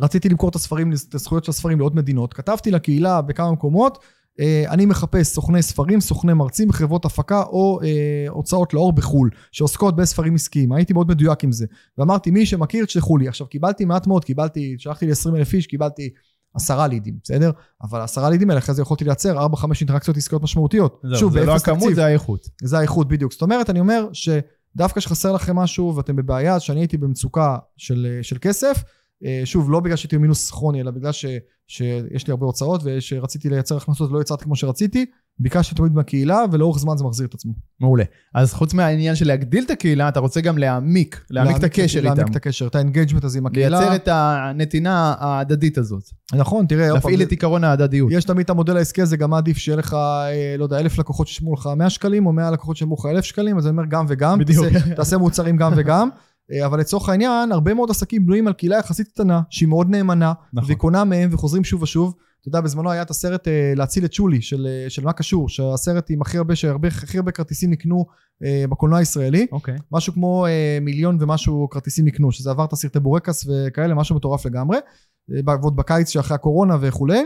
רציתי 0.00 0.28
למכור 0.28 0.50
את 0.50 0.54
הספרים, 0.54 0.92
את 1.08 1.14
הזכויות 1.14 1.44
של 1.44 1.50
הספרים 1.50 1.78
לעוד 1.78 1.96
מדינות, 1.96 2.34
כתבתי 2.34 2.70
לקהילה 2.70 3.22
בכמה 3.22 3.52
מקומות, 3.52 3.98
אני 4.68 4.86
מחפש 4.86 5.26
סוכני 5.26 5.62
ספרים, 5.62 6.00
סוכני 6.00 6.32
מרצים, 6.32 6.72
חברות 6.72 7.04
הפקה 7.04 7.42
או 7.42 7.80
אה, 7.82 8.26
הוצאות 8.28 8.74
לאור 8.74 8.92
בחו"ל, 8.92 9.30
שעוסקות 9.52 9.96
בספרים 9.96 10.34
עסקיים. 10.34 10.72
הייתי 10.72 10.92
מאוד 10.92 11.08
מדויק 11.08 11.44
עם 11.44 11.52
זה. 11.52 11.66
ואמרתי, 11.98 12.30
מי 12.30 12.46
שמכיר, 12.46 12.84
תשלחו 12.84 13.16
לי. 13.16 13.28
עכשיו, 13.28 13.46
קיבלתי 13.46 13.84
מעט 13.84 14.06
מאוד, 14.06 14.24
קיבלתי, 14.24 14.74
שלחתי 14.78 15.06
לי 15.06 15.12
20 15.12 15.36
אלף 15.36 15.54
איש, 15.54 15.66
קיבלתי 15.66 16.10
עשרה 16.54 16.86
לידים, 16.86 17.14
בסדר? 17.22 17.50
אבל 17.82 18.00
עשרה 18.00 18.30
לידים 18.30 18.50
האלה, 18.50 18.60
אחרי 18.60 18.74
זה 18.74 18.82
יכולתי 18.82 19.04
לייצר 19.04 19.46
4-5 19.46 19.66
אינטראקציות 19.80 20.16
עסקיות 20.16 20.42
משמעותיות. 20.42 21.02
זהו, 21.02 21.30
זה 21.30 21.40
לא 21.40 21.46
באפס 21.46 21.62
הכמות, 21.62 21.78
תקציב. 21.78 21.94
זה 21.94 22.04
האיכות. 22.04 22.48
זה 22.62 22.78
האיכות 22.78 23.08
בדיוק. 23.08 23.32
זאת 23.32 23.42
אומרת, 23.42 23.70
אני 23.70 23.80
אומר 23.80 24.08
שדווקא 24.12 25.00
שחסר 25.00 25.32
לכם 25.32 25.56
משהו 25.56 25.96
ואתם 25.96 26.16
בבעיה, 26.16 26.60
שאני 26.60 26.80
הייתי 26.80 26.96
במצוקה 26.96 27.56
של, 27.76 28.18
של 28.22 28.36
כסף, 28.40 28.82
אה, 29.24 29.40
שוב, 29.44 29.70
לא 29.70 29.80
בגלל 29.80 29.96
שהייתי 29.96 30.18
במינוס 30.18 30.50
כרוני, 30.50 30.80
אלא 30.80 30.90
בגלל 30.90 31.12
ש, 31.12 31.26
שיש 31.72 32.26
לי 32.26 32.30
הרבה 32.30 32.46
הוצאות 32.46 32.80
ושרציתי 32.84 33.48
לייצר 33.48 33.76
הכנסות 33.76 34.10
ולא 34.10 34.20
יצרתי 34.20 34.44
כמו 34.44 34.56
שרציתי, 34.56 35.06
ביקשתי 35.38 35.74
תמיד 35.74 35.92
מהקהילה 35.92 36.44
ולאורך 36.52 36.78
זמן 36.78 36.96
זה 36.96 37.04
מחזיר 37.04 37.26
את 37.26 37.34
עצמו. 37.34 37.52
מעולה. 37.80 38.04
אז 38.34 38.52
חוץ 38.54 38.74
מהעניין 38.74 39.14
של 39.14 39.26
להגדיל 39.26 39.64
את 39.64 39.70
הקהילה, 39.70 40.08
אתה 40.08 40.20
רוצה 40.20 40.40
גם 40.40 40.58
להעמיק, 40.58 41.24
להעמיק 41.30 41.56
את 41.56 41.64
הקשר 41.64 41.98
איתם. 41.98 42.04
להעמיק 42.14 42.30
את 42.30 42.36
הקשר, 42.36 42.66
את 42.66 42.74
ה 42.74 42.79
engagement 42.79 43.24
הזה 43.24 43.38
עם 43.38 43.46
הקהילה. 43.46 43.80
לייצר 43.80 43.94
את 43.96 44.08
הנתינה 44.12 45.14
ההדדית 45.18 45.78
הזאת. 45.78 46.02
נכון, 46.34 46.66
תראה, 46.66 46.86
פעם, 46.86 46.94
להפעיל 46.94 47.16
זה- 47.18 47.22
את 47.24 47.30
עיקרון 47.30 47.64
ההדדיות. 47.64 48.12
יש 48.12 48.24
תמיד 48.24 48.44
את 48.44 48.50
המודל 48.50 48.76
העסקי 48.76 49.02
הזה, 49.02 49.16
גם 49.16 49.34
עדיף 49.34 49.56
שיהיה 49.58 49.76
לך, 49.76 49.94
אה, 49.94 50.54
לא 50.58 50.64
יודע, 50.64 50.78
אלף 50.78 50.98
לקוחות 50.98 51.28
שישלמו 51.28 51.54
לך 51.54 51.68
100 51.76 51.90
שקלים, 51.90 52.26
או 52.26 52.32
100 52.32 52.50
לקוחות 52.50 52.76
שישלמו 52.76 52.96
לך 52.98 53.06
1,000 53.06 53.24
שקלים, 53.24 53.58
אז 53.58 53.66
אני 53.66 53.72
אומר 53.72 53.84
גם 53.88 54.04
וגם. 54.08 54.38
בדיוק. 54.38 54.66
תעשה, 54.66 54.94
תעשה 54.94 55.18
מוצרים 55.18 55.56
גם 55.56 55.72
וגם. 55.76 56.08
אה, 56.52 56.66
אבל 56.66 56.80
לצורך 56.80 57.08
העניין, 57.08 57.52
הרבה 57.52 57.74
מאוד 57.74 57.90
עסקים 57.90 58.26
בנויים 58.26 58.46
על 58.46 58.52
קהילה 58.52 58.76
יחסית 58.76 59.08
קטנה, 59.08 59.40
שהיא 59.50 59.68
מאוד 59.68 59.90
נאמנה, 59.90 60.32
נכון. 60.52 60.66
והיא 60.66 60.78
קונה 60.78 61.04
מהם 61.04 61.28
וחוזרים 61.32 61.64
שוב 61.64 61.82
ושוב. 61.82 62.14
אתה 62.40 62.48
יודע, 62.48 62.60
בזמנו 62.60 62.90
היה 62.90 63.02
את 63.02 63.10
הסרט 63.10 63.48
אה, 63.48 63.72
להציל 63.76 64.04
את 64.04 64.12
שולי, 64.12 64.42
של, 64.42 64.66
אה, 64.66 64.90
של 64.90 65.04
מה 65.04 65.12
קשור, 65.12 65.48
שהסרט 65.48 66.10
עם 66.10 66.22
הכי 66.22 66.38
הרבה, 66.38 66.56
שהרבה 66.56 66.88
הכי 66.88 67.18
הרבה 67.18 67.30
כרטיסים 67.30 67.70
נקנו 67.70 68.06
אה, 68.44 68.64
בקולנוע 68.70 68.98
הישראלי. 68.98 69.46
אוקיי. 69.52 69.76
משהו 69.92 70.12
כמו 70.12 70.46
אה, 70.46 70.78
מיליון 70.80 71.18
ומשהו 71.20 71.68
כרטיסים 71.70 72.04
נקנו, 72.04 72.32
שזה 72.32 72.50
עבר 72.50 72.64
את 72.64 72.72
הסרטי 72.72 73.00
בורקס 73.00 73.46
וכאלה, 73.48 73.94
משהו 73.94 74.16
מטורף 74.16 74.46
לגמרי. 74.46 74.78
אה, 75.30 75.54
ועוד 75.60 75.76
בקיץ 75.76 76.08
שאחרי 76.08 76.34
הקורונה 76.34 76.76
וכולי. 76.80 77.22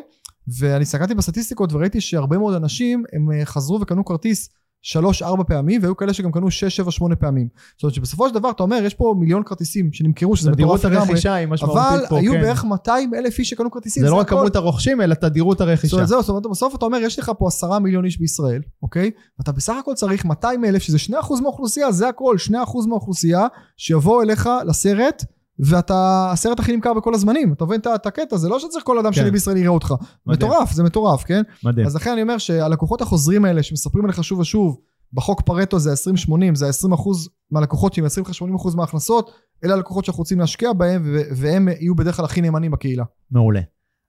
ואני 0.59 0.83
הסתכלתי 0.83 1.15
בסטטיסטיקות 1.15 1.73
וראיתי 1.73 2.01
שהרבה 2.01 2.39
מאוד 2.39 2.55
אנשים, 2.55 3.05
הם 3.13 3.33
אה, 3.33 3.45
חזרו 3.45 3.81
וקנו 3.81 4.05
כרטיס 4.05 4.49
שלוש, 4.87 5.23
ארבע 5.23 5.45
פעמים, 5.45 5.83
והיו 5.83 5.97
כאלה 5.97 6.13
שגם 6.13 6.33
קנו 6.33 6.51
שש, 6.51 6.77
שבע, 6.77 6.91
שמונה 6.91 7.17
פעמים. 7.17 7.49
זאת 7.77 7.83
אומרת 7.83 7.95
שבסופו 7.95 8.29
של 8.29 8.35
דבר, 8.35 8.51
אתה 8.51 8.63
אומר, 8.63 8.77
יש 8.85 8.95
פה 8.95 9.15
מיליון 9.19 9.43
כרטיסים 9.43 9.93
שנמכרו, 9.93 10.37
שזה 10.37 10.51
מטורף 10.51 10.85
לגמרי, 10.85 11.15
אבל 11.63 12.07
פה, 12.09 12.19
היו 12.19 12.33
כן. 12.33 12.41
בערך 12.41 12.65
200 12.65 13.15
אלף 13.15 13.39
איש 13.39 13.51
שקנו 13.51 13.71
כרטיסים. 13.71 14.03
זה 14.03 14.11
לא 14.11 14.17
רק 14.17 14.27
הכל. 14.27 14.37
כמות 14.37 14.57
הרוכשים, 14.57 15.01
אלא 15.01 15.15
תדירות 15.15 15.59
זאת 15.59 15.69
הרכישה. 15.69 15.97
אומרת, 15.97 16.09
זהו, 16.09 16.23
זאת 16.23 16.29
אומרת, 16.29 16.47
בסוף 16.51 16.75
אתה 16.75 16.85
אומר, 16.85 16.99
יש 16.99 17.19
לך 17.19 17.33
פה 17.39 17.49
עשרה 17.49 17.79
מיליון 17.79 18.05
איש 18.05 18.19
בישראל, 18.19 18.63
אוקיי? 18.83 19.11
ואתה 19.39 19.53
בסך 19.53 19.75
הכל 19.81 19.95
צריך 19.95 20.25
200 20.25 20.65
אלף, 20.65 20.83
שזה 20.83 20.99
2% 20.99 21.13
מהאוכלוסייה, 21.43 21.93
זה 21.93 22.09
הכל, 22.09 22.37
2% 22.49 22.53
מהאוכלוסייה, 22.89 23.47
שיבואו 23.77 24.23
אליך 24.23 24.49
לסרט, 24.67 25.25
ואתה, 25.59 26.29
הסרט 26.33 26.61
הכי 26.61 26.77
נמכר 26.77 26.95
בכל 26.95 27.15
הזמנים. 27.15 27.53
אתה 27.53 27.65
מבין 27.65 27.81
את- 27.81 28.07
הקטע? 28.07 28.37
זה 28.37 28.49
לא 28.49 28.59
שצריך 28.59 28.85
כל 28.85 28.99
אדם 28.99 29.13
כן. 29.13 29.21
שני 29.21 29.31
בישראל 29.31 29.57
יראה 29.57 29.69
אותך. 29.69 29.95
מדהים. 30.27 30.51
מטורף, 30.51 30.73
זה 30.73 30.83
מטורף, 30.83 31.25
כן? 31.25 31.43
מדהים. 31.65 31.87
אז 31.87 31.97
לכן 31.97 32.11
אני 32.13 32.23
אומר 32.23 32.39
שהלקוחות 32.39 33.03
החוזרים 33.03 33.45
האלה, 33.45 33.63
שמספרים 33.63 34.05
עליך 34.05 34.25
שוב 34.25 34.39
ושוב, 34.39 34.77
בחוק 35.13 35.41
פרטו 35.43 35.79
זה 35.79 35.93
20-80, 35.93 35.95
זה 36.55 36.69
20% 36.69 37.29
מהלקוחות 37.51 37.95
שמייצרים 37.95 38.27
לך 38.27 38.33
80% 38.35 38.77
מההכנסות, 38.77 39.31
אלה 39.65 39.75
הלקוחות 39.75 40.05
שאנחנו 40.05 40.21
רוצים 40.21 40.41
להשקיע 40.41 40.73
בהם, 40.73 41.03
והם 41.37 41.69
יהיו 41.69 41.95
בדרך 41.95 42.17
כלל 42.17 42.25
הכי 42.25 42.41
נאמנים 42.41 42.71
בקהילה. 42.71 43.05
מעולה. 43.31 43.61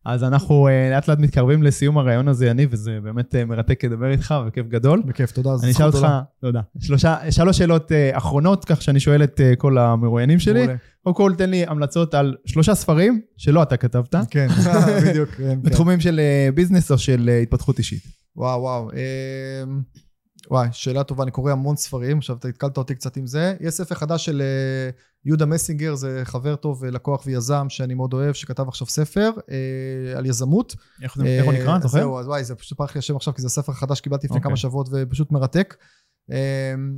אז 0.08 0.24
אנחנו 0.24 0.68
אה, 0.68 0.90
לאט 0.92 1.08
לאט 1.08 1.20
מתקרבים 1.20 1.64
לסיום 1.64 1.98
הרעיון 1.98 2.28
הזה, 2.28 2.48
יניב, 2.48 2.70
וזה 2.72 3.00
באמת 3.04 3.36
אה, 3.36 3.46
מרתק 3.46 3.84
לדבר 3.84 4.12
איתך, 4.12 4.36
וכיף 4.48 4.68
גדול. 4.68 5.02
בכיף, 5.06 5.32
תודה. 5.32 5.58
זו 5.58 5.64
אני 5.64 5.72
אשאל 5.72 5.92
זכות 5.92 6.04
אותך, 6.04 6.06
גדולה. 6.06 6.22
תודה. 6.40 6.62
שלושה, 6.80 7.32
שלוש 7.32 7.58
שאלות 7.58 7.92
אה, 7.92 8.18
אחרונות, 8.18 8.66
כך 8.66 8.82
שאני 8.82 9.00
שואל 9.00 9.24
את 9.24 9.42
כל 9.58 9.78
המרואיינים 9.78 10.40
שלי. 10.40 10.68
קודם 11.04 11.16
כל, 11.16 11.34
תן 11.38 11.50
לי 11.50 11.64
המלצות 11.68 12.14
על 12.14 12.36
שלושה 12.46 12.76
ספרים 12.76 13.22
שלא 13.38 13.64
אתה 13.64 13.78
כתבת, 13.78 14.16
כן, 14.30 14.48
בדיוק. 15.08 15.30
כן, 15.30 15.44
כן. 15.44 15.62
בתחומים 15.62 16.00
של 16.00 16.20
ביזנס 16.56 16.92
או 16.92 16.98
של 16.98 17.30
התפתחות 17.44 17.78
אישית. 17.78 18.04
וואו, 18.36 18.62
וואו. 18.62 18.90
וואי, 20.52 20.68
שאלה 20.72 21.04
טובה, 21.04 21.24
אני 21.24 21.32
קורא 21.32 21.52
המון 21.52 21.76
ספרים, 21.76 22.18
עכשיו 22.18 22.36
אתה 22.36 22.48
התקלת 22.48 22.78
אותי 22.78 22.96
קצת 22.96 23.18
עם 23.18 23.28
זה. 23.28 23.56
יש 23.60 23.74
ספר 23.74 23.96
חדש 23.96 24.26
של 24.26 24.42
אה, 24.42 24.90
יהודה 25.26 25.46
מסינגר, 25.46 25.96
זה 25.96 26.22
חבר 26.24 26.56
טוב, 26.56 26.84
אה, 26.84 26.92
לקוח 26.92 27.24
ויזם 27.26 27.66
שאני 27.70 27.94
מאוד 27.94 28.14
אוהב, 28.14 28.34
שכתב 28.34 28.68
עכשיו 28.68 28.88
ספר 28.88 29.32
אה, 29.52 30.18
על 30.18 30.26
יזמות. 30.26 30.76
איך 31.04 31.18
הוא 31.18 31.54
נקרא, 31.54 31.78
אתה 31.78 31.88
זוכר? 31.88 32.00
זהו, 32.00 32.20
אז 32.20 32.28
וואי, 32.28 32.44
זה 32.44 32.56
פשוט 32.56 32.78
פרח 32.78 32.96
לי 32.96 33.00
השם 33.00 33.16
עכשיו, 33.16 33.34
כי 33.34 33.42
זה 33.42 33.50
ספר 33.50 33.74
חדש 33.74 33.98
שקיבלתי 33.98 34.28
לפני 34.28 34.38
אוקיי. 34.38 34.50
כמה 34.50 34.58
שבועות 34.58 34.90
ופשוט 34.92 35.32
מרתק. 35.32 35.76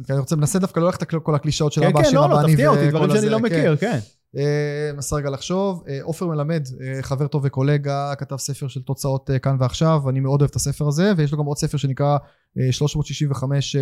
כי 0.06 0.12
אני 0.14 0.20
רוצה, 0.20 0.36
מנסה 0.36 0.60
דווקא 0.60 0.80
לא 0.80 0.86
ללכת 0.86 1.14
לכל 1.14 1.36
הקלישאות 1.36 1.72
של 1.72 1.82
כן, 1.82 1.88
אבא 1.88 2.00
כן, 2.00 2.06
עשיר 2.06 2.22
לא, 2.22 2.30
לא, 2.30 2.48
תפתיע 2.48 2.70
אותי, 2.70 2.82
וכל 2.82 2.90
דברים 2.90 3.10
שאני 3.10 3.18
הזה, 3.18 3.30
לא 3.30 3.38
כן. 3.38 3.44
מכיר, 3.44 3.78
כן. 3.78 4.00
אה, 4.38 4.92
מנסה 4.94 5.16
רגע 5.16 5.30
לחשוב. 5.30 5.84
אה, 5.88 6.00
עופר 6.02 6.28
מלמד, 6.28 6.68
אה, 6.82 7.04
חבר 7.04 7.28
טוב 7.28 7.42
וקולגה, 7.46 8.14
כתב 8.18 8.38
ספר 8.38 8.68
של 8.68 8.82
תוצאות 8.82 9.30
כאן 9.42 9.58
ועכשיו, 9.60 10.10
אני 10.10 10.20
מאוד 10.20 10.42
אוהב 10.42 10.50
את 10.50 10.56
הספר 10.56 10.88
הזה, 10.88 11.12
ויש 11.18 11.32
לו 11.32 11.38
גם 11.38 11.46
עוד 11.46 11.58
ספר 11.58 11.78
שנקרא 11.78 12.18
אה, 12.58 12.72
365 12.72 13.76
אה, 13.76 13.82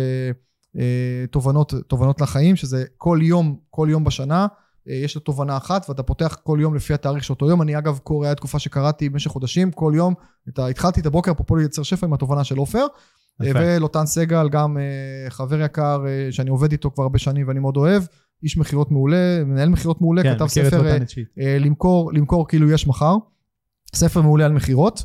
אה, 0.76 1.26
תובנות, 1.30 1.74
תובנות 1.86 2.20
לחיים, 2.20 2.56
שזה 2.56 2.84
כל 2.96 3.18
יום, 3.22 3.58
כל 3.70 3.88
יום 3.90 4.04
בשנה. 4.04 4.46
יש 4.86 5.14
לו 5.14 5.20
תובנה 5.20 5.56
אחת 5.56 5.88
ואתה 5.88 6.02
פותח 6.02 6.38
כל 6.42 6.58
יום 6.62 6.74
לפי 6.74 6.94
התאריך 6.94 7.24
של 7.24 7.32
אותו 7.32 7.48
יום. 7.48 7.62
אני 7.62 7.78
אגב 7.78 7.98
קורא, 7.98 8.26
היה 8.26 8.34
תקופה 8.34 8.58
שקראתי 8.58 9.08
במשך 9.08 9.30
חודשים, 9.30 9.72
כל 9.72 9.92
יום, 9.96 10.14
את 10.48 10.58
התחלתי 10.58 11.00
את 11.00 11.06
הבוקר, 11.06 11.32
אפרופו 11.32 11.56
לייצר 11.56 11.82
שפע 11.82 12.06
עם 12.06 12.12
התובנה 12.12 12.44
של 12.44 12.58
עופר. 12.58 12.86
ולוטן 13.40 14.06
סגל, 14.06 14.48
גם 14.48 14.76
חבר 15.28 15.60
יקר 15.60 16.04
שאני 16.30 16.50
עובד 16.50 16.72
איתו 16.72 16.90
כבר 16.90 17.02
הרבה 17.02 17.18
שנים 17.18 17.48
ואני 17.48 17.60
מאוד 17.60 17.76
אוהב. 17.76 18.02
איש 18.42 18.56
מכירות 18.56 18.90
מעולה, 18.90 19.44
מנהל 19.44 19.68
מכירות 19.68 20.00
מעולה, 20.00 20.22
כן, 20.22 20.34
כתב 20.34 20.46
ספר 20.46 20.86
אה. 20.86 20.98
אה, 21.40 21.58
למכור, 21.58 22.12
למכור 22.12 22.48
כאילו 22.48 22.70
יש 22.70 22.86
מחר. 22.86 23.16
ספר 23.94 24.22
מעולה 24.22 24.44
על 24.44 24.52
מכירות. 24.52 25.04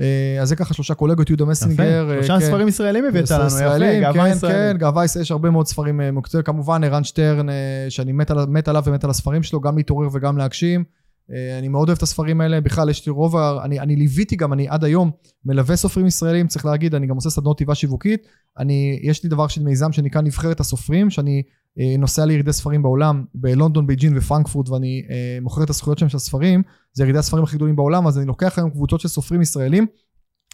אה, 0.00 0.38
אז 0.40 0.48
זה 0.48 0.56
ככה 0.56 0.74
שלושה 0.74 0.94
קולגות, 0.94 1.30
יהודה 1.30 1.44
מסינגר. 1.44 2.10
אה, 2.10 2.14
שלושה 2.14 2.38
כן. 2.40 2.46
ספרים 2.46 2.68
ישראלים 2.68 3.04
הבאת 3.04 3.30
לנו, 3.30 3.46
יפה, 3.46 4.00
גאווה 4.00 4.24
כן, 4.24 4.36
ישראלית. 4.36 4.72
כן, 4.72 4.78
גאווה 4.78 5.04
ישראלית, 5.04 5.24
יש 5.24 5.30
הרבה 5.30 5.50
מאוד 5.50 5.66
ספרים 5.66 6.00
מקצועיים. 6.12 6.44
כמובן, 6.44 6.84
ערן 6.84 7.04
שטרן, 7.04 7.46
שאני 7.88 8.12
מת, 8.12 8.30
על, 8.30 8.46
מת 8.46 8.68
עליו 8.68 8.82
ומת 8.86 9.04
על 9.04 9.10
הספרים 9.10 9.42
שלו, 9.42 9.60
גם 9.60 9.76
להתעורר 9.76 10.08
וגם 10.12 10.38
להגשים. 10.38 10.84
אה, 11.30 11.58
אני 11.58 11.68
מאוד 11.68 11.88
אוהב 11.88 11.96
את 11.96 12.02
הספרים 12.02 12.40
האלה, 12.40 12.60
בכלל 12.60 12.88
יש 12.88 13.06
לי 13.06 13.12
רוב, 13.12 13.36
אני, 13.36 13.80
אני 13.80 13.96
ליוויתי 13.96 14.36
גם, 14.36 14.52
אני 14.52 14.68
עד 14.68 14.84
היום 14.84 15.10
מלווה 15.44 15.76
סופרים 15.76 16.06
ישראלים, 16.06 16.46
צריך 16.46 16.64
להגיד, 16.64 16.94
אני 16.94 17.06
גם 17.06 17.14
עושה 17.14 17.30
סדנות 17.30 17.56
כתיבה 17.56 17.74
שיווקית. 17.74 18.26
אני, 18.58 19.00
יש 19.02 19.24
לי 19.24 19.30
דבר 19.30 19.48
של 19.48 19.62
מיזם 19.62 19.92
שנקרא 19.92 20.20
נבחרת 20.20 20.60
הסופרים, 20.60 21.10
שאני 21.10 21.42
אה, 21.80 21.94
נוסע 21.98 22.24
לירידי 22.24 22.52
ספרים 22.52 22.82
בעולם, 22.82 23.24
בלונדון, 23.34 23.86
בייג'ין 23.86 24.18
ופרנקפורט, 24.18 24.68
ואני 24.68 25.02
אה, 25.10 25.38
מוכר 25.42 25.62
את 25.62 25.70
הזכויות 25.70 25.98
שלהם 25.98 26.08
של 26.08 26.16
הספרים, 26.16 26.62
זה 26.92 27.02
ירידי 27.02 27.18
הספרים 27.18 27.44
הכי 27.44 27.56
גדולים 27.56 27.76
בעולם, 27.76 28.06
אז 28.06 28.18
אני 28.18 28.26
לוקח 28.26 28.58
היום 28.58 28.70
קבוצות 28.70 29.00
של 29.00 29.08
סופרים 29.08 29.42
ישראלים, 29.42 29.86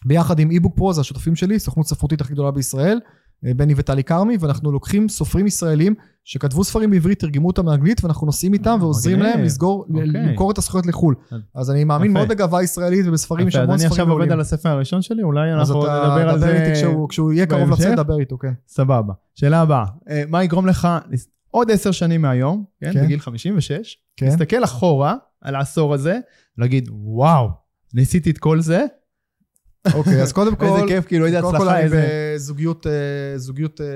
ביחד 0.05 0.39
עם 0.39 0.51
איבוק 0.51 0.77
פרו, 0.77 0.93
זה 0.93 1.01
השותפים 1.01 1.37
שלי, 1.37 1.59
סוכנות 1.59 1.87
ספרותית 1.87 2.21
הכי 2.21 2.33
גדולה 2.33 2.51
בישראל, 2.51 3.01
בני 3.43 3.75
וטלי 3.77 4.05
כרמי, 4.05 4.37
ואנחנו 4.41 4.73
לוקחים 4.73 5.09
סופרים 5.09 5.47
ישראלים 5.47 5.95
שכתבו 6.25 6.65
ספרים 6.65 6.91
בעברית, 6.91 7.19
תרגמו 7.21 7.47
אותם 7.47 7.65
לאנגלית, 7.67 8.05
ואנחנו 8.05 8.27
נוסעים 8.27 8.53
איתם 8.53 8.71
אה, 8.71 8.85
ועוזרים. 8.85 9.19
להם 9.21 9.43
לסגור, 9.43 9.87
אוקיי. 9.91 10.07
למכור 10.07 10.51
את 10.51 10.59
הזכויות 10.59 10.87
לחו"ל. 10.87 11.15
אז- 11.31 11.41
אז 11.55 11.71
אני 11.71 11.85
מאמין. 11.85 12.13
מאוד 12.13 12.29
בגאווה 12.29 12.63
ישראלית 12.63 13.07
ובספרים, 13.07 13.49
יש 13.49 13.55
יפה, 13.55 13.63
אז 13.63 13.65
המון 13.69 13.75
אני 13.75 13.89
ספרים 13.89 13.93
עכשיו 14.01 14.13
עובד. 14.13 14.33
על 14.33 14.41
הספר 14.41 14.69
הראשון 14.69 15.03
שלי, 15.03 15.23
אולי 15.23 15.53
אז 15.55 15.59
אנחנו 15.71 15.85
אתה 15.87 16.05
נדבר 16.09 16.29
על 16.29 16.39
זה 16.39 16.63
איתי 16.65 16.81
כשהוא- 17.09 17.33
יהיה 17.33 17.47
קרוב? 17.47 17.71
לצאת, 17.71 17.97
דבר 17.97 18.21
איתו, 18.21 18.39
כן. 18.39 18.53
סבבה. 18.69 19.13
שאלה 19.35 19.61
הבאה, 19.61 19.85
אה, 20.11 20.23
מה 20.29 20.45
יגרום 20.45 20.67
לך 20.67 20.89
עוד 21.51 21.71
עשר 21.71 21.91
שנים 21.91 22.23
מהיום, 22.23 22.65
כן, 22.81 22.93
כן. 22.93 23.05
בגיל 23.05 23.21
56, 23.21 23.97
כן. 24.17 24.27
להסתכל 24.27 24.65
אחורה 24.65 25.15
על 25.43 25.55
העשור 25.55 25.95
הזה, 25.95 26.19
ולהגיד, 26.59 26.89
וואו, 26.93 27.49
ניסיתי 27.95 28.31
את 28.31 28.39
כל 28.39 28.61
זה, 28.61 28.85
אוקיי, 29.95 30.23
אז 30.23 30.33
קודם 30.33 30.57
כל... 30.57 30.67
איזה 30.67 30.81
כיף, 30.89 31.07
כאילו, 31.07 31.27
איזה 31.27 31.41
קודם 31.41 31.59
כל 31.59 31.63
הצלחה, 31.63 31.77
אני 31.77 31.85
איזה... 31.85 32.35
בזוגיות, 32.35 32.87
אה, 32.87 33.39
זוגיות 33.39 33.81
אה, 33.81 33.87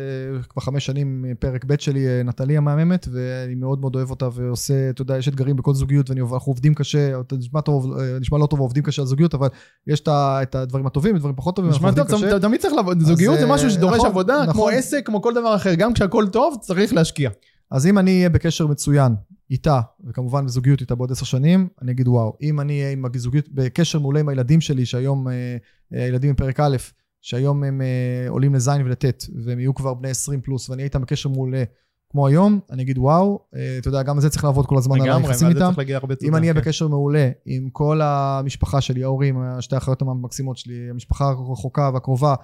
כבר 0.49 0.63
חמש 0.63 0.87
שנים, 0.87 1.25
אה, 1.29 1.33
פרק 1.39 1.65
ב' 1.65 1.81
שלי, 1.81 2.07
אה, 2.07 2.23
נטלי 2.23 2.57
המהממת, 2.57 3.09
ואני 3.13 3.55
מאוד 3.55 3.81
מאוד 3.81 3.97
אוהב 3.97 4.11
אותה 4.11 4.29
ועושה, 4.35 4.91
אתה 4.91 5.03
יודע, 5.03 5.19
יש 5.19 5.29
אתגרים 5.29 5.57
בכל 5.57 5.75
זוגיות, 5.75 6.11
ואנחנו 6.11 6.51
עובדים 6.51 6.75
קשה, 6.75 7.13
נשמע 7.33 7.61
טוב, 7.61 7.99
אה, 7.99 8.19
נשמע 8.21 8.39
לא 8.39 8.47
טוב, 8.47 8.61
עובדים 8.61 8.83
קשה 8.83 9.03
על 9.03 9.09
זוגיות, 9.09 9.35
אבל 9.35 9.49
יש 9.87 10.03
את 10.09 10.55
הדברים 10.55 10.87
הטובים 10.87 11.17
ודברים 11.17 11.35
פחות 11.37 11.57
טובים, 11.57 11.71
נשמע 11.71 11.93
טוב. 11.93 12.39
תמיד 12.39 12.61
צריך 12.61 12.75
לעבוד, 12.75 13.01
זוגיות 13.01 13.39
זה 13.39 13.45
אה, 13.45 13.51
משהו 13.55 13.71
שדורש 13.71 13.97
נכון, 13.97 14.07
עבודה, 14.11 14.43
כמו 14.45 14.51
נכון. 14.51 14.73
עסק, 14.75 15.07
כמו 15.07 15.23
כל 15.23 15.35
דבר 15.35 15.55
אחר, 15.55 15.75
גם 15.75 15.93
כשהכול 15.93 16.29
טוב, 16.29 16.57
צריך 16.61 16.93
להשקיע. 16.93 17.31
אז 17.73 17.87
אם 17.87 17.99
אני 17.99 18.17
אהיה 18.17 18.31
בקשר 18.31 18.67
מצוין 18.67 19.15
איתה, 19.51 19.81
וכמובן 20.05 20.47
בזוגיות 20.47 20.81
איתה 20.81 20.95
בעוד 20.95 21.13
עשר 21.13 21.25
שנים, 21.25 21.69
אני 21.83 21.93
אגיד 21.93 22.09
וואו. 22.09 22.37
אם 22.43 22.61
אני 22.61 22.81
אהיה 22.81 22.93
עם 22.93 23.05
הזוגיות, 23.15 23.49
בקשר 23.49 23.99
מעולה 23.99 24.21
עם 24.21 24.29
הילדים 24.29 24.61
שלי, 24.61 24.87
שהיום, 24.87 25.29
אה, 25.29 25.57
אה, 25.95 26.05
הילדים 26.05 26.31
מפרק 26.31 26.61
א', 26.61 26.77
שהיום 27.21 27.65
הם 27.65 27.83
אה, 27.83 28.29
עולים 28.29 28.55
לז' 28.55 28.69
ולט', 28.69 29.05
והם 29.45 29.59
יהיו 29.61 29.75
כבר 29.75 29.95
בני 29.95 30.09
20 30.09 30.41
פלוס, 30.41 30.71
ואני 30.71 30.81
אהיה 30.81 30.87
איתם 30.87 31.03
בקשר 31.03 31.29
מעולה 31.29 31.65
כמו 32.11 32.27
היום, 32.27 32.61
אני 32.71 32.83
אגיד 32.83 32.99
וואו. 32.99 33.41
אתה 33.79 33.89
יודע, 33.89 34.03
גם 34.03 34.17
על 34.17 34.23
זה 34.23 34.31
צריך 34.31 34.45
לעבוד 34.45 34.67
כל 34.67 34.79
הזמן 34.79 35.01
על 35.01 35.07
לגמרי, 35.07 35.27
היחסים 35.27 35.49
ועל 35.49 35.59
זה 35.59 35.65
איתם. 35.65 36.27
אם 36.27 36.37
אני 36.37 36.47
אהיה 36.47 36.55
כן. 36.55 36.61
בקשר 36.61 36.89
מעולה 36.89 37.31
עם 37.47 37.69
כל 37.73 38.01
המשפחה 38.03 38.81
שלי, 38.81 39.05
ההורים, 39.05 39.43
שתי 39.61 39.75
האחיות 39.75 40.03
המקסימות 40.03 40.57
שלי, 40.57 40.91
המשפחה 40.91 41.29
הרחוקה 41.29 41.91
והקרובה, 41.95 42.35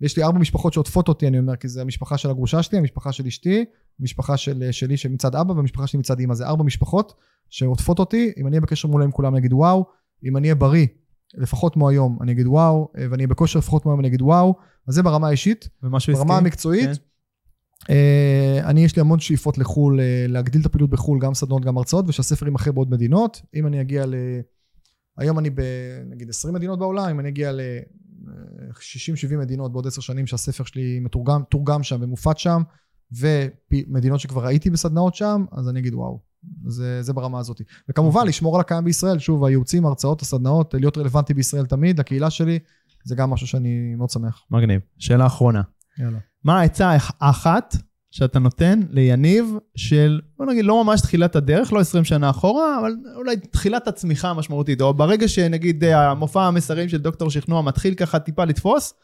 ויש 0.00 0.16
לי 0.16 0.22
ארבע 0.22 0.38
משפחות 0.38 0.72
שעוטפות 0.72 1.08
אותי, 1.08 1.28
אני 1.28 1.38
אומר, 1.38 1.56
כי 1.56 1.68
זה 1.68 1.82
המשפחה 1.82 2.18
של 2.18 2.30
הגרושה 2.30 2.62
שלי, 2.62 2.78
המשפחה 2.78 3.12
של 3.12 3.26
אשתי, 3.26 3.64
המשפחה 4.00 4.36
של, 4.36 4.68
שלי 4.70 4.96
שמצד 4.96 5.34
אבא, 5.34 5.52
והמשפחה 5.52 5.86
שלי 5.86 5.98
מצד 5.98 6.20
אמא. 6.20 6.34
זה 6.34 6.46
ארבע 6.46 6.64
משפחות 6.64 7.14
שעוטפות 7.50 7.98
אותי, 7.98 8.32
אם 8.36 8.46
אני 8.46 8.54
אהיה 8.54 8.60
בקשר 8.60 8.88
מעולה 8.88 9.04
עם 9.04 9.10
כולם, 9.10 9.32
אני 9.32 9.40
אגיד 9.40 9.52
וואו. 9.52 9.84
אם 10.24 10.36
אני 10.36 10.46
אהיה 10.48 10.54
בריא, 10.54 10.86
לפחות 11.34 11.74
כמו 11.74 11.88
היום, 11.88 12.18
אני 12.22 12.32
אגיד 12.32 12.46
וואו, 12.46 12.92
ואני 12.94 13.16
אהיה 13.16 13.26
בכושר 13.26 13.58
לפחות 13.58 13.82
כמו 13.82 13.92
היום, 13.92 14.00
אני 14.00 14.08
אגיד 14.08 14.22
וואו. 14.22 14.54
אז 14.88 14.94
זה 14.94 15.02
ברמה 15.02 15.28
האישית. 15.28 15.68
ומשהו 15.82 16.12
עסקי. 16.12 16.24
ברמה 16.24 16.38
המקצועית, 16.38 16.90
כן. 16.90 16.92
אה, 17.90 18.60
אני 18.64 18.84
יש 18.84 18.96
לי 18.96 19.00
המון 19.00 19.18
שאיפות 19.18 19.58
לחו"ל, 19.58 20.00
אה, 20.00 20.26
להגדיל 20.28 20.60
את 20.60 20.66
הפעילות 20.66 20.90
בחו"ל, 20.90 21.20
גם 21.20 21.34
סדנות, 21.34 21.64
גם 21.64 21.78
הרצאות, 21.78 22.04
ושהספר 22.08 22.46
יימכר 22.46 22.72
בעוד 22.72 22.90
מדינות. 22.90 23.42
אם 23.54 23.66
אני 23.66 23.80
אגיע 23.80 24.06
ל... 24.06 24.14
היום 25.18 25.38
אני 25.38 25.50
בנגיד 25.50 26.28
20 26.28 26.54
מדינות 26.54 26.78
בעולם, 26.78 27.08
אם 27.08 27.20
אני 27.20 27.28
אגיע 27.28 27.52
ל-60-70 28.68 29.36
מדינות 29.36 29.72
בעוד 29.72 29.86
10 29.86 30.00
שנים 30.00 30.26
שהספר 30.26 30.64
שלי 30.64 31.00
מתורגם 31.00 31.42
תורגם 31.50 31.82
שם 31.82 31.98
ומופץ 32.00 32.38
שם, 32.38 32.62
ומדינות 33.12 34.20
שכבר 34.20 34.46
הייתי 34.46 34.70
בסדנאות 34.70 35.14
שם, 35.14 35.44
אז 35.52 35.68
אני 35.68 35.80
אגיד 35.80 35.94
וואו. 35.94 36.20
זה, 36.66 37.02
זה 37.02 37.12
ברמה 37.12 37.38
הזאת. 37.38 37.60
וכמובן, 37.90 38.26
לשמור 38.26 38.54
על 38.56 38.60
הקיים 38.60 38.84
בישראל, 38.84 39.18
שוב, 39.18 39.44
הייעוצים, 39.44 39.84
ההרצאות, 39.86 40.22
הסדנאות, 40.22 40.74
להיות 40.74 40.98
רלוונטי 40.98 41.34
בישראל 41.34 41.66
תמיד, 41.66 42.00
לקהילה 42.00 42.30
שלי, 42.30 42.58
זה 43.04 43.14
גם 43.14 43.30
משהו 43.30 43.46
שאני 43.46 43.94
מאוד 43.96 44.10
שמח. 44.10 44.42
מגניב. 44.50 44.80
שאלה 44.98 45.26
אחרונה. 45.26 45.62
יאללה. 45.98 46.18
מה 46.44 46.60
העצה 46.60 46.90
האח- 46.90 47.12
האחת 47.20 47.76
שאתה 48.16 48.38
נותן 48.38 48.80
ליניב 48.90 49.54
של, 49.74 50.20
בוא 50.38 50.46
נגיד, 50.46 50.64
לא 50.64 50.84
ממש 50.84 51.00
תחילת 51.00 51.36
הדרך, 51.36 51.72
לא 51.72 51.80
20 51.80 52.04
שנה 52.04 52.30
אחורה, 52.30 52.80
אבל 52.80 52.92
אולי 53.16 53.36
תחילת 53.36 53.88
הצמיחה 53.88 54.30
המשמעותית, 54.30 54.80
או 54.80 54.94
ברגע 54.94 55.28
שנגיד 55.28 55.84
אה, 55.84 56.10
המופע 56.10 56.42
המסרים 56.42 56.88
של 56.88 56.98
דוקטור 56.98 57.30
שכנוע 57.30 57.62
מתחיל 57.62 57.94
ככה 57.94 58.18
טיפה 58.18 58.44
לתפוס, 58.44 58.94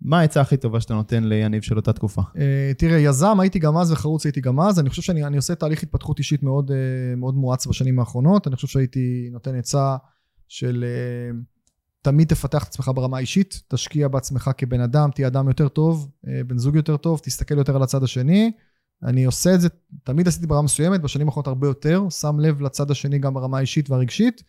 מה 0.00 0.20
העצה 0.20 0.40
הכי 0.40 0.56
טובה 0.56 0.80
שאתה 0.80 0.94
נותן 0.94 1.24
ליניב 1.24 1.62
של 1.62 1.76
אותה 1.76 1.92
תקופה? 1.92 2.22
אה, 2.38 2.72
תראה, 2.78 2.98
יזם 2.98 3.40
הייתי 3.40 3.58
גם 3.58 3.76
אז 3.76 3.92
וחרוץ 3.92 4.26
הייתי 4.26 4.40
גם 4.40 4.60
אז. 4.60 4.80
אני 4.80 4.90
חושב 4.90 5.02
שאני 5.02 5.24
אני 5.24 5.36
עושה 5.36 5.54
תהליך 5.54 5.82
התפתחות 5.82 6.18
אישית 6.18 6.42
מאוד, 6.42 6.70
אה, 6.70 7.16
מאוד 7.16 7.34
מואץ 7.34 7.66
בשנים 7.66 7.98
האחרונות. 7.98 8.46
אני 8.46 8.56
חושב 8.56 8.68
שהייתי 8.68 9.28
נותן 9.32 9.58
עצה 9.58 9.96
של 10.48 10.84
תמיד 12.02 12.28
תפתח 12.28 12.62
את 12.62 12.68
עצמך 12.68 12.90
ברמה 12.94 13.16
האישית, 13.16 13.62
תשקיע 13.68 14.08
בעצמך 14.08 14.50
כבן 14.56 14.80
אדם, 14.80 15.10
תהיה 15.14 15.28
אדם 15.28 15.48
יותר 15.48 15.68
טוב, 15.68 16.10
אה, 16.28 16.40
בן 16.46 16.58
זוג 16.58 16.76
יותר 16.76 16.96
טוב, 16.96 17.20
תסתכל 17.22 17.58
יותר 17.58 17.76
על 17.76 17.82
הצד 17.82 18.02
השני. 18.02 18.52
אני 19.02 19.24
עושה 19.24 19.54
את 19.54 19.60
זה, 19.60 19.68
תמיד 20.04 20.28
עשיתי 20.28 20.46
ברמה 20.46 20.62
מסוימת, 20.62 21.00
בשנים 21.02 21.28
האחרונות 21.28 21.46
הרבה 21.46 21.66
יותר, 21.66 22.02
שם 22.10 22.40
לב 22.40 22.60
לצד 22.62 22.90
השני 22.90 23.18
גם 23.18 23.34
ברמה 23.34 23.58
האישית 23.58 23.90
והרגשית. 23.90 24.42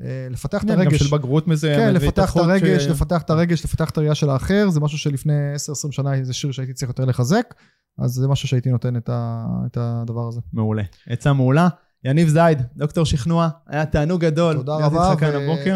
אה, 0.00 0.26
לפתח 0.30 0.62
את 0.62 0.68
כן, 0.68 0.74
גם 0.74 0.80
הרגש. 0.80 1.02
של 1.02 1.16
בגרות 1.16 1.48
מסוימת. 1.48 1.76
כן, 1.78 1.94
לפתח 1.94 2.32
את 2.32 2.36
הרגש, 2.36 2.82
ש- 2.82 2.86
לפתח 2.86 3.22
את 3.22 3.30
הרגש, 3.30 3.64
לפתח 3.64 3.90
את 3.90 3.96
הראייה 3.96 4.14
של 4.14 4.30
האחר, 4.30 4.70
זה 4.70 4.80
משהו 4.80 4.98
שלפני 4.98 5.54
10-20 5.88 5.92
שנה 5.92 6.10
זה 6.24 6.32
שיר 6.32 6.52
שהייתי 6.52 6.72
צריך 6.72 6.88
יותר 6.88 7.04
לחזק, 7.04 7.54
אז 7.98 8.10
זה 8.10 8.28
משהו 8.28 8.48
שהייתי 8.48 8.70
נותן 8.70 8.96
את, 8.96 9.08
ה, 9.08 9.46
את 9.66 9.76
הדבר 9.80 10.28
הזה. 10.28 10.40
מעולה. 10.52 10.82
עצה 11.06 11.32
מעולה. 11.32 11.68
יניב 12.04 12.28
זייד, 12.28 12.62
דוקטור 12.76 13.04
שכנוע, 13.04 13.48
היה 13.66 13.86
תענוג 13.86 14.20
גדול. 14.20 14.56
תודה 14.56 14.76
רבה. 14.86 15.08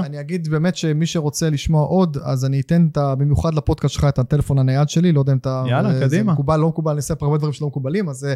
ואני 0.03 0.21
אגיד 0.21 0.49
באמת 0.49 0.77
שמי 0.77 1.07
שרוצה 1.07 1.51
לשמוע 1.51 1.83
עוד, 1.87 2.19
אז 2.23 2.45
אני 2.45 2.61
אתן 2.61 2.89
את 2.93 2.97
ה- 2.97 3.15
במיוחד 3.15 3.55
לפודקאסט 3.55 3.95
שלך 3.95 4.05
את 4.05 4.19
הטלפון 4.19 4.59
הנייד 4.59 4.89
שלי, 4.89 5.13
לא 5.13 5.21
יודע 5.21 5.33
אם 5.33 5.39
אתה... 5.39 5.65
יאללה, 5.69 5.95
זה 5.99 6.05
קדימה. 6.05 6.33
מקובל, 6.33 6.57
לא 6.57 6.69
מקובל, 6.69 6.91
אני 6.93 6.97
אעשה 6.97 7.15
הרבה 7.21 7.39
דברים 7.39 7.53
שלא 7.53 7.67
מקובלים, 7.67 8.09
אז... 8.09 8.25
אה, 8.25 8.35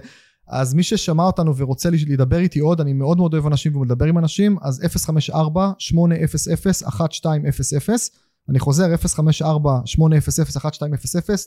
אז 0.52 0.74
מי 0.74 0.82
ששמע 0.82 1.22
אותנו 1.24 1.56
ורוצה 1.56 1.88
לדבר 2.08 2.38
איתי 2.38 2.58
עוד, 2.60 2.80
אני 2.80 2.92
מאוד 2.92 3.16
מאוד 3.18 3.34
אוהב 3.34 3.46
אנשים 3.46 3.76
ומדבר 3.76 4.04
עם 4.04 4.18
אנשים, 4.18 4.56
אז 4.62 4.82
054-800-1200, 5.30 7.26
אני 8.48 8.58
חוזר, 8.58 8.94
054-800-1200, 8.94 9.50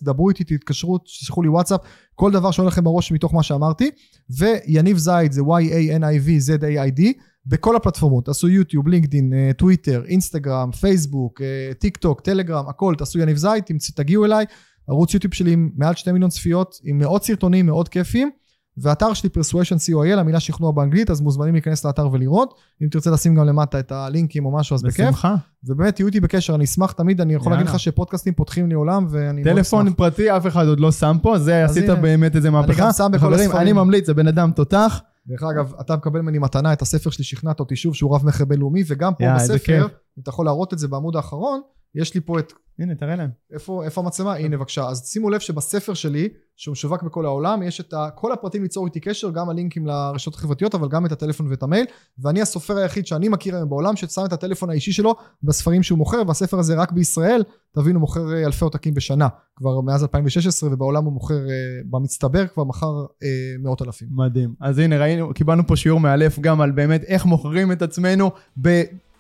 דברו 0.03 0.29
איתי, 0.29 0.43
תתקשרו, 0.43 0.97
תשלחו 0.97 1.41
לי 1.41 1.49
וואטסאפ, 1.49 1.81
כל 2.15 2.31
דבר 2.31 2.51
שעולה 2.51 2.67
לכם 2.67 2.83
בראש 2.83 3.11
מתוך 3.11 3.33
מה 3.33 3.43
שאמרתי, 3.43 3.91
ויניב 4.29 4.97
זייד 4.97 5.31
זה 5.31 5.41
Y-A-N-I-V 5.41 6.27
Z-A-I-D, 6.49 7.01
בכל 7.45 7.75
הפלטפורמות, 7.75 8.25
תעשו 8.25 8.49
יוטיוב, 8.49 8.87
לינקדין, 8.87 9.33
אה, 9.33 9.51
טוויטר, 9.57 10.03
אינסטגרם, 10.05 10.71
פייסבוק, 10.71 11.41
אה, 11.41 11.73
טיק 11.79 11.97
טוק, 11.97 12.21
טלגרם, 12.21 12.69
הכל, 12.69 12.95
תעשו 12.97 13.19
יניב 13.19 13.37
זייד, 13.37 13.63
תגיעו 13.95 14.25
אליי, 14.25 14.45
ערוץ 14.87 15.13
יוטיוב 15.13 15.33
שלי 15.33 15.51
עם 15.51 15.69
מעל 15.75 15.95
2 15.95 16.13
מיליון 16.13 16.29
צפיות, 16.29 16.75
עם 16.83 16.97
מאות 16.97 17.23
סרטונים 17.23 17.65
מאוד 17.65 17.89
כיפים, 17.89 18.31
והאתר 18.77 19.13
שלי 19.13 19.29
persuasion.co.il, 19.29 20.19
המילה 20.19 20.39
שכנוע 20.39 20.71
באנגלית, 20.71 21.09
אז 21.09 21.21
מוזמנים 21.21 21.53
להיכנס 21.53 21.85
לאתר 21.85 22.09
ולראות, 22.11 22.53
אם 22.83 22.87
תרצה 22.87 23.11
לשים 23.11 23.35
גם 23.35 23.45
למטה 23.45 23.79
את 23.79 23.91
הלינקים 23.91 24.45
או 24.45 24.51
משהו 24.51 24.75
אז 24.75 24.83
בכיף, 24.83 25.05
בשמחה. 25.05 25.35
ובאמת 25.63 25.95
תהיו 25.95 26.07
איתי 26.07 26.19
בקשר, 26.19 26.55
אני 26.55 26.63
אשמח 26.63 26.91
תמיד, 26.91 27.21
אני 27.21 27.33
יכול 27.33 27.51
להגיד. 27.51 27.67
לך 27.67 27.79
שפודקאסטים 27.79 28.33
פותחים 28.33 28.69
לי 28.69 28.75
עולם, 28.75 29.07
ואני 29.09 29.43
מאוד 29.43 29.55
טלפון 29.55 29.87
אשמח. 29.87 29.97
פרטי, 29.97 30.37
אף 30.37 30.47
אחד 30.47 30.67
עוד 30.67 30.79
לא 30.79 30.91
שם 30.91 31.17
פה, 31.21 31.39
זה 31.39 31.65
עשית. 31.65 31.89
באמת 31.89 32.35
איזה 32.35 32.49
מהפכה. 32.49 32.81
גם 32.81 32.91
שם 32.91 33.09
בכל 33.13 33.33
הספרים. 33.33 33.61
אני 33.61 33.73
ממליץ, 33.73 34.07
זה 34.07 34.13
בן 34.13 34.27
אדם 34.27 34.51
תותח. 34.51 35.01
דרך 35.27 35.43
אגב, 35.43 35.73
אתה 35.81 35.95
מקבל 35.95 36.21
ממני 36.21 36.39
מתנה 36.39 36.73
את 36.73 36.81
הספר 36.81 37.09
שלי, 37.09 37.23
שכנעת 37.23 37.59
אותי 37.59 37.75
שוב, 37.75 37.95
שהוא 37.95 38.15
רב 38.15 38.25
מכר 38.25 38.45
בינלאומי, 38.45 38.83
וגם 38.87 39.13
פה 39.13 39.23
בספר. 39.35 39.87
אם 40.17 40.21
אתה 40.21 40.29
יכול 40.29 40.45
להראות 40.45 40.73
את 40.73 40.79
זה 40.79 40.87
בעמוד 40.87 41.15
האחרון, 41.15 41.61
יש 41.95 42.15
לי 42.15 42.21
פה 42.21 42.39
את, 42.39 42.53
הנה, 42.79 42.95
תראה 42.95 43.15
להם. 43.15 43.29
איפה, 43.53 43.83
איפה 43.85 44.01
המצלמה? 44.01 44.35
הנה 44.35 44.57
בבקשה. 44.57 44.87
אז 44.87 45.07
שימו 45.07 45.29
לב 45.29 45.39
שבספר 45.39 45.93
שלי, 45.93 46.29
שהוא 46.55 46.71
משווק 46.71 47.03
בכל 47.03 47.25
העולם, 47.25 47.63
יש 47.63 47.79
את 47.79 47.93
ה, 47.93 48.09
כל 48.15 48.31
הפרטים 48.31 48.63
ליצור 48.63 48.85
איתי 48.85 48.99
קשר, 48.99 49.31
גם 49.31 49.49
הלינקים 49.49 49.87
לרשתות 49.87 50.35
החברתיות, 50.35 50.75
אבל 50.75 50.87
גם 50.87 51.05
את 51.05 51.11
הטלפון 51.11 51.47
ואת 51.47 51.63
המייל, 51.63 51.85
ואני 52.19 52.41
הסופר 52.41 52.77
היחיד 52.77 53.07
שאני 53.07 53.29
מכיר 53.29 53.55
היום 53.55 53.69
בעולם, 53.69 53.95
ששם 53.95 54.21
את 54.25 54.33
הטלפון 54.33 54.69
האישי 54.69 54.91
שלו 54.91 55.15
בספרים 55.43 55.83
שהוא 55.83 55.97
מוכר, 55.97 56.21
והספר 56.27 56.59
הזה 56.59 56.75
רק 56.75 56.91
בישראל, 56.91 57.43
תבינו, 57.75 57.99
מוכר 57.99 58.33
אה, 58.33 58.45
אלפי 58.45 58.63
עותקים 58.63 58.93
בשנה, 58.93 59.27
כבר 59.55 59.81
מאז 59.81 60.01
2016, 60.03 60.73
ובעולם 60.73 61.05
הוא 61.05 61.13
מוכר, 61.13 61.49
אה, 61.49 61.81
במצטבר 61.85 62.47
כבר 62.47 62.63
מכר 62.63 63.05
אה, 63.23 63.27
מאות 63.59 63.81
אלפים. 63.81 64.07
מדהים. 64.11 64.53
אז 64.61 64.79
הנה, 64.79 64.97
ראינו, 64.97 65.33
קיבלנו 65.33 65.67
פה 65.67 65.75
שיעור 65.75 65.99
מאלף 65.99 66.39
גם 66.39 66.61
על 66.61 66.71
באמת 66.71 67.03
איך 67.03 67.25
מוכרים 67.25 67.71
את 67.71 67.81
עצמנו 67.81 68.31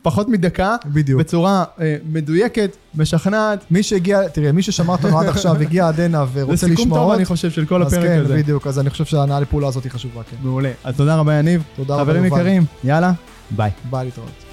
בפחות 0.03 0.29
מדקה, 0.29 0.75
בדיוק. 0.85 1.19
בצורה 1.19 1.63
אה, 1.79 1.95
מדויקת, 2.05 2.77
משכנעת. 2.95 3.59
מי 3.71 3.83
שהגיע, 3.83 4.27
תראה, 4.27 4.51
מי 4.51 4.61
ששמע 4.61 4.93
אותנו 4.93 5.19
עד 5.19 5.27
עכשיו, 5.27 5.55
הגיע 5.61 5.87
עד 5.87 5.99
הנה 5.99 6.25
זה 6.33 6.41
ורוצה 6.45 6.67
סיכום 6.67 6.85
לשמוע 6.85 6.97
טוב, 6.97 7.07
עוד, 7.07 7.15
אני 7.15 7.25
חושב, 7.25 7.51
של 7.51 7.65
כל 7.65 7.83
אז 7.83 7.93
הפרק 7.93 8.07
כן, 8.07 8.21
הזה. 8.25 8.37
בדיוק, 8.37 8.67
אז 8.67 8.79
אני 8.79 8.89
חושב 8.89 9.05
שההנאה 9.05 9.39
לפעולה 9.39 9.67
הזאת 9.67 9.83
היא 9.83 9.91
חשובה, 9.91 10.21
כן. 10.23 10.35
מעולה. 10.41 10.71
אז 10.83 10.95
תודה 10.97 11.15
רבה, 11.15 11.33
יניב. 11.33 11.63
תודה 11.75 11.93
רבה, 11.95 12.03
חברים 12.03 12.25
יובל. 12.25 12.39
יקרים, 12.39 12.65
יאללה, 12.83 13.11
ביי. 13.51 13.71
ביי 13.89 14.05
להתראות. 14.05 14.52